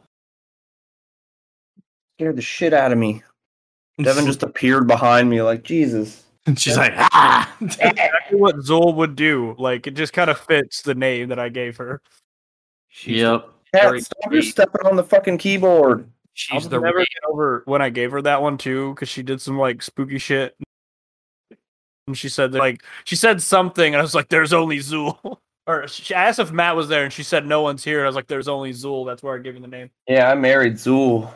scared 2.18 2.36
the 2.36 2.42
shit 2.42 2.72
out 2.74 2.92
of 2.92 2.98
me. 2.98 3.22
Devin 4.02 4.26
just 4.26 4.42
appeared 4.42 4.86
behind 4.86 5.28
me 5.30 5.42
like 5.42 5.62
Jesus. 5.62 6.24
And 6.46 6.58
She's 6.58 6.76
like, 6.76 6.92
ah. 6.96 7.54
Exactly 7.60 8.38
what 8.38 8.56
Zuul 8.56 8.94
would 8.96 9.14
do. 9.16 9.54
Like 9.58 9.86
it 9.86 9.92
just 9.92 10.12
kind 10.12 10.28
of 10.30 10.38
fits 10.38 10.82
the 10.82 10.94
name 10.94 11.28
that 11.28 11.38
I 11.38 11.48
gave 11.48 11.76
her. 11.76 12.00
yep. 13.04 13.48
Cat, 13.74 14.02
stop 14.02 14.18
sweet. 14.28 14.40
just 14.40 14.50
stepping 14.50 14.86
on 14.86 14.96
the 14.96 15.04
fucking 15.04 15.38
keyboard. 15.38 16.06
I'll 16.50 16.60
She's 16.60 16.68
the 16.68 16.80
never 16.80 16.98
get 16.98 17.30
over 17.30 17.62
when 17.66 17.82
I 17.82 17.90
gave 17.90 18.10
her 18.12 18.22
that 18.22 18.40
one 18.40 18.56
too, 18.56 18.94
because 18.94 19.08
she 19.08 19.22
did 19.22 19.40
some 19.40 19.58
like 19.58 19.82
spooky 19.82 20.18
shit. 20.18 20.56
And 22.06 22.16
she 22.16 22.28
said 22.28 22.54
like 22.54 22.82
she 23.04 23.16
said 23.16 23.42
something, 23.42 23.94
and 23.94 24.00
I 24.00 24.02
was 24.02 24.14
like, 24.14 24.28
"There's 24.28 24.52
only 24.52 24.78
Zuul." 24.78 25.38
or 25.66 25.86
she 25.88 26.14
asked 26.14 26.38
if 26.38 26.50
Matt 26.50 26.74
was 26.74 26.88
there, 26.88 27.04
and 27.04 27.12
she 27.12 27.22
said 27.22 27.46
no 27.46 27.60
one's 27.60 27.84
here. 27.84 27.98
And 27.98 28.06
I 28.06 28.08
was 28.08 28.16
like, 28.16 28.28
"There's 28.28 28.48
only 28.48 28.72
Zuul." 28.72 29.06
That's 29.06 29.22
where 29.22 29.34
I 29.34 29.38
gave 29.38 29.54
him 29.54 29.62
the 29.62 29.68
name. 29.68 29.90
Yeah, 30.08 30.30
I 30.30 30.34
married 30.34 30.74
Zuul. 30.74 31.30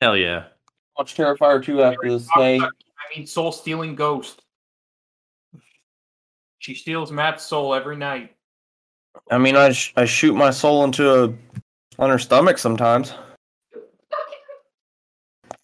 Hell 0.00 0.16
yeah. 0.16 0.44
Watch 0.96 1.16
Terrifier 1.16 1.64
2 1.64 1.82
after 1.82 2.10
this 2.10 2.28
day. 2.36 2.58
I 2.60 2.68
mean, 3.16 3.26
soul 3.26 3.52
stealing 3.52 3.94
ghost. 3.94 4.42
She 6.58 6.74
steals 6.74 7.12
Matt's 7.12 7.44
soul 7.44 7.72
every 7.72 7.96
night. 7.96 8.34
I 9.30 9.38
mean, 9.38 9.56
I, 9.56 9.72
sh- 9.72 9.92
I 9.96 10.04
shoot 10.04 10.34
my 10.34 10.50
soul 10.50 10.84
into 10.84 11.24
a 11.24 11.34
on 11.98 12.10
her 12.10 12.18
stomach 12.18 12.58
sometimes. 12.58 13.12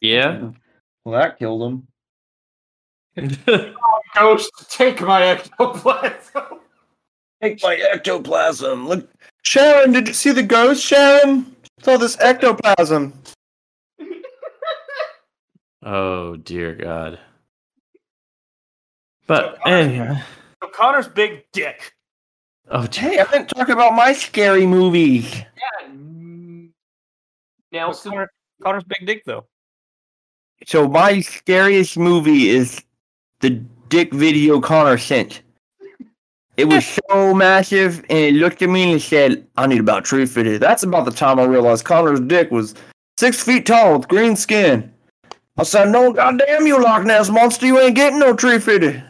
Yeah. 0.05 0.51
Well, 1.07 1.19
that 1.19 1.39
killed 1.39 1.87
him. 3.17 3.39
Ghost, 4.15 4.51
take 4.69 5.01
my 5.01 5.23
ectoplasm. 5.23 6.43
Take 7.41 7.63
my 7.63 7.77
ectoplasm. 7.77 8.87
Look, 8.87 9.09
Sharon, 9.45 9.93
did 9.93 10.07
you 10.07 10.13
see 10.13 10.33
the 10.33 10.43
ghost, 10.43 10.85
Sharon? 10.85 11.57
Saw 11.81 11.97
this 11.97 12.19
ectoplasm. 12.21 13.15
oh 15.83 16.37
dear 16.37 16.75
God. 16.75 17.19
But 19.27 19.59
anyway. 19.67 20.23
So 20.63 20.69
Connor's 20.69 21.09
big 21.09 21.45
dick. 21.53 21.95
Oh, 22.71 22.87
dear. 22.87 23.11
Hey, 23.11 23.19
I 23.21 23.25
didn't 23.25 23.49
talk 23.49 23.71
about 23.71 23.95
my 23.95 24.13
scary 24.13 24.67
movie. 24.67 25.27
Yeah. 25.27 25.89
Now, 27.73 27.89
What's 27.89 28.03
Connor, 28.03 28.31
Connor's 28.63 28.85
big 28.85 29.07
dick 29.07 29.23
though. 29.25 29.47
So 30.67 30.89
my 30.89 31.21
scariest 31.21 31.99
movie 31.99 32.49
is 32.49 32.83
the 33.41 33.51
dick 33.89 34.13
video 34.13 34.61
Connor 34.61 34.99
sent. 34.99 35.43
It 36.57 36.67
was 36.67 36.99
so 37.11 37.35
massive, 37.35 37.99
and 38.09 38.19
it 38.19 38.35
looked 38.35 38.63
at 38.63 38.69
me 38.69 38.85
and 38.85 38.93
it 38.93 39.03
said, 39.03 39.47
"I 39.57 39.67
need 39.67 39.81
about 39.81 40.05
tree 40.05 40.27
fitted." 40.27 40.61
That's 40.61 40.83
about 40.83 41.05
the 41.05 41.11
time 41.11 41.39
I 41.39 41.45
realized 41.45 41.85
Connor's 41.85 42.21
dick 42.21 42.51
was 42.51 42.75
six 43.19 43.43
feet 43.43 43.67
tall 43.67 43.99
with 43.99 44.09
green 44.09 44.37
skin. 44.37 44.93
I 45.57 45.65
said, 45.65 45.91
"No, 45.91 46.13
goddamn 46.13 46.67
you, 46.67 46.83
Loch 46.83 47.05
Ness 47.05 47.31
monster! 47.31 47.67
You 47.67 47.79
ain't 47.81 47.97
getting 47.97 48.19
no 48.19 48.35
tree 48.35 48.59
fitted." 48.59 49.03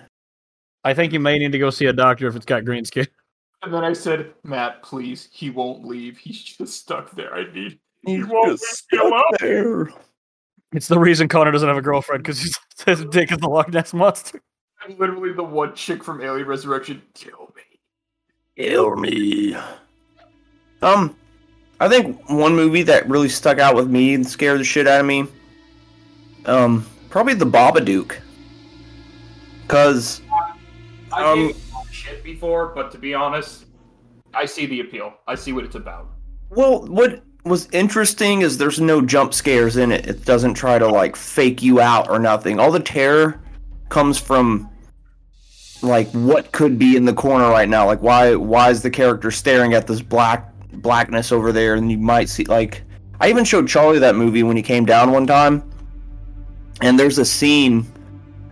I 0.85 0.93
think 0.93 1.13
you 1.13 1.21
may 1.21 1.39
need 1.39 1.53
to 1.53 1.59
go 1.59 1.71
see 1.71 1.87
a 1.87 1.93
doctor 1.93 2.29
if 2.29 2.37
it's 2.37 2.45
got 2.45 2.65
green 2.65 2.85
skin. 2.85 3.07
and 3.63 3.73
then 3.73 3.85
I 3.85 3.95
said, 3.95 4.33
Matt, 4.43 4.83
please, 4.83 5.29
he 5.33 5.51
won't 5.51 5.85
leave. 5.85 6.19
He's 6.19 6.43
just 6.43 6.81
stuck 6.81 7.11
there. 7.13 7.35
I 7.35 7.51
need. 7.53 7.81
He's 8.07 8.27
won't 8.27 8.59
just 8.61 8.87
leave 8.93 9.03
me 9.03 9.09
alone. 9.09 9.23
stuck 9.31 9.41
there. 9.41 9.89
It's 10.75 10.89
the 10.89 10.99
reason 10.99 11.29
Connor 11.29 11.53
doesn't 11.53 11.69
have 11.69 11.77
a 11.79 11.83
girlfriend 11.83 12.25
because 12.25 12.59
his 12.85 13.05
dick 13.07 13.31
is 13.31 13.39
the 13.39 13.49
Loch 13.49 13.73
Ness 13.73 13.95
monster. 13.95 14.43
I'm 14.83 14.99
literally 14.99 15.33
the 15.33 15.43
one 15.43 15.73
chick 15.75 16.03
from 16.03 16.21
Alien 16.21 16.49
Resurrection. 16.49 17.01
Kill 17.15 17.53
me. 17.55 17.79
Kill 18.57 18.97
me. 18.97 19.57
Um, 20.83 21.17
I 21.79 21.89
think 21.89 22.29
one 22.29 22.57
movie 22.57 22.83
that 22.83 23.09
really 23.09 23.29
stuck 23.29 23.61
out 23.61 23.77
with 23.77 23.89
me 23.89 24.15
and 24.15 24.27
scared 24.27 24.59
the 24.59 24.65
shit 24.65 24.89
out 24.89 25.01
of 25.01 25.07
me. 25.07 25.27
Um, 26.45 26.85
probably 27.09 27.35
the 27.35 27.47
Babadook. 27.47 28.17
Cause 29.69 30.23
I 31.13 31.23
Um, 31.25 31.47
gave 31.47 31.57
it 31.57 31.63
shit 31.93 32.25
before, 32.25 32.73
but 32.75 32.91
to 32.91 32.99
be 32.99 33.15
honest, 33.15 33.67
I 34.35 34.45
see 34.45 34.67
the 34.67 34.81
appeal. 34.81 35.15
I 35.29 35.37
see 35.37 35.53
what 35.53 35.65
it's 35.65 35.77
about. 35.77 36.09
Well, 36.51 36.85
what 36.87 37.23
was 37.45 37.69
interesting 37.73 38.41
is 38.43 38.57
there's 38.57 38.81
no 38.81 39.03
jump 39.03 39.35
scares 39.35 39.77
in 39.77 39.93
it. 39.93 40.07
It 40.07 40.25
doesn't 40.25 40.55
try 40.55 40.79
to 40.79 40.89
like 40.89 41.15
fake 41.15 41.63
you 41.63 41.81
out 41.81 42.09
or 42.09 42.19
nothing. 42.19 42.59
All 42.59 42.73
the 42.73 42.81
terror 42.81 43.41
comes 43.91 44.19
from 44.19 44.69
like 45.83 46.09
what 46.13 46.53
could 46.53 46.79
be 46.79 46.97
in 46.97 47.05
the 47.05 47.13
corner 47.13 47.49
right 47.51 47.69
now. 47.69 47.87
Like 47.87 48.01
why 48.01 48.35
why 48.35 48.71
is 48.71 48.83
the 48.83 48.91
character 48.91 49.31
staring 49.31 49.75
at 49.75 49.87
this 49.87 50.01
black 50.01 50.51
blackness 50.73 51.33
over 51.33 51.53
there 51.53 51.75
and 51.75 51.91
you 51.91 51.99
might 51.99 52.29
see 52.29 52.45
like 52.45 52.83
I 53.21 53.29
even 53.29 53.45
showed 53.45 53.69
Charlie 53.69 53.99
that 53.99 54.17
movie 54.17 54.43
when 54.43 54.57
he 54.57 54.63
came 54.63 54.87
down 54.87 55.13
one 55.13 55.27
time. 55.27 55.71
And 56.81 56.99
there's 56.99 57.19
a 57.19 57.25
scene 57.25 57.87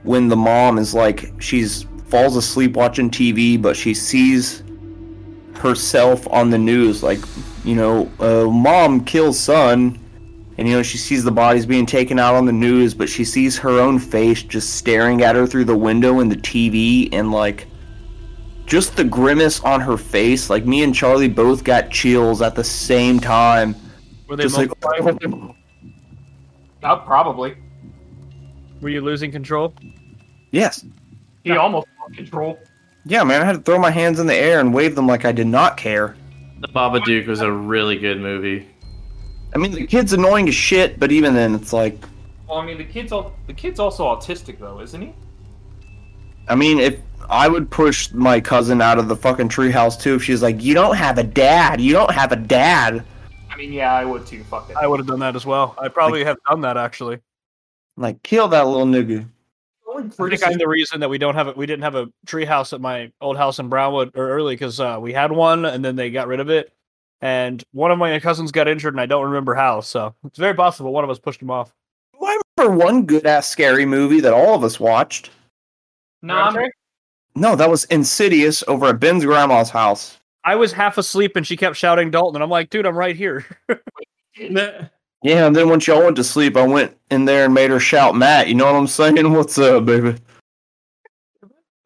when 0.03 0.28
the 0.28 0.36
mom 0.36 0.78
is 0.78 0.95
like 0.95 1.32
she's 1.40 1.86
falls 2.09 2.36
asleep 2.36 2.76
watching 2.76 3.09
TV 3.09 3.61
but 3.61 3.74
she 3.74 3.95
sees 3.95 4.62
herself 5.55 6.28
on 6.28 6.51
the 6.51 6.59
news 6.59 7.03
like 7.03 7.20
you 7.64 7.74
know 7.74 8.10
uh, 8.20 8.48
mom 8.50 9.04
kills 9.04 9.38
son 9.38 9.98
and 10.58 10.68
you 10.68 10.74
know 10.74 10.82
she 10.82 10.98
sees 10.98 11.22
the 11.24 11.30
bodies 11.30 11.64
being 11.66 11.86
taken 11.86 12.18
out 12.18 12.34
on 12.34 12.44
the 12.44 12.52
news 12.52 12.92
but 12.94 13.08
she 13.08 13.24
sees 13.24 13.56
her 13.58 13.78
own 13.80 13.98
face 13.98 14.42
just 14.42 14.74
staring 14.76 15.22
at 15.22 15.34
her 15.36 15.46
through 15.46 15.64
the 15.64 15.76
window 15.76 16.20
in 16.20 16.28
the 16.28 16.36
tv 16.36 17.08
and 17.12 17.30
like 17.32 17.66
just 18.66 18.96
the 18.96 19.04
grimace 19.04 19.60
on 19.60 19.80
her 19.80 19.96
face 19.96 20.50
like 20.50 20.64
me 20.66 20.82
and 20.82 20.94
charlie 20.94 21.28
both 21.28 21.62
got 21.64 21.90
chills 21.90 22.42
at 22.42 22.54
the 22.54 22.64
same 22.64 23.18
time 23.20 23.74
Were 24.28 24.36
they 24.36 24.44
just 24.44 24.56
like 24.56 24.68
multiplying? 24.82 25.56
Uh, 26.82 26.96
probably. 26.96 27.54
Were 28.80 28.89
you 28.89 29.01
losing 29.01 29.30
control? 29.30 29.72
yes 30.51 30.84
He 31.44 31.52
almost 31.52 31.86
lost 32.01 32.14
control. 32.16 32.59
yeah 33.05 33.22
man 33.24 33.40
i 33.40 33.44
had 33.44 33.52
to 33.56 33.62
throw 33.62 33.78
my 33.78 33.90
hands 33.90 34.18
in 34.20 34.26
the 34.26 34.34
air 34.34 34.59
and 34.60 34.74
wave 34.74 34.94
them 34.97 35.06
like 35.06 35.24
i 35.24 35.30
did 35.32 35.47
not 35.47 35.76
care 35.76 36.16
The 36.62 36.68
Babadook 36.68 37.26
was 37.26 37.40
a 37.40 37.51
really 37.52 37.98
good 37.98 38.20
movie. 38.20 38.66
i 39.55 39.59
mean 39.59 39.72
the 39.72 39.86
kid's 39.86 40.12
annoying 40.14 40.48
as 40.48 40.55
shit 40.55 40.98
but 40.98 41.12
even 41.12 41.34
then 41.34 41.55
it's 41.55 41.72
like 41.72 41.98
Well, 42.48 42.59
I 42.59 42.64
mean, 42.66 42.78
the 42.78 42.84
kid's 42.84 43.12
al- 43.12 43.34
the 43.47 43.52
kid's 43.55 43.78
also 43.80 44.05
autistic 44.06 44.59
though, 44.59 44.80
isn't 44.80 45.01
he? 45.02 45.12
I 46.48 46.55
mean, 46.55 46.78
if 46.78 46.98
I 47.30 47.48
would 47.48 47.70
push 47.70 48.12
my 48.12 48.40
cousin 48.40 48.80
out 48.82 48.98
of 48.98 49.09
the 49.09 49.16
fucking 49.16 49.48
treehouse 49.48 49.98
too, 50.01 50.14
if 50.16 50.22
she's 50.24 50.43
like, 50.43 50.62
"You 50.62 50.74
don't 50.74 50.97
have 50.97 51.18
a 51.18 51.22
dad. 51.22 51.80
You 51.80 51.93
don't 51.93 52.10
have 52.12 52.32
a 52.32 52.36
dad." 52.36 53.05
I 53.51 53.56
mean, 53.56 53.72
yeah, 53.72 53.93
I 53.94 54.05
would 54.05 54.26
too. 54.26 54.43
Fuck 54.44 54.70
it. 54.70 54.76
I 54.76 54.86
would 54.86 54.98
have 55.01 55.06
done 55.06 55.20
that 55.20 55.34
as 55.36 55.44
well. 55.47 55.74
I 55.78 55.89
probably 55.89 56.24
have 56.24 56.36
done 56.48 56.60
that 56.62 56.76
actually. 56.76 57.20
Like, 57.97 58.22
kill 58.22 58.48
that 58.48 58.66
little 58.66 58.86
nigga. 58.86 59.26
Only 60.02 60.34
I 60.34 60.36
think 60.36 60.52
I'm 60.52 60.58
the 60.58 60.68
reason 60.68 61.00
that 61.00 61.08
we 61.08 61.18
don't 61.18 61.34
have 61.34 61.48
it. 61.48 61.56
We 61.56 61.66
didn't 61.66 61.82
have 61.82 61.94
a 61.94 62.08
tree 62.26 62.44
house 62.44 62.72
at 62.72 62.80
my 62.80 63.12
old 63.20 63.36
house 63.36 63.58
in 63.58 63.68
Brownwood 63.68 64.12
or 64.14 64.30
early 64.30 64.54
because 64.54 64.80
uh, 64.80 64.98
we 65.00 65.12
had 65.12 65.32
one 65.32 65.64
and 65.64 65.84
then 65.84 65.96
they 65.96 66.10
got 66.10 66.28
rid 66.28 66.40
of 66.40 66.50
it. 66.50 66.72
And 67.20 67.62
one 67.72 67.90
of 67.90 67.98
my 67.98 68.18
cousins 68.18 68.50
got 68.50 68.68
injured 68.68 68.94
and 68.94 69.00
I 69.00 69.06
don't 69.06 69.24
remember 69.24 69.54
how. 69.54 69.80
So 69.80 70.14
it's 70.24 70.38
very 70.38 70.54
possible 70.54 70.92
one 70.92 71.04
of 71.04 71.10
us 71.10 71.18
pushed 71.18 71.40
him 71.40 71.50
off. 71.50 71.72
I 72.20 72.38
remember 72.56 72.84
one 72.84 73.04
good 73.04 73.26
ass 73.26 73.48
scary 73.48 73.86
movie 73.86 74.20
that 74.20 74.32
all 74.32 74.54
of 74.54 74.64
us 74.64 74.80
watched. 74.80 75.30
No, 76.22 76.34
I'm, 76.34 76.70
No, 77.34 77.56
that 77.56 77.70
was 77.70 77.84
Insidious 77.86 78.64
over 78.66 78.86
at 78.86 79.00
Ben's 79.00 79.24
grandma's 79.24 79.70
house. 79.70 80.18
I 80.44 80.56
was 80.56 80.72
half 80.72 80.98
asleep 80.98 81.36
and 81.36 81.46
she 81.46 81.56
kept 81.56 81.76
shouting 81.76 82.10
Dalton. 82.10 82.36
And 82.36 82.42
I'm 82.42 82.50
like, 82.50 82.70
dude, 82.70 82.86
I'm 82.86 82.98
right 82.98 83.16
here. 83.16 83.46
Yeah, 85.23 85.47
and 85.47 85.55
then 85.55 85.69
once 85.69 85.86
y'all 85.86 86.03
went 86.03 86.16
to 86.16 86.24
sleep, 86.24 86.57
I 86.57 86.66
went 86.66 86.97
in 87.11 87.24
there 87.24 87.44
and 87.44 87.55
made 87.55 87.70
her 87.70 87.78
shout, 87.81 88.16
"Matt, 88.16 88.49
you 88.49 88.55
know 88.55 88.65
what 88.66 88.74
I'm 88.74 88.86
saying? 88.89 89.32
What's 89.32 89.57
up, 89.59 89.85
baby?" 89.85 90.16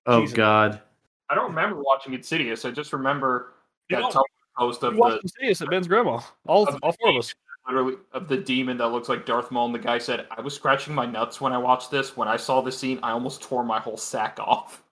Oh 0.07 0.21
Jesus. 0.23 0.37
God. 0.37 0.81
I 1.29 1.35
don't 1.35 1.49
remember 1.49 1.83
watching 1.83 2.15
Insidious. 2.15 2.65
I 2.65 2.71
just 2.71 2.93
remember 2.93 3.53
You 3.89 3.97
that 3.97 4.13
don't- 4.13 4.27
post 4.57 4.83
of 4.85 4.95
the 4.97 5.19
Insidious 5.23 5.61
at 5.61 5.69
Ben's 5.69 5.87
grandma. 5.89 6.21
All, 6.47 6.67
all 6.83 6.93
four 6.93 7.11
of 7.11 7.17
us. 7.17 7.35
literally 7.67 7.97
of 8.13 8.27
the 8.29 8.37
demon 8.39 8.79
that 8.79 8.89
looks 8.89 9.09
like 9.09 9.27
Darth 9.27 9.51
Maul. 9.51 9.67
And 9.67 9.75
the 9.75 9.79
guy 9.81 9.99
said, 9.99 10.27
"I 10.31 10.41
was 10.41 10.55
scratching 10.55 10.95
my 10.95 11.05
nuts 11.05 11.41
when 11.41 11.53
I 11.53 11.59
watched 11.59 11.91
this. 11.91 12.17
When 12.17 12.29
I 12.29 12.37
saw 12.37 12.61
the 12.63 12.73
scene, 12.73 12.99
I 13.03 13.11
almost 13.11 13.43
tore 13.43 13.65
my 13.65 13.81
whole 13.81 13.97
sack 13.99 14.39
off." 14.41 14.83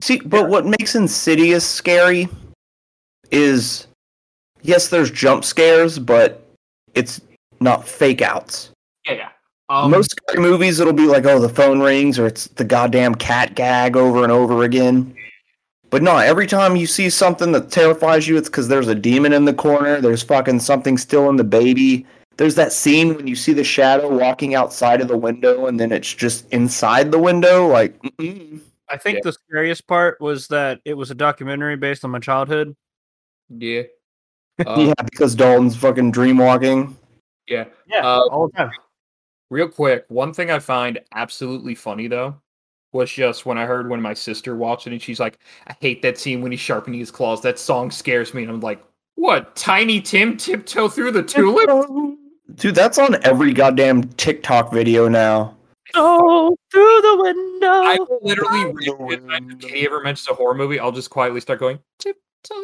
See, 0.00 0.20
but 0.24 0.48
what 0.48 0.64
makes 0.64 0.94
Insidious 0.94 1.68
scary 1.68 2.28
is, 3.30 3.86
yes, 4.62 4.88
there's 4.88 5.10
jump 5.10 5.44
scares, 5.44 5.98
but 5.98 6.42
it's 6.94 7.20
not 7.60 7.86
fake 7.86 8.22
outs. 8.22 8.70
Yeah, 9.06 9.12
yeah. 9.14 9.28
Um, 9.68 9.90
Most 9.90 10.18
movies, 10.36 10.80
it'll 10.80 10.92
be 10.92 11.06
like, 11.06 11.24
oh, 11.26 11.38
the 11.38 11.48
phone 11.48 11.80
rings, 11.80 12.18
or 12.18 12.26
it's 12.26 12.46
the 12.48 12.64
goddamn 12.64 13.14
cat 13.14 13.54
gag 13.54 13.96
over 13.96 14.24
and 14.24 14.32
over 14.32 14.64
again. 14.64 15.14
But 15.90 16.02
no, 16.02 16.16
every 16.18 16.46
time 16.46 16.76
you 16.76 16.86
see 16.86 17.10
something 17.10 17.52
that 17.52 17.70
terrifies 17.70 18.26
you, 18.26 18.36
it's 18.36 18.48
because 18.48 18.68
there's 18.68 18.88
a 18.88 18.94
demon 18.94 19.32
in 19.32 19.44
the 19.44 19.54
corner. 19.54 20.00
There's 20.00 20.22
fucking 20.22 20.60
something 20.60 20.98
still 20.98 21.28
in 21.30 21.36
the 21.36 21.44
baby. 21.44 22.06
There's 22.36 22.54
that 22.54 22.72
scene 22.72 23.14
when 23.14 23.26
you 23.26 23.36
see 23.36 23.52
the 23.52 23.64
shadow 23.64 24.08
walking 24.16 24.54
outside 24.54 25.00
of 25.00 25.08
the 25.08 25.16
window, 25.16 25.66
and 25.66 25.78
then 25.78 25.92
it's 25.92 26.12
just 26.12 26.48
inside 26.52 27.12
the 27.12 27.18
window. 27.18 27.66
Like, 27.66 28.00
mm-mm. 28.02 28.60
I 28.88 28.96
think 28.96 29.16
Yeah. 29.16 29.20
the 29.24 29.32
scariest 29.32 29.86
part 29.86 30.20
was 30.20 30.48
that 30.48 30.80
it 30.84 30.94
was 30.94 31.10
a 31.10 31.14
documentary 31.14 31.76
based 31.76 32.04
on 32.04 32.10
my 32.10 32.18
childhood. 32.18 32.74
Yeah. 33.48 33.82
Uh, 34.66 34.78
yeah, 34.78 35.02
because 35.04 35.34
Dalton's 35.34 35.74
fucking 35.74 36.10
dream 36.10 36.36
walking. 36.36 36.94
Yeah. 37.46 37.64
Yeah, 37.86 38.06
Uh, 38.06 38.28
all 38.30 38.48
the 38.48 38.56
time. 38.56 38.70
Real 39.50 39.68
quick, 39.68 40.04
one 40.08 40.32
thing 40.32 40.50
I 40.50 40.58
find 40.60 41.00
absolutely 41.14 41.74
funny 41.74 42.06
though 42.06 42.40
was 42.92 43.10
just 43.10 43.46
when 43.46 43.58
I 43.58 43.66
heard 43.66 43.88
when 43.88 44.00
my 44.00 44.14
sister 44.14 44.56
watched 44.56 44.86
it 44.86 44.92
and 44.92 45.02
she's 45.02 45.20
like, 45.20 45.38
I 45.66 45.76
hate 45.80 46.02
that 46.02 46.18
scene 46.18 46.40
when 46.42 46.52
he's 46.52 46.60
sharpening 46.60 47.00
his 47.00 47.10
claws. 47.10 47.40
That 47.42 47.58
song 47.58 47.90
scares 47.90 48.34
me. 48.34 48.42
And 48.42 48.50
I'm 48.50 48.60
like, 48.60 48.82
what? 49.14 49.54
Tiny 49.56 50.00
Tim 50.00 50.36
tiptoe 50.36 50.88
through 50.88 51.12
the 51.12 51.22
tulip? 51.22 51.68
Dude, 52.54 52.74
that's 52.74 52.98
on 52.98 53.22
every 53.24 53.52
goddamn 53.52 54.04
TikTok 54.14 54.72
video 54.72 55.08
now. 55.08 55.56
Oh, 55.94 56.56
through 56.70 57.00
the 57.02 57.16
window. 57.22 57.66
I 57.66 57.96
will 57.98 58.20
literally 58.22 58.72
read 58.72 59.18
it. 59.20 59.32
If 59.32 59.58
Katie 59.60 59.86
ever 59.86 60.00
mentions 60.00 60.28
a 60.28 60.34
horror 60.34 60.54
movie, 60.54 60.78
I'll 60.78 60.92
just 60.92 61.10
quietly 61.10 61.40
start 61.40 61.60
going, 61.60 61.78
tiptoe 61.98 62.54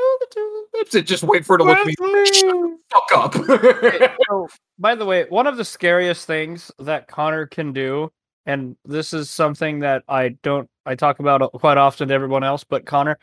through 0.00 0.18
the 0.20 0.66
tulips. 0.72 0.94
And 0.94 1.06
just 1.06 1.22
wait 1.22 1.44
for 1.44 1.56
it 1.56 1.58
to 1.58 1.64
look 1.64 1.78
at 1.78 1.86
me. 1.86 1.94
Shut 1.94 2.70
fuck 2.90 3.12
up. 3.12 3.34
so, 4.28 4.48
by 4.78 4.94
the 4.94 5.04
way, 5.04 5.26
one 5.28 5.46
of 5.46 5.56
the 5.56 5.64
scariest 5.64 6.26
things 6.26 6.70
that 6.78 7.08
Connor 7.08 7.46
can 7.46 7.72
do, 7.72 8.10
and 8.46 8.76
this 8.84 9.12
is 9.12 9.30
something 9.30 9.80
that 9.80 10.02
I 10.08 10.30
don't 10.42 10.68
I 10.86 10.94
talk 10.94 11.18
about 11.18 11.52
quite 11.52 11.78
often 11.78 12.08
to 12.08 12.14
everyone 12.14 12.44
else, 12.44 12.64
but 12.64 12.86
Connor 12.86 13.18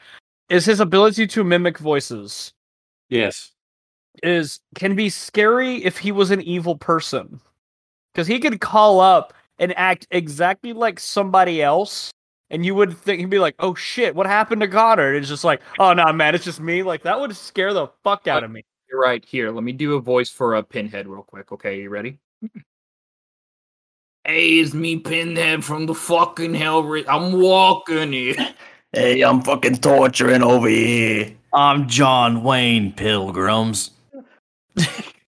is 0.49 0.65
his 0.65 0.79
ability 0.79 1.27
to 1.27 1.43
mimic 1.43 1.77
voices. 1.77 2.53
Yes. 3.09 3.51
Is 4.23 4.59
can 4.75 4.95
be 4.95 5.09
scary 5.09 5.83
if 5.83 5.97
he 5.97 6.11
was 6.11 6.31
an 6.31 6.41
evil 6.41 6.75
person, 6.75 7.39
because 8.13 8.27
he 8.27 8.39
could 8.39 8.61
call 8.61 8.99
up 8.99 9.33
and 9.59 9.77
act 9.77 10.07
exactly 10.11 10.73
like 10.73 10.99
somebody 10.99 11.61
else. 11.61 12.11
And 12.49 12.65
you 12.65 12.75
would 12.75 12.97
think 12.97 13.19
he'd 13.19 13.29
be 13.29 13.39
like, 13.39 13.55
"Oh 13.59 13.75
shit, 13.75 14.15
what 14.15 14.25
happened 14.25 14.61
to 14.61 14.67
Connor?" 14.67 15.09
And 15.09 15.17
it's 15.17 15.27
just 15.27 15.43
like, 15.43 15.61
"Oh 15.79 15.93
no, 15.93 16.11
man, 16.13 16.33
it's 16.33 16.45
just 16.45 16.61
me." 16.61 16.83
Like 16.83 17.03
that 17.03 17.19
would 17.19 17.35
scare 17.35 17.73
the 17.73 17.87
fuck 18.03 18.27
out 18.27 18.43
of 18.43 18.51
me. 18.51 18.63
You're 18.89 19.01
right. 19.01 19.23
Here, 19.25 19.51
let 19.51 19.63
me 19.63 19.73
do 19.73 19.95
a 19.95 19.99
voice 19.99 20.29
for 20.29 20.55
a 20.55 20.63
pinhead 20.63 21.07
real 21.07 21.23
quick. 21.23 21.51
Okay, 21.51 21.81
you 21.81 21.89
ready? 21.89 22.19
Hey, 24.27 24.59
it's 24.59 24.73
me, 24.73 24.99
Pinhead 24.99 25.63
from 25.63 25.85
the 25.85 25.95
fucking 25.95 26.53
hell. 26.53 26.79
I'm 27.07 27.39
walking 27.39 28.11
here. 28.11 28.35
Hey, 28.93 29.21
I'm 29.21 29.41
fucking 29.41 29.77
torturing 29.77 30.41
over 30.41 30.67
here. 30.67 31.33
I'm 31.53 31.87
John 31.87 32.43
Wayne 32.43 32.91
Pilgrims. 32.93 33.91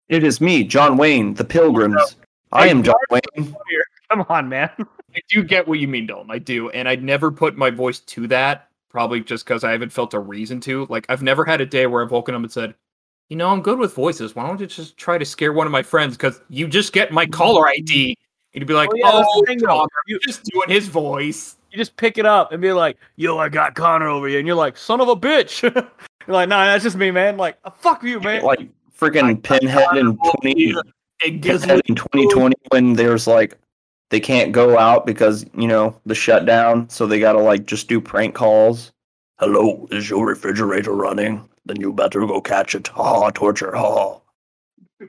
It 0.10 0.26
is 0.26 0.42
me, 0.42 0.66
John 0.66 0.98
Wayne, 0.98 1.36
the 1.36 1.46
Pilgrims. 1.46 2.18
I 2.52 2.68
am 2.68 2.84
John 2.84 2.96
Wayne. 3.10 3.56
Come 4.12 4.26
on, 4.30 4.50
man. 4.50 4.70
I 5.16 5.20
do 5.30 5.44
get 5.44 5.68
what 5.68 5.80
you 5.80 5.88
mean, 5.88 6.08
Dalton. 6.08 6.32
I 6.32 6.38
do, 6.38 6.70
and 6.70 6.88
I'd 6.88 7.04
never 7.04 7.32
put 7.32 7.58
my 7.58 7.70
voice 7.70 8.00
to 8.00 8.28
that. 8.28 8.68
Probably 8.90 9.22
just 9.22 9.46
because 9.46 9.64
I 9.64 9.72
haven't 9.72 9.92
felt 9.92 10.14
a 10.14 10.20
reason 10.20 10.60
to. 10.62 10.86
Like, 10.90 11.06
I've 11.10 11.22
never 11.24 11.46
had 11.46 11.62
a 11.62 11.66
day 11.66 11.88
where 11.88 12.04
I've 12.04 12.12
woken 12.12 12.36
up 12.36 12.42
and 12.42 12.52
said, 12.52 12.76
"You 13.30 13.38
know, 13.38 13.50
I'm 13.50 13.62
good 13.62 13.80
with 13.80 13.94
voices. 13.94 14.36
Why 14.36 14.46
don't 14.46 14.60
you 14.60 14.68
just 14.68 14.98
try 14.98 15.18
to 15.18 15.24
scare 15.26 15.54
one 15.54 15.66
of 15.66 15.72
my 15.72 15.82
friends? 15.84 16.18
Because 16.18 16.42
you 16.50 16.68
just 16.68 16.92
get 16.94 17.12
my 17.12 17.26
caller 17.26 17.68
ID." 17.68 18.18
You'd 18.54 18.68
be 18.68 18.74
like, 18.74 18.90
Oh, 18.92 18.98
yeah, 18.98 19.12
"Oh, 19.14 19.44
thing. 19.48 19.62
Connor, 19.62 19.88
You- 20.08 20.16
you're 20.16 20.20
just 20.20 20.44
doing 20.44 20.68
his 20.70 20.90
voice." 20.90 21.56
You 21.72 21.78
just 21.78 21.96
pick 21.96 22.18
it 22.18 22.26
up 22.26 22.52
and 22.52 22.62
be 22.62 22.74
like, 22.74 22.98
"Yo, 23.16 23.38
I 23.38 23.48
got 23.48 23.76
Connor 23.76 24.10
over 24.10 24.28
here," 24.28 24.40
and 24.40 24.48
you're 24.48 24.58
like, 24.58 24.76
"Son 24.76 25.00
of 25.00 25.08
a 25.08 25.16
bitch!" 25.16 25.62
you're 25.64 25.74
like, 26.28 26.50
"Nah, 26.50 26.66
that's 26.66 26.84
just 26.84 26.98
me, 26.98 27.12
man." 27.12 27.38
Like, 27.38 27.58
"Uh, 27.64 27.70
"Fuck 27.70 28.04
you, 28.04 28.20
man." 28.20 28.44
Like 28.44 28.68
freaking 28.98 29.42
Pinhead 29.42 29.96
in 29.98 30.18
twenty 30.18 30.76
And 31.26 31.42
guess 31.42 31.62
Pinhead 31.62 31.82
in 31.88 31.96
twenty 31.96 32.28
twenty 32.28 32.56
when 32.72 32.94
there's 32.94 33.26
like 33.26 33.58
they 34.12 34.20
can't 34.20 34.52
go 34.52 34.78
out 34.78 35.06
because, 35.06 35.46
you 35.56 35.68
know, 35.68 35.96
the 36.06 36.14
shutdown, 36.14 36.88
so 36.90 37.08
they 37.08 37.20
gotta 37.20 37.40
like 37.40 37.66
just 37.66 37.88
do 37.88 38.00
prank 38.00 38.36
calls. 38.36 38.92
Hello, 39.40 39.88
is 39.90 40.10
your 40.10 40.28
refrigerator 40.28 40.94
running? 40.94 41.50
Then 41.66 41.80
you 41.80 41.94
better 41.94 42.20
go 42.28 42.42
catch 42.42 42.76
it. 42.76 42.90
Ha 42.90 43.32
torture, 43.32 43.76
ha. 43.76 44.20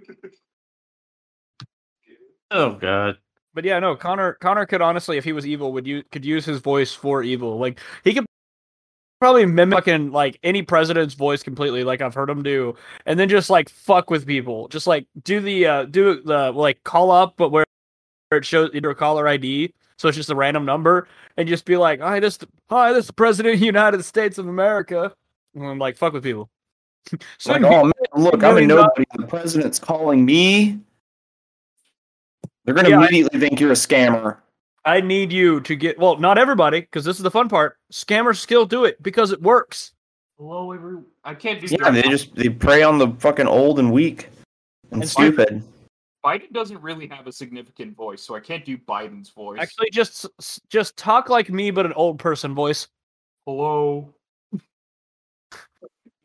Oh 2.54 2.72
god. 2.72 3.16
But 3.54 3.64
yeah, 3.64 3.78
no, 3.78 3.96
Connor. 3.96 4.34
Connor 4.34 4.66
could 4.66 4.82
honestly, 4.82 5.16
if 5.16 5.24
he 5.24 5.32
was 5.32 5.46
evil, 5.46 5.72
would 5.72 5.86
you 5.86 6.02
could 6.12 6.22
use 6.22 6.44
his 6.44 6.58
voice 6.60 6.92
for 6.92 7.22
evil. 7.22 7.58
Like 7.58 7.80
he 8.04 8.12
could 8.12 8.26
probably 9.20 9.46
mimic 9.46 9.78
fucking, 9.78 10.12
like 10.12 10.38
any 10.42 10.62
president's 10.62 11.14
voice 11.14 11.42
completely, 11.42 11.82
like 11.82 12.02
I've 12.02 12.12
heard 12.14 12.28
him 12.28 12.42
do, 12.42 12.76
and 13.06 13.18
then 13.18 13.30
just 13.30 13.48
like 13.48 13.70
fuck 13.70 14.10
with 14.10 14.26
people, 14.26 14.68
just 14.68 14.86
like 14.86 15.06
do 15.24 15.40
the 15.40 15.66
uh 15.66 15.84
do 15.86 16.20
the 16.22 16.52
like 16.52 16.84
call 16.84 17.10
up, 17.10 17.34
but 17.38 17.48
where 17.48 17.64
where 17.64 17.66
it 18.36 18.44
shows 18.44 18.70
your 18.74 18.94
caller 18.94 19.26
ID, 19.28 19.72
so 19.98 20.08
it's 20.08 20.16
just 20.16 20.30
a 20.30 20.34
random 20.34 20.64
number, 20.64 21.08
and 21.36 21.48
just 21.48 21.64
be 21.64 21.76
like, 21.76 22.00
"Hi, 22.00 22.20
this 22.20 22.38
hi, 22.68 22.92
this 22.92 23.02
is 23.04 23.06
the 23.08 23.12
president 23.12 23.54
of 23.54 23.60
the 23.60 23.66
United 23.66 24.04
States 24.04 24.38
of 24.38 24.48
America," 24.48 25.14
and 25.54 25.66
I'm 25.66 25.78
like, 25.78 25.96
fuck 25.96 26.12
with 26.12 26.22
people. 26.24 26.50
so 27.38 27.52
Like, 27.52 27.62
oh 27.62 27.84
man, 27.84 27.92
look, 28.16 28.34
I'm 28.42 28.44
a 28.44 28.54
really 28.54 28.66
not- 28.66 28.76
nobody. 28.96 29.04
The 29.16 29.26
president's 29.26 29.78
calling 29.78 30.24
me. 30.24 30.78
They're 32.64 32.74
gonna 32.74 32.90
Yeah, 32.90 33.00
I- 33.00 33.06
immediately 33.08 33.40
think 33.40 33.60
you're 33.60 33.72
a 33.72 33.74
scammer. 33.74 34.36
I 34.84 35.00
need 35.00 35.32
you 35.32 35.60
to 35.60 35.76
get 35.76 35.98
well, 35.98 36.16
not 36.16 36.38
everybody, 36.38 36.80
because 36.80 37.04
this 37.04 37.16
is 37.16 37.22
the 37.22 37.30
fun 37.30 37.48
part. 37.48 37.76
Scammers 37.92 38.36
still 38.38 38.66
do 38.66 38.84
it 38.84 39.00
because 39.02 39.30
it 39.30 39.40
works. 39.40 39.92
Hello, 40.38 40.72
everyone. 40.72 41.04
I 41.24 41.34
can't 41.34 41.60
do. 41.60 41.68
Yeah, 41.70 41.90
they 41.90 42.02
just 42.02 42.34
they 42.34 42.48
prey 42.48 42.82
on 42.82 42.98
the 42.98 43.08
fucking 43.20 43.46
old 43.46 43.78
and 43.78 43.92
weak 43.92 44.28
and 44.90 45.02
And 45.02 45.08
stupid. 45.08 45.62
Biden 46.24 46.52
doesn't 46.52 46.80
really 46.80 47.08
have 47.08 47.26
a 47.26 47.32
significant 47.32 47.96
voice, 47.96 48.22
so 48.22 48.36
I 48.36 48.40
can't 48.40 48.64
do 48.64 48.78
Biden's 48.78 49.30
voice. 49.30 49.58
Actually, 49.60 49.90
just 49.90 50.26
just 50.68 50.96
talk 50.96 51.28
like 51.28 51.50
me, 51.50 51.70
but 51.70 51.84
an 51.84 51.92
old 51.94 52.18
person 52.18 52.54
voice. 52.54 52.88
hello. 53.46 54.14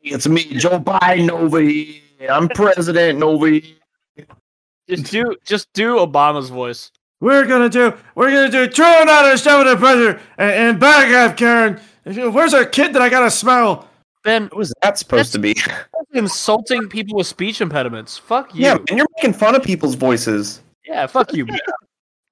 It's 0.00 0.28
me, 0.28 0.44
Joe 0.44 0.78
Biden 0.78 1.28
over 1.28 1.60
here. 1.60 2.00
I'm 2.30 2.48
president 2.48 3.22
over 3.22 3.48
here. 3.48 3.74
Just 4.88 5.10
do 5.10 5.36
just 5.44 5.70
do 5.74 5.96
Obama's 5.96 6.48
voice. 6.48 6.92
We're 7.20 7.46
gonna 7.46 7.68
do. 7.68 7.92
We're 8.14 8.30
gonna 8.30 8.50
do. 8.50 8.72
Throw 8.72 9.02
him 9.02 9.08
out 9.08 9.30
of 9.30 9.42
the 9.42 9.58
with 9.58 9.66
the 9.66 9.76
president 9.76 10.20
and, 10.38 10.52
and 10.52 10.80
back 10.80 11.12
off, 11.14 11.36
Karen. 11.36 11.80
Where's 12.04 12.54
our 12.54 12.64
kid 12.64 12.94
that 12.94 13.02
I 13.02 13.08
gotta 13.08 13.30
smell? 13.30 13.87
Ben, 14.28 14.42
What 14.44 14.56
was 14.56 14.74
that 14.82 14.98
supposed 14.98 15.32
to 15.32 15.38
be? 15.38 15.54
insulting 16.12 16.86
people 16.86 17.16
with 17.16 17.26
speech 17.26 17.62
impediments. 17.62 18.18
Fuck 18.18 18.54
you. 18.54 18.60
yeah, 18.62 18.76
and 18.88 18.98
you're 18.98 19.06
making 19.16 19.32
fun 19.32 19.54
of 19.54 19.62
people's 19.62 19.94
voices. 19.94 20.60
Yeah, 20.84 21.06
fuck 21.06 21.32
you. 21.32 21.46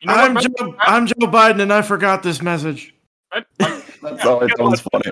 You 0.03 0.09
know 0.09 0.15
I'm 0.15 0.35
what? 0.35 0.43
Joe. 0.59 0.75
I'm 0.79 1.07
Joe 1.07 1.15
Biden, 1.21 1.63
and 1.63 1.73
I 1.73 1.81
forgot 1.81 2.23
this 2.23 2.43
message. 2.43 2.95
I- 3.33 3.47
I- 3.61 3.83
That's 4.03 4.27
always 4.27 4.53
sounds 4.59 4.81
funny. 4.83 5.11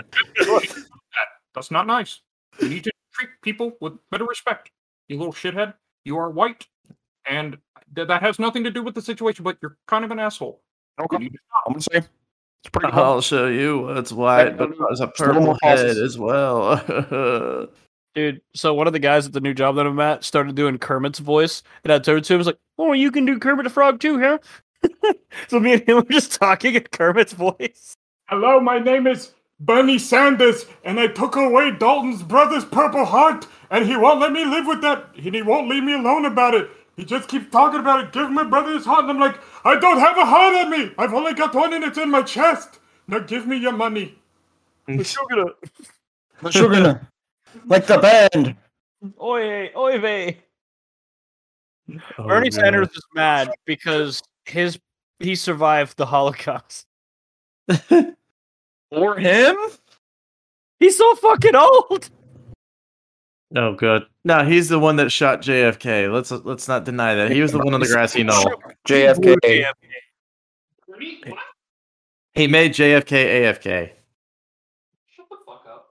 That's 1.54 1.70
not 1.70 1.86
nice. 1.86 2.20
You 2.60 2.68
need 2.68 2.84
to 2.84 2.90
treat 3.14 3.30
people 3.40 3.72
with 3.80 3.94
better 4.10 4.26
respect. 4.26 4.70
You 5.08 5.16
little 5.16 5.32
shithead. 5.32 5.72
You 6.04 6.18
are 6.18 6.28
white, 6.28 6.66
and 7.26 7.56
th- 7.96 8.08
that 8.08 8.20
has 8.20 8.38
nothing 8.38 8.62
to 8.64 8.70
do 8.70 8.82
with 8.82 8.94
the 8.94 9.00
situation. 9.00 9.42
But 9.42 9.56
you're 9.62 9.78
kind 9.88 10.04
of 10.04 10.10
an 10.10 10.18
asshole. 10.18 10.60
Okay. 11.00 11.16
need 11.16 11.32
to 11.32 11.38
stop. 11.48 11.62
I'm 11.66 11.72
gonna 11.72 11.80
say 12.02 12.08
it's 12.64 12.70
pretty 12.70 12.88
uh-huh. 12.88 12.96
cool. 12.96 13.04
I'll 13.04 13.20
show 13.20 13.46
you 13.46 13.80
what's 13.80 14.10
white, 14.10 14.56
but 14.56 14.70
there's 14.78 15.00
a 15.00 15.06
Just 15.08 15.20
a 15.20 15.26
little 15.26 15.42
more 15.42 15.58
purple 15.60 15.86
head 15.86 15.98
as 15.98 16.18
well. 16.18 17.68
Dude, 18.14 18.40
so 18.54 18.72
one 18.72 18.86
of 18.86 18.94
the 18.94 18.98
guys 18.98 19.26
at 19.26 19.34
the 19.34 19.40
new 19.40 19.52
job 19.52 19.76
that 19.76 19.86
I'm 19.86 20.00
at 20.00 20.24
started 20.24 20.54
doing 20.54 20.78
Kermit's 20.78 21.18
voice, 21.18 21.62
and 21.82 21.92
I 21.92 21.98
turned 21.98 22.24
to 22.24 22.32
him 22.32 22.36
and 22.36 22.40
was 22.40 22.46
like, 22.46 22.58
Oh, 22.78 22.94
you 22.94 23.10
can 23.10 23.26
do 23.26 23.38
Kermit 23.38 23.64
the 23.64 23.70
Frog 23.70 24.00
too, 24.00 24.18
huh? 24.18 24.38
so 25.48 25.60
me 25.60 25.74
and 25.74 25.86
him 25.86 25.96
were 25.96 26.02
just 26.04 26.32
talking 26.32 26.74
in 26.74 26.84
Kermit's 26.84 27.34
voice. 27.34 27.96
Hello, 28.28 28.60
my 28.60 28.78
name 28.78 29.06
is 29.06 29.32
Bernie 29.60 29.98
Sanders, 29.98 30.64
and 30.84 30.98
I 30.98 31.08
took 31.08 31.36
away 31.36 31.70
Dalton's 31.70 32.22
brother's 32.22 32.64
purple 32.64 33.04
heart, 33.04 33.46
and 33.70 33.84
he 33.84 33.96
won't 33.96 34.20
let 34.20 34.32
me 34.32 34.44
live 34.44 34.66
with 34.66 34.80
that. 34.80 35.10
And 35.16 35.34
he 35.34 35.42
won't 35.42 35.68
leave 35.68 35.84
me 35.84 35.92
alone 35.92 36.24
about 36.24 36.54
it. 36.54 36.70
He 36.96 37.04
just 37.04 37.28
keeps 37.28 37.50
talking 37.50 37.80
about 37.80 38.04
it. 38.04 38.12
Give 38.12 38.30
my 38.30 38.44
brother 38.44 38.72
his 38.72 38.84
heart, 38.84 39.02
and 39.02 39.10
I'm 39.10 39.18
like, 39.18 39.38
I 39.64 39.78
don't 39.78 39.98
have 39.98 40.16
a 40.16 40.24
heart 40.24 40.54
on 40.54 40.70
me. 40.70 40.92
I've 40.96 41.12
only 41.12 41.34
got 41.34 41.54
one, 41.54 41.72
and 41.72 41.82
it's 41.82 41.98
in 41.98 42.10
my 42.10 42.22
chest. 42.22 42.78
Now 43.08 43.18
give 43.18 43.46
me 43.46 43.56
your 43.56 43.72
money. 43.72 44.18
Sugar. 44.88 45.44
Mm. 45.44 45.54
But 46.42 46.52
you're 46.56 46.68
gonna 46.68 47.08
like 47.66 47.86
the 47.86 47.98
band. 47.98 48.56
Oy, 49.22 49.70
oy 49.76 49.98
vey. 49.98 50.38
Oh, 52.18 52.26
Bernie 52.26 52.50
man. 52.50 52.52
Sanders 52.52 52.88
is 52.88 53.04
mad 53.14 53.50
because 53.66 54.20
his 54.44 54.78
he 55.20 55.36
survived 55.36 55.96
the 55.96 56.06
Holocaust. 56.06 56.86
Or 58.94 59.16
him? 59.16 59.56
He's 60.78 60.96
so 60.96 61.14
fucking 61.16 61.56
old. 61.56 62.10
Oh, 63.56 63.74
good. 63.74 64.04
No, 64.26 64.42
he's 64.44 64.68
the 64.70 64.78
one 64.78 64.96
that 64.96 65.10
shot 65.12 65.42
JFK. 65.42 66.10
Let's 66.12 66.30
let's 66.30 66.66
not 66.66 66.84
deny 66.84 67.14
that. 67.14 67.30
He 67.30 67.42
was 67.42 67.52
the 67.52 67.58
one 67.58 67.74
on 67.74 67.80
the 67.80 67.86
grassy 67.86 68.22
knoll. 68.22 68.54
JFK. 68.88 69.66
He 72.32 72.46
made 72.46 72.72
JFK 72.72 73.04
AFK. 73.04 73.90
Shut 75.14 75.26
the 75.30 75.36
fuck 75.46 75.64
up. 75.68 75.88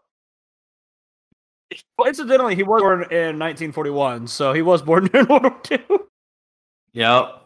Well, 1.98 2.08
incidentally, 2.08 2.56
he 2.56 2.64
was 2.64 2.82
born 2.82 3.04
in 3.12 3.38
1941, 3.40 4.28
so 4.28 4.52
he 4.54 4.62
was 4.62 4.82
born 4.82 5.06
during 5.14 5.28
World 5.28 5.44
War 5.44 5.62
II. 5.72 5.80
Yep. 6.94 7.40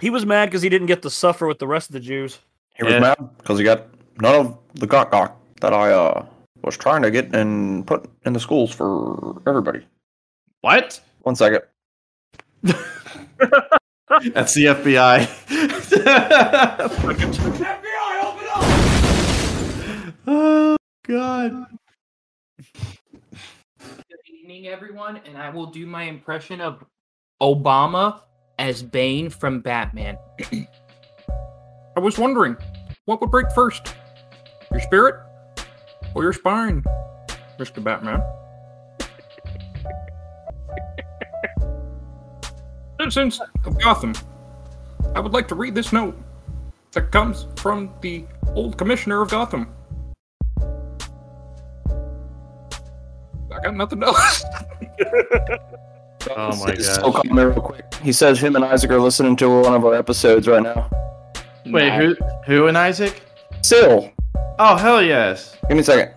He 0.00 0.10
was 0.10 0.24
mad 0.24 0.46
because 0.46 0.62
he 0.62 0.68
didn't 0.68 0.86
get 0.86 1.02
to 1.02 1.10
suffer 1.10 1.46
with 1.46 1.58
the 1.58 1.66
rest 1.66 1.88
of 1.90 1.94
the 1.94 2.00
Jews. 2.00 2.38
He 2.74 2.84
was 2.84 2.92
Yeah. 2.92 3.00
mad 3.00 3.16
because 3.38 3.58
he 3.58 3.64
got 3.64 3.86
none 4.20 4.34
of 4.34 4.58
the 4.74 4.86
gok 4.86 5.10
gok 5.10 5.32
that 5.60 5.72
I 5.72 5.90
uh 5.92 6.26
was 6.62 6.76
trying 6.76 7.02
to 7.02 7.10
get 7.10 7.34
and 7.34 7.86
put 7.86 8.08
in 8.24 8.32
the 8.32 8.40
schools 8.40 8.72
for 8.74 9.40
everybody. 9.46 9.84
What? 10.66 11.00
One 11.20 11.36
second. 11.36 11.60
That's 12.64 14.52
the 14.52 14.64
FBI. 14.64 15.28
FBI, 15.94 16.64
open 18.24 18.46
up! 18.52 18.64
oh 20.26 20.76
God. 21.06 21.66
Good 23.78 24.26
evening, 24.28 24.66
everyone, 24.66 25.20
and 25.24 25.38
I 25.38 25.50
will 25.50 25.66
do 25.66 25.86
my 25.86 26.02
impression 26.02 26.60
of 26.60 26.84
Obama 27.40 28.22
as 28.58 28.82
Bane 28.82 29.30
from 29.30 29.60
Batman. 29.60 30.18
I 30.50 32.00
was 32.00 32.18
wondering, 32.18 32.56
what 33.04 33.20
would 33.20 33.30
break 33.30 33.52
first? 33.52 33.94
Your 34.72 34.80
spirit 34.80 35.14
or 36.16 36.24
your 36.24 36.32
spine, 36.32 36.82
Mr. 37.56 37.80
Batman? 37.84 38.20
Citizens 43.10 43.40
of 43.64 43.78
Gotham, 43.80 44.12
I 45.14 45.20
would 45.20 45.32
like 45.32 45.46
to 45.48 45.54
read 45.54 45.76
this 45.76 45.92
note 45.92 46.16
that 46.90 47.12
comes 47.12 47.46
from 47.54 47.94
the 48.00 48.24
old 48.56 48.76
commissioner 48.76 49.22
of 49.22 49.30
Gotham. 49.30 49.72
I 51.88 53.60
got 53.62 53.76
nothing 53.76 54.02
else. 54.02 54.44
Oh 56.36 56.48
my 56.56 56.74
So 56.74 57.02
gosh. 57.12 57.22
call 57.22 57.22
me 57.36 57.40
real 57.44 57.60
quick. 57.60 57.84
He 58.02 58.10
says 58.10 58.40
him 58.40 58.56
and 58.56 58.64
Isaac 58.64 58.90
are 58.90 58.98
listening 58.98 59.36
to 59.36 59.48
one 59.62 59.74
of 59.74 59.84
our 59.84 59.94
episodes 59.94 60.48
right 60.48 60.60
now. 60.60 60.90
Wait, 61.66 61.92
who? 61.92 62.16
Who 62.46 62.66
and 62.66 62.76
Isaac? 62.76 63.22
Still, 63.62 64.10
Oh 64.58 64.74
hell 64.74 65.00
yes. 65.00 65.56
give 65.68 65.76
me 65.76 65.82
a 65.82 65.84
second. 65.84 66.12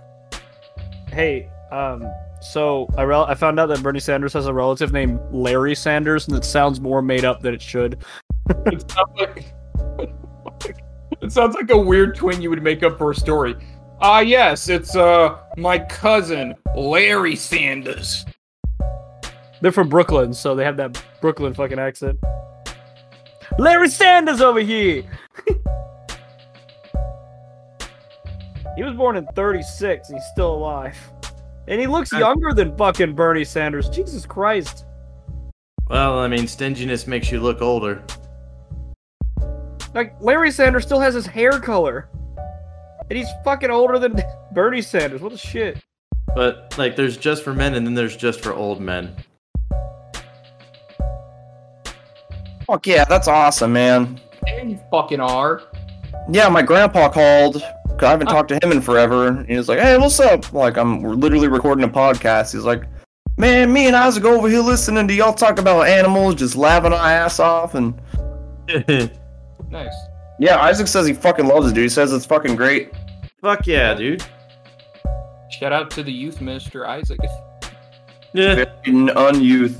Hey, 1.11 1.47
um, 1.71 2.11
so 2.41 2.87
I 2.97 3.03
rel- 3.03 3.25
I 3.25 3.35
found 3.35 3.59
out 3.59 3.67
that 3.67 3.83
Bernie 3.83 3.99
Sanders 3.99 4.33
has 4.33 4.47
a 4.47 4.53
relative 4.53 4.91
named 4.93 5.19
Larry 5.31 5.75
Sanders, 5.75 6.27
and 6.27 6.37
it 6.37 6.45
sounds 6.45 6.79
more 6.79 7.01
made 7.01 7.25
up 7.25 7.41
than 7.41 7.53
it 7.53 7.61
should. 7.61 8.03
It 8.67 8.89
sounds 8.89 9.11
like 9.17 9.53
it 11.21 11.31
sounds 11.31 11.55
like 11.55 11.69
a 11.69 11.77
weird 11.77 12.15
twin 12.15 12.41
you 12.41 12.49
would 12.49 12.63
make 12.63 12.83
up 12.83 12.97
for 12.97 13.11
a 13.11 13.15
story. 13.15 13.55
Ah, 14.01 14.21
yes, 14.21 14.69
it's 14.69 14.95
uh 14.95 15.37
my 15.57 15.77
cousin 15.79 16.55
Larry 16.75 17.35
Sanders. 17.35 18.25
They're 19.61 19.73
from 19.73 19.89
Brooklyn, 19.89 20.33
so 20.33 20.55
they 20.55 20.63
have 20.63 20.77
that 20.77 21.03
Brooklyn 21.19 21.53
fucking 21.53 21.79
accent. 21.79 22.17
Larry 23.57 23.89
Sanders 23.89 24.39
over 24.39 24.61
here. 24.61 25.03
he 28.77 28.83
was 28.83 28.93
born 28.95 29.17
in 29.17 29.25
36. 29.35 30.09
He's 30.09 30.23
still 30.31 30.53
alive, 30.53 30.95
and 31.69 31.79
he 31.79 31.87
looks 31.87 32.11
younger 32.11 32.51
than 32.51 32.75
fucking 32.75 33.13
Bernie 33.13 33.45
Sanders. 33.45 33.89
Jesus 33.89 34.25
Christ. 34.25 34.85
Well, 35.87 36.19
I 36.19 36.27
mean, 36.27 36.47
stinginess 36.47 37.07
makes 37.07 37.31
you 37.31 37.39
look 37.39 37.61
older. 37.61 38.03
Like 39.93 40.15
Larry 40.19 40.51
Sanders 40.51 40.83
still 40.83 40.99
has 40.99 41.13
his 41.13 41.25
hair 41.25 41.59
color, 41.59 42.09
and 43.09 43.17
he's 43.17 43.29
fucking 43.43 43.69
older 43.69 43.97
than 43.99 44.21
Bernie 44.51 44.81
Sanders. 44.81 45.21
What 45.21 45.31
the 45.31 45.37
shit? 45.37 45.77
But 46.35 46.75
like, 46.77 46.95
there's 46.95 47.17
just 47.17 47.43
for 47.43 47.53
men, 47.53 47.75
and 47.75 47.85
then 47.85 47.93
there's 47.93 48.17
just 48.17 48.41
for 48.41 48.53
old 48.53 48.81
men. 48.81 49.15
Fuck 52.65 52.85
yeah, 52.85 53.05
that's 53.05 53.27
awesome, 53.27 53.73
man. 53.73 54.19
There 54.43 54.65
you 54.65 54.79
fucking 54.91 55.19
are. 55.19 55.63
Yeah, 56.31 56.49
my 56.49 56.61
grandpa 56.61 57.09
called. 57.09 57.63
'Cause 57.99 58.07
I 58.07 58.11
haven't 58.11 58.27
talked 58.27 58.49
to 58.49 58.59
him 58.63 58.71
in 58.71 58.81
forever. 58.81 59.27
And 59.27 59.47
he 59.47 59.57
was 59.57 59.67
like, 59.69 59.79
"Hey, 59.79 59.97
what's 59.97 60.19
up?" 60.19 60.51
Like, 60.53 60.77
I'm 60.77 61.03
literally 61.03 61.47
recording 61.47 61.83
a 61.83 61.89
podcast. 61.89 62.53
He's 62.53 62.63
like, 62.63 62.83
"Man, 63.37 63.71
me 63.71 63.87
and 63.87 63.95
Isaac 63.95 64.23
over 64.25 64.47
here 64.49 64.61
listening 64.61 65.07
to 65.07 65.13
y'all 65.13 65.33
talk 65.33 65.59
about 65.59 65.87
animals, 65.87 66.35
just 66.35 66.55
laughing 66.55 66.93
our 66.93 66.99
ass 66.99 67.39
off." 67.39 67.75
And 67.75 67.93
Nice. 69.69 69.93
yeah, 70.39 70.57
Isaac 70.61 70.87
says 70.87 71.05
he 71.05 71.13
fucking 71.13 71.47
loves 71.47 71.69
it, 71.71 71.73
dude. 71.75 71.83
He 71.83 71.89
says 71.89 72.11
it's 72.13 72.25
fucking 72.25 72.55
great. 72.55 72.91
Fuck 73.41 73.67
yeah, 73.67 73.93
dude. 73.93 74.23
Shout 75.59 75.71
out 75.73 75.89
to 75.91 76.03
the 76.03 76.11
youth 76.11 76.41
minister 76.41 76.85
Isaac. 76.85 77.19
Yeah. 78.33 78.65
Unyouth. 78.85 79.79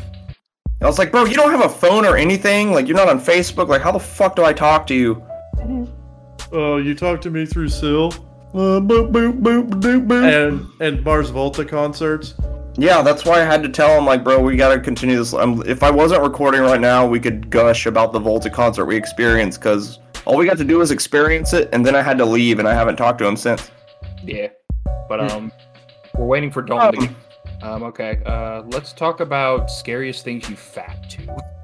I 0.81 0.85
was 0.85 0.97
like, 0.97 1.11
bro, 1.11 1.25
you 1.25 1.35
don't 1.35 1.51
have 1.51 1.65
a 1.65 1.69
phone 1.69 2.05
or 2.05 2.15
anything. 2.17 2.71
Like, 2.71 2.87
you're 2.87 2.95
not 2.97 3.09
on 3.09 3.19
Facebook. 3.19 3.67
Like, 3.67 3.81
how 3.81 3.91
the 3.91 3.99
fuck 3.99 4.35
do 4.35 4.43
I 4.45 4.53
talk 4.53 4.87
to 4.87 4.95
you? 4.95 5.15
Mm-hmm. 5.57 5.85
Oh, 6.51 6.77
you 6.77 6.95
talk 6.95 7.21
to 7.21 7.29
me 7.29 7.45
through 7.45 7.69
Sil. 7.69 8.09
Uh, 8.53 8.81
boop, 8.81 9.11
boop, 9.11 9.41
boop, 9.41 9.69
doop, 9.69 10.07
boop. 10.07 10.47
And 10.47 10.67
and 10.81 11.03
Mars 11.03 11.29
Volta 11.29 11.63
concerts. 11.63 12.33
Yeah, 12.77 13.01
that's 13.01 13.25
why 13.25 13.41
I 13.41 13.43
had 13.45 13.61
to 13.63 13.69
tell 13.69 13.97
him, 13.97 14.05
like, 14.05 14.23
bro, 14.23 14.41
we 14.41 14.55
gotta 14.55 14.79
continue 14.79 15.17
this. 15.17 15.33
Um, 15.33 15.61
if 15.65 15.83
I 15.83 15.91
wasn't 15.91 16.23
recording 16.23 16.61
right 16.61 16.79
now, 16.79 17.05
we 17.05 17.19
could 17.19 17.49
gush 17.49 17.85
about 17.85 18.13
the 18.13 18.19
Volta 18.19 18.49
concert 18.49 18.85
we 18.85 18.95
experienced, 18.95 19.59
because 19.59 19.99
all 20.25 20.37
we 20.37 20.45
got 20.45 20.57
to 20.57 20.63
do 20.63 20.77
was 20.77 20.89
experience 20.91 21.53
it, 21.53 21.69
and 21.73 21.85
then 21.85 21.95
I 21.95 22.01
had 22.01 22.17
to 22.19 22.25
leave, 22.25 22.57
and 22.59 22.67
I 22.67 22.73
haven't 22.73 22.95
talked 22.95 23.19
to 23.19 23.25
him 23.27 23.35
since. 23.35 23.69
Yeah. 24.23 24.47
But 25.07 25.31
um 25.31 25.51
we're 26.17 26.25
waiting 26.25 26.51
for 26.51 26.61
Dalton 26.61 27.01
to 27.01 27.07
Um, 27.07 27.15
get 27.61 27.63
um 27.63 27.83
okay. 27.83 28.21
Uh 28.25 28.61
let's 28.67 28.93
talk 28.93 29.19
about 29.19 29.69
scariest 29.69 30.23
things 30.23 30.49
you 30.49 30.55
fat 30.55 31.09
to. 31.11 31.37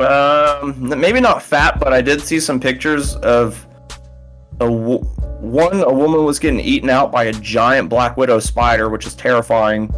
Um, 0.00 1.00
maybe 1.00 1.20
not 1.20 1.42
fat, 1.42 1.78
but 1.78 1.92
I 1.92 2.00
did 2.00 2.20
see 2.22 2.40
some 2.40 2.58
pictures 2.58 3.16
of 3.16 3.66
a 4.54 4.68
w- 4.68 5.04
one. 5.40 5.82
A 5.82 5.92
woman 5.92 6.24
was 6.24 6.38
getting 6.38 6.60
eaten 6.60 6.88
out 6.88 7.12
by 7.12 7.24
a 7.24 7.32
giant 7.32 7.88
black 7.90 8.16
widow 8.16 8.38
spider, 8.38 8.88
which 8.88 9.06
is 9.06 9.14
terrifying. 9.14 9.92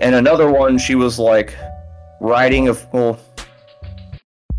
And 0.00 0.14
another 0.14 0.50
one, 0.50 0.78
she 0.78 0.94
was 0.94 1.18
like 1.18 1.54
riding 2.20 2.68
a 2.68 2.76
well, 2.92 3.18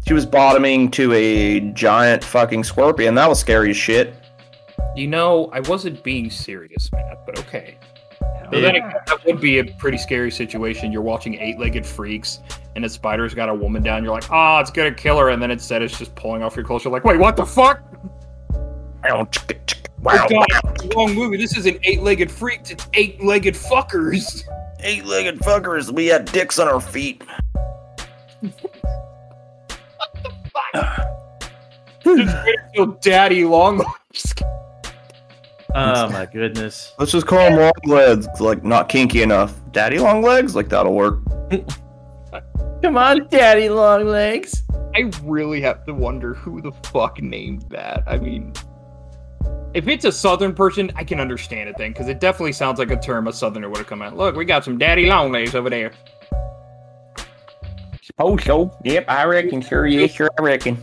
she 0.08 0.14
was 0.14 0.26
bottoming 0.26 0.92
to 0.92 1.12
a 1.14 1.60
giant 1.72 2.24
fucking 2.24 2.64
scorpion. 2.64 3.16
That 3.16 3.28
was 3.28 3.40
scary 3.40 3.72
as 3.72 3.78
shit. 3.78 4.14
You 4.96 5.08
know, 5.08 5.50
I 5.52 5.60
wasn't 5.62 6.04
being 6.04 6.30
serious, 6.30 6.90
Matt, 6.94 7.26
but 7.26 7.40
okay. 7.40 7.78
But 8.50 8.60
Yeah. 8.60 8.62
then 8.62 8.76
again, 8.76 8.94
that 9.08 9.26
would 9.26 9.42
be 9.42 9.60
a 9.60 9.64
pretty 9.66 9.98
scary 9.98 10.32
situation. 10.32 10.92
You're 10.92 11.02
watching 11.02 11.36
eight-legged 11.40 11.86
freaks, 11.86 12.40
and 12.76 12.86
a 12.86 12.90
spider's 12.90 13.34
got 13.34 13.50
a 13.50 13.54
woman 13.54 13.82
down. 13.84 14.04
You're 14.04 14.14
like, 14.14 14.30
"Ah, 14.32 14.60
it's 14.62 14.72
gonna 14.72 14.92
kill 14.94 15.18
her," 15.20 15.30
and 15.30 15.42
then 15.42 15.52
instead 15.52 15.82
it's 15.82 15.98
just 15.98 16.14
pulling 16.16 16.44
off 16.44 16.56
your 16.56 16.66
clothes. 16.66 16.84
You're 16.84 16.94
like, 16.94 17.04
"Wait, 17.06 17.20
what 17.20 17.36
the 17.36 17.46
fuck? 17.46 17.82
Wow, 19.04 19.28
Oh 20.08 20.28
god, 20.30 20.46
it's 20.74 20.84
the 20.84 20.94
wrong 20.96 21.14
movie. 21.16 21.38
This 21.38 21.58
is 21.58 21.66
an 21.66 21.80
eight-legged 21.84 22.30
freak. 22.32 22.62
It's 22.70 22.88
eight-legged 22.94 23.56
fuckers." 23.56 24.44
eight-legged 24.84 25.40
fuckers. 25.40 25.92
We 25.92 26.06
had 26.08 26.26
dicks 26.26 26.60
on 26.60 26.68
our 26.68 26.80
feet. 26.80 27.24
Just 32.04 32.46
wait 32.46 32.60
until 32.68 32.86
Daddy 33.02 33.46
Long. 33.46 33.84
Oh 35.78 36.10
my 36.10 36.26
goodness. 36.26 36.94
Let's 36.98 37.12
just 37.12 37.28
call 37.28 37.40
them 37.40 37.60
long 37.60 37.74
legs, 37.86 38.28
like 38.40 38.64
not 38.64 38.88
kinky 38.88 39.22
enough. 39.22 39.54
Daddy 39.72 40.00
long 40.00 40.22
legs, 40.22 40.56
like 40.56 40.70
that'll 40.70 40.94
work. 40.94 41.20
Come 42.82 42.98
on, 42.98 43.28
Daddy 43.30 43.68
Long 43.68 44.06
Legs. 44.06 44.64
I 44.96 45.12
really 45.24 45.60
have 45.62 45.86
to 45.86 45.94
wonder 45.94 46.34
who 46.34 46.62
the 46.62 46.72
fuck 46.72 47.22
named 47.22 47.66
that. 47.70 48.04
I 48.06 48.18
mean, 48.18 48.54
if 49.74 49.88
it's 49.88 50.06
a 50.06 50.12
Southern 50.12 50.54
person, 50.54 50.92
I 50.96 51.04
can 51.04 51.20
understand 51.20 51.68
it 51.68 51.76
then, 51.78 51.92
because 51.92 52.08
it 52.08 52.20
definitely 52.20 52.54
sounds 52.54 52.80
like 52.80 52.92
a 52.92 53.00
term 53.00 53.28
a 53.28 53.34
Southerner 53.34 53.70
would 53.70 53.80
have 53.80 53.88
come 53.88 54.02
out. 54.02 54.16
Look, 54.16 54.36
we 54.36 54.46
got 54.46 54.64
some 54.64 54.78
daddy 54.78 55.08
long 55.08 55.32
legs 55.32 55.56
over 55.56 55.70
there. 55.70 55.92
Oh, 58.20 58.38
so 58.38 58.72
yep, 58.84 59.04
I 59.10 59.26
reckon. 59.26 59.62
Sure, 59.62 59.88
yeah, 59.88 60.08
sure, 60.08 60.30
I 60.40 60.44
reckon. 60.44 60.78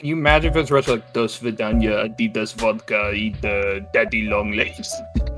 Can 0.00 0.08
you 0.08 0.16
imagine 0.16 0.50
if 0.50 0.56
it's 0.56 0.70
Russia 0.70 0.92
like 0.92 1.12
Dos 1.12 1.38
Vidanya, 1.40 2.08
Adidas 2.08 2.54
vodka, 2.54 3.12
eat 3.12 3.42
the 3.42 3.86
daddy 3.92 4.22
long 4.22 4.52
legs? 4.52 4.94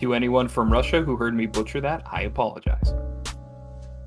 to 0.00 0.12
anyone 0.12 0.48
from 0.48 0.72
Russia 0.72 1.02
who 1.02 1.14
heard 1.14 1.34
me 1.34 1.46
butcher 1.46 1.80
that, 1.80 2.02
I 2.10 2.22
apologize. 2.22 2.92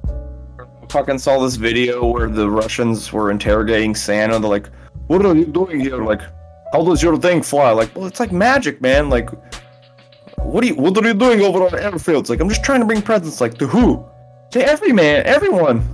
I 0.10 0.66
Fucking 0.90 1.18
saw 1.18 1.42
this 1.42 1.56
video 1.56 2.06
where 2.06 2.28
the 2.28 2.50
Russians 2.50 3.14
were 3.14 3.32
interrogating 3.32 3.96
Santa. 3.96 4.38
They're 4.38 4.50
like, 4.50 4.68
"What 5.08 5.26
are 5.26 5.34
you 5.34 5.46
doing 5.46 5.80
here? 5.80 6.04
Like, 6.04 6.24
how 6.74 6.84
does 6.84 7.02
your 7.02 7.16
thing 7.16 7.42
fly?" 7.42 7.72
Like, 7.72 7.96
well, 7.96 8.08
it's 8.08 8.20
like 8.20 8.34
magic, 8.34 8.82
man. 8.82 9.10
Like, 9.10 9.30
what 10.40 10.66
are 10.66 10.68
you? 10.68 10.76
What 10.76 10.98
are 10.98 11.08
you 11.08 11.14
doing 11.14 11.40
over 11.40 11.64
on 11.64 11.72
airfields? 11.72 12.30
Like, 12.30 12.42
I'm 12.42 12.50
just 12.50 12.66
trying 12.66 12.82
to 12.82 12.86
bring 12.86 13.02
presents. 13.02 13.40
Like, 13.40 13.58
to 13.60 13.66
who? 13.66 14.06
To 14.52 14.60
every 14.62 14.92
man, 14.92 15.26
everyone. 15.26 15.88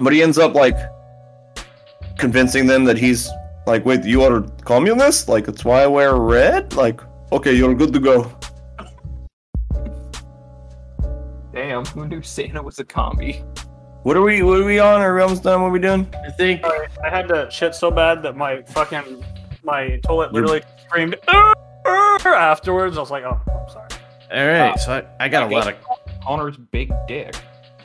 But 0.00 0.12
he 0.12 0.22
ends 0.22 0.38
up 0.38 0.54
like 0.54 0.76
convincing 2.20 2.66
them 2.66 2.84
that 2.84 2.98
he's 2.98 3.28
like, 3.66 3.84
wait, 3.84 4.04
you 4.04 4.22
are 4.22 4.42
communist? 4.64 5.28
Like, 5.28 5.48
it's 5.48 5.64
why 5.64 5.82
I 5.82 5.86
wear 5.86 6.16
red? 6.16 6.74
Like, 6.74 7.00
okay, 7.32 7.54
you're 7.54 7.74
good 7.74 7.92
to 7.92 7.98
go. 7.98 8.30
Damn, 11.52 11.84
who 11.86 12.06
knew 12.06 12.22
Santa 12.22 12.62
was 12.62 12.78
a 12.78 12.84
commie? 12.84 13.42
What 14.02 14.16
are 14.16 14.22
we? 14.22 14.42
What 14.42 14.60
are 14.60 14.64
we 14.64 14.78
on? 14.78 15.02
Are 15.02 15.14
we 15.14 15.20
almost 15.20 15.42
done? 15.42 15.60
What 15.60 15.68
are 15.68 15.72
we 15.72 15.78
doing? 15.78 16.06
I 16.24 16.30
think 16.30 16.64
I 16.64 17.10
had 17.10 17.28
to 17.28 17.50
shit 17.50 17.74
so 17.74 17.90
bad 17.90 18.22
that 18.22 18.36
my 18.36 18.62
fucking 18.62 19.22
my 19.62 20.00
toilet 20.04 20.32
literally 20.32 20.60
You're... 20.60 20.88
screamed 20.88 21.16
afterwards. 22.24 22.96
I 22.96 23.00
was 23.00 23.10
like, 23.10 23.24
oh, 23.24 23.40
I'm 23.46 23.68
sorry. 23.68 23.88
All 24.32 24.46
right, 24.46 24.72
uh, 24.72 24.76
so 24.76 24.92
I, 24.92 25.24
I 25.24 25.28
got 25.28 25.42
I 25.42 25.46
a 25.46 25.50
lot 25.50 25.68
of 25.68 25.74
Connor's 26.22 26.56
big 26.56 26.92
dick. 27.08 27.34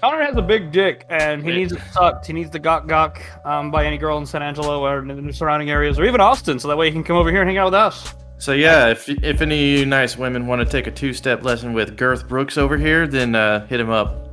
Connor 0.01 0.23
has 0.23 0.35
a 0.35 0.41
big 0.41 0.71
dick, 0.71 1.05
and 1.09 1.43
he 1.43 1.51
needs 1.51 1.73
it 1.73 1.81
sucked. 1.91 2.25
He 2.27 2.33
needs 2.33 2.49
the 2.51 2.59
gawk 2.59 2.87
gawk 2.87 3.21
um, 3.45 3.71
by 3.71 3.85
any 3.85 3.97
girl 3.97 4.17
in 4.17 4.25
San 4.25 4.43
Angelo 4.43 4.85
or 4.85 4.99
in 4.99 5.25
the 5.27 5.33
surrounding 5.33 5.69
areas, 5.69 5.99
or 5.99 6.05
even 6.05 6.21
Austin, 6.21 6.59
so 6.59 6.67
that 6.67 6.77
way 6.77 6.87
he 6.87 6.91
can 6.91 7.03
come 7.03 7.17
over 7.17 7.31
here 7.31 7.41
and 7.41 7.49
hang 7.49 7.57
out 7.57 7.65
with 7.65 7.73
us. 7.73 8.13
So 8.37 8.51
yeah, 8.51 8.89
if 8.89 9.07
if 9.07 9.41
any 9.41 9.73
of 9.73 9.79
you 9.79 9.85
nice 9.85 10.17
women 10.17 10.47
want 10.47 10.61
to 10.61 10.65
take 10.65 10.87
a 10.87 10.91
two-step 10.91 11.43
lesson 11.43 11.73
with 11.73 11.97
Girth 11.97 12.27
Brooks 12.27 12.57
over 12.57 12.77
here, 12.77 13.07
then 13.07 13.33
uh, 13.35 13.65
hit 13.67 13.79
him 13.79 13.89
up. 13.89 14.29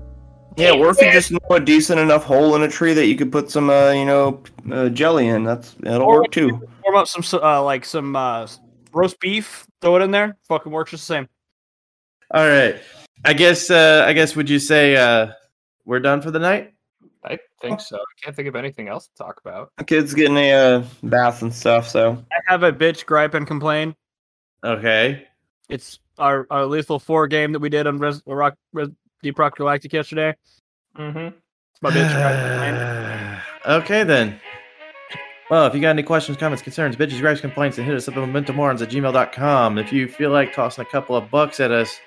Yeah, 0.57 0.73
or 0.73 0.91
if 0.91 1.01
you 1.01 1.11
just 1.13 1.31
know 1.31 1.39
a 1.51 1.61
decent 1.61 1.99
enough 1.99 2.25
hole 2.25 2.55
in 2.57 2.63
a 2.63 2.69
tree 2.69 2.93
that 2.93 3.07
you 3.07 3.17
could 3.17 3.33
put 3.33 3.51
some, 3.51 3.71
uh, 3.71 3.91
you 3.93 4.05
know, 4.05 4.43
uh, 4.71 4.91
jelly 4.91 5.29
in, 5.29 5.45
that's 5.45 5.73
that'll 5.81 6.07
Or- 6.07 6.23
work 6.23 6.31
too. 6.31 6.61
Warm 6.85 6.97
up 6.97 7.09
some 7.09 7.25
uh, 7.43 7.63
like 7.63 7.85
some 7.87 8.15
uh, 8.17 8.47
roast 8.93 9.19
beef, 9.21 9.67
throw 9.81 9.97
it 9.97 10.03
in 10.03 10.11
there. 10.11 10.37
Fucking 10.49 10.71
works 10.71 10.91
just 10.91 11.09
the 11.09 11.15
same. 11.15 11.29
All 12.33 12.47
right. 12.47 12.77
I 13.25 13.33
guess 13.35 13.71
uh, 13.71 14.05
I 14.07 14.13
guess 14.15 14.35
would 14.35 14.51
you 14.51 14.59
say 14.59 14.97
uh, 14.97 15.29
we're 15.85 16.01
done 16.01 16.21
for 16.21 16.31
the 16.31 16.39
night? 16.39 16.75
I 17.25 17.39
think 17.61 17.81
so. 17.81 17.97
I 17.97 18.25
can't 18.25 18.35
think 18.35 18.49
of 18.49 18.57
anything 18.57 18.89
else 18.89 19.09
to 19.09 19.15
talk 19.15 19.41
about. 19.45 19.71
The 19.79 19.85
kid's 19.85 20.15
getting 20.15 20.37
a 20.37 20.53
uh, 20.53 20.85
bath 21.03 21.43
and 21.43 21.55
stuff, 21.55 21.89
so 21.89 22.23
I 22.33 22.39
have 22.49 22.63
a 22.63 22.73
bitch 22.73 23.07
gripe 23.07 23.35
and 23.35 23.47
complain. 23.47 23.95
Okay. 24.65 25.27
It's 25.69 26.01
our, 26.19 26.47
our 26.51 26.67
Lethal 26.67 26.99
Four 26.99 27.27
game 27.29 27.53
that 27.53 27.61
we 27.61 27.69
did 27.69 27.87
on 27.87 27.99
Res, 27.99 28.23
Rock, 28.27 28.55
Res, 28.73 28.89
Deep 29.23 29.39
Rock 29.39 29.57
Galactic 29.57 29.93
yesterday. 29.93 30.35
Mm-hmm. 30.99 31.19
It's 31.19 31.83
my 31.83 31.91
bitch 31.91 32.13
gripe 32.13 32.37
and 32.37 33.41
complain. 33.63 33.77
okay 33.81 34.05
then. 34.05 34.41
Well, 35.51 35.67
if 35.67 35.75
you 35.75 35.81
got 35.81 35.91
any 35.91 36.03
questions, 36.03 36.39
comments, 36.39 36.63
concerns, 36.63 36.97
bitches, 36.97 37.21
gripes, 37.21 37.41
complaints, 37.41 37.77
then 37.77 37.85
hit 37.85 37.95
us 37.95 38.09
up 38.09 38.17
at 38.17 38.29
mementomorons 38.29 38.81
at 38.81 38.89
gmail.com. 38.89 39.79
If 39.79 39.93
you 39.93 40.09
feel 40.09 40.31
like 40.31 40.55
tossing 40.55 40.83
a 40.83 40.89
couple 40.89 41.15
of 41.15 41.31
bucks 41.31 41.61
at 41.61 41.71
us, 41.71 42.01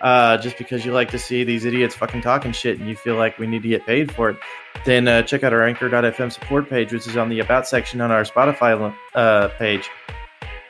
uh, 0.00 0.36
just 0.38 0.58
because 0.58 0.84
you 0.84 0.92
like 0.92 1.10
to 1.10 1.18
see 1.18 1.44
these 1.44 1.64
idiots 1.64 1.94
fucking 1.94 2.22
talking 2.22 2.52
shit 2.52 2.78
and 2.78 2.88
you 2.88 2.96
feel 2.96 3.16
like 3.16 3.38
we 3.38 3.46
need 3.46 3.62
to 3.62 3.68
get 3.68 3.86
paid 3.86 4.12
for 4.12 4.30
it, 4.30 4.36
then 4.84 5.08
uh, 5.08 5.22
check 5.22 5.42
out 5.42 5.52
our 5.52 5.64
anchor.fm 5.64 6.32
support 6.32 6.68
page, 6.68 6.92
which 6.92 7.06
is 7.06 7.16
on 7.16 7.28
the 7.28 7.40
about 7.40 7.66
section 7.66 8.00
on 8.00 8.10
our 8.10 8.22
Spotify 8.24 8.94
uh, 9.14 9.48
page. 9.58 9.88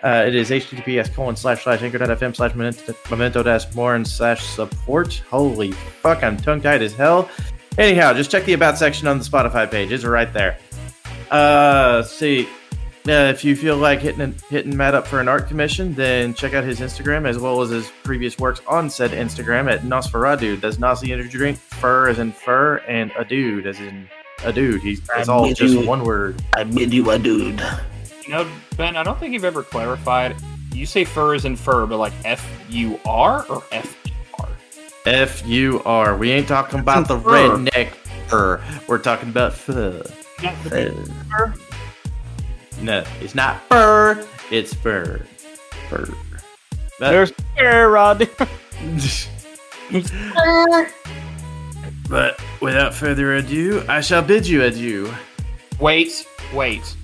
Uh, 0.03 0.25
it 0.27 0.35
is 0.35 0.51
https 0.51 1.13
colon 1.13 1.35
slash 1.35 1.65
slash 1.65 1.83
anchor.fm 1.83 2.37
slash 2.37 2.55
memento 3.11 3.43
dash 3.43 3.75
morons 3.75 4.13
slash 4.13 4.45
support. 4.45 5.23
Holy 5.29 5.73
fuck, 5.73 6.23
I'm 6.23 6.37
tongue 6.37 6.61
tied 6.61 6.83
as 6.83 6.95
hell. 6.95 7.29
Anyhow, 7.79 8.13
just 8.13 8.31
check 8.31 8.45
the 8.45 8.53
about 8.53 8.79
section 8.79 9.09
on 9.09 9.19
the 9.19 9.25
Spotify 9.25 9.71
page. 9.71 9.91
It's 9.93 10.05
right 10.05 10.33
there. 10.33 10.59
Uh, 11.31 12.03
see. 12.03 12.49
Uh, 13.09 13.31
if 13.31 13.45
you 13.45 13.55
feel 13.55 13.77
like 13.77 14.01
hitting 14.01 14.35
hitting 14.51 14.77
Matt 14.77 14.95
up 14.95 15.07
for 15.07 15.21
an 15.21 15.29
art 15.29 15.47
commission, 15.47 15.95
then 15.95 16.35
check 16.35 16.55
out 16.55 16.65
his 16.65 16.81
Instagram 16.81 17.29
as 17.29 17.39
well 17.39 17.63
as 17.63 17.71
his 17.71 17.91
previous 18.03 18.37
works 18.39 18.61
on 18.67 18.91
said 18.91 19.13
Instagram 19.13 19.71
at 19.71 19.83
nosfuradude. 19.83 20.61
That's 20.61 20.79
Nazi 20.79 21.13
energy 21.13 21.29
drink, 21.39 21.57
fur 21.59 22.09
as 22.09 22.19
in 22.19 22.33
fur, 22.33 22.79
and 22.89 23.13
a 23.17 23.25
dude 23.25 23.67
as 23.67 23.79
in 23.79 24.09
a 24.45 24.53
dude. 24.53 24.83
He's 24.83 24.99
it's 25.17 25.29
I 25.29 25.33
all 25.33 25.47
just 25.53 25.75
you- 25.75 25.87
one 25.87 26.03
word. 26.05 26.43
I 26.57 26.65
bid 26.65 26.93
you 26.93 27.09
a 27.11 27.19
dude. 27.19 27.61
You 28.25 28.31
know, 28.33 28.49
Ben, 28.77 28.97
I 28.97 29.05
don't 29.05 29.19
think 29.21 29.33
you've 29.35 29.45
ever 29.45 29.63
clarified. 29.63 30.35
You 30.73 30.85
say 30.85 31.05
fur 31.05 31.35
is 31.37 31.45
in 31.45 31.55
fur, 31.55 31.87
but 31.87 31.99
like 31.99 32.13
F 32.25 32.45
U 32.71 32.99
R 33.07 33.47
or 33.49 33.63
F 33.71 33.97
R? 34.41 34.49
F 35.07 35.47
U 35.47 35.81
R. 35.85 36.17
We 36.17 36.33
ain't 36.33 36.49
talking 36.49 36.81
about 36.81 37.07
the 37.07 37.21
fur. 37.21 37.31
redneck 37.31 37.91
fur. 38.29 38.61
We're 38.89 38.99
talking 38.99 39.29
about 39.29 39.53
fur. 39.53 40.03
Fur. 40.03 41.55
No, 42.81 43.05
it's 43.21 43.35
not 43.35 43.61
fur. 43.69 44.27
It's 44.51 44.75
fur. 44.75 45.21
Fur. 45.89 46.07
But- 46.99 47.11
There's 47.11 47.33
air, 47.59 47.89
Rod. 47.91 48.29
But 52.09 52.41
without 52.61 52.95
further 52.95 53.35
ado, 53.35 53.85
I 53.89 54.01
shall 54.01 54.23
bid 54.23 54.47
you 54.47 54.63
adieu. 54.63 55.13
Wait, 55.81 56.27
wait. 56.55 56.95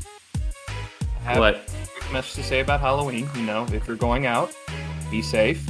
I 1.27 1.33
have 1.33 1.39
What? 1.39 1.55
a 1.57 1.61
quick 1.99 2.13
message 2.13 2.35
to 2.35 2.43
say 2.45 2.61
about 2.61 2.81
Halloween. 2.81 3.29
You 3.35 3.43
know, 3.43 3.67
if 3.73 3.87
you're 3.89 3.97
going 3.97 4.27
out, 4.27 4.53
be 5.11 5.21
safe. 5.21 5.69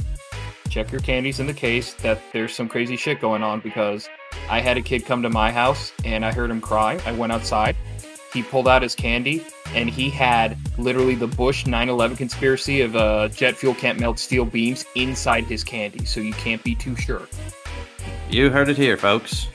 Check 0.69 0.91
your 0.91 1.01
candies 1.01 1.39
in 1.39 1.47
the 1.47 1.53
case. 1.53 1.93
That 1.95 2.21
there's 2.31 2.53
some 2.53 2.67
crazy 2.69 2.95
shit 2.95 3.19
going 3.19 3.41
on 3.43 3.59
because 3.59 4.07
I 4.49 4.59
had 4.59 4.77
a 4.77 4.81
kid 4.81 5.05
come 5.05 5.23
to 5.23 5.29
my 5.29 5.51
house 5.51 5.91
and 6.05 6.23
I 6.23 6.31
heard 6.31 6.49
him 6.51 6.61
cry. 6.61 6.99
I 7.05 7.11
went 7.11 7.31
outside. 7.31 7.75
He 8.33 8.43
pulled 8.43 8.67
out 8.67 8.81
his 8.81 8.95
candy 8.95 9.45
and 9.75 9.89
he 9.89 10.09
had 10.09 10.57
literally 10.77 11.15
the 11.15 11.27
Bush 11.27 11.65
9/11 11.65 12.17
conspiracy 12.17 12.81
of 12.81 12.95
uh, 12.95 13.27
jet 13.29 13.55
fuel 13.55 13.75
can't 13.75 13.99
melt 13.99 14.19
steel 14.19 14.45
beams 14.45 14.85
inside 14.95 15.45
his 15.45 15.63
candy. 15.63 16.05
So 16.05 16.19
you 16.19 16.33
can't 16.33 16.63
be 16.63 16.75
too 16.75 16.95
sure. 16.95 17.27
You 18.29 18.49
heard 18.49 18.69
it 18.69 18.77
here, 18.77 18.97
folks. 18.97 19.47